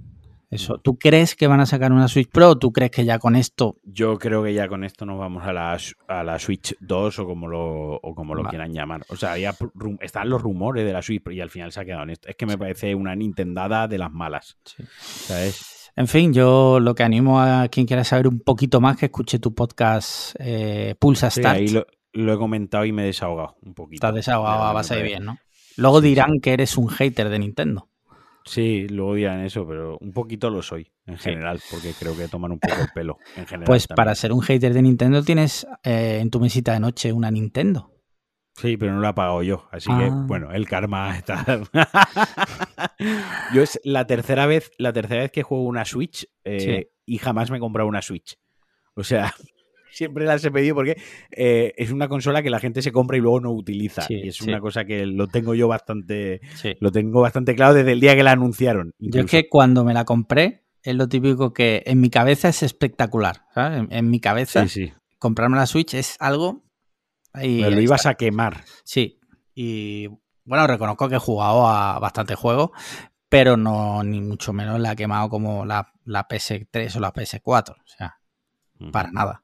Eso. 0.48 0.78
¿Tú 0.78 0.96
crees 0.96 1.34
que 1.34 1.48
van 1.48 1.60
a 1.60 1.66
sacar 1.66 1.90
una 1.92 2.06
Switch 2.06 2.30
Pro? 2.30 2.50
o 2.50 2.58
¿Tú 2.58 2.72
crees 2.72 2.92
que 2.92 3.04
ya 3.04 3.18
con 3.18 3.34
esto 3.34 3.76
Yo 3.82 4.16
creo 4.16 4.44
que 4.44 4.54
ya 4.54 4.68
con 4.68 4.84
esto 4.84 5.04
nos 5.04 5.18
vamos 5.18 5.44
a 5.44 5.52
la, 5.52 5.76
a 6.06 6.22
la 6.22 6.38
Switch 6.38 6.76
2 6.80 7.18
o 7.18 7.26
como 7.26 7.48
lo, 7.48 7.94
o 7.96 8.14
como 8.14 8.34
lo 8.34 8.42
Vale. 8.42 8.50
quieran 8.50 8.72
llamar. 8.72 9.04
O 9.08 9.16
sea, 9.16 9.36
ya 9.38 9.54
están 10.00 10.28
los 10.28 10.40
rumores 10.40 10.84
de 10.86 10.92
la 10.92 11.02
Switch 11.02 11.22
y 11.30 11.40
al 11.40 11.50
final 11.50 11.72
se 11.72 11.80
ha 11.80 11.84
quedado 11.84 12.04
en 12.04 12.10
esto. 12.10 12.28
Es 12.28 12.36
que 12.36 12.46
me 12.46 12.56
parece 12.56 12.94
una 12.94 13.16
Nintendada 13.16 13.88
de 13.88 13.98
las 13.98 14.12
malas. 14.12 14.56
¿Sabes? 15.00 15.90
En 15.96 16.06
fin, 16.08 16.32
yo 16.32 16.78
lo 16.78 16.94
que 16.94 17.02
animo 17.02 17.40
a 17.40 17.68
quien 17.68 17.86
quiera 17.86 18.04
saber 18.04 18.28
un 18.28 18.40
poquito 18.40 18.80
más 18.80 18.96
que 18.98 19.06
escuche 19.06 19.38
tu 19.38 19.54
podcast 19.54 20.36
eh, 20.38 20.94
Pulsa 20.98 21.30
Sí, 21.30 21.40
Start. 21.40 21.56
ahí 21.56 21.68
lo, 21.68 21.86
lo 22.12 22.34
he 22.34 22.38
comentado 22.38 22.84
y 22.84 22.92
me 22.92 23.02
he 23.02 23.06
desahogado 23.06 23.56
un 23.62 23.74
poquito. 23.74 23.96
Estás 24.06 24.14
desahogado 24.14 24.58
De 24.58 24.62
lo 24.64 24.68
a 24.68 24.72
base 24.74 24.96
de 24.96 25.02
bien, 25.02 25.24
¿no? 25.24 25.38
Luego 25.76 26.00
Sí, 26.00 26.08
dirán 26.08 26.40
que 26.40 26.52
eres 26.52 26.76
un 26.76 26.88
hater 26.88 27.28
de 27.30 27.38
Nintendo. 27.38 27.88
Sí, 28.46 28.86
luego 28.88 29.14
dirán 29.14 29.40
eso, 29.44 29.66
pero 29.66 29.98
un 30.00 30.12
poquito 30.12 30.48
lo 30.50 30.62
soy 30.62 30.90
en 31.04 31.18
Sí. 31.18 31.30
general, 31.30 31.60
porque 31.70 31.92
creo 31.98 32.16
que 32.16 32.28
toman 32.28 32.52
un 32.52 32.60
poco 32.60 32.76
el 32.80 32.88
pelo 32.94 33.18
en 33.36 33.44
general. 33.46 33.66
Pues 33.66 33.86
también. 33.88 33.96
para 33.96 34.14
ser 34.14 34.32
un 34.32 34.40
hater 34.40 34.72
de 34.72 34.82
Nintendo 34.82 35.22
tienes 35.22 35.66
eh, 35.82 36.18
en 36.22 36.30
tu 36.30 36.38
mesita 36.40 36.72
de 36.72 36.80
noche 36.80 37.12
una 37.12 37.30
Nintendo. 37.30 37.90
Sí, 38.54 38.76
pero 38.78 38.94
no 38.94 39.00
lo 39.00 39.08
he 39.08 39.12
pagado 39.12 39.42
yo, 39.42 39.68
así 39.72 39.90
Ah. 39.92 39.98
que 39.98 40.10
bueno, 40.10 40.50
el 40.52 40.66
karma 40.68 41.18
está. 41.18 41.44
yo 43.52 43.62
es 43.62 43.80
la 43.84 44.06
tercera 44.06 44.46
vez, 44.46 44.70
la 44.78 44.92
tercera 44.92 45.22
vez 45.22 45.32
que 45.32 45.42
juego 45.42 45.64
una 45.64 45.84
Switch 45.84 46.26
eh, 46.44 46.60
Sí. 46.60 46.88
y 47.04 47.18
jamás 47.18 47.50
me 47.50 47.56
he 47.58 47.60
comprado 47.60 47.88
una 47.88 48.00
Switch. 48.02 48.38
O 48.94 49.04
sea, 49.04 49.34
siempre 49.96 50.26
las 50.26 50.44
he 50.44 50.50
pedido 50.50 50.74
porque 50.74 50.96
eh, 51.30 51.72
es 51.76 51.90
una 51.90 52.08
consola 52.08 52.42
que 52.42 52.50
la 52.50 52.60
gente 52.60 52.82
se 52.82 52.92
compra 52.92 53.16
y 53.16 53.20
luego 53.20 53.40
no 53.40 53.50
utiliza. 53.52 54.02
Sí, 54.02 54.20
y 54.24 54.28
es 54.28 54.36
sí. 54.36 54.48
una 54.48 54.60
cosa 54.60 54.84
que 54.84 55.06
lo 55.06 55.26
tengo 55.28 55.54
yo 55.54 55.68
bastante, 55.68 56.40
Sí. 56.54 56.74
lo 56.80 56.92
tengo 56.92 57.22
bastante 57.22 57.54
claro 57.54 57.74
desde 57.74 57.92
el 57.92 58.00
día 58.00 58.14
que 58.14 58.22
la 58.22 58.32
anunciaron. 58.32 58.92
Yo 58.98 59.20
es 59.22 59.26
que 59.30 59.48
cuando 59.48 59.84
me 59.84 59.94
la 59.94 60.04
compré, 60.04 60.66
es 60.82 60.94
lo 60.94 61.08
típico 61.08 61.52
que 61.52 61.82
en 61.86 62.00
mi 62.00 62.10
cabeza 62.10 62.48
es 62.48 62.62
espectacular. 62.62 63.44
¿sabes? 63.54 63.78
En, 63.78 63.88
en 63.90 64.10
mi 64.10 64.20
cabeza, 64.20 64.66
comprarme 65.18 65.56
la 65.56 65.66
Switch 65.66 65.94
es 65.94 66.16
algo. 66.20 66.62
Me 67.34 67.70
lo 67.70 67.80
ibas 67.80 68.00
está. 68.00 68.10
a 68.10 68.14
quemar. 68.14 68.64
Sí. 68.84 69.18
Y 69.54 70.08
bueno, 70.44 70.66
reconozco 70.66 71.08
que 71.08 71.16
he 71.16 71.18
jugado 71.18 71.66
a 71.66 71.98
bastante 71.98 72.34
juegos, 72.34 72.70
pero 73.28 73.56
no, 73.56 74.02
ni 74.04 74.20
mucho 74.20 74.52
menos 74.52 74.78
la 74.78 74.92
he 74.92 74.96
quemado 74.96 75.28
como 75.28 75.64
la, 75.64 75.92
la 76.04 76.28
PS3 76.28 76.96
o 76.96 77.00
la 77.00 77.12
PS4. 77.12 77.70
O 77.72 77.74
sea, 77.86 78.18
para 78.92 79.10
nada. 79.12 79.42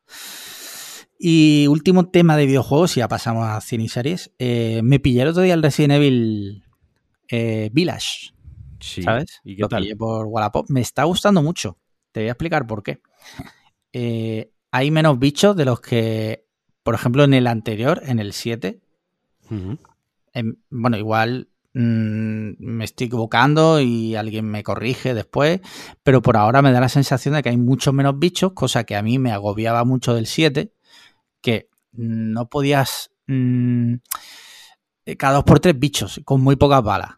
Y 1.18 1.66
último 1.68 2.08
tema 2.08 2.36
de 2.36 2.46
videojuegos, 2.46 2.96
y 2.96 3.00
ya 3.00 3.08
pasamos 3.08 3.46
a 3.46 3.60
cine 3.60 3.84
y 3.84 3.88
series. 3.88 4.32
Eh, 4.38 4.80
me 4.82 4.98
pillé 4.98 5.22
el 5.22 5.28
otro 5.28 5.42
día 5.42 5.54
el 5.54 5.62
Resident 5.62 5.92
Evil 5.94 6.64
eh, 7.28 7.70
Village. 7.72 8.34
Sí. 8.80 9.02
¿Sabes? 9.02 9.40
¿Y 9.44 9.54
qué 9.54 9.62
Lo 9.62 9.68
tal? 9.68 9.82
pillé 9.82 9.94
por 9.96 10.26
Wallapop. 10.26 10.68
Me 10.68 10.80
está 10.80 11.04
gustando 11.04 11.40
mucho. 11.42 11.78
Te 12.10 12.20
voy 12.20 12.28
a 12.28 12.32
explicar 12.32 12.66
por 12.66 12.82
qué. 12.82 13.00
Eh, 13.94 14.50
hay 14.70 14.90
menos 14.90 15.18
bichos 15.18 15.54
de 15.54 15.66
los 15.66 15.82
que, 15.82 16.46
por 16.82 16.94
ejemplo, 16.94 17.24
en 17.24 17.34
el 17.34 17.46
anterior, 17.46 18.00
en 18.06 18.20
el 18.20 18.32
7. 18.32 18.80
Ujú. 19.50 19.78
em, 20.32 20.56
bueno, 20.70 20.96
igual 20.96 21.50
mm, 21.74 22.50
me 22.58 22.84
estoy 22.84 23.06
equivocando 23.08 23.80
y 23.80 24.14
alguien 24.16 24.46
me 24.46 24.62
corrige 24.62 25.14
después, 25.14 25.60
pero 26.02 26.22
por 26.22 26.36
ahora 26.36 26.62
me 26.62 26.72
da 26.72 26.80
la 26.80 26.88
sensación 26.88 27.34
de 27.34 27.42
que 27.42 27.48
hay 27.50 27.56
muchos 27.56 27.94
menos 27.94 28.18
bichos, 28.18 28.52
cosa 28.54 28.84
que 28.84 28.96
a 28.96 29.02
mí 29.02 29.18
me 29.18 29.32
agobiaba 29.32 29.84
mucho 29.84 30.14
del 30.14 30.26
7, 30.26 30.72
que 31.42 31.68
no 31.92 32.48
podías... 32.48 33.10
mm, 33.26 33.94
eh, 35.06 35.16
cada 35.16 35.34
dos 35.34 35.44
por 35.44 35.60
tres 35.60 35.78
bichos, 35.78 36.20
con 36.24 36.40
muy 36.40 36.56
pocas 36.56 36.82
balas. 36.82 37.10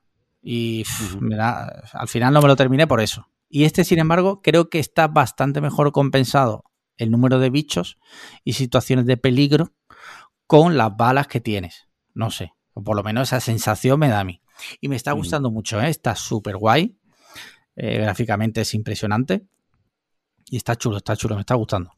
Y 0.43 0.85
pff, 0.85 1.17
da- 1.21 1.83
al 1.93 2.09
final 2.09 2.33
no 2.33 2.43
me 2.43 2.49
lo 2.49 2.57
terminé 2.57 2.87
por 2.87 3.01
eso. 3.01 3.29
Y 3.49 3.65
este, 3.65 3.85
sin 3.85 3.99
embargo, 3.99 4.41
creo 4.43 4.69
que 4.69 4.79
está 4.79 5.07
bastante 5.09 5.61
mejor 5.61 5.93
compensado 5.93 6.65
el 6.97 7.11
número 7.11 7.39
de 7.39 7.51
bichos 7.51 7.99
y 8.45 8.55
situaciones 8.55 9.07
de 9.07 9.17
peligro 9.17 9.73
con 10.47 10.77
las 10.77 10.97
balas 10.97 11.27
que 11.29 11.41
tienes. 11.41 11.89
No 12.15 12.31
sé, 12.31 12.53
o 12.73 12.83
por 12.83 12.97
lo 12.97 13.03
menos 13.03 13.29
esa 13.29 13.41
sensación 13.41 13.99
me 14.01 14.09
da 14.09 14.21
a 14.21 14.25
mí. 14.25 14.41
Y 14.81 14.89
me 14.89 14.97
está 14.97 15.13
Ujú. 15.13 15.21
gustando 15.23 15.51
mucho, 15.51 15.81
¿eh? 15.81 15.89
está 15.89 16.15
súper 16.15 16.57
guay. 16.57 16.97
Eh, 17.77 17.99
gráficamente 17.99 18.61
es 18.61 18.75
impresionante. 18.75 19.43
Y 20.51 20.57
está 20.57 20.77
chulo, 20.77 20.99
está 20.99 21.17
chulo, 21.17 21.35
me 21.35 21.41
está 21.41 21.55
gustando. 21.55 21.91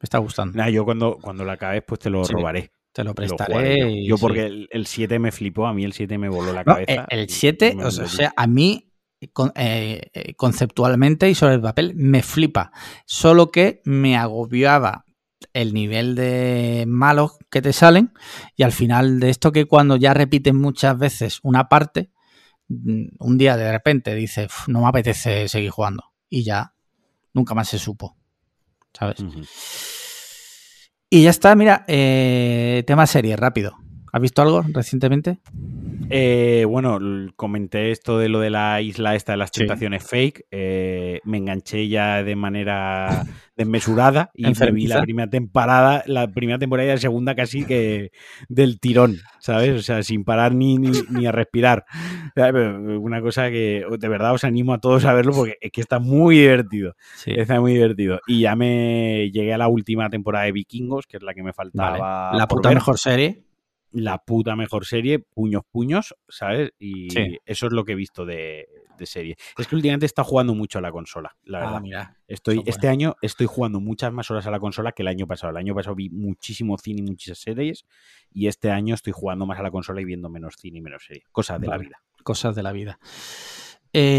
Me 0.00 0.04
está 0.04 0.18
gustando. 0.18 0.56
Nah, 0.56 0.68
yo 0.68 0.84
cuando, 0.84 1.18
cuando 1.20 1.44
la 1.44 1.54
acabes, 1.54 1.82
pues 1.86 2.00
te 2.00 2.10
lo 2.10 2.24
Sí. 2.24 2.32
robaré. 2.32 2.70
Te 2.92 3.04
lo 3.04 3.14
prestaré. 3.14 4.04
yo. 4.06 4.16
sí. 4.16 4.20
porque 4.20 4.46
el- 4.46 4.68
el 4.72 4.86
7 4.86 5.18
me 5.18 5.30
flipó, 5.32 5.66
a 5.66 5.74
mí 5.74 5.84
el 5.84 5.92
7 5.92 6.18
me 6.18 6.28
voló 6.28 6.52
la 6.52 6.64
No, 6.64 6.74
cabeza. 6.74 7.06
el- 7.10 7.18
el 7.20 7.28
7, 7.28 7.70
y 7.72 7.76
me 7.76 7.84
o 7.84 7.90
sea, 7.90 8.04
volví. 8.04 8.14
o 8.14 8.16
sea, 8.16 8.32
a 8.36 8.46
mí 8.46 8.92
con- 9.32 9.52
eh, 9.56 10.34
conceptualmente 10.36 11.28
y 11.28 11.34
sobre 11.34 11.54
el 11.54 11.60
papel 11.60 11.92
me 11.96 12.22
flipa. 12.22 12.70
Solo 13.04 13.50
que 13.50 13.82
me 13.84 14.16
agobiaba 14.16 15.04
el 15.60 15.74
nivel 15.74 16.14
de 16.14 16.84
malos 16.86 17.38
que 17.50 17.60
te 17.62 17.72
salen 17.72 18.12
y 18.56 18.62
al 18.62 18.72
final 18.72 19.18
de 19.20 19.30
esto 19.30 19.50
que 19.52 19.64
cuando 19.66 19.96
ya 19.96 20.14
repiten 20.14 20.56
muchas 20.56 20.96
veces 20.98 21.40
una 21.42 21.68
parte, 21.68 22.10
mm, 22.68 23.06
un 23.18 23.38
día 23.38 23.56
de 23.56 23.72
repente 23.72 24.14
dices, 24.14 24.46
"Uf, 24.46 24.68
no 24.68 24.80
me 24.82 24.88
apetece 24.88 25.48
seguir 25.48 25.70
jugando 25.70 26.04
y 26.28 26.44
ya 26.44 26.74
nunca 27.34 27.54
más 27.54 27.68
se 27.68 27.78
supo. 27.78 28.16
¿Sabes? 28.92 29.16
Y 31.10 31.22
ya 31.22 31.30
está, 31.30 31.54
mira, 31.54 31.84
eh, 31.88 32.84
tema 32.86 33.06
serie, 33.06 33.36
rápido. 33.36 33.76
¿Has 34.12 34.20
visto 34.20 34.42
algo 34.42 34.62
recientemente? 34.62 35.38
Eh, 36.10 36.64
bueno, 36.66 36.98
comenté 37.36 37.90
esto 37.90 38.18
de 38.18 38.28
lo 38.28 38.40
de 38.40 38.50
la 38.50 38.80
isla 38.80 39.14
esta 39.14 39.32
de 39.32 39.38
las 39.38 39.50
Sí. 39.52 39.60
tentaciones 39.60 40.02
fake. 40.04 40.46
eh, 40.50 41.20
me 41.24 41.36
enganché 41.38 41.88
ya 41.88 42.22
de 42.22 42.34
manera 42.36 43.26
desmesurada 43.58 44.30
y 44.34 44.44
me 44.44 44.70
vi 44.70 44.86
la 44.86 45.02
primera 45.02 45.28
temporada, 45.28 46.04
la 46.06 46.28
primera 46.28 46.58
temporada 46.58 46.86
y 46.86 46.92
la 46.92 46.98
segunda 46.98 47.34
casi 47.34 47.64
que 47.64 48.12
del 48.48 48.78
tirón, 48.78 49.16
¿sabes? 49.40 49.74
O 49.74 49.82
sea, 49.82 50.02
sin 50.04 50.24
parar 50.24 50.54
ni, 50.54 50.78
ni, 50.78 50.92
ni 51.10 51.26
a 51.26 51.32
respirar. 51.32 51.84
Una 52.36 53.20
cosa 53.20 53.50
que 53.50 53.84
de 53.98 54.08
verdad 54.08 54.32
os 54.32 54.44
animo 54.44 54.72
a 54.72 54.78
todos 54.78 55.04
a 55.04 55.12
verlo 55.12 55.32
porque 55.32 55.56
es 55.60 55.72
que 55.72 55.80
está 55.80 55.98
muy 55.98 56.38
divertido. 56.38 56.94
Sí. 57.16 57.32
Está 57.36 57.60
muy 57.60 57.74
divertido. 57.74 58.20
Y 58.28 58.42
ya 58.42 58.54
me 58.54 59.28
llegué 59.32 59.52
a 59.52 59.58
la 59.58 59.66
última 59.66 60.08
temporada 60.08 60.44
de 60.44 60.52
Vikingos, 60.52 61.08
que 61.08 61.16
es 61.16 61.22
la 61.24 61.34
que 61.34 61.42
me 61.42 61.52
faltaba. 61.52 62.32
La 62.32 62.46
puta 62.46 62.68
ver 62.68 62.76
mejor 62.76 62.96
serie. 62.96 63.42
La 63.90 64.18
puta 64.18 64.54
mejor 64.56 64.84
serie, 64.86 65.18
puños, 65.18 65.62
puños, 65.70 66.14
¿sabes? 66.28 66.72
Y 66.78 67.10
Sí. 67.10 67.38
eso 67.46 67.66
es 67.66 67.72
lo 67.72 67.84
que 67.84 67.92
he 67.92 67.94
visto 67.96 68.26
de, 68.26 68.68
de 68.98 69.06
serie. 69.06 69.36
Es 69.56 69.66
que 69.66 69.76
últimamente 69.76 70.04
está 70.06 70.24
jugando 70.24 70.54
mucho 70.54 70.78
a 70.78 70.82
la 70.82 70.90
consola, 70.92 71.36
la 71.44 71.60
verdad. 71.60 71.76
Ah, 71.76 71.80
mira. 71.80 72.16
estoy, 72.26 72.62
este 72.66 72.88
año 72.88 73.14
estoy 73.22 73.46
jugando 73.46 73.80
muchas 73.80 74.12
más 74.12 74.30
horas 74.30 74.46
a 74.46 74.50
la 74.50 74.60
consola 74.60 74.92
que 74.92 75.02
el 75.02 75.08
año 75.08 75.26
pasado. 75.26 75.50
El 75.52 75.56
año 75.56 75.74
pasado 75.74 75.94
vi 75.96 76.10
muchísimo 76.10 76.76
cine 76.76 77.00
y 77.00 77.04
muchas 77.10 77.38
series. 77.38 77.86
Y 78.32 78.48
este 78.48 78.70
año 78.70 78.94
estoy 78.94 79.12
jugando 79.14 79.46
más 79.46 79.58
a 79.58 79.62
la 79.62 79.70
consola 79.70 80.00
y 80.00 80.04
viendo 80.04 80.28
menos 80.28 80.56
cine 80.58 80.78
y 80.78 80.82
menos 80.82 81.04
serie. 81.06 81.22
Cosas 81.32 81.60
de 81.60 81.68
Vale. 81.68 81.84
la 81.84 81.88
vida. 81.88 82.02
Cosas 82.24 82.54
de 82.54 82.62
la 82.62 82.72
vida. 82.72 82.98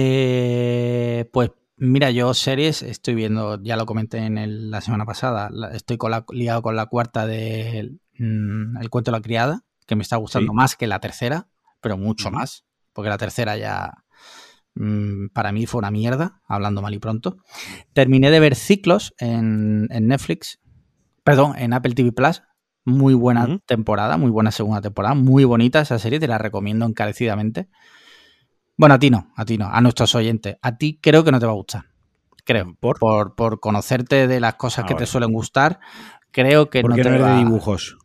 Eh, 0.01 1.25
pues 1.31 1.51
mira, 1.77 2.11
yo 2.11 2.33
series 2.33 2.81
estoy 2.81 3.15
viendo, 3.15 3.61
ya 3.61 3.75
lo 3.77 3.85
comenté 3.85 4.17
en 4.19 4.37
el- 4.37 4.71
la 4.71 4.81
semana 4.81 5.05
pasada, 5.05 5.49
la- 5.51 5.71
estoy 5.75 5.97
con 5.97 6.11
la- 6.11 6.25
liado 6.31 6.61
con 6.61 6.75
la 6.75 6.87
cuarta 6.87 7.25
de 7.27 7.91
mm, 8.19 8.77
El 8.81 8.89
cuento 8.89 9.11
de 9.11 9.17
la 9.17 9.21
criada, 9.21 9.63
que 9.87 9.95
me 9.95 10.03
está 10.03 10.17
gustando 10.17 10.51
Sí. 10.51 10.55
más 10.55 10.75
que 10.75 10.87
la 10.87 10.99
tercera, 10.99 11.47
pero 11.81 11.97
mucho 11.97 12.29
más, 12.31 12.65
porque 12.93 13.09
la 13.09 13.17
tercera 13.17 13.57
ya 13.57 13.93
mm, 14.75 15.29
para 15.33 15.51
mí 15.51 15.65
fue 15.65 15.79
una 15.79 15.91
mierda, 15.91 16.41
hablando 16.47 16.81
mal 16.81 16.93
y 16.93 16.99
pronto. 16.99 17.37
Terminé 17.93 18.29
de 18.31 18.39
ver 18.39 18.55
Ciclos 18.55 19.13
en, 19.17 19.87
en 19.89 20.07
Netflix, 20.07 20.59
perdón, 21.23 21.55
en 21.57 21.73
Apple 21.73 21.93
TV 21.95 22.11
Plus. 22.11 22.43
Muy 22.85 23.13
buena 23.13 23.59
temporada, 23.65 24.17
muy 24.17 24.31
buena 24.31 24.51
segunda 24.51 24.81
temporada, 24.81 25.13
muy 25.13 25.43
bonita 25.43 25.81
esa 25.81 25.99
serie, 25.99 26.19
te 26.19 26.27
la 26.27 26.37
recomiendo 26.37 26.85
encarecidamente. 26.85 27.67
Bueno, 28.77 28.95
a 28.95 28.99
ti 28.99 29.09
no, 29.09 29.31
a 29.35 29.43
ti 29.45 29.57
no, 29.57 29.67
a 29.67 29.81
nuestros 29.81 30.15
oyentes. 30.15 30.55
A 30.61 30.77
ti 30.77 30.97
creo 31.01 31.23
que 31.23 31.31
no 31.31 31.39
te 31.39 31.45
va 31.45 31.51
a 31.51 31.55
gustar. 31.55 31.83
Creo. 32.45 32.75
¿Por? 32.79 32.97
Por, 32.97 33.35
por 33.35 33.59
conocerte 33.59 34.27
de 34.27 34.39
las 34.39 34.55
cosas 34.55 34.85
Ah, 34.85 34.87
que 34.87 34.93
vale. 34.95 35.05
te 35.05 35.11
suelen 35.11 35.31
gustar, 35.33 35.79
creo 36.31 36.69
que 36.69 36.81
no 36.81 36.89
Porque 36.89 37.03
te 37.03 37.09
no 37.09 37.15
es 37.15 37.21
va 37.21 37.31
de 37.33 37.37
dibujos. 37.39 37.97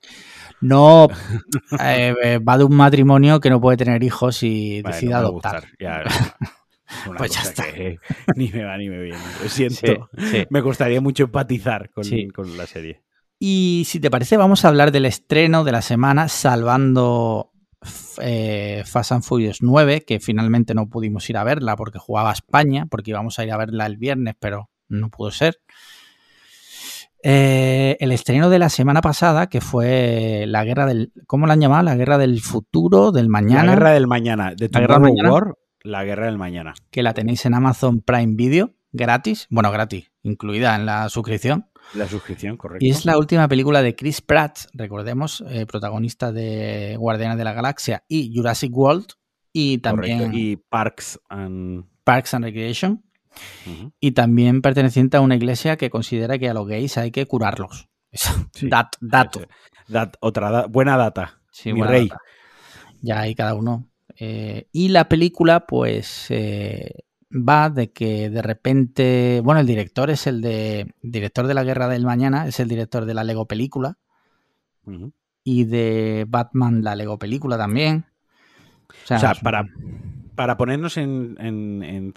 No, 0.60 1.08
eh, 1.80 2.38
va 2.38 2.58
de 2.58 2.64
un 2.64 2.74
matrimonio 2.76 3.40
que 3.40 3.50
no 3.50 3.60
puede 3.60 3.76
tener 3.76 4.02
hijos 4.02 4.42
y 4.42 4.82
decide 4.82 5.10
no 5.10 5.16
adoptar. 5.18 5.64
Ya, 5.78 6.02
Pues 7.16 7.32
ya 7.32 7.42
está. 7.42 7.64
que 7.72 7.98
ni 8.36 8.50
me 8.50 8.64
va 8.64 8.76
ni 8.78 8.88
me 8.88 8.98
viene. 9.02 9.18
Lo 9.42 9.48
siento. 9.48 10.08
Sí, 10.16 10.26
sí. 10.30 10.46
Me 10.50 10.62
costaría 10.62 11.00
mucho 11.00 11.24
empatizar 11.24 11.90
con, 11.90 12.04
Sí. 12.04 12.28
con 12.28 12.56
la 12.56 12.66
serie. 12.66 13.02
Y 13.38 13.82
si 13.86 14.00
te 14.00 14.10
parece, 14.10 14.36
vamos 14.36 14.64
a 14.64 14.68
hablar 14.68 14.92
del 14.92 15.06
estreno 15.06 15.64
de 15.64 15.72
la 15.72 15.82
semana, 15.82 16.28
salvando 16.28 17.50
eh, 18.20 18.82
Fast 18.86 19.12
and 19.12 19.22
Furious 19.24 19.58
9, 19.60 20.04
que 20.06 20.20
finalmente 20.20 20.72
no 20.74 20.88
pudimos 20.88 21.28
ir 21.28 21.36
a 21.36 21.44
verla 21.44 21.76
porque 21.76 21.98
jugaba 21.98 22.32
España, 22.32 22.86
porque 22.86 23.10
íbamos 23.10 23.38
a 23.38 23.44
ir 23.44 23.52
a 23.52 23.56
verla 23.56 23.86
el 23.86 23.96
viernes, 23.96 24.34
pero 24.38 24.70
no 24.88 25.10
pudo 25.10 25.30
ser. 25.30 25.58
Eh, 27.26 27.96
el 28.00 28.12
estreno 28.12 28.50
de 28.50 28.58
la 28.58 28.68
semana 28.68 29.00
pasada, 29.00 29.48
que 29.48 29.62
fue 29.62 30.44
la 30.46 30.62
guerra 30.62 30.84
del. 30.84 31.10
¿Cómo 31.26 31.46
la 31.46 31.54
han 31.54 31.60
llamado? 31.62 31.82
La 31.82 31.96
guerra 31.96 32.18
del 32.18 32.42
futuro, 32.42 33.12
del 33.12 33.30
mañana. 33.30 33.64
La 33.64 33.72
guerra 33.72 33.90
del 33.92 34.06
mañana. 34.06 34.54
De 34.54 34.68
La 34.70 34.80
guerra 34.80 34.98
del 34.98 35.04
Tomorrow 35.04 35.14
mañana. 35.14 35.32
War, 35.32 35.54
la 35.80 36.04
guerra 36.04 36.26
del 36.26 36.36
mañana. 36.36 36.74
que 36.90 37.02
la 37.02 37.14
tenéis 37.14 37.46
en 37.46 37.54
Amazon 37.54 38.02
Prime 38.02 38.34
Video, 38.36 38.74
gratis. 38.92 39.46
Bueno, 39.48 39.72
gratis, 39.72 40.12
incluida 40.22 40.76
en 40.76 40.84
la 40.84 41.08
suscripción. 41.08 41.70
La 41.94 42.06
suscripción, 42.06 42.58
correcto. 42.58 42.84
Y 42.84 42.90
es 42.90 43.06
la 43.06 43.16
última 43.16 43.48
película 43.48 43.80
de 43.80 43.96
Chris 43.96 44.20
Pratt, 44.20 44.58
recordemos, 44.74 45.42
eh, 45.48 45.64
protagonista 45.64 46.30
de 46.30 46.96
Guardianes 46.98 47.38
de 47.38 47.44
la 47.44 47.54
Galaxia 47.54 48.04
y 48.06 48.34
Jurassic 48.34 48.76
World, 48.76 49.06
y 49.50 49.78
también 49.78 50.18
Correcto. 50.18 50.38
Y 50.38 50.56
Parks 50.56 51.20
and... 51.30 51.84
Parks 52.04 52.34
and 52.34 52.44
Recreation, 52.44 53.02
Y 54.00 54.12
también 54.12 54.62
perteneciente 54.62 55.16
a 55.16 55.20
una 55.20 55.36
iglesia 55.36 55.76
que 55.76 55.90
considera 55.90 56.38
que 56.38 56.48
a 56.48 56.54
los 56.54 56.66
gays 56.66 56.96
hay 56.98 57.10
que 57.10 57.26
curarlos. 57.26 57.88
Eso, 58.10 58.30
Sí. 58.54 58.68
dat- 58.68 58.96
dato. 59.00 59.40
Dat- 59.88 60.16
otra 60.20 60.50
da- 60.50 60.66
buena 60.66 60.96
data. 60.96 61.40
Sí, 61.50 61.72
Mi 61.72 61.80
buena 61.80 61.92
rey. 61.92 62.08
data. 62.08 62.20
Ya 63.02 63.20
hay 63.20 63.34
cada 63.34 63.54
uno. 63.54 63.88
Eh, 64.16 64.68
y 64.72 64.88
la 64.88 65.08
película, 65.08 65.66
pues, 65.66 66.26
eh, 66.30 66.90
va 67.30 67.68
de 67.70 67.90
que 67.92 68.30
de 68.30 68.42
repente. 68.42 69.40
Bueno, 69.42 69.60
el 69.60 69.66
director 69.66 70.08
es 70.10 70.26
el 70.26 70.40
de. 70.40 70.94
Director 71.02 71.46
de 71.46 71.54
la 71.54 71.64
Guerra 71.64 71.88
del 71.88 72.04
Mañana, 72.04 72.46
es 72.46 72.60
el 72.60 72.68
director 72.68 73.04
de 73.04 73.14
la 73.14 73.24
Lego 73.24 73.46
Película. 73.46 73.98
Y 75.42 75.64
de 75.64 76.24
Batman, 76.28 76.82
la 76.84 76.94
Lego 76.96 77.18
Película 77.18 77.56
también. 77.58 78.06
O 78.88 79.06
sea, 79.06 79.32
O 79.32 79.42
para, 79.42 79.66
para 80.34 80.56
ponernos 80.56 80.96
en, 80.96 81.36
en- 81.40 81.82
en 81.82 82.14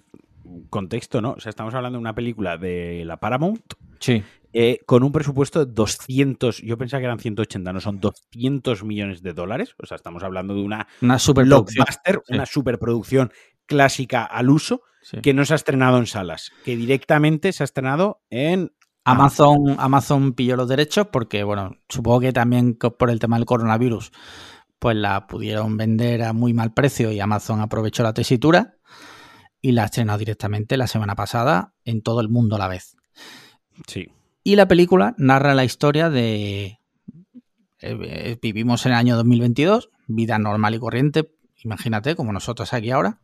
contexto, 0.70 1.22
¿no? 1.22 1.32
O 1.34 1.40
sea, 1.40 1.50
estamos 1.50 1.74
hablando 1.74 1.98
de 1.98 2.02
una 2.02 2.16
película 2.16 2.58
de 2.58 3.04
la 3.06 3.18
Paramount 3.18 3.74
Sí. 4.00 4.24
eh, 4.54 4.80
con 4.86 5.04
un 5.04 5.12
presupuesto 5.12 5.66
de 5.66 5.72
200, 5.72 6.62
yo 6.62 6.78
pensaba 6.78 7.00
que 7.02 7.06
eran 7.06 7.20
180, 7.20 7.74
no 7.74 7.80
son 7.80 8.00
200 8.00 8.84
millones 8.84 9.22
de 9.22 9.34
dólares. 9.34 9.76
O 9.82 9.86
sea, 9.86 9.96
estamos 9.96 10.24
hablando 10.24 10.54
de 10.56 10.62
una 10.62 10.88
Una 11.02 11.20
superproducción. 11.20 11.86
blockbuster, 11.86 12.22
Sí. 12.26 12.34
una 12.34 12.46
superproducción 12.46 13.32
clásica 13.66 14.24
al 14.24 14.50
uso 14.50 14.82
Sí. 15.02 15.18
que 15.22 15.34
no 15.34 15.46
se 15.46 15.54
ha 15.54 15.56
estrenado 15.56 15.98
en 15.98 16.06
salas, 16.06 16.52
que 16.66 16.76
directamente 16.76 17.52
se 17.54 17.64
ha 17.64 17.66
estrenado 17.66 18.22
en 18.30 18.72
Amazon, 19.06 19.76
Amazon 19.78 20.34
pilló 20.34 20.58
los 20.58 20.68
derechos 20.68 21.08
porque, 21.14 21.44
bueno, 21.44 21.78
supongo 21.88 22.20
que 22.20 22.34
también 22.34 22.74
por 22.76 23.10
el 23.10 23.20
tema 23.20 23.38
del 23.38 23.46
coronavirus, 23.46 24.12
pues 24.80 24.98
la 24.98 25.28
pudieron 25.28 25.78
vender 25.78 26.24
a 26.24 26.34
muy 26.34 26.54
mal 26.54 26.74
precio 26.74 27.12
y 27.12 27.20
Amazon 27.22 27.62
aprovechó 27.62 28.04
la 28.04 28.14
tesitura 28.14 28.77
y 29.68 29.74
la 29.74 29.84
estrenó 29.84 30.18
directamente 30.18 30.78
la 30.78 30.88
semana 30.88 31.14
pasada 31.14 31.74
en 31.84 32.02
todo 32.02 32.22
el 32.22 32.30
mundo 32.30 32.56
a 32.56 32.60
la 32.60 32.70
vez. 32.70 32.96
Sí. 33.86 34.08
Y 34.42 34.56
la 34.56 34.66
película 34.66 35.14
narra 35.18 35.54
la 35.56 35.66
historia 35.66 36.10
de, 36.10 36.80
eh, 37.80 38.38
vivimos 38.42 38.86
en 38.86 38.94
el 38.94 38.98
año 38.98 39.18
2022, 39.18 39.90
vida 40.08 40.40
normal 40.40 40.76
y 40.76 40.80
corriente, 40.80 41.36
imagínate, 41.58 42.16
como 42.16 42.32
nosotros 42.32 42.72
aquí 42.72 42.92
ahora, 42.92 43.20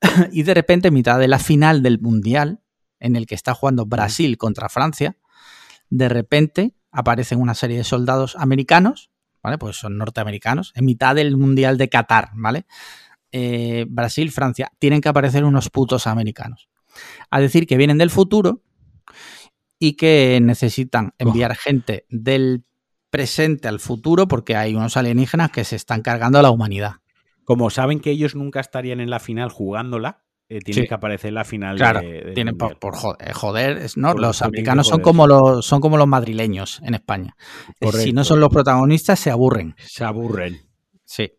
y 0.30 0.44
de 0.44 0.54
repente, 0.54 0.86
en 0.86 0.94
mitad 0.94 1.18
de 1.18 1.26
la 1.26 1.40
final 1.40 1.82
del 1.82 2.00
Mundial, 2.00 2.60
en 3.00 3.16
el 3.16 3.26
que 3.26 3.34
está 3.34 3.52
jugando 3.52 3.84
Brasil 3.84 4.38
contra 4.38 4.68
Francia, 4.68 5.16
de 5.90 6.08
repente 6.08 6.76
aparecen 6.92 7.40
una 7.40 7.56
serie 7.56 7.78
de 7.78 7.84
soldados 7.84 8.36
americanos, 8.36 9.10
¿vale? 9.42 9.58
Pues 9.58 9.78
son 9.78 9.98
norteamericanos, 9.98 10.70
en 10.76 10.84
mitad 10.84 11.16
del 11.16 11.36
Mundial 11.36 11.76
de 11.76 11.88
Qatar, 11.88 12.30
¿vale? 12.34 12.66
Eh, 13.32 13.86
Brasil, 13.88 14.30
Francia, 14.30 14.70
tienen 14.78 15.00
que 15.00 15.08
aparecer 15.08 15.44
unos 15.44 15.70
putos 15.70 16.06
americanos. 16.06 16.68
A 17.30 17.40
decir 17.40 17.66
que 17.66 17.78
vienen 17.78 17.98
del 17.98 18.10
futuro 18.10 18.62
y 19.78 19.94
que 19.94 20.38
necesitan 20.42 21.14
enviar 21.18 21.56
gente 21.56 22.04
del 22.10 22.64
presente 23.10 23.68
al 23.68 23.80
futuro 23.80 24.28
porque 24.28 24.54
hay 24.54 24.74
unos 24.74 24.96
alienígenas 24.96 25.50
que 25.50 25.64
se 25.64 25.76
están 25.76 26.02
cargando 26.02 26.38
a 26.38 26.42
la 26.42 26.50
humanidad. 26.50 26.96
Como 27.44 27.70
saben 27.70 28.00
que 28.00 28.10
ellos 28.10 28.34
nunca 28.34 28.60
estarían 28.60 29.00
en 29.00 29.10
la 29.10 29.18
final 29.18 29.50
jugándola, 29.50 30.22
eh, 30.48 30.60
tienen 30.60 30.86
que 30.86 30.94
aparecer 30.94 31.28
en 31.28 31.34
la 31.34 31.44
final. 31.44 31.76
Claro, 31.76 32.00
tienen 32.34 32.56
por, 32.56 32.76
eh, 33.18 33.32
joder, 33.32 33.86
¿no? 33.96 34.12
los 34.12 34.42
americanos 34.42 34.86
son 34.86 35.00
como 35.00 35.26
los, 35.26 35.64
son 35.64 35.80
como 35.80 35.96
los 35.96 36.06
madrileños 36.06 36.80
en 36.84 36.94
España. 36.94 37.34
Si 37.92 38.12
no 38.12 38.22
son 38.22 38.38
los 38.40 38.50
protagonistas, 38.50 39.18
se 39.18 39.30
aburren. 39.30 39.74
Se 39.78 40.04
aburren. 40.04 40.60
Sí. 41.04 41.32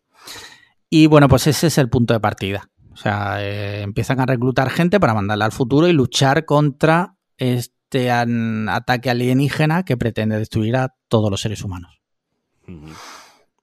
Y 0.96 1.08
bueno, 1.08 1.26
pues 1.26 1.48
ese 1.48 1.66
es 1.66 1.78
el 1.78 1.88
punto 1.88 2.14
de 2.14 2.20
partida. 2.20 2.70
O 2.92 2.96
sea, 2.96 3.44
eh, 3.44 3.82
empiezan 3.82 4.20
a 4.20 4.26
reclutar 4.26 4.70
gente 4.70 5.00
para 5.00 5.12
mandarla 5.12 5.46
al 5.46 5.50
futuro 5.50 5.88
y 5.88 5.92
luchar 5.92 6.44
contra 6.44 7.16
este 7.36 8.12
ataque 8.12 9.10
alienígena 9.10 9.84
que 9.84 9.96
pretende 9.96 10.38
destruir 10.38 10.76
a 10.76 10.94
todos 11.08 11.32
los 11.32 11.40
seres 11.40 11.64
humanos. 11.64 12.00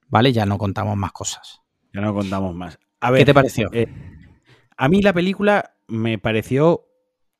Vale, 0.08 0.34
ya 0.34 0.44
no 0.44 0.58
contamos 0.58 0.94
más 0.98 1.12
cosas. 1.12 1.62
Ya 1.94 2.02
no 2.02 2.12
contamos 2.12 2.54
más. 2.54 2.78
A 3.00 3.10
ver, 3.10 3.20
¿Qué 3.20 3.24
te 3.24 3.32
pareció? 3.32 3.70
Eh, 3.72 3.88
a 4.76 4.88
mí 4.90 5.00
la 5.00 5.14
película 5.14 5.78
me 5.88 6.18
pareció 6.18 6.84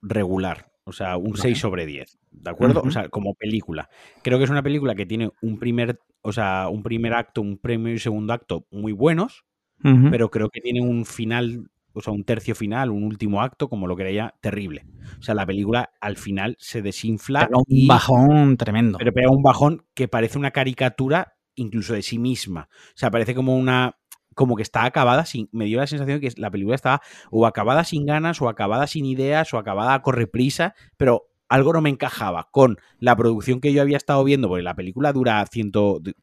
regular. 0.00 0.72
O 0.84 0.92
sea, 0.92 1.18
un 1.18 1.36
6 1.36 1.58
sobre 1.58 1.84
10. 1.84 2.18
¿De 2.30 2.50
acuerdo? 2.50 2.80
O 2.80 2.90
sea, 2.90 3.10
como 3.10 3.34
película. 3.34 3.90
Creo 4.22 4.38
que 4.38 4.44
es 4.44 4.50
una 4.50 4.62
película 4.62 4.94
que 4.94 5.04
tiene 5.04 5.28
un 5.42 5.58
primer, 5.58 6.00
o 6.22 6.32
sea, 6.32 6.68
un 6.70 6.82
primer 6.82 7.12
acto, 7.12 7.42
un 7.42 7.58
premio 7.58 7.92
y 7.92 7.98
segundo 7.98 8.32
acto 8.32 8.66
muy 8.70 8.92
buenos. 8.92 9.44
Pero 9.82 10.30
creo 10.30 10.48
que 10.48 10.60
tiene 10.60 10.80
un 10.80 11.04
final 11.04 11.70
o 11.94 12.00
sea, 12.00 12.12
un 12.12 12.24
tercio 12.24 12.54
final, 12.54 12.90
un 12.90 13.04
último 13.04 13.42
acto, 13.42 13.68
como 13.68 13.86
lo 13.86 13.96
creía, 13.96 14.34
terrible. 14.40 14.86
O 15.18 15.22
sea, 15.22 15.34
la 15.34 15.46
película 15.46 15.92
al 16.00 16.16
final 16.16 16.56
se 16.58 16.82
desinfla. 16.82 17.48
un 17.52 17.86
bajón 17.86 18.56
tremendo. 18.56 18.98
Pero 18.98 19.12
pega 19.12 19.30
un 19.30 19.42
bajón 19.42 19.84
que 19.94 20.08
parece 20.08 20.38
una 20.38 20.50
caricatura 20.50 21.34
incluso 21.54 21.94
de 21.94 22.02
sí 22.02 22.18
misma. 22.18 22.68
O 22.70 22.96
sea, 22.96 23.10
parece 23.10 23.34
como 23.34 23.56
una. 23.56 23.98
Como 24.34 24.56
que 24.56 24.62
está 24.62 24.84
acabada 24.84 25.26
sin. 25.26 25.50
Me 25.52 25.66
dio 25.66 25.78
la 25.78 25.86
sensación 25.86 26.20
de 26.20 26.28
que 26.28 26.40
la 26.40 26.50
película 26.50 26.74
estaba 26.74 27.02
o 27.30 27.46
acabada 27.46 27.84
sin 27.84 28.06
ganas, 28.06 28.40
o 28.40 28.48
acabada 28.48 28.86
sin 28.86 29.04
ideas, 29.04 29.52
o 29.52 29.58
acabada 29.58 29.92
a 29.92 30.02
correprisa, 30.02 30.74
pero 30.96 31.31
algo 31.52 31.74
no 31.74 31.82
me 31.82 31.90
encajaba 31.90 32.48
con 32.50 32.78
la 32.98 33.14
producción 33.14 33.60
que 33.60 33.74
yo 33.74 33.82
había 33.82 33.98
estado 33.98 34.24
viendo, 34.24 34.48
porque 34.48 34.62
la 34.62 34.74
película 34.74 35.12
dura 35.12 35.44
100, 35.44 35.70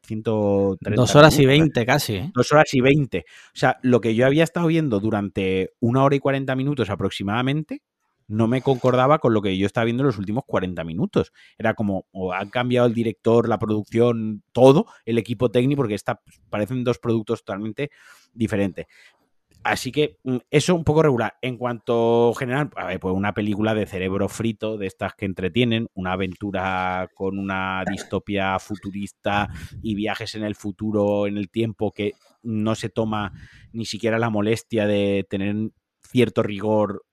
130 0.02 1.00
Dos 1.00 1.14
horas 1.14 1.38
y 1.38 1.46
veinte 1.46 1.86
casi. 1.86 2.14
¿eh? 2.14 2.32
Dos 2.34 2.50
horas 2.50 2.74
y 2.74 2.80
veinte. 2.80 3.26
O 3.54 3.56
sea, 3.56 3.78
lo 3.82 4.00
que 4.00 4.16
yo 4.16 4.26
había 4.26 4.42
estado 4.42 4.66
viendo 4.66 4.98
durante 4.98 5.70
una 5.78 6.02
hora 6.02 6.16
y 6.16 6.18
cuarenta 6.18 6.56
minutos 6.56 6.90
aproximadamente, 6.90 7.82
no 8.26 8.48
me 8.48 8.60
concordaba 8.60 9.20
con 9.20 9.32
lo 9.32 9.40
que 9.40 9.56
yo 9.56 9.66
estaba 9.66 9.84
viendo 9.84 10.02
en 10.02 10.08
los 10.08 10.18
últimos 10.18 10.42
40 10.46 10.82
minutos. 10.82 11.32
Era 11.56 11.74
como, 11.74 12.06
o 12.10 12.32
han 12.32 12.50
cambiado 12.50 12.88
el 12.88 12.94
director, 12.94 13.48
la 13.48 13.58
producción, 13.60 14.42
todo, 14.50 14.86
el 15.04 15.16
equipo 15.16 15.52
técnico, 15.52 15.82
porque 15.82 15.94
está, 15.94 16.20
parecen 16.48 16.82
dos 16.82 16.98
productos 16.98 17.44
totalmente 17.44 17.90
diferentes. 18.34 18.86
Así 19.62 19.92
que 19.92 20.18
mm, 20.24 20.36
eso 20.50 20.74
un 20.74 20.84
poco 20.84 21.02
regular. 21.02 21.34
En 21.42 21.56
cuanto 21.56 22.32
general, 22.34 22.70
a 22.76 22.86
ver, 22.86 23.00
pues 23.00 23.14
una 23.14 23.34
película 23.34 23.74
de 23.74 23.86
cerebro 23.86 24.28
frito, 24.28 24.78
de 24.78 24.86
estas 24.86 25.14
que 25.14 25.26
entretienen, 25.26 25.88
una 25.94 26.12
aventura 26.12 27.08
con 27.14 27.38
una 27.38 27.84
distopia 27.90 28.58
futurista 28.58 29.48
y 29.82 29.94
viajes 29.94 30.34
en 30.34 30.44
el 30.44 30.54
futuro, 30.54 31.26
en 31.26 31.36
el 31.36 31.50
tiempo, 31.50 31.92
que 31.92 32.12
no 32.42 32.74
se 32.74 32.88
toma 32.88 33.32
ni 33.72 33.84
siquiera 33.84 34.18
la 34.18 34.30
molestia 34.30 34.86
de 34.86 35.26
tener 35.28 35.54
cierto 36.00 36.42
rigor, 36.42 37.04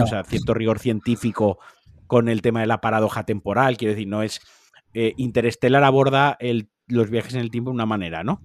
o 0.00 0.06
sea, 0.06 0.24
cierto 0.24 0.54
rigor 0.54 0.78
científico 0.78 1.58
con 2.06 2.28
el 2.28 2.40
tema 2.40 2.60
de 2.60 2.66
la 2.66 2.80
paradoja 2.80 3.24
temporal. 3.24 3.76
Quiero 3.76 3.94
decir, 3.94 4.08
no 4.08 4.22
es. 4.22 4.40
Eh, 4.94 5.12
Interstellar 5.18 5.84
aborda 5.84 6.36
el, 6.40 6.70
los 6.86 7.10
viajes 7.10 7.34
en 7.34 7.40
el 7.40 7.50
tiempo 7.50 7.70
de 7.70 7.74
una 7.74 7.84
manera, 7.84 8.24
¿no? 8.24 8.42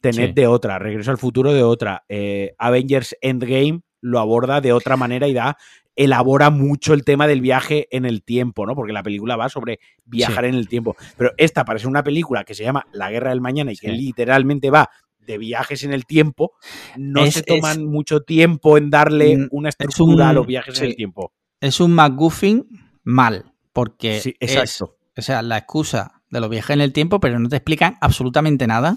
Tenet 0.00 0.34
de 0.34 0.46
otra, 0.46 0.78
Regreso 0.78 1.10
al 1.10 1.18
futuro 1.18 1.52
de 1.52 1.62
otra, 1.62 2.04
eh, 2.08 2.54
Avengers 2.58 3.16
Endgame 3.20 3.82
lo 4.00 4.20
aborda 4.20 4.60
de 4.60 4.72
otra 4.72 4.96
manera 4.96 5.26
y 5.28 5.34
da 5.34 5.56
elabora 5.98 6.50
mucho 6.50 6.94
el 6.94 7.04
tema 7.04 7.26
del 7.26 7.40
viaje 7.40 7.88
en 7.90 8.06
el 8.06 8.22
tiempo, 8.22 8.64
¿no? 8.66 8.76
Porque 8.76 8.92
la 8.92 9.02
película 9.02 9.34
va 9.36 9.48
sobre 9.48 9.80
viajar 10.04 10.44
en 10.44 10.54
el 10.54 10.68
tiempo. 10.68 10.96
Pero 11.16 11.32
esta 11.36 11.64
parece 11.64 11.88
una 11.88 12.04
película 12.04 12.44
que 12.44 12.54
se 12.54 12.62
llama 12.62 12.86
La 12.92 13.10
Guerra 13.10 13.30
del 13.30 13.40
Mañana 13.40 13.72
y 13.72 13.76
que 13.76 13.90
literalmente 13.90 14.70
va 14.70 14.90
de 15.18 15.38
viajes 15.38 15.82
en 15.82 15.92
el 15.92 16.06
tiempo. 16.06 16.52
No 16.96 17.28
se 17.30 17.42
toman 17.42 17.84
mucho 17.84 18.20
tiempo 18.20 18.78
en 18.78 18.90
darle 18.90 19.36
mm, 19.36 19.48
una 19.50 19.70
estructura 19.70 20.28
a 20.28 20.32
los 20.32 20.46
viajes 20.46 20.80
en 20.80 20.86
el 20.86 20.96
tiempo. 20.96 21.32
Es 21.60 21.80
un 21.80 21.92
McGuffin 21.92 22.64
mal, 23.02 23.52
porque 23.72 24.22
exacto. 24.38 24.96
o 25.16 25.22
sea, 25.22 25.42
la 25.42 25.58
excusa 25.58 26.17
de 26.30 26.40
los 26.40 26.50
viajes 26.50 26.70
en 26.70 26.80
el 26.80 26.92
tiempo, 26.92 27.20
pero 27.20 27.38
no 27.38 27.48
te 27.48 27.56
explican 27.56 27.96
absolutamente 28.00 28.66
nada. 28.66 28.96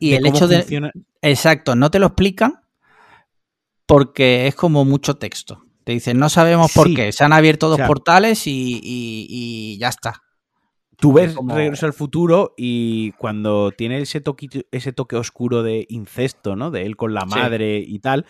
Y 0.00 0.14
el 0.14 0.26
hecho 0.26 0.48
de... 0.48 0.90
Exacto, 1.22 1.74
no 1.74 1.90
te 1.90 1.98
lo 1.98 2.06
explican 2.06 2.60
porque 3.86 4.46
es 4.46 4.54
como 4.54 4.84
mucho 4.84 5.16
texto. 5.16 5.62
Te 5.84 5.92
dicen, 5.92 6.18
no 6.18 6.28
sabemos 6.28 6.72
por 6.74 6.92
qué, 6.92 7.12
se 7.12 7.22
han 7.22 7.32
abierto 7.32 7.68
dos 7.68 7.80
portales 7.82 8.42
y, 8.46 9.78
ya 9.78 9.88
está. 9.88 10.22
Tú 10.98 11.12
ves 11.12 11.36
Regreso 11.46 11.84
al 11.84 11.92
futuro 11.92 12.54
y 12.56 13.12
cuando 13.12 13.70
tiene 13.70 14.00
ese 14.00 14.22
toque, 14.22 14.48
ese 14.72 14.92
toque 14.92 15.14
oscuro 15.14 15.62
de 15.62 15.86
incesto, 15.90 16.56
¿no? 16.56 16.70
De 16.70 16.86
él 16.86 16.96
con 16.96 17.12
la 17.12 17.26
madre 17.26 17.84
y 17.86 17.98
tal. 17.98 18.24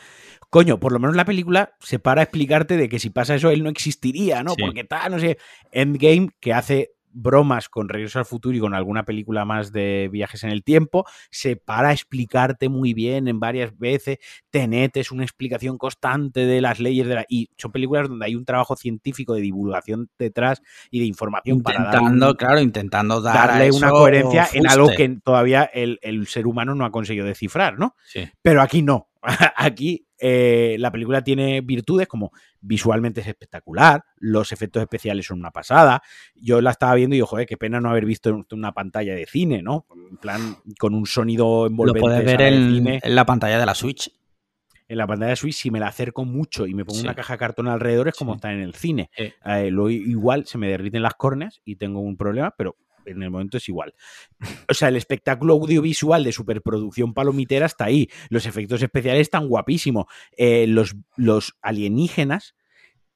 Coño, 0.51 0.81
por 0.81 0.93
lo 0.93 0.99
menos 0.99 1.15
la 1.15 1.25
película 1.25 1.77
se 1.81 2.01
para 2.01 2.23
a 2.23 2.25
explicarte 2.25 2.77
de 2.77 2.89
que 2.89 2.99
si 2.99 3.09
pasa 3.11 3.37
eso, 3.37 3.51
él 3.51 3.63
no 3.63 3.71
existiría, 3.71 4.43
¿no? 4.43 4.55
Porque 4.57 4.83
tal, 4.83 5.13
no 5.13 5.21
sé. 5.21 5.39
Endgame, 5.71 6.31
que 6.41 6.53
hace 6.53 6.96
bromas 7.17 7.69
con 7.69 7.89
Regreso 7.89 8.19
al 8.19 8.27
Futuro 8.27 8.57
y 8.57 8.61
con 8.61 8.75
alguna 8.75 9.05
película 9.05 9.45
más 9.45 9.73
de 9.73 10.09
viajes 10.13 10.45
en 10.45 10.51
el 10.51 10.63
tiempo, 10.63 11.07
se 11.31 11.57
para 11.57 11.89
a 11.89 11.93
explicarte 11.93 12.69
muy 12.69 12.95
bien 12.95 13.27
en 13.27 13.41
varias 13.41 13.77
veces. 13.79 14.19
Tenet 14.51 14.97
es 14.97 15.11
una 15.11 15.25
explicación 15.25 15.79
constante 15.79 16.47
de 16.47 16.61
las 16.61 16.79
leyes 16.79 17.07
de 17.07 17.15
la... 17.15 17.27
Y 17.29 17.51
son 17.57 17.73
películas 17.73 18.09
donde 18.09 18.27
hay 18.27 18.35
un 18.35 18.45
trabajo 18.45 18.77
científico 18.77 19.35
de 19.35 19.41
divulgación 19.41 20.11
detrás 20.19 20.61
y 20.91 21.01
de 21.01 21.07
información 21.07 21.59
intentando, 21.59 22.27
para 22.27 22.37
claro, 22.37 22.61
intentando 22.61 23.21
darle 23.21 23.71
una 23.71 23.91
coherencia 23.91 24.49
en 24.53 24.69
algo 24.69 24.89
que 24.97 25.19
todavía 25.25 25.65
el, 25.65 25.99
el, 26.03 26.27
ser 26.27 26.47
humano 26.47 26.75
no 26.75 26.85
ha 26.85 26.91
conseguido 26.91 27.27
descifrar, 27.27 27.79
¿no? 27.79 27.95
Sí. 28.05 28.29
Pero 28.43 28.61
aquí 28.61 28.83
no. 28.83 29.09
aquí 29.57 30.07
eh, 30.19 30.77
la 30.79 30.91
película 30.91 31.23
tiene 31.23 31.61
virtudes 31.61 32.07
como 32.07 32.33
visualmente 32.61 33.21
es 33.21 33.27
espectacular, 33.27 34.03
los 34.17 34.53
efectos 34.53 34.83
especiales 34.83 35.27
son 35.27 35.41
una 35.41 35.51
pasada. 35.51 36.03
Yo 36.35 36.61
la 36.61 36.71
estaba 36.71 36.95
viendo 36.95 37.15
y 37.15 37.19
digo, 37.19 37.27
joder, 37.27 37.47
qué 37.47 37.57
pena 37.57 37.81
no 37.81 37.91
haber 37.91 38.07
visto 38.07 38.45
una 38.53 38.73
pantalla 38.73 39.15
de 39.15 39.27
cine, 39.27 39.63
¿no? 39.63 39.87
En 40.11 40.17
plan, 40.17 40.57
con 40.79 40.95
un 40.95 41.07
sonido 41.07 41.67
envolvente. 41.67 42.01
Lo 42.01 42.07
puedes 42.07 42.25
ver 42.25 42.41
en, 42.41 43.01
la 43.05 43.27
pantalla 43.27 43.59
de 43.59 43.67
la 43.67 43.75
Switch. 43.75 44.11
En 44.89 44.99
la 44.99 45.07
pantalla 45.07 45.31
de 45.31 45.37
Switch, 45.37 45.57
si 45.57 45.71
me 45.71 45.81
la 45.81 45.89
acerco 45.89 46.25
mucho 46.25 46.67
y 46.67 46.73
me 46.73 46.85
pongo 46.85 47.01
una 47.01 47.15
caja 47.15 47.35
de 47.35 47.39
cartón 47.39 47.67
alrededor, 47.67 48.09
es 48.09 48.15
como 48.15 48.35
estar 48.37 48.53
en 48.53 48.61
el 48.61 48.75
cine. 48.75 49.11
Eh, 49.17 49.71
lo, 49.71 49.91
igual 49.91 50.47
se 50.47 50.59
me 50.59 50.69
derriten 50.69 51.03
las 51.03 51.15
córneas 51.15 51.61
y 51.65 51.77
tengo 51.77 52.01
un 52.01 52.17
problema, 52.17 52.55
pero 52.57 52.77
en 53.07 53.23
el 53.23 53.31
momento 53.31 53.57
es 53.57 53.69
igual. 53.69 53.95
O 54.69 54.75
sea, 54.75 54.89
el 54.89 54.97
espectáculo 54.97 55.55
audiovisual 55.55 56.25
de 56.25 56.33
superproducción 56.33 57.15
palomitera 57.15 57.67
está 57.67 57.87
ahí. 57.87 58.09
Los 58.29 58.47
efectos 58.47 58.83
especiales 58.83 59.23
están 59.23 59.49
guapísimos. 59.49 60.07
Eh, 60.37 60.67
los, 60.67 60.97
los 61.17 61.57
alienígenas, 61.63 62.55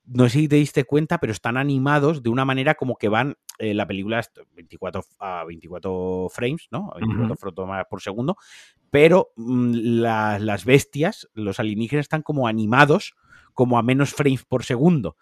no 0.05 0.29
sé 0.29 0.41
si 0.41 0.49
te 0.49 0.57
diste 0.57 0.85
cuenta, 0.85 1.19
pero 1.19 1.33
están 1.33 1.57
animados 1.57 2.23
de 2.23 2.31
una 2.31 2.45
manera 2.45 2.75
como 2.75 2.97
que 2.97 3.09
van. 3.09 3.37
Eh, 3.59 3.75
la 3.75 3.87
película 3.87 4.21
es 4.21 4.31
24 4.55 5.05
a 5.19 5.45
24 5.45 6.29
frames, 6.31 6.69
¿no? 6.71 6.93
24 6.97 7.37
fotogramas 7.37 7.87
por 7.89 8.01
segundo. 8.01 8.37
Pero 8.91 9.33
mm, 9.37 10.01
las 10.01 10.65
bestias, 10.65 11.29
los 11.35 11.61
alienígenas, 11.61 12.05
están 12.05 12.23
como 12.23 12.49
animados 12.49 13.15
como 13.55 13.79
a 13.79 13.83
menos 13.83 14.15
frames 14.15 14.45
por 14.45 14.65
segundo. 14.65 15.17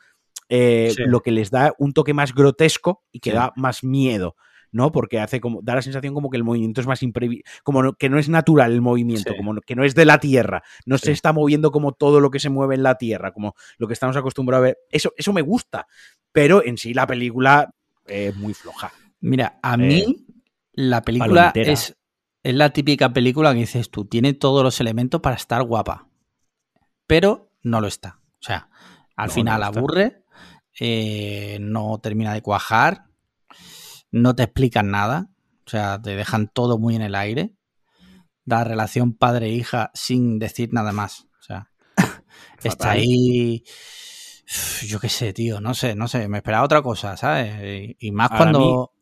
Eh, 0.48 0.94
lo 0.96 1.20
que 1.20 1.30
les 1.30 1.50
da 1.50 1.74
un 1.78 1.92
toque 1.92 2.14
más 2.14 2.34
grotesco 2.34 3.04
y 3.12 3.20
que 3.20 3.32
da 3.32 3.52
más 3.56 3.84
miedo. 3.84 4.36
¿No? 4.72 4.92
Porque 4.92 5.20
hace 5.20 5.40
como, 5.40 5.60
da 5.62 5.74
la 5.74 5.82
sensación 5.82 6.14
como 6.14 6.30
que 6.30 6.36
el 6.36 6.44
movimiento 6.44 6.80
es 6.80 6.86
más 6.86 7.02
imprevisible, 7.02 7.50
como 7.62 7.92
que 7.94 8.08
no 8.08 8.18
es 8.18 8.28
natural 8.28 8.72
el 8.72 8.80
movimiento, 8.80 9.34
como 9.36 9.54
que 9.60 9.74
no 9.74 9.84
es 9.84 9.94
de 9.94 10.04
la 10.04 10.18
Tierra, 10.18 10.62
no 10.86 10.98
se 10.98 11.12
está 11.12 11.32
moviendo 11.32 11.70
como 11.70 11.92
todo 11.92 12.20
lo 12.20 12.30
que 12.30 12.40
se 12.40 12.50
mueve 12.50 12.74
en 12.74 12.82
la 12.82 12.96
Tierra, 12.96 13.32
como 13.32 13.54
lo 13.78 13.86
que 13.86 13.94
estamos 13.94 14.16
acostumbrados 14.16 14.62
a 14.62 14.66
ver. 14.68 14.78
Eso, 14.90 15.12
eso 15.16 15.32
me 15.32 15.42
gusta, 15.42 15.86
pero 16.32 16.64
en 16.64 16.78
sí 16.78 16.94
la 16.94 17.06
película 17.06 17.74
es 18.06 18.34
muy 18.36 18.54
floja. 18.54 18.92
Mira, 19.20 19.58
a 19.62 19.76
mí 19.76 20.00
eh, 20.00 20.32
la 20.72 21.02
película 21.02 21.52
es 21.54 21.94
es 22.42 22.54
la 22.54 22.70
típica 22.70 23.12
película 23.12 23.52
que 23.52 23.60
dices 23.60 23.90
tú, 23.90 24.04
tiene 24.04 24.32
todos 24.32 24.62
los 24.62 24.80
elementos 24.80 25.20
para 25.20 25.36
estar 25.36 25.62
guapa, 25.64 26.08
pero 27.06 27.50
no 27.62 27.80
lo 27.80 27.88
está. 27.88 28.20
O 28.40 28.42
sea, 28.42 28.70
al 29.16 29.28
No, 29.28 29.34
final 29.34 29.60
no 29.60 29.66
aburre, 29.66 30.22
eh, 30.78 31.58
no 31.60 31.98
termina 31.98 32.32
de 32.32 32.42
cuajar, 32.42 33.07
no 34.10 34.34
te 34.34 34.42
explican 34.44 34.90
nada, 34.90 35.30
o 35.66 35.70
sea, 35.70 36.00
te 36.00 36.16
dejan 36.16 36.48
todo 36.48 36.78
muy 36.78 36.96
en 36.96 37.02
el 37.02 37.14
aire. 37.14 37.54
La 38.44 38.64
relación 38.64 39.12
padre-hija 39.12 39.90
sin 39.94 40.38
decir 40.38 40.70
nada 40.72 40.92
más. 40.92 41.26
O 41.40 41.42
sea, 41.42 41.70
está 42.62 42.92
ahí. 42.92 43.62
Yo 44.86 44.98
qué 44.98 45.10
sé, 45.10 45.34
tío, 45.34 45.60
no 45.60 45.74
sé, 45.74 45.94
no 45.94 46.08
sé, 46.08 46.26
me 46.28 46.38
esperaba 46.38 46.64
otra 46.64 46.80
cosa, 46.80 47.16
¿sabes? 47.18 47.96
Y, 48.00 48.08
y 48.08 48.12
más 48.12 48.30
Para 48.30 48.38
cuando. 48.52 48.92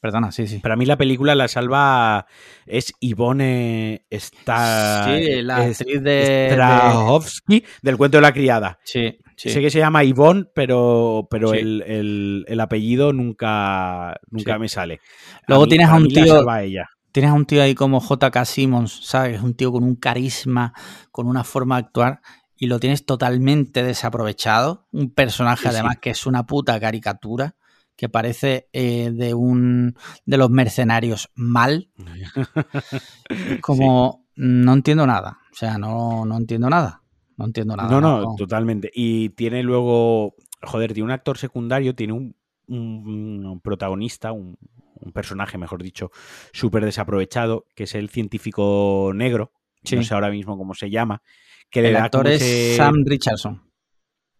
Perdona, 0.00 0.30
sí, 0.30 0.46
sí. 0.46 0.58
Para 0.58 0.76
mí 0.76 0.84
la 0.86 0.96
película 0.96 1.34
la 1.34 1.48
salva 1.48 2.26
es 2.66 2.92
Ivone 3.00 4.04
Sta- 4.10 5.04
Sí, 5.16 5.42
la 5.42 5.56
actriz 5.58 5.78
de- 5.86 6.00
de. 6.00 6.48
Strahovski 6.52 7.64
del 7.82 7.96
cuento 7.96 8.18
de 8.18 8.22
la 8.22 8.32
criada. 8.32 8.78
Sí, 8.84 9.18
sí. 9.36 9.50
Sé 9.50 9.60
que 9.60 9.70
se 9.70 9.78
llama 9.78 10.02
Ivonne, 10.04 10.46
pero, 10.54 11.28
pero 11.30 11.50
Sí. 11.50 11.58
el, 11.58 11.82
el- 11.86 12.44
el 12.48 12.60
apellido 12.60 13.12
nunca, 13.12 14.18
nunca 14.30 14.54
Sí. 14.54 14.58
me 14.60 14.68
sale. 14.68 15.00
Luego 15.46 15.64
mí- 15.64 15.68
tienes 15.70 15.88
a 15.88 15.94
un 15.96 16.08
tío- 16.08 16.26
salva 16.26 16.62
ella. 16.62 16.88
Tienes 17.12 17.30
a 17.30 17.34
un 17.34 17.46
tío 17.46 17.62
ahí 17.62 17.74
como 17.74 18.00
JK 18.00 18.44
Simmons, 18.44 19.00
¿sabes? 19.06 19.40
Un 19.40 19.54
tío 19.54 19.72
con 19.72 19.84
un 19.84 19.96
carisma, 19.96 20.72
con 21.10 21.26
una 21.26 21.44
forma 21.44 21.76
de 21.80 21.86
actuar, 21.86 22.20
y 22.58 22.66
lo 22.66 22.78
tienes 22.80 23.06
totalmente 23.06 23.82
desaprovechado. 23.82 24.86
Un 24.92 25.10
personaje, 25.10 25.68
además, 25.68 25.96
que 26.00 26.10
es 26.10 26.26
una 26.26 26.44
puta 26.46 26.78
caricatura, 26.80 27.54
que 27.96 28.10
parece 28.10 28.68
eh, 28.74 29.10
de 29.14 29.32
un 29.32 29.94
de 30.26 30.36
los 30.36 30.50
mercenarios 30.50 31.30
mal. 31.34 31.88
Como 33.60 34.24
no 34.36 34.72
entiendo 34.74 35.06
nada. 35.06 35.38
O 35.52 35.54
sea, 35.54 35.78
no, 35.78 36.24
no 36.26 36.36
entiendo 36.36 36.68
nada. 36.68 37.02
No 37.36 37.44
entiendo 37.46 37.76
nada. 37.76 37.88
No, 37.90 38.00
no, 38.00 38.34
totalmente. 38.36 38.90
Y 38.94 39.30
tiene 39.30 39.62
luego, 39.62 40.34
joder, 40.62 40.92
tiene 40.94 41.04
un 41.04 41.10
actor 41.12 41.38
secundario, 41.38 41.94
tiene 41.94 42.12
un, 42.14 42.34
un- 42.68 43.46
un 43.46 43.60
protagonista, 43.60 44.32
un, 44.32 44.56
un 44.94 45.12
personaje, 45.12 45.58
mejor 45.58 45.82
dicho, 45.82 46.10
súper 46.52 46.84
desaprovechado, 46.84 47.66
que 47.74 47.84
es 47.84 47.94
el 47.94 48.08
científico 48.08 49.12
negro, 49.14 49.52
Sí. 49.84 49.96
no 49.96 50.02
sé 50.02 50.14
ahora 50.14 50.30
mismo 50.30 50.56
cómo 50.58 50.74
se 50.74 50.90
llama, 50.90 51.22
que 51.70 51.82
le 51.82 51.88
El 51.88 51.94
da 51.94 52.04
actor 52.04 52.26
es 52.26 52.40
ese- 52.42 52.76
Sam 52.76 53.04
Richardson. 53.04 53.62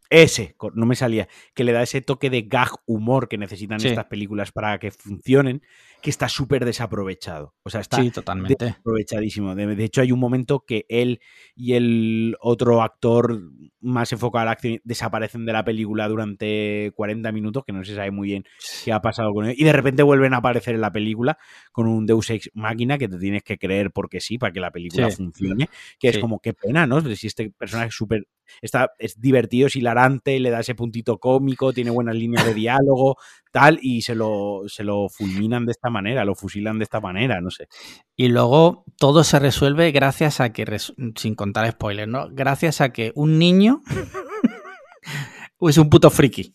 Ese, 0.09 0.55
no 0.75 0.87
me 0.87 0.95
salía, 0.95 1.29
que 1.53 1.65
le 1.65 1.73
da 1.73 1.83
ese 1.83 2.01
toque 2.01 2.31
de 2.31 2.43
gag 2.43 2.71
humor 2.87 3.29
que 3.29 3.39
necesitan 3.39 3.81
Sí. 3.81 3.89
estas 3.89 4.05
películas 4.07 4.53
para 4.53 4.79
que 4.79 4.93
funcionen, 4.93 5.63
que 6.07 6.11
está 6.11 6.29
súper 6.29 6.65
desaprovechado. 6.65 7.57
O 7.65 7.69
sea, 7.69 7.81
está 7.81 7.97
Sí, 8.01 8.13
totalmente. 8.13 8.77
aprovechadísimo. 8.79 9.57
De, 9.57 9.75
de 9.75 9.85
hecho, 9.85 10.03
hay 10.03 10.13
un 10.13 10.21
momento 10.21 10.61
que 10.65 10.87
él 10.89 11.19
y 11.57 11.73
el 11.73 12.37
otro 12.41 12.81
actor 12.81 13.43
más 13.81 14.13
enfocado 14.13 14.43
a 14.43 14.45
la 14.45 14.51
acción 14.53 14.79
desaparecen 14.85 15.45
de 15.47 15.53
la 15.53 15.65
película 15.65 16.07
durante 16.07 16.93
40 16.95 17.33
minutos, 17.33 17.65
que 17.67 17.73
no 17.73 17.83
se 17.83 17.97
sabe 17.97 18.13
muy 18.13 18.29
bien 18.29 18.45
qué 18.85 18.93
ha 18.93 19.03
pasado 19.03 19.33
con 19.35 19.47
ellos, 19.47 19.59
y 19.59 19.65
de 19.65 19.73
repente 19.73 20.05
vuelven 20.05 20.33
a 20.35 20.37
aparecer 20.37 20.77
en 20.77 20.81
la 20.81 20.93
película 20.93 21.39
con 21.73 21.89
un 21.89 22.07
Deus 22.07 22.31
Ex 22.31 22.51
Máquina 22.55 22.99
que 22.99 23.09
te 23.09 23.19
tienes 23.19 23.43
que 23.43 23.59
creer 23.59 23.91
porque 23.91 24.21
sí, 24.21 24.39
para 24.39 24.53
que 24.53 24.61
la 24.61 24.71
película 24.71 25.11
Sí. 25.11 25.17
funcione, 25.17 25.69
que 25.99 26.09
es 26.11 26.19
como 26.19 26.39
qué 26.39 26.55
pena, 26.55 26.87
¿no? 26.87 27.01
Si 27.17 27.27
este 27.27 27.51
personaje 27.51 27.89
es 27.89 27.95
súper 27.97 28.29
está 28.63 28.93
es 29.01 29.21
divertido, 29.21 29.67
es 29.67 29.75
hilarante, 29.75 30.39
le 30.39 30.51
da 30.51 30.61
ese 30.61 30.77
puntito 30.77 31.19
cómico, 31.19 31.73
tiene 31.73 31.91
buenas 31.91 32.15
líneas 32.15 32.45
de 32.47 32.55
diálogo, 32.55 33.17
tal, 33.57 33.79
y 33.81 34.03
se 34.03 34.15
lo, 34.15 34.65
se 34.67 34.85
lo 34.85 35.09
fulminan 35.09 35.65
de 35.65 35.73
esta 35.73 35.89
manera, 35.89 36.27
lo 36.27 36.35
fusilan 36.35 36.77
de 36.77 36.85
esta 36.85 37.01
manera, 37.01 37.41
no 37.41 37.51
sé. 37.51 37.69
Y 38.15 38.29
luego 38.29 38.85
todo 38.99 39.25
se 39.25 39.39
resuelve 39.39 39.93
gracias 39.93 40.43
a 40.43 40.53
que, 40.53 40.79
sin 41.17 41.35
contar 41.35 41.71
spoilers, 41.73 42.07
¿no? 42.07 42.29
Gracias 42.31 42.83
a 42.83 42.93
que 42.93 43.13
un 43.15 43.39
niño 43.39 43.81
es 45.61 45.79
un 45.79 45.89
puto 45.89 46.11
friki. 46.11 46.53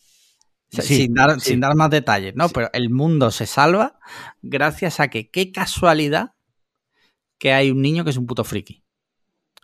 Sí, 0.70 0.82
sin, 0.84 1.16
dar, 1.16 1.42
sí. 1.42 1.50
sin 1.50 1.60
dar 1.60 1.76
más 1.76 1.90
detalles, 1.90 2.36
¿no? 2.36 2.50
Sí. 2.50 2.54
Pero 2.54 2.70
el 2.72 2.92
mundo 2.92 3.32
se 3.32 3.48
salva 3.48 3.98
gracias 4.44 5.00
a 5.00 5.08
que, 5.08 5.32
qué 5.32 5.52
casualidad 5.52 6.36
que 7.40 7.52
hay 7.52 7.72
un 7.72 7.82
niño 7.82 8.04
que 8.04 8.12
es 8.12 8.18
un 8.18 8.28
puto 8.28 8.44
friki. 8.44 8.84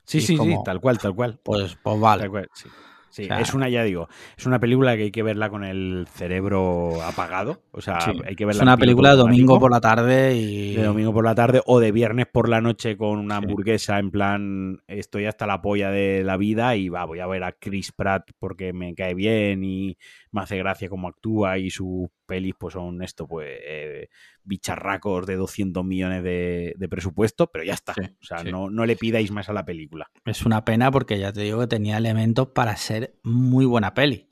Sí, 0.06 0.22
sí, 0.22 0.36
sí, 0.36 0.56
tal 0.66 0.82
cual, 0.82 0.98
tal 0.98 1.14
cual. 1.14 1.40
Pues, 1.44 1.78
pues 1.84 2.00
vale. 2.00 2.24
Tal 2.24 2.32
cual, 2.32 2.50
sí. 2.56 2.68
Sí, 3.10 3.24
O 3.24 3.28
sea- 3.28 3.40
es 3.40 3.54
una, 3.54 3.70
ya 3.70 3.84
digo, 3.84 4.08
es 4.38 4.46
una 4.46 4.60
película 4.60 4.96
que 4.96 5.04
hay 5.04 5.12
que 5.12 5.24
verla 5.24 5.50
con 5.50 5.64
el 5.64 6.08
cerebro 6.14 7.02
apagado. 7.04 7.62
O 7.72 7.82
sea, 7.82 8.00
Sí. 8.02 8.12
hay 8.26 8.36
que 8.36 8.46
verla 8.46 8.60
Es 8.60 8.64
una 8.64 8.78
película 8.78 9.12
de 9.12 9.18
domingo 9.18 9.60
por 9.60 9.72
la 9.72 9.80
tarde 9.82 10.36
y. 10.36 10.76
de 10.76 10.84
domingo 10.84 11.14
por 11.14 11.26
la 11.26 11.34
tarde 11.36 11.62
o 11.66 11.80
de 11.80 11.92
viernes 11.92 12.28
por 12.32 12.50
la 12.50 12.62
noche 12.62 12.98
con 12.98 13.18
una 13.20 13.40
Sí. 13.40 13.46
hamburguesa 13.46 13.98
en 14.00 14.12
plan 14.12 14.80
estoy 14.88 15.26
hasta 15.26 15.48
la 15.48 15.62
polla 15.62 15.90
de 15.90 16.24
la 16.24 16.38
vida 16.38 16.76
y 16.76 16.90
va, 16.90 17.06
voy 17.06 17.20
a 17.20 17.28
ver 17.28 17.44
a 17.44 17.54
Chris 17.54 17.92
Pratt 17.92 18.30
porque 18.40 18.74
me 18.74 18.94
cae 18.94 19.14
bien 19.14 19.64
y 19.64 19.98
me 20.38 20.44
hace 20.44 20.58
gracia 20.58 20.90
cómo 20.90 21.08
actúa 21.08 21.58
y 21.58 21.70
sus 21.70 22.08
pelis 22.26 22.54
pues 22.58 22.74
son 22.74 23.02
esto 23.02 23.28
pues 23.28 23.48
eh, 23.50 24.10
bicharracos 24.44 25.26
de 25.26 25.36
200 25.36 25.84
millones 25.84 26.24
de, 26.24 26.74
de 26.78 26.90
presupuesto, 26.90 27.48
pero 27.52 27.66
ya 27.66 27.74
está. 27.74 27.94
Sí, 27.94 28.02
o 28.02 28.26
sea, 28.26 28.40
sí. 28.40 28.52
no, 28.52 28.70
no 28.70 28.86
le 28.86 28.96
pidáis 28.96 29.32
más 29.32 29.50
a 29.50 29.54
la 29.54 29.66
película. 29.66 30.10
Es 30.26 30.46
una 30.46 30.64
pena 30.64 30.92
porque 30.92 31.20
ya 31.20 31.34
te 31.34 31.42
digo 31.42 31.60
que 31.60 31.68
tenía 31.68 31.98
elementos 31.98 32.48
para 32.50 32.76
ser 32.78 33.16
muy 33.24 33.66
buena 33.66 33.94
peli. 33.94 34.28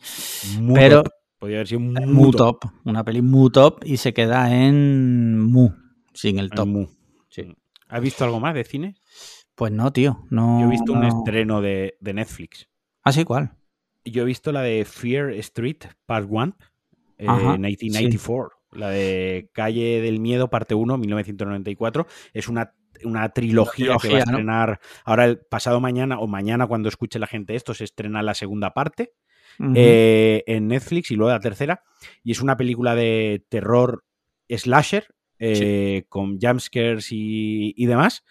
Muy 0.60 0.80
Pero 0.80 1.04
top. 1.04 1.14
Podría 1.40 1.58
haber 1.58 1.68
sido 1.68 1.82
muy, 1.82 2.06
muy 2.06 2.32
top. 2.32 2.62
top. 2.62 2.72
Una 2.86 3.04
peli 3.04 3.22
muy 3.22 3.52
top 3.52 3.84
y 3.84 3.98
se 3.98 4.14
queda 4.14 4.56
en 4.56 5.40
mu, 5.42 5.72
sin 6.14 6.40
el 6.40 6.50
top. 6.50 6.68
Muy. 6.68 6.88
Sí. 7.30 7.56
¿Has 7.88 8.02
visto 8.02 8.24
algo 8.24 8.40
más 8.40 8.54
de 8.54 8.64
cine? 8.64 8.96
Pues 9.56 9.72
no, 9.72 9.92
tío. 9.92 10.26
No, 10.30 10.60
Yo 10.62 10.68
he 10.68 10.70
visto 10.70 10.94
un 10.94 11.02
no. 11.02 11.08
estreno 11.08 11.62
de, 11.62 11.98
de 12.00 12.14
Netflix. 12.14 12.68
Ah, 13.04 13.12
sí, 13.12 13.24
¿cuál? 13.24 13.52
Yo 14.06 14.24
he 14.24 14.26
visto 14.26 14.52
la 14.52 14.62
de 14.62 14.86
Fear 14.86 15.32
Street 15.32 15.86
Part 16.06 16.28
1, 16.30 16.56
eh, 17.18 17.26
Ajá, 17.28 17.52
1994. 17.54 18.58
La 18.72 18.90
de 18.90 19.50
Calle 19.54 20.02
del 20.02 20.20
Miedo, 20.20 20.50
parte 20.50 20.76
1, 20.76 20.98
1994. 20.98 22.08
Es 22.34 22.48
una, 22.48 22.74
una 23.04 23.30
trilogía, 23.30 23.96
que 24.02 24.10
va 24.10 24.16
a 24.16 24.20
estrenar 24.20 24.80
ahora 25.06 25.26
el 25.26 25.40
pasado 25.40 25.80
mañana 25.80 26.20
o 26.20 26.28
mañana 26.28 26.68
cuando 26.68 26.90
escuche 26.90 27.20
la 27.20 27.28
gente 27.28 27.56
esto, 27.56 27.74
se 27.74 27.86
estrena 27.86 28.22
la 28.22 28.34
segunda 28.34 28.74
parte 28.74 29.14
eh, 29.76 30.44
en 30.46 30.68
Netflix 30.68 31.12
y 31.12 31.16
luego 31.16 31.32
la 31.32 31.40
tercera. 31.40 31.84
Y 32.24 32.32
es 32.32 32.42
una 32.42 32.58
película 32.58 32.96
de 32.96 33.46
terror 33.50 34.04
slasher 34.50 35.15
eh, 35.40 36.06
con 36.10 36.40
jumpscares 36.40 37.12
y, 37.12 37.74
y 37.76 37.86
demás 37.88 38.24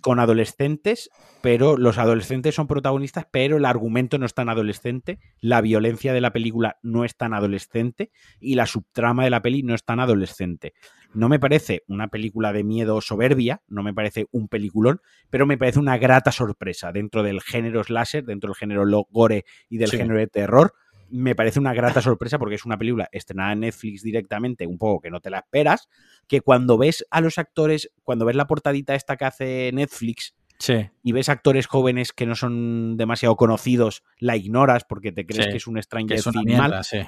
con 0.00 0.20
adolescentes, 0.20 1.10
pero 1.42 1.76
los 1.76 1.98
adolescentes 1.98 2.54
son 2.54 2.66
protagonistas, 2.66 3.26
pero 3.30 3.56
el 3.56 3.64
argumento 3.64 4.18
no 4.18 4.26
es 4.26 4.34
tan 4.34 4.48
adolescente, 4.48 5.18
la 5.40 5.60
violencia 5.60 6.12
de 6.12 6.20
la 6.20 6.32
película 6.32 6.78
no 6.82 7.04
es 7.04 7.16
tan 7.16 7.34
adolescente 7.34 8.10
y 8.40 8.54
la 8.54 8.66
subtrama 8.66 9.24
de 9.24 9.30
la 9.30 9.42
peli 9.42 9.62
no 9.62 9.74
es 9.74 9.84
tan 9.84 10.00
adolescente. 10.00 10.74
No 11.14 11.28
me 11.28 11.40
parece 11.40 11.84
una 11.88 12.08
película 12.08 12.52
de 12.52 12.64
miedo 12.64 13.00
soberbia, 13.00 13.62
no 13.66 13.82
me 13.82 13.94
parece 13.94 14.26
un 14.30 14.46
peliculón, 14.48 15.00
pero 15.30 15.46
me 15.46 15.56
parece 15.58 15.78
una 15.78 15.96
grata 15.98 16.30
sorpresa 16.32 16.92
dentro 16.92 17.22
del 17.22 17.40
género 17.40 17.82
slasher, 17.82 18.24
dentro 18.24 18.48
del 18.50 18.56
género 18.56 18.84
gore 19.10 19.44
y 19.68 19.78
del 19.78 19.88
Sí. 19.90 19.96
género 19.96 20.18
de 20.18 20.26
terror. 20.26 20.74
Me 21.10 21.34
parece 21.34 21.58
una 21.58 21.74
grata 21.74 22.00
sorpresa 22.02 22.38
porque 22.38 22.56
es 22.56 22.64
una 22.64 22.78
película 22.78 23.08
estrenada 23.12 23.52
en 23.52 23.60
Netflix 23.60 24.02
directamente, 24.02 24.66
un 24.66 24.78
poco 24.78 25.00
que 25.00 25.10
no 25.10 25.20
te 25.20 25.30
la 25.30 25.38
esperas, 25.38 25.88
que 26.26 26.40
cuando 26.40 26.78
ves 26.78 27.06
a 27.10 27.20
los 27.20 27.38
actores, 27.38 27.90
cuando 28.02 28.24
ves 28.24 28.36
la 28.36 28.46
portadita 28.46 28.94
esta 28.94 29.16
que 29.16 29.24
hace 29.24 29.70
Netflix, 29.72 30.34
Sí, 30.60 30.90
y 31.04 31.12
ves 31.12 31.28
actores 31.28 31.68
jóvenes 31.68 32.12
que 32.12 32.26
no 32.26 32.34
son 32.34 32.96
demasiado 32.96 33.36
conocidos, 33.36 34.02
la 34.18 34.36
ignoras 34.36 34.84
porque 34.84 35.12
te 35.12 35.24
crees 35.24 35.44
Sí, 35.44 35.50
que 35.52 35.56
es 35.58 35.66
un 35.68 35.76
que 35.76 35.82
Stranger 35.82 36.18
es 36.18 36.26
una 36.26 36.42
mal, 36.42 36.44
mierda, 36.44 36.82
sí. 36.82 36.98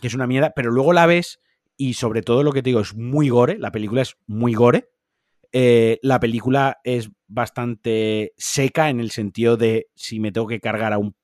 que 0.00 0.08
es 0.08 0.14
una 0.14 0.26
mierda, 0.26 0.52
pero 0.54 0.72
luego 0.72 0.92
la 0.92 1.06
ves 1.06 1.40
y 1.76 1.94
sobre 1.94 2.22
todo 2.22 2.42
lo 2.42 2.52
que 2.52 2.60
te 2.60 2.70
digo 2.70 2.80
es 2.80 2.96
muy 2.96 3.28
gore, 3.28 3.56
la 3.56 3.70
película 3.70 4.02
es 4.02 4.16
muy 4.26 4.52
gore, 4.52 4.90
eh, 5.52 6.00
la 6.02 6.18
película 6.18 6.78
es 6.82 7.10
bastante 7.28 8.34
seca 8.36 8.90
en 8.90 8.98
el 8.98 9.12
sentido 9.12 9.56
de 9.56 9.86
si 9.94 10.18
me 10.18 10.32
tengo 10.32 10.48
que 10.48 10.60
cargar 10.60 10.92
a 10.92 10.98
un 10.98 11.14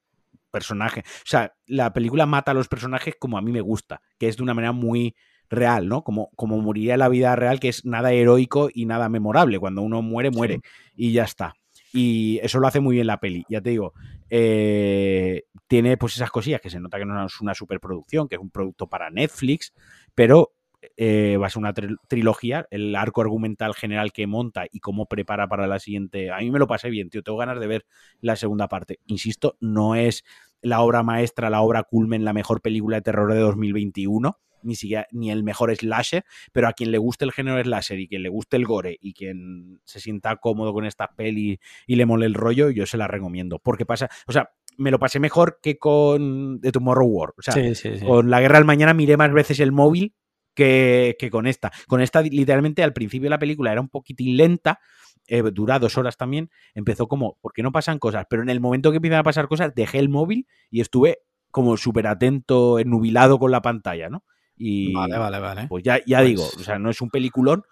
personaje, 0.55 1.01
o 1.01 1.26
sea, 1.26 1.52
la 1.66 1.93
película 1.93 2.24
mata 2.26 2.52
a 2.52 2.55
los 2.55 2.68
personajes 2.68 3.16
como 3.18 3.36
a 3.36 3.43
mí 3.43 3.51
me 3.51 3.60
gusta, 3.60 4.01
que 4.18 4.28
es 4.28 4.36
de 4.36 4.44
una 4.44 4.55
manera 4.55 4.70
muy 4.72 5.16
real, 5.51 5.89
¿no? 5.89 6.05
Como, 6.05 6.31
como 6.36 6.60
moriría 6.60 6.97
la 6.97 7.09
vida 7.09 7.35
real, 7.35 7.59
que 7.59 7.68
es 7.68 7.85
nada 7.85 8.12
heroico 8.12 8.68
y 8.72 8.86
nada 8.86 9.09
memorable. 9.09 9.59
Cuando 9.59 9.82
uno 9.82 10.01
muere, 10.01 10.31
muere. 10.31 10.60
Y 10.94 11.12
ya 11.12 11.24
está. 11.24 11.55
Y 11.93 12.40
eso 12.43 12.59
lo 12.59 12.66
hace 12.66 12.81
muy 12.81 12.97
bien 12.97 13.06
la 13.06 13.20
peli. 13.20 13.44
Ya 13.48 13.60
te 13.60 13.70
digo, 13.70 13.93
eh, 14.31 15.44
tiene 15.66 15.97
pues 15.97 16.16
esas 16.16 16.31
cosillas 16.31 16.60
que 16.60 16.70
se 16.70 16.81
nota 16.81 16.98
que 16.98 17.05
no 17.05 17.26
es 17.26 17.40
una 17.40 17.55
superproducción, 17.55 18.28
que 18.28 18.36
es 18.36 18.40
un 18.40 18.51
producto 18.51 18.89
para 18.89 19.10
Netflix, 19.10 19.72
pero 20.14 20.53
eh, 20.97 21.36
va 21.40 21.47
a 21.47 21.51
ser 21.51 21.61
una 21.61 21.74
tri- 21.74 21.97
trilogía. 22.09 22.66
El 22.70 22.94
arco 22.97 23.20
argumental 23.20 23.74
general 23.74 24.12
que 24.12 24.27
monta 24.27 24.65
y 24.70 24.81
cómo 24.81 25.06
prepara 25.06 25.48
para 25.48 25.66
la 25.66 25.78
siguiente. 25.78 26.31
A 26.31 26.39
mí 26.39 26.51
me 26.51 26.59
lo 26.59 26.66
pasé 26.66 26.90
bien, 26.90 27.11
tío. 27.11 27.23
Tengo 27.23 27.39
ganas 27.39 27.61
de 27.61 27.66
ver 27.66 27.86
la 28.20 28.36
segunda 28.36 28.69
parte. 28.69 29.01
Insisto, 29.06 29.56
no 29.61 29.94
es 29.94 30.24
la 30.62 30.81
obra 30.81 31.02
maestra, 31.02 31.51
la 31.51 31.61
obra 31.62 31.82
culmen, 31.82 32.24
la 32.24 32.32
mejor 32.32 32.61
película 32.62 32.97
de 32.97 33.02
terror 33.02 33.32
de 33.32 33.40
2021 33.40 34.39
ni 34.62 34.77
siquiera 34.77 35.06
ni 35.12 35.31
el 35.31 35.43
mejor 35.44 35.77
slasher, 35.77 36.24
pero 36.51 36.69
a 36.69 36.73
quien 36.73 36.90
le 36.90 36.97
guste 36.97 37.27
el 37.27 37.32
género 37.32 37.62
slasher 37.62 38.01
y 38.01 38.09
quien 38.09 38.23
le 38.23 38.31
guste 38.31 38.56
el 38.56 38.65
gore 38.65 38.97
y 38.98 39.12
quien 39.12 39.78
se 39.85 40.01
sienta 40.01 40.36
cómodo 40.36 40.73
con 40.73 40.86
esta 40.86 41.09
peli 41.15 41.61
y 41.86 41.97
le 41.97 42.06
mole 42.06 42.24
el 42.24 42.32
rollo, 42.32 42.70
yo 42.70 42.86
se 42.86 42.97
la 42.97 43.06
recomiendo. 43.06 43.59
Porque 43.59 43.85
pasa, 43.85 44.09
o 44.27 44.32
sea, 44.32 44.52
me 44.78 44.90
lo 44.90 44.98
pasé 44.98 45.20
mejor 45.20 45.59
que 45.62 45.77
con 45.77 46.61
The 46.62 46.73
Tomorrow 46.73 47.06
War. 47.06 47.35
O 47.36 47.43
sea, 47.43 47.52
Sí, 47.52 47.74
sí, 47.74 47.98
sí. 47.98 48.06
con 48.06 48.31
La 48.31 48.40
Guerra 48.40 48.56
del 48.56 48.65
Mañana 48.65 48.94
miré 48.94 49.19
más 49.19 49.31
veces 49.35 49.61
el 49.61 49.70
móvil 49.70 50.15
que, 50.55 51.16
que 51.18 51.31
con 51.31 51.47
esta. 51.47 51.72
Con 51.86 52.01
esta, 52.01 52.22
literalmente, 52.22 52.82
al 52.82 52.93
principio 52.93 53.26
de 53.26 53.31
la 53.31 53.39
película 53.39 53.72
era 53.72 53.81
un 53.81 53.89
poquitín 53.89 54.36
lenta, 54.36 54.81
eh, 55.26 55.43
dura 55.52 55.78
dos 55.78 55.97
horas 55.98 56.16
también. 56.16 56.51
Empezó 56.74 57.09
como, 57.09 57.36
¿por 57.40 57.52
qué 57.52 57.62
no 57.62 57.72
pasan 57.72 57.98
cosas? 57.98 58.26
Pero 58.28 58.43
en 58.43 58.48
el 58.51 58.60
momento 58.60 58.90
que 58.90 58.97
empiezan 58.97 59.20
a 59.20 59.24
pasar 59.24 59.48
cosas, 59.48 59.74
dejé 59.74 59.98
el 59.98 60.09
móvil 60.09 60.47
y 60.70 60.81
estuve 60.81 61.18
como 61.51 61.76
súper 61.76 62.06
atento, 62.06 62.78
ennubilado 62.78 63.39
con 63.39 63.51
la 63.51 63.62
pantalla, 63.62 64.09
¿no? 64.09 64.24
Y 64.56 64.93
Vale, 64.93 65.18
vale, 65.18 65.39
vale. 65.40 65.66
pues 65.68 65.82
ya, 65.85 65.98
ya 66.06 66.18
Pues- 66.18 66.28
digo, 66.28 66.44
o 66.44 66.59
sea, 66.62 66.78
no 66.78 66.90
es 66.90 67.01
un 67.01 67.10
peliculón, 67.10 67.62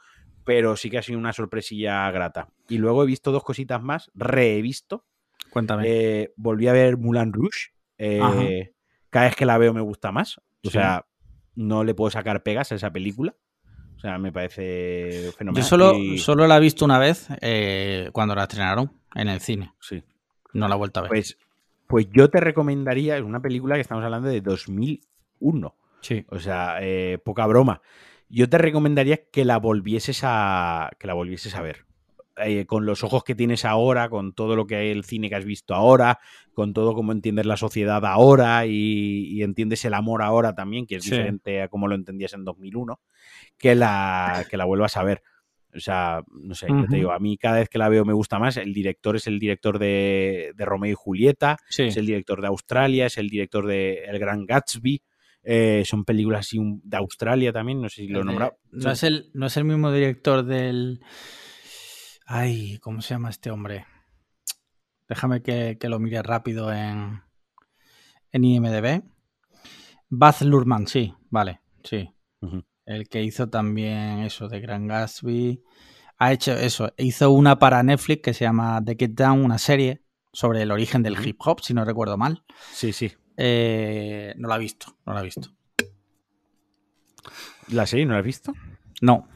pero 0.45 0.77
sí 0.77 0.91
que 0.91 0.99
ha 0.99 1.03
sido 1.03 1.19
una 1.19 1.33
sorpresilla 1.33 2.11
grata. 2.11 2.49
Y 2.69 2.79
luego 2.79 3.03
he 3.03 3.07
visto 3.07 3.31
dos 3.33 3.45
cositas 3.45 3.81
más, 3.83 4.11
re 4.15 4.57
he 4.57 4.63
visto. 4.63 5.05
Cuéntame. 5.51 5.85
Eh, 5.87 6.33
volví 6.37 6.67
a 6.69 6.73
ver 6.73 6.97
Moulin 6.97 7.33
Rouge. 7.33 7.71
eh, 7.99 8.73
cada 9.11 9.27
vez 9.27 9.37
que 9.37 9.47
la 9.47 9.59
veo 9.59 9.73
me 9.75 9.81
gusta 9.81 10.11
más. 10.11 10.39
O 10.39 10.43
Sí. 10.65 10.71
sea, 10.71 11.05
no 11.55 11.85
le 11.85 11.95
puedo 11.95 12.11
sacar 12.11 12.43
pegas 12.43 12.73
a 12.73 12.75
esa 12.77 12.91
película. 12.93 13.35
O 13.97 14.01
sea, 14.01 14.19
me 14.19 14.33
parece 14.33 15.31
fenomenal. 15.39 15.63
Yo 15.63 15.69
solo, 15.69 15.95
Y- 15.97 16.19
solo 16.19 16.47
la 16.47 16.57
he 16.57 16.61
visto 16.61 16.85
una 16.85 16.99
vez 16.99 17.29
eh, 17.41 18.11
cuando 18.13 18.35
la 18.35 18.43
estrenaron 18.43 18.93
en 19.15 19.29
el 19.29 19.41
cine. 19.41 19.73
sí. 19.81 20.03
No 20.55 20.69
la 20.69 20.75
he 20.75 20.79
vuelto 20.79 21.01
a 21.01 21.03
ver. 21.05 21.09
Pues, 21.11 21.39
pues 21.87 22.09
yo 22.13 22.29
te 22.29 22.39
recomendaría, 22.41 23.17
es 23.17 23.23
una 23.23 23.41
película 23.41 23.77
que 23.77 23.81
estamos 23.81 24.05
hablando 24.05 24.29
de 24.29 24.41
2001. 24.41 25.75
sí. 26.01 26.27
O 26.31 26.39
sea, 26.41 26.79
eh, 26.81 27.19
poca 27.25 27.47
broma. 27.47 27.81
Yo 28.29 28.49
te 28.49 28.59
recomendaría 28.59 29.29
que 29.31 29.45
la 29.45 29.59
volvieses 29.59 30.21
a, 30.25 30.91
que 30.99 31.07
la 31.07 31.15
volvieses 31.15 31.55
a 31.55 31.63
ver. 31.63 31.85
Eh, 32.37 32.65
con 32.65 32.87
los 32.87 33.05
ojos 33.05 33.25
que 33.25 33.35
tienes 33.35 33.67
ahora, 33.67 34.09
con 34.09 34.33
todo 34.33 34.57
lo 34.57 34.67
que 34.67 34.91
el 34.91 35.05
cine 35.05 35.29
que 35.29 35.35
has 35.35 35.45
visto 35.45 35.75
ahora, 35.75 36.19
con 36.55 36.73
todo 36.73 36.95
cómo 36.95 37.13
entiendes 37.13 37.45
la 37.45 37.59
sociedad 37.59 38.03
ahora 38.07 38.65
y, 38.65 39.29
y 39.31 39.43
entiendes 39.43 39.85
el 39.85 39.93
amor 39.93 40.23
ahora 40.23 40.55
también, 40.55 40.87
que 40.87 40.97
es 40.97 41.05
Sí. 41.05 41.11
diferente 41.11 41.61
a 41.61 41.69
como 41.69 41.89
lo 41.89 41.95
entendías 41.95 42.33
en 42.33 42.45
2001, 42.45 43.01
que 43.59 43.75
la, 43.75 44.47
que 44.49 44.57
la 44.57 44.65
vuelvas 44.65 44.97
a 44.97 45.03
ver. 45.03 45.23
O 45.75 45.81
sea, 45.81 46.23
no 46.31 46.55
sé, 46.55 46.69
yo 46.69 46.75
Ujú. 46.75 46.87
te 46.89 46.97
digo, 46.97 47.13
a 47.13 47.19
mí 47.19 47.37
cada 47.37 47.59
vez 47.59 47.69
que 47.69 47.77
la 47.79 47.91
veo 47.91 48.05
me 48.07 48.13
gusta 48.15 48.39
más. 48.39 48.57
El 48.57 48.73
director 48.73 49.15
es 49.17 49.27
el 49.27 49.39
director 49.39 49.79
de, 49.79 50.53
de 50.55 50.65
Romeo 50.65 50.93
y 50.93 50.95
Julieta, 50.95 51.59
Sí. 51.69 51.83
es 51.85 51.97
el 51.99 52.07
director 52.07 52.41
de 52.41 52.47
Australia, 52.49 53.07
es 53.07 53.19
el 53.19 53.29
director 53.29 53.67
de 53.67 54.05
El 54.05 54.19
Gran 54.19 54.47
Gatsby. 54.47 55.03
eh, 55.45 55.83
son 55.85 56.05
películas 56.07 56.41
así 56.47 56.59
de 56.85 56.97
Australia 56.97 57.53
también, 57.53 57.83
no 57.83 57.89
sé 57.91 58.03
si 58.03 58.09
lo 58.09 58.21
he 58.21 58.25
nombrado. 58.25 58.57
No 58.71 58.91
es, 58.91 59.03
el, 59.03 59.31
no 59.35 59.47
es 59.47 59.57
el 59.59 59.65
mismo 59.65 59.91
director 59.93 60.45
del. 60.45 61.01
Ay, 62.35 62.79
¿cómo 62.79 63.03
se 63.03 63.13
llama 63.13 63.29
este 63.29 63.51
hombre? 63.51 63.85
Déjame 65.07 65.43
que, 65.43 65.77
que 65.79 65.91
lo 65.91 65.99
mire 65.99 66.23
rápido 66.23 66.73
en, 66.73 67.21
en 68.31 68.45
IMDB. 68.45 69.03
Baz 70.09 70.41
Luhrmann, 70.41 70.87
sí, 70.87 71.13
vale, 71.29 71.61
sí. 71.85 72.11
El 72.87 73.11
que 73.11 73.23
hizo 73.23 73.51
también 73.51 74.21
eso 74.21 74.49
de 74.49 74.61
Gran 74.61 74.87
Gatsby. 74.87 75.63
Ha 76.17 76.33
hecho 76.33 76.53
eso, 76.53 76.95
hizo 76.97 77.31
una 77.33 77.59
para 77.59 77.83
Netflix 77.83 78.23
que 78.23 78.33
se 78.33 78.47
llama 78.47 78.83
The 78.83 78.97
Get 78.99 79.11
Down, 79.11 79.45
una 79.45 79.59
serie 79.59 80.03
sobre 80.33 80.63
el 80.63 80.71
origen 80.71 81.03
del 81.03 81.23
hip 81.27 81.37
hop, 81.45 81.61
si 81.61 81.75
no 81.75 81.85
recuerdo 81.85 82.17
mal. 82.17 82.47
Sí, 82.73 82.95
sí. 82.95 83.13
Eh, 83.37 84.33
no 84.39 84.49
la 84.49 84.57
he 84.57 84.61
visto, 84.61 84.97
no 85.05 85.13
la 85.13 85.21
he 85.21 85.25
visto. 85.25 85.55
¿La 87.69 87.85
serie 87.85 88.07
no 88.07 88.15
la 88.15 88.21
has 88.21 88.25
visto? 88.25 88.55
No, 89.03 89.29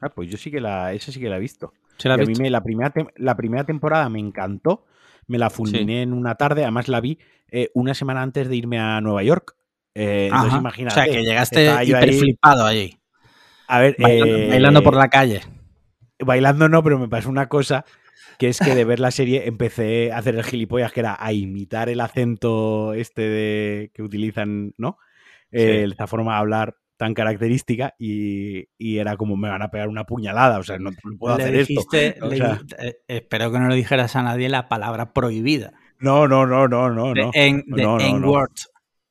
Ah, 0.00 0.10
pues 0.10 0.30
yo 0.30 0.36
sí 0.38 0.50
que 0.50 0.60
la, 0.60 0.92
esa 0.92 1.10
sí 1.10 1.18
que 1.20 1.28
la 1.28 1.36
he 1.36 1.40
visto. 1.40 1.72
¿Se 1.98 2.08
la 2.08 2.16
Y 2.16 2.22
a 2.22 2.24
mí 2.26 2.32
me- 2.38 2.50
la, 2.50 2.62
primera 2.62 2.92
la 3.16 3.36
primera 3.36 3.64
temporada 3.64 4.08
me 4.08 4.18
encantó. 4.20 4.86
Me 5.26 5.36
la 5.38 5.50
fulminé 5.50 6.02
en 6.02 6.12
una 6.14 6.36
tarde. 6.36 6.62
Además 6.62 6.88
la 6.88 7.00
vi 7.00 7.18
eh, 7.50 7.70
una 7.74 7.92
semana 7.94 8.22
antes 8.22 8.48
de 8.48 8.56
irme 8.56 8.78
a 8.78 9.00
Nueva 9.00 9.22
York. 9.22 9.54
Eh, 9.94 10.28
entonces 10.32 10.58
imagínate. 10.58 11.00
O 11.00 11.04
sea, 11.04 11.12
que 11.12 11.22
llegaste 11.22 11.64
hiper 11.84 12.08
ahí- 12.08 12.18
flipado 12.18 12.64
allí. 12.64 12.98
A 13.66 13.80
ver, 13.80 13.96
Bailando, 13.98 14.36
eh, 14.36 14.48
bailando 14.48 14.82
por 14.82 14.96
la 14.96 15.08
calle. 15.08 15.42
bailando 16.18 16.68
no, 16.68 16.82
pero 16.82 16.98
me 16.98 17.08
pasó 17.08 17.28
una 17.28 17.48
cosa 17.48 17.84
que 18.38 18.48
es 18.48 18.58
que 18.60 18.74
de 18.74 18.84
ver 18.84 19.00
la 19.00 19.10
serie 19.10 19.46
empecé 19.48 20.12
a 20.12 20.18
hacer 20.18 20.36
el 20.36 20.44
gilipollas, 20.44 20.92
que 20.92 21.00
era 21.00 21.16
a 21.18 21.32
imitar 21.32 21.88
el 21.88 22.00
acento 22.00 22.94
este 22.94 23.22
de, 23.22 23.90
que 23.92 24.02
utilizan, 24.02 24.72
¿no? 24.78 24.96
Eh, 25.50 25.84
Sí. 25.86 25.92
Esa 25.94 26.06
forma 26.06 26.32
de 26.34 26.38
hablar 26.38 26.76
tan 26.98 27.14
característica 27.14 27.94
y, 27.98 28.66
y 28.76 28.98
era 28.98 29.16
como 29.16 29.36
me 29.38 29.48
van 29.48 29.62
a 29.62 29.70
pegar 29.70 29.88
una 29.88 30.04
puñalada, 30.04 30.58
o 30.58 30.62
sea, 30.62 30.78
no, 30.78 30.90
no 30.90 31.16
puedo 31.18 31.38
Le 31.38 31.44
hacer 31.44 31.56
dijiste- 31.66 32.06
esto. 32.08 32.26
O 32.26 32.28
le 32.28 32.36
sea, 32.36 32.54
di- 32.62 32.74
eh, 32.86 32.96
espero 33.08 33.50
que 33.50 33.58
no 33.60 33.68
le 33.68 33.76
dijeras 33.76 34.14
a 34.16 34.22
nadie 34.22 34.50
la 34.50 34.68
palabra 34.68 35.14
prohibida. 35.14 35.72
no, 36.00 36.28
no, 36.28 36.44
no, 36.46 36.68
no, 36.68 36.90
no, 36.90 37.14
De 37.14 37.22
no. 37.22 37.30
en- 37.32 37.64
de 37.66 37.82
no, 37.82 37.98
no, 37.98 38.08
no. 38.10 38.16
N-word. 38.18 38.50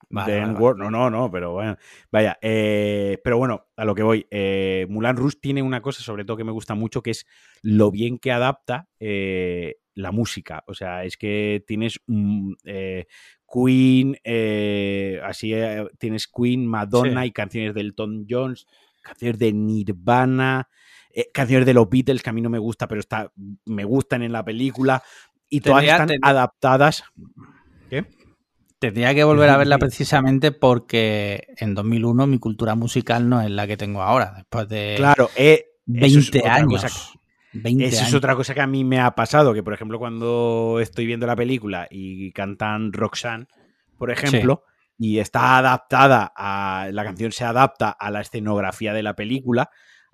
Vale, 0.09 0.31
de 0.33 0.39
vale, 0.39 0.51
N-word, 0.51 0.77
no, 0.77 0.89
no, 0.91 1.09
no, 1.09 1.29
pero 1.31 1.51
bueno, 1.53 1.75
vaya, 2.11 2.37
eh, 2.41 3.17
pero 3.25 3.37
bueno, 3.37 3.65
a 3.75 3.83
lo 3.83 3.93
que 3.93 4.03
voy, 4.03 4.25
eh, 4.31 4.85
Mulan 4.89 5.17
Rouge 5.17 5.37
tiene 5.41 5.61
una 5.61 5.81
cosa 5.81 6.01
sobre 6.01 6.23
todo 6.23 6.37
que 6.37 6.45
me 6.45 6.53
gusta 6.53 6.75
mucho, 6.75 7.01
que 7.03 7.11
es 7.11 7.25
lo 7.61 7.91
bien 7.91 8.17
que 8.17 8.31
adapta 8.31 8.87
eh, 9.01 9.75
la 9.95 10.11
música, 10.13 10.63
o 10.67 10.73
sea, 10.75 11.03
es 11.03 11.17
que 11.17 11.61
tienes 11.67 11.99
mm, 12.07 12.53
eh, 12.65 13.07
Queen, 13.51 14.17
eh, 14.23 15.19
así 15.23 15.53
eh, 15.53 15.87
tienes 15.97 16.27
Queen, 16.27 16.65
Madonna 16.67 17.21
Sí. 17.23 17.27
y 17.27 17.31
canciones 17.31 17.73
del 17.73 17.87
Elton 17.87 18.25
Jones, 18.29 18.67
canciones 19.01 19.39
de 19.39 19.53
Nirvana, 19.53 20.67
eh, 21.13 21.29
canciones 21.33 21.65
de 21.65 21.73
los 21.73 21.89
Beatles 21.89 22.21
que 22.21 22.29
a 22.29 22.33
mí 22.33 22.41
no 22.41 22.49
me 22.49 22.59
gusta, 22.59 22.87
pero 22.87 22.99
está, 22.99 23.31
me 23.65 23.83
gustan 23.85 24.21
en 24.23 24.31
la 24.33 24.43
película 24.43 25.01
y 25.49 25.61
todas 25.61 25.79
Tendría- 25.85 26.03
están 26.03 26.19
adaptadas. 26.21 27.03
Tendría 28.79 29.15
que 29.15 29.23
volver 29.23 29.49
a 29.49 29.57
verla 29.57 29.79
precisamente 29.79 30.51
porque 30.51 31.47
en 31.57 31.73
2001 31.73 32.27
mi 32.27 32.37
cultura 32.37 32.75
musical 32.75 33.27
no 33.27 33.41
es 33.41 33.49
la 33.49 33.65
que 33.65 33.75
tengo 33.75 34.03
ahora, 34.03 34.33
después 34.35 34.69
de 34.69 34.93
Claro, 34.97 35.31
eh, 35.35 35.65
eso 35.87 36.19
es 36.19 36.31
20 36.31 36.39
otra 36.41 36.55
años. 36.55 37.16
Cosa 37.63 37.73
20 37.73 37.85
Esa 37.85 37.99
años. 38.01 38.09
es 38.09 38.13
otra 38.15 38.35
cosa 38.35 38.53
que 38.53 38.61
a 38.61 38.67
mí 38.67 38.83
me 38.83 38.99
ha 38.99 39.11
pasado, 39.15 39.53
que 39.53 39.63
por 39.63 39.73
ejemplo 39.73 39.99
cuando 39.99 40.79
estoy 40.81 41.05
viendo 41.05 41.27
la 41.27 41.35
película 41.35 41.87
y 41.89 42.31
cantan 42.31 42.93
Roxanne, 42.93 43.47
por 43.97 44.11
ejemplo, 44.11 44.63
y 44.97 45.19
está 45.19 45.57
adaptada 45.57 46.31
a, 46.35 46.89
la 46.91 47.03
canción 47.03 47.31
se 47.31 47.43
adapta 47.45 47.89
a 47.89 48.11
la 48.11 48.21
escenografía 48.21 48.93
de 48.93 49.03
la 49.03 49.15
película, 49.15 49.69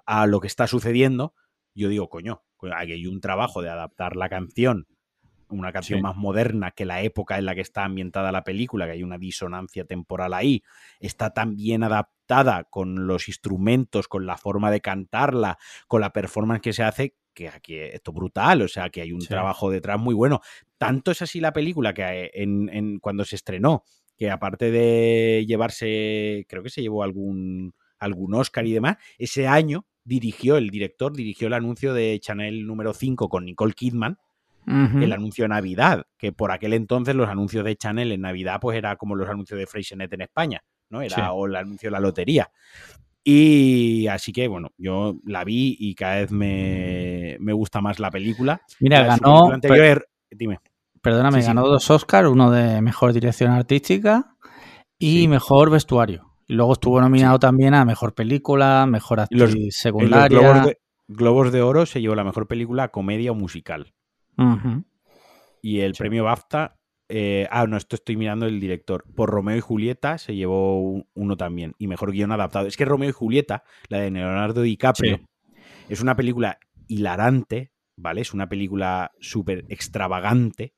a 0.05 0.27
lo 0.27 0.39
que 0.39 0.47
está 0.47 0.67
sucediendo, 0.67 1.33
yo 1.73 1.89
digo, 1.89 2.09
coño, 2.09 2.43
aquí 2.75 2.93
hay 2.93 3.07
un 3.07 3.19
trabajo 3.21 3.61
de 3.61 3.69
adaptar 3.69 4.15
la 4.15 4.29
canción, 4.29 4.87
una 5.49 5.71
canción 5.71 5.99
Sí. 5.99 6.03
más 6.03 6.15
moderna 6.15 6.71
que 6.71 6.85
la 6.85 7.01
época 7.01 7.37
en 7.37 7.45
la 7.45 7.55
que 7.55 7.61
está 7.61 7.83
ambientada 7.85 8.31
la 8.31 8.43
película, 8.43 8.85
que 8.85 8.93
hay 8.93 9.03
una 9.03 9.17
disonancia 9.17 9.85
temporal 9.85 10.33
ahí, 10.33 10.63
está 10.99 11.31
tan 11.33 11.55
bien 11.55 11.83
adaptada 11.83 12.63
con 12.65 13.05
los 13.07 13.27
instrumentos, 13.27 14.07
con 14.07 14.25
la 14.25 14.37
forma 14.37 14.71
de 14.71 14.81
cantarla, 14.81 15.57
con 15.87 16.01
la 16.01 16.11
performance 16.11 16.61
que 16.61 16.73
se 16.73 16.83
hace, 16.83 17.15
que 17.33 17.49
aquí 17.49 17.75
esto 17.75 18.11
es 18.11 18.15
brutal, 18.15 18.61
o 18.61 18.67
sea, 18.67 18.89
que 18.89 19.01
hay 19.01 19.11
un 19.11 19.21
Sí. 19.21 19.27
trabajo 19.27 19.69
detrás 19.71 19.99
muy 19.99 20.13
bueno. 20.15 20.41
Tanto 20.77 21.11
es 21.11 21.21
así 21.21 21.39
la 21.39 21.53
película 21.53 21.93
que 21.93 22.03
eh, 22.03 22.31
en, 22.35 22.69
en- 22.71 22.99
cuando 22.99 23.25
se 23.25 23.35
estrenó, 23.35 23.83
que 24.17 24.29
aparte 24.29 24.69
de 24.71 25.43
llevarse, 25.47 26.45
creo 26.47 26.61
que 26.63 26.69
se 26.69 26.81
llevó 26.81 27.03
algún, 27.03 27.73
algún 27.99 28.33
Oscar 28.35 28.65
y 28.67 28.73
demás, 28.73 28.97
ese 29.17 29.47
año 29.47 29.85
dirigió, 30.03 30.57
el 30.57 30.69
director 30.69 31.13
dirigió 31.15 31.47
el 31.47 31.53
anuncio 31.53 31.93
de 31.93 32.19
Chanel 32.19 32.65
número 32.67 32.93
5 32.93 33.29
con 33.29 33.45
Nicole 33.45 33.73
Kidman, 33.73 34.17
el 34.65 35.11
anuncio 35.11 35.43
de 35.43 35.49
Navidad, 35.49 36.05
que 36.17 36.31
por 36.31 36.51
aquel 36.51 36.71
entonces 36.73 37.15
los 37.15 37.27
anuncios 37.27 37.65
de 37.65 37.75
Chanel 37.75 38.13
en 38.13 38.21
Navidad 38.21 38.59
pues 38.61 38.77
era 38.77 38.95
como 38.95 39.13
los 39.15 39.27
anuncios 39.27 39.59
de 39.59 39.67
Freixenet 39.67 40.13
en 40.13 40.21
España, 40.21 40.63
¿no? 40.89 41.01
Era 41.01 41.15
Sí. 41.15 41.21
o 41.33 41.47
el 41.47 41.55
anuncio 41.57 41.87
de 41.87 41.91
la 41.91 41.99
lotería. 41.99 42.49
Y 43.23 44.07
así 44.07 44.33
que, 44.33 44.47
bueno, 44.47 44.69
yo 44.77 45.15
la 45.25 45.43
vi 45.43 45.75
y 45.79 45.95
cada 45.95 46.15
vez 46.15 46.31
me, 46.31 47.37
me 47.39 47.53
gusta 47.53 47.79
más 47.81 47.99
la 47.99 48.11
película. 48.11 48.61
Mira, 48.81 48.99
La 49.01 49.15
ganó, 49.17 49.49
anterior, 49.51 50.07
dime. 50.29 50.59
perdóname, 51.01 51.37
Sí, 51.37 51.41
sí. 51.43 51.47
ganó 51.47 51.65
dos 51.67 51.89
Oscars, 51.89 52.27
uno 52.27 52.51
de 52.51 52.81
mejor 52.81 53.13
dirección 53.13 53.51
artística 53.51 54.35
y 54.99 55.21
Sí. 55.21 55.27
mejor 55.27 55.69
vestuario. 55.69 56.31
Y 56.47 56.55
luego 56.55 56.73
estuvo 56.73 56.99
nominado 56.99 57.39
también 57.39 57.73
a 57.73 57.85
mejor 57.85 58.13
película, 58.13 58.85
mejor 58.85 59.19
los- 59.31 59.49
actriz 59.49 59.65
los 59.65 59.75
secundaria. 59.75 60.39
Globos 60.39 60.65
de, 60.65 60.77
Globos 61.07 61.51
de 61.53 61.61
Oro 61.61 61.85
se 61.85 62.01
llevó 62.01 62.15
la 62.15 62.23
mejor 62.25 62.47
película 62.47 62.89
comedia 62.89 63.31
o 63.31 63.35
musical. 63.35 63.93
Y 65.61 65.79
el 65.79 65.93
premio 65.93 66.25
BAFTA, 66.25 66.75
eh, 67.09 67.47
ah, 67.51 67.65
no, 67.67 67.77
esto 67.77 67.95
estoy 67.95 68.15
mirando 68.17 68.45
el 68.45 68.59
director. 68.59 69.03
Por 69.15 69.29
Romeo 69.29 69.55
y 69.57 69.61
Julieta 69.61 70.17
se 70.17 70.35
llevó 70.35 70.79
un- 70.81 71.07
uno 71.13 71.37
también. 71.37 71.73
Y 71.77 71.87
mejor 71.87 72.11
guion 72.11 72.31
adaptado. 72.31 72.67
Es 72.67 72.77
que 72.77 72.85
Romeo 72.85 73.09
y 73.09 73.13
Julieta, 73.13 73.63
la 73.89 73.99
de 73.99 74.11
Leonardo 74.11 74.61
DiCaprio, 74.61 75.17
Sí. 75.17 75.25
es 75.89 76.01
una 76.01 76.15
película 76.15 76.59
hilarante, 76.87 77.71
¿vale? 77.95 78.21
Es 78.21 78.33
una 78.33 78.49
película 78.49 79.11
súper 79.19 79.65
extravagante, 79.69 80.73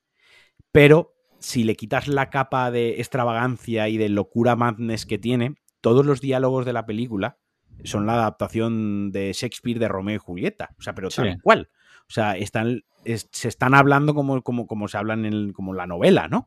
pero 0.71 1.13
si 1.39 1.63
le 1.63 1.75
quitas 1.75 2.07
la 2.07 2.29
capa 2.29 2.71
de 2.71 2.99
extravagancia 2.99 3.87
y 3.89 3.97
de 3.97 4.09
locura 4.09 4.55
madness 4.55 5.05
que 5.05 5.17
tiene, 5.17 5.55
todos 5.81 6.05
los 6.05 6.21
diálogos 6.21 6.65
de 6.65 6.73
la 6.73 6.85
película 6.85 7.37
son 7.83 8.05
la 8.05 8.13
adaptación 8.13 9.11
de 9.11 9.31
Shakespeare 9.33 9.79
de 9.79 9.87
Romeo 9.87 10.15
y 10.15 10.19
Julieta. 10.19 10.69
O 10.79 10.81
sea, 10.81 10.95
pero 10.95 11.09
tal 11.09 11.39
cual. 11.41 11.69
O 12.07 12.13
sea, 12.13 12.37
están, 12.37 12.83
es- 13.03 13.27
se 13.31 13.47
están 13.47 13.73
hablando 13.73 14.13
como, 14.13 14.41
como, 14.41 14.67
como 14.67 14.87
se 14.87 14.97
hablan 14.97 15.25
en 15.25 15.53
como 15.53 15.73
la 15.73 15.87
novela, 15.87 16.27
¿no? 16.27 16.45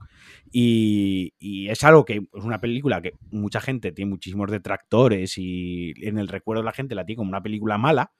Y, 0.51 1.35
y 1.39 1.69
es 1.69 1.83
algo 1.85 2.05
que 2.05 2.15
es 2.33 2.45
una 2.45 2.61
película 2.61 3.01
que 3.03 3.13
mucha 3.31 3.61
gente 3.61 3.93
tiene 3.93 4.11
muchísimos 4.11 4.51
detractores 4.51 5.37
y 5.39 5.93
en 6.07 6.19
el 6.19 6.29
recuerdo 6.29 6.63
de 6.63 6.67
la 6.67 6.73
gente 6.73 6.95
la 6.95 7.05
tiene 7.05 7.19
como 7.19 7.31
una 7.31 7.43
película 7.43 7.79
mala, 7.79 8.13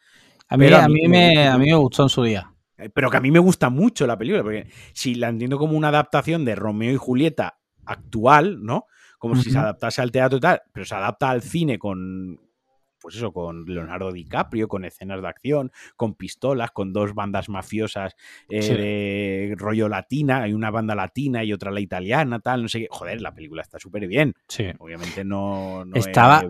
A 0.49 0.57
mí, 0.57 0.67
a 0.73 0.89
mí 0.89 1.09
me 1.09 1.49
a 1.49 1.59
mí 1.59 1.67
me 1.67 1.77
gustó 1.77 2.03
en 2.05 2.09
su 2.09 2.23
día. 2.25 2.53
eh, 2.79 2.91
pero 2.91 3.11
que 3.11 3.17
a 3.17 3.21
mí 3.21 3.31
me 3.31 3.39
gusta 3.39 3.71
mucho 3.71 4.07
la 4.07 4.19
película, 4.19 4.43
porque 4.43 4.69
si 4.93 5.15
la 5.15 5.29
entiendo 5.29 5.59
como 5.59 5.77
una 5.77 5.89
adaptación 5.89 6.45
de 6.45 6.55
Romeo 6.55 6.93
y 6.93 6.97
Julieta 6.97 7.59
actual, 7.87 8.63
¿no? 8.63 8.85
Como 9.19 9.35
si 9.35 9.51
se 9.51 9.59
adaptase 9.59 10.01
al 10.01 10.13
teatro 10.13 10.39
y 10.39 10.41
tal, 10.41 10.63
pero 10.73 10.87
se 10.87 10.95
adapta 10.95 11.31
al 11.31 11.43
cine 11.43 11.79
con, 11.79 12.39
pues 13.01 13.17
eso, 13.17 13.33
con 13.33 13.65
Leonardo 13.67 14.13
DiCaprio, 14.13 14.69
con 14.69 14.85
escenas 14.85 15.23
de 15.23 15.29
acción, 15.29 15.73
con 15.97 16.15
pistolas, 16.15 16.71
con 16.71 16.93
dos 16.93 17.15
bandas 17.15 17.49
mafiosas 17.49 18.15
eh, 18.49 18.63
Sí. 18.63 18.75
de 18.75 19.55
rollo 19.57 19.89
latina, 19.89 20.43
hay 20.43 20.53
una 20.53 20.71
banda 20.71 20.95
latina 20.95 21.45
y 21.45 21.53
otra 21.53 21.71
la 21.71 21.81
italiana, 21.81 22.41
tal, 22.41 22.63
no 22.63 22.69
sé 22.69 22.81
qué. 22.81 22.89
Joder, 22.91 23.21
la 23.21 23.33
película 23.35 23.63
está 23.63 23.79
súper 23.79 24.07
bien. 24.07 24.35
Sí. 24.49 24.67
Obviamente 24.79 25.25
no, 25.25 25.85
no 25.85 25.97
Estaba-. 25.97 26.43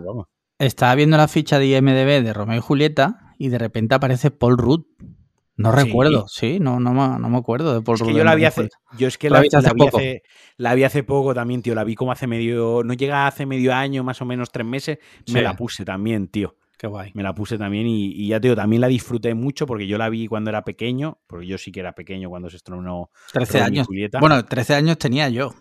Estaba 0.57 0.95
viendo 0.95 1.15
la 1.15 1.27
ficha 1.29 1.57
de 1.57 1.67
IMDB 1.67 2.21
de 2.23 2.33
Romeo 2.33 2.57
y 2.57 2.61
Julieta 2.61 3.33
y 3.37 3.47
de 3.47 3.57
repente 3.57 3.95
aparece 3.95 4.29
Paul 4.29 4.57
Rudd. 4.57 4.85
No 5.61 5.71
recuerdo, 5.71 6.27
sí, 6.27 6.59
no, 6.59 6.79
no, 6.79 6.93
me, 6.93 7.19
no 7.19 7.29
me 7.29 7.37
acuerdo 7.37 7.73
de 7.73 7.81
Paul 7.81 7.95
Es 7.97 8.03
que 8.03 8.13
yo 8.13 8.23
la 8.23 8.35
vi 8.35 8.45
hace, 8.45 8.69
yo 8.97 9.07
es 9.07 9.17
que 9.17 9.29
¿La 9.29 9.37
la, 9.37 9.41
viste 9.41 9.57
hace 9.57 9.67
la 9.67 9.73
vi 9.73 9.87
hace, 9.87 10.23
la 10.57 10.73
vi 10.75 10.83
hace 10.85 11.03
poco 11.03 11.33
también, 11.33 11.61
tío. 11.61 11.75
La 11.75 11.83
vi 11.83 11.95
como 11.95 12.11
hace 12.11 12.27
medio, 12.27 12.81
no 12.83 12.93
llega 12.93 13.27
hace 13.27 13.45
medio 13.45 13.73
año, 13.73 14.03
más 14.03 14.21
o 14.21 14.25
menos 14.25 14.51
tres 14.51 14.65
meses. 14.65 14.99
Me 15.31 15.41
la 15.41 15.55
puse 15.55 15.83
también, 15.85 16.27
tío. 16.29 16.55
Qué 16.77 16.87
guay. 16.87 17.11
Me 17.13 17.23
la 17.23 17.35
puse 17.35 17.57
también 17.57 17.87
y, 17.87 18.05
y 18.13 18.29
ya 18.29 18.39
te 18.39 18.47
digo, 18.47 18.55
también 18.55 18.79
la 18.79 18.87
disfruté 18.87 19.33
mucho 19.35 19.65
porque 19.67 19.85
yo 19.85 19.97
la 19.97 20.07
vi 20.07 20.27
cuando 20.27 20.49
era 20.49 20.63
pequeño, 20.63 21.19
porque 21.27 21.45
yo 21.45 21.57
sí 21.57 21.73
que 21.73 21.81
era 21.81 21.91
pequeño 21.93 22.29
cuando 22.29 22.49
se 22.49 22.55
estrenó 22.55 23.11
13 23.33 23.51
Romeo 23.59 23.63
y 23.63 23.67
años. 23.67 23.87
Julieta. 23.87 24.19
Bueno, 24.21 24.45
13 24.45 24.75
años 24.75 24.97
tenía 24.97 25.27
yo. 25.27 25.53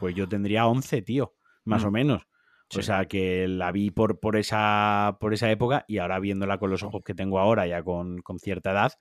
Pues 0.00 0.14
yo 0.14 0.26
tendría 0.26 0.66
11, 0.66 1.02
tío, 1.02 1.34
más 1.64 1.84
Mm. 1.84 1.86
o 1.86 1.90
menos. 1.90 2.22
Sí. 2.70 2.80
O 2.80 2.82
sea 2.82 3.06
que 3.06 3.48
la 3.48 3.72
vi 3.72 3.90
por, 3.90 4.20
por, 4.20 4.36
esa, 4.36 5.16
por 5.20 5.32
esa 5.32 5.50
época 5.50 5.84
y 5.88 5.98
ahora 5.98 6.18
viéndola 6.20 6.58
con 6.58 6.70
los 6.70 6.82
ojos 6.82 7.02
que 7.04 7.14
tengo 7.14 7.38
ahora, 7.38 7.66
ya 7.66 7.82
con, 7.82 8.20
con 8.20 8.38
cierta 8.38 8.72
edad, 8.72 8.92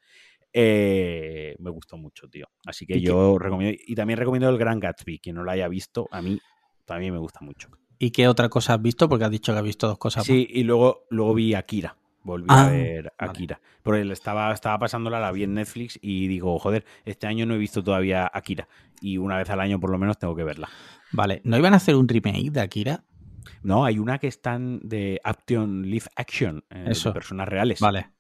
eh, 0.54 1.56
me 1.60 1.70
gustó 1.70 1.98
mucho, 1.98 2.28
tío. 2.30 2.48
Así 2.66 2.86
que 2.86 2.96
¿Y 2.98 3.02
qué- 3.02 3.08
yo 3.08 3.38
recomiendo. 3.38 3.78
Y 3.86 3.96
también 3.96 4.18
recomiendo 4.20 4.50
el 4.50 4.58
Gran 4.58 4.80
Gatsby. 4.80 5.20
Quien 5.20 5.36
no 5.36 5.44
lo 5.44 5.52
haya 5.52 5.68
visto, 5.68 6.08
a 6.12 6.22
mí 6.22 6.40
también 6.86 7.14
me 7.14 7.20
gusta 7.20 7.40
mucho. 7.42 7.70
¿Y 8.00 8.12
qué 8.12 8.28
otra 8.28 8.50
cosa 8.50 8.76
has 8.76 8.82
visto? 8.82 9.10
Porque 9.10 9.26
has 9.26 9.32
dicho 9.32 9.52
que 9.54 9.58
has 9.60 9.64
visto 9.66 9.88
dos 9.88 9.98
cosas. 9.98 10.24
Sí, 10.26 10.48
y 10.50 10.64
luego, 10.64 11.06
luego 11.10 11.34
vi 11.34 11.54
Akira. 11.54 11.98
Volví 12.24 12.48
Ah, 12.50 12.68
a 12.68 12.70
ver 12.72 13.14
vale. 13.20 13.32
Akira. 13.32 13.62
Porque 13.84 14.02
él 14.02 14.12
estaba, 14.12 14.52
estaba 14.54 14.78
pasándola, 14.80 15.20
la 15.20 15.32
vi 15.32 15.44
en 15.44 15.54
Netflix 15.54 15.98
y 16.02 16.28
digo, 16.28 16.58
joder, 16.60 16.86
este 17.06 17.26
año 17.28 17.46
no 17.46 17.56
he 17.56 17.58
visto 17.58 17.84
todavía 17.84 18.30
Akira. 18.34 18.68
Y 19.02 19.18
una 19.18 19.38
vez 19.38 19.50
al 19.50 19.62
año 19.62 19.80
por 19.80 19.90
lo 19.92 19.98
menos 19.98 20.18
tengo 20.18 20.36
que 20.36 20.44
verla. 20.44 20.70
Vale, 21.12 21.42
¿no 21.44 21.58
iban 21.58 21.74
a 21.74 21.78
hacer 21.78 21.96
un 21.96 22.08
remake 22.08 22.52
de 22.52 22.62
Akira? 22.62 23.04
No, 23.68 23.84
hay 23.84 24.00
una 24.00 24.18
que 24.18 24.28
están 24.28 24.80
de 24.82 25.20
Action 25.26 25.82
Live 25.82 26.06
Action, 26.16 26.64
eh, 26.70 26.94
de 26.94 27.12
personas 27.12 27.50
reales. 27.50 27.82
Vale. 27.82 28.12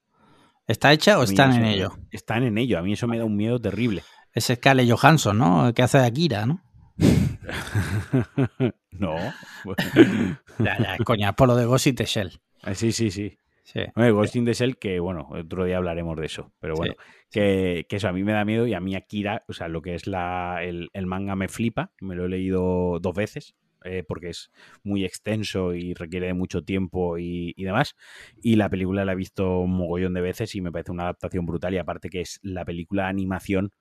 ¿Está 0.67 0.91
hecha 0.91 1.17
o 1.17 1.23
están 1.23 1.53
en 1.53 1.63
ello? 1.63 1.97
Están 2.11 2.43
en 2.43 2.57
ello. 2.57 2.77
A 2.77 2.81
mí 2.81 2.91
eso 2.91 3.07
me 3.07 3.17
da 3.17 3.23
un 3.23 3.37
miedo 3.37 3.57
terrible. 3.57 4.03
Es 4.33 4.51
Scarlett 4.53 4.91
Johansson, 4.91 5.37
¿no? 5.37 5.73
Que 5.73 5.83
hace 5.83 5.99
de 5.99 6.05
Akira, 6.05 6.45
¿no? 6.45 6.61
no. 8.91 9.15
Ya, 10.59 10.77
ya, 10.79 10.97
coña, 11.05 11.33
por 11.33 11.47
lo 11.47 11.55
de 11.55 11.65
Ghost 11.65 11.87
in 11.87 11.95
the 11.95 12.05
Shell. 12.05 12.41
Ah, 12.63 12.73
sí, 12.73 12.91
sí, 12.91 13.09
sí. 13.09 13.37
Sí. 13.63 13.79
Hombre, 13.95 14.11
Ghost 14.11 14.35
in 14.35 14.43
the 14.43 14.53
Shell, 14.53 14.77
que 14.77 14.99
bueno, 14.99 15.29
otro 15.29 15.63
día 15.63 15.77
hablaremos 15.77 16.17
de 16.17 16.25
eso. 16.25 16.51
Pero 16.59 16.75
bueno, 16.75 16.95
que, 17.31 17.85
que 17.87 17.95
eso 17.95 18.09
a 18.09 18.11
mí 18.11 18.23
me 18.25 18.33
da 18.33 18.43
miedo 18.43 18.67
y 18.67 18.73
a 18.73 18.81
mí 18.81 18.95
Akira, 18.95 19.45
o 19.47 19.53
sea, 19.53 19.69
lo 19.69 19.81
que 19.81 19.95
es 19.95 20.07
la, 20.07 20.61
el, 20.61 20.89
el 20.91 21.05
manga 21.05 21.37
me 21.37 21.47
flipa. 21.47 21.93
Me 22.01 22.15
lo 22.15 22.25
he 22.25 22.29
leído 22.29 22.99
dos 22.99 23.15
veces. 23.15 23.55
Eh, 23.88 24.03
porque 24.07 24.30
es 24.30 24.51
muy 24.84 25.05
extenso 25.05 25.73
y 25.73 25.93
requiere 25.93 26.27
de 26.27 26.34
mucho 26.34 26.64
tiempo 26.64 27.18
y, 27.18 27.53
demás. 27.57 27.95
Y 28.41 28.55
la 28.55 28.69
película 28.69 29.05
la 29.05 29.14
he 29.14 29.15
visto 29.15 29.59
un 29.59 29.72
mogollón 29.72 30.14
de 30.14 30.22
veces 30.22 30.55
y 30.55 30.61
me 30.61 30.72
parece 30.72 30.91
una 30.91 31.03
adaptación 31.03 31.45
brutal. 31.45 31.73
Y 31.73 31.77
aparte 31.77 32.09
que 32.09 32.22
es 32.22 32.39
la 32.43 32.65
película 32.65 33.03
de 33.03 33.09
animación 33.09 33.72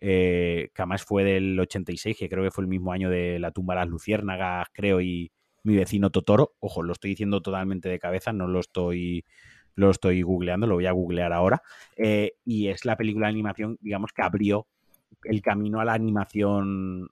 eh, 0.00 0.70
que 0.74 0.82
además 0.82 1.04
fue 1.04 1.24
del 1.24 1.58
86, 1.58 2.16
que 2.18 2.28
creo 2.28 2.44
que 2.44 2.50
fue 2.50 2.62
el 2.62 2.68
mismo 2.68 2.92
año 2.92 3.08
de 3.10 3.38
La 3.38 3.52
tumba 3.52 3.74
de 3.74 3.80
las 3.80 3.88
luciérnagas, 3.88 4.68
creo, 4.72 5.00
y 5.00 5.32
mi 5.62 5.76
vecino 5.76 6.10
Totoro. 6.10 6.54
Ojo, 6.60 6.82
lo 6.82 6.92
estoy 6.92 7.10
diciendo 7.10 7.40
totalmente 7.42 7.88
de 7.88 7.98
cabeza, 7.98 8.32
no 8.32 8.46
lo 8.46 8.60
estoy, 8.60 9.24
lo 9.74 9.90
estoy 9.90 10.22
googleando, 10.22 10.66
lo 10.66 10.74
voy 10.74 10.86
a 10.86 10.92
googlear 10.92 11.32
ahora. 11.32 11.62
Eh, 11.96 12.32
y 12.44 12.68
es 12.68 12.84
la 12.84 12.96
película 12.96 13.26
de 13.28 13.32
animación, 13.32 13.78
digamos, 13.80 14.12
que 14.12 14.22
abrió 14.22 14.66
el 15.24 15.42
camino 15.42 15.80
a 15.80 15.84
la 15.84 15.94
animación 15.94 17.08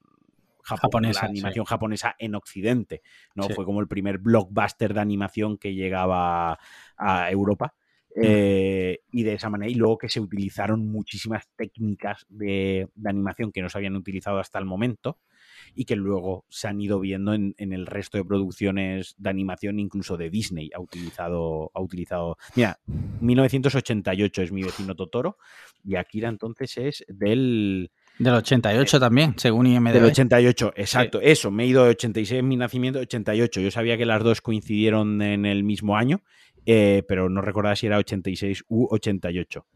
japo- 0.63 0.81
Japonesa, 0.83 1.23
la 1.23 1.29
sí. 1.29 1.33
animación 1.33 1.65
japonesa 1.65 2.15
en 2.19 2.35
Occidente. 2.35 3.03
¿no? 3.35 3.45
Sí. 3.45 3.55
Fue 3.55 3.65
como 3.65 3.81
el 3.81 3.89
primer 3.89 4.19
blockbuster 4.19 4.95
de 4.95 5.01
animación 5.01 5.59
que 5.59 5.75
llegaba 5.75 6.59
a 6.97 7.31
Europa. 7.31 7.75
Eh, 8.15 8.99
y 9.11 9.23
de 9.23 9.33
esa 9.33 9.49
manera, 9.49 9.71
y 9.73 9.75
luego 9.75 9.97
que 9.97 10.11
se 10.11 10.21
utilizaron 10.21 10.87
muchísimas 10.87 11.49
técnicas 11.57 12.27
de, 12.29 12.91
de 12.95 13.09
animación 13.09 13.53
que 13.53 13.63
no 13.63 13.71
se 13.71 13.79
habían 13.79 13.97
utilizado 13.97 14.39
hasta 14.39 14.59
el 14.59 14.67
momento 14.67 15.19
y 15.75 15.87
que 15.87 15.97
luego 15.97 16.45
se 16.51 16.69
han 16.69 16.79
ido 16.79 17.01
viendo 17.01 17.33
en, 17.33 17.55
en 17.57 17.73
el 17.73 17.87
resto 17.87 18.19
de 18.19 18.25
producciones 18.27 19.15
de 19.17 19.31
animación, 19.31 19.79
incluso 19.79 20.19
de 20.19 20.29
Disney 20.29 20.69
ha 20.75 20.81
utilizado, 20.81 21.71
ha 21.73 21.81
utilizado. 21.81 22.37
Mira, 22.55 22.79
1988 23.23 24.43
es 24.43 24.53
mi 24.53 24.63
vecino 24.63 24.95
Totoro 24.95 25.39
y 25.83 25.97
Akira 25.97 26.29
entonces 26.29 26.77
es 26.77 27.05
del, 27.09 27.91
Del 28.19 28.35
88 28.35 29.01
también, 29.01 29.35
según 29.37 29.67
IMDb. 29.67 29.93
del 29.93 30.05
88, 30.05 30.75
exacto. 30.77 31.21
Eso, 31.21 31.51
me 31.51 31.65
he 31.65 31.67
ido 31.67 31.85
de 31.85 31.91
86 31.91 32.43
mi 32.43 32.57
nacimiento, 32.57 33.01
88. 33.01 33.61
Yo 33.61 33.71
sabía 33.71 33.97
que 33.97 34.07
las 34.07 34.23
dos 34.23 34.41
coincidieron 34.41 35.23
en 35.23 35.47
el 35.47 35.65
mismo 35.65 35.97
año, 35.97 36.23
eh, 36.67 37.03
pero 37.09 37.29
no 37.29 37.41
recordaba 37.41 37.75
si 37.75 37.87
era 37.87 37.99
86 37.99 38.65
u 38.69 38.87
88. 38.91 39.67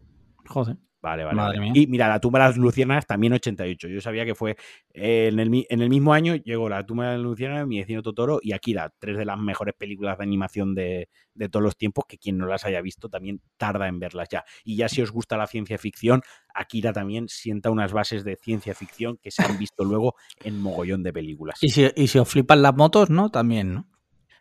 Joder. 0.47 0.77
Vale, 1.07 1.23
vale. 1.23 1.37
Madre 1.37 1.59
vale. 1.61 1.71
mía. 1.71 1.83
Y 1.83 1.87
mira, 1.87 2.09
la 2.09 2.19
tumba 2.19 2.41
de 2.41 2.47
las 2.47 2.57
luciérnagas 2.57 3.07
también 3.07 3.33
88. 3.33 3.87
Yo 3.87 4.01
sabía 4.01 4.25
que 4.25 4.35
fue 4.35 4.57
eh, 4.93 5.29
en, 5.31 5.39
el, 5.39 5.65
en 5.69 5.81
el 5.81 5.89
mismo 5.89 6.13
año 6.13 6.35
llegó 6.35 6.69
la 6.69 6.85
tumba 6.85 7.07
de 7.07 7.13
las 7.13 7.21
luciérnagas, 7.21 7.69
mi 7.69 7.79
vecino 7.79 8.03
Totoro 8.03 8.41
y 8.43 8.53
Akira, 8.53 8.93
tres 8.99 9.17
de 9.17 9.25
las 9.25 9.39
mejores 9.39 9.75
películas 9.79 10.19
de 10.19 10.25
animación 10.25 10.75
de, 10.75 11.09
de 11.35 11.49
todos 11.49 11.63
los 11.63 11.77
tiempos, 11.77 12.07
que 12.09 12.19
quien 12.19 12.39
no 12.39 12.47
las 12.47 12.65
haya 12.65 12.81
visto 12.81 13.09
también 13.09 13.41
tarda 13.57 13.87
en 13.87 14.01
verlas 14.01 14.29
ya. 14.29 14.45
Y 14.65 14.77
ya 14.77 14.89
si 14.89 15.01
os 15.01 15.13
gusta 15.13 15.37
la 15.37 15.47
ciencia 15.47 15.79
ficción, 15.79 16.23
Akira 16.53 16.93
también 16.93 17.29
sienta 17.29 17.71
unas 17.71 17.93
bases 17.93 18.25
de 18.25 18.35
ciencia 18.35 18.75
ficción 18.75 19.17
que 19.23 19.31
se 19.31 19.45
han 19.45 19.59
visto 19.59 19.85
luego 19.85 20.17
en 20.43 20.61
mogollón 20.61 21.05
de 21.05 21.13
películas. 21.13 21.63
Y 21.63 21.69
si, 21.69 21.87
y 21.95 22.09
si 22.09 22.19
os 22.19 22.29
flipan 22.29 22.63
las 22.63 22.75
motos, 22.75 23.11
¿no? 23.11 23.31
También, 23.31 23.73
¿no? 23.73 23.87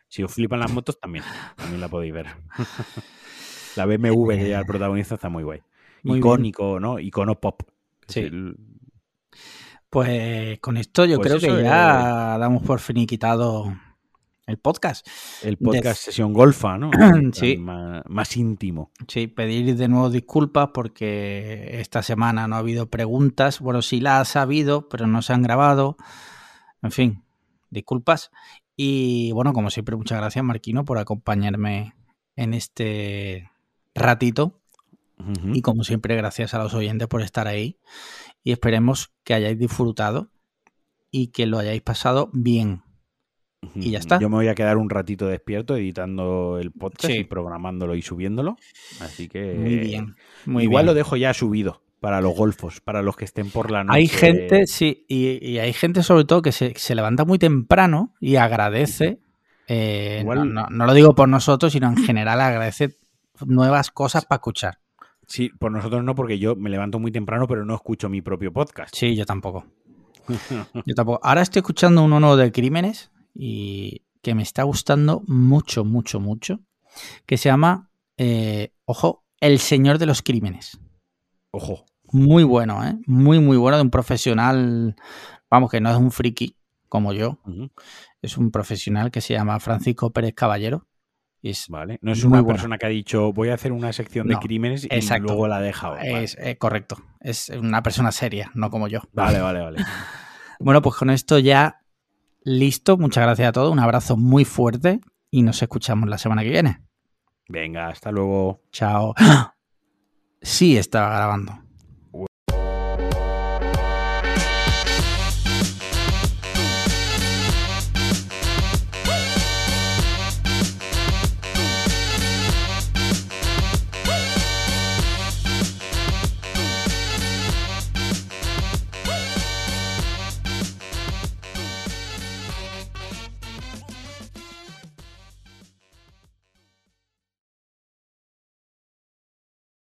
Si 0.08 0.24
os 0.24 0.34
flipan 0.34 0.60
las 0.60 0.72
motos, 0.72 1.00
también, 1.00 1.24
también 1.56 1.80
la 1.80 1.90
podéis 1.90 2.14
ver. 2.14 2.28
la 3.76 3.86
BMW 3.86 4.30
que 4.30 4.50
ya 4.50 4.60
el 4.60 4.66
protagonista 4.66 5.14
está 5.14 5.30
muy 5.30 5.44
guay. 5.44 5.62
Muy 6.06 6.15
bien. 6.15 6.19
Icónico, 6.19 6.80
¿no? 6.80 6.99
Icono 6.99 7.40
pop. 7.40 7.64
Sí. 8.07 8.22
el- 8.22 8.56
Pues 9.90 10.60
con 10.60 10.77
esto 10.77 11.06
yo 11.06 11.18
Pues 11.18 11.27
creo 11.27 11.40
que 11.40 11.64
ya 11.64 12.38
damos 12.38 12.64
por 12.64 12.80
finiquitado 12.80 13.73
el 14.45 14.57
podcast. 14.57 15.07
El 15.41 15.56
De- 15.56 15.57
podcast 15.57 16.02
sesión 16.03 16.34
golfa, 16.34 16.77
¿no? 16.77 16.91
Sí. 17.34 17.57
Más, 17.57 18.03
más 18.07 18.36
íntimo. 18.38 18.91
Sí, 19.07 19.27
pedir 19.27 19.76
de 19.76 19.88
nuevo 19.88 20.10
disculpas 20.10 20.69
porque 20.73 21.80
esta 21.80 22.03
semana 22.03 22.48
no 22.48 22.56
ha 22.56 22.60
habido 22.60 22.90
preguntas. 22.90 23.60
Bueno, 23.60 23.82
sí 23.82 23.99
las 24.02 24.36
ha 24.36 24.41
habido, 24.44 24.90
pero 24.90 25.07
no 25.07 25.22
se 25.22 25.34
han 25.34 25.41
grabado. 25.41 25.98
En 26.82 26.91
fin, 26.91 27.23
disculpas. 27.69 28.32
Y 28.76 29.32
bueno, 29.32 29.53
como 29.53 29.69
siempre, 29.69 29.95
muchas 29.95 30.19
gracias, 30.19 30.44
Marquino, 30.44 30.84
por 30.84 30.98
acompañarme 30.98 31.95
en 32.36 32.53
este 32.53 33.49
ratito. 33.95 34.60
Y 35.54 35.62
como 35.62 35.84
siempre, 35.84 36.16
gracias 36.16 36.54
a 36.54 36.60
los 36.60 36.74
oyentes 36.74 37.08
por 37.08 37.22
estar 37.22 37.48
ahí. 37.48 37.78
Y 38.44 38.52
esperemos 38.52 39.14
que 39.24 39.34
hayáis 39.34 39.58
disfrutado 39.58 40.30
y 41.10 41.28
que 41.28 41.46
lo 41.46 41.58
hayáis 41.58 41.82
pasado 41.82 42.30
bien. 42.34 42.82
y 43.74 43.90
ya 43.92 43.98
está. 44.00 44.20
Yo 44.20 44.30
me 44.30 44.36
voy 44.36 44.48
a 44.48 44.54
quedar 44.54 44.78
un 44.78 44.90
ratito 44.92 45.26
despierto 45.26 45.76
editando 45.76 46.60
el 46.60 46.72
podcast 46.72 47.12
Sí. 47.12 47.20
y 47.22 47.24
programándolo 47.24 47.96
y 47.96 48.04
subiéndolo. 48.04 48.58
Así 49.02 49.28
que 49.28 49.56
Muy 49.56 49.78
bien. 49.78 50.16
Muy 50.46 50.64
igual 50.66 50.84
bien. 50.84 50.88
lo 50.88 50.94
dejo 50.94 51.16
ya 51.16 51.34
subido 51.34 51.82
para 52.00 52.22
los 52.22 52.36
golfos, 52.36 52.80
para 52.82 53.02
los 53.02 53.16
que 53.16 53.26
estén 53.26 53.50
por 53.50 53.72
la 53.72 53.84
noche. 53.84 53.98
Hay 53.98 54.08
gente, 54.08 54.68
sí, 54.68 55.06
y, 55.08 55.44
y 55.44 55.58
hay 55.58 55.74
gente 55.74 56.04
sobre 56.04 56.26
todo 56.26 56.44
que 56.44 56.52
se, 56.52 56.74
se 56.76 56.94
levanta 56.94 57.26
muy 57.26 57.40
temprano 57.40 58.14
y 58.20 58.36
agradece. 58.36 59.18
eh, 59.68 60.20
Igual- 60.22 60.54
no, 60.54 60.62
no- 60.64 60.68
no 60.70 60.86
lo 60.86 60.94
digo 60.94 61.16
por 61.16 61.28
nosotros, 61.28 61.74
sino 61.74 61.88
en 61.88 61.98
general 61.98 62.40
agradece 62.42 63.00
nuevas 63.48 63.90
cosas 63.90 64.26
para 64.26 64.38
escuchar. 64.38 64.78
Sí, 65.27 65.49
por 65.60 65.72
nosotros 65.72 66.03
no, 66.03 66.15
porque 66.15 66.39
yo 66.39 66.56
me 66.56 66.69
levanto 66.69 66.99
muy 66.99 67.11
temprano, 67.11 67.47
pero 67.47 67.65
no 67.65 67.76
escucho 67.76 68.10
mi 68.10 68.22
propio 68.22 68.53
podcast. 68.53 68.95
Sí, 68.95 69.15
yo 69.15 69.26
tampoco. 69.26 69.65
Yo 70.85 70.95
tampoco. 70.95 71.19
Ahora 71.23 71.41
estoy 71.41 71.60
escuchando 71.60 72.03
uno 72.03 72.19
nuevo 72.19 72.38
de 72.38 72.52
crímenes 72.52 73.11
y 73.34 74.03
que 74.22 74.34
me 74.34 74.43
está 74.43 74.64
gustando 74.64 75.22
mucho, 75.27 75.85
mucho, 75.85 76.19
mucho, 76.19 76.60
que 77.26 77.38
se 77.38 77.49
llama, 77.49 77.91
eh, 78.18 78.73
ojo, 78.85 79.23
El 79.39 79.60
Señor 79.60 79.99
de 79.99 80.07
los 80.07 80.22
Crímenes. 80.22 80.80
Ojo. 81.52 81.85
Muy 82.11 82.43
bueno, 82.43 82.84
¿eh? 82.85 82.97
Muy, 83.07 83.39
muy 83.39 83.57
bueno 83.57 83.77
de 83.77 83.84
un 83.84 83.89
profesional, 83.89 84.95
vamos, 85.49 85.69
que 85.69 85.81
no 85.81 85.91
es 85.91 85.97
un 85.97 86.11
friki 86.11 86.56
como 86.88 87.14
yo, 87.14 87.39
es 88.22 88.38
un 88.38 88.52
profesional 88.52 89.11
que 89.11 89.22
se 89.22 89.34
llama 89.34 89.60
Francisco 89.60 90.11
Pérez 90.11 90.34
Caballero. 90.34 90.88
Es, 91.49 91.69
Vale. 91.69 91.99
No 92.01 92.11
es 92.11 92.23
una 92.23 92.41
buena. 92.41 92.55
persona 92.55 92.77
que 92.80 92.88
ha 92.88 92.89
dicho 92.89 93.31
voy 93.31 93.49
a 93.49 93.53
hacer 93.53 93.72
una 93.72 93.93
sección 93.93 94.27
de 94.27 94.35
crímenes 94.38 94.85
y 94.85 94.88
exacto. 94.89 95.27
luego 95.27 95.47
la 95.47 95.57
ha 95.57 95.61
dejado. 95.61 95.93
Vale. 95.93 96.23
es 96.23 96.35
eh, 96.39 96.57
correcto, 96.57 96.97
es 97.19 97.49
una 97.49 97.84
persona 97.84 98.11
seria, 98.11 98.49
no 98.55 98.72
como 98.72 98.88
yo. 98.88 99.01
Vale, 99.13 99.39
vale, 99.39 99.61
vale. 99.61 99.77
Bueno, 100.57 100.81
pues 100.81 100.95
con 100.95 101.09
esto 101.09 101.38
ya 101.38 101.81
listo. 102.43 102.97
Muchas 102.97 103.26
gracias 103.26 103.49
a 103.49 103.51
todos, 103.51 103.73
un 103.73 103.80
abrazo 103.80 104.15
muy 104.15 104.45
fuerte 104.45 105.01
y 105.30 105.43
nos 105.43 105.61
escuchamos 105.61 106.09
la 106.09 106.17
semana 106.17 106.43
que 106.43 106.49
viene. 106.49 106.81
Venga, 107.49 107.89
hasta 107.89 108.11
luego. 108.11 108.61
Chao. 108.72 109.13
Sí, 110.41 110.77
estaba 110.77 111.09
grabando. 111.09 111.65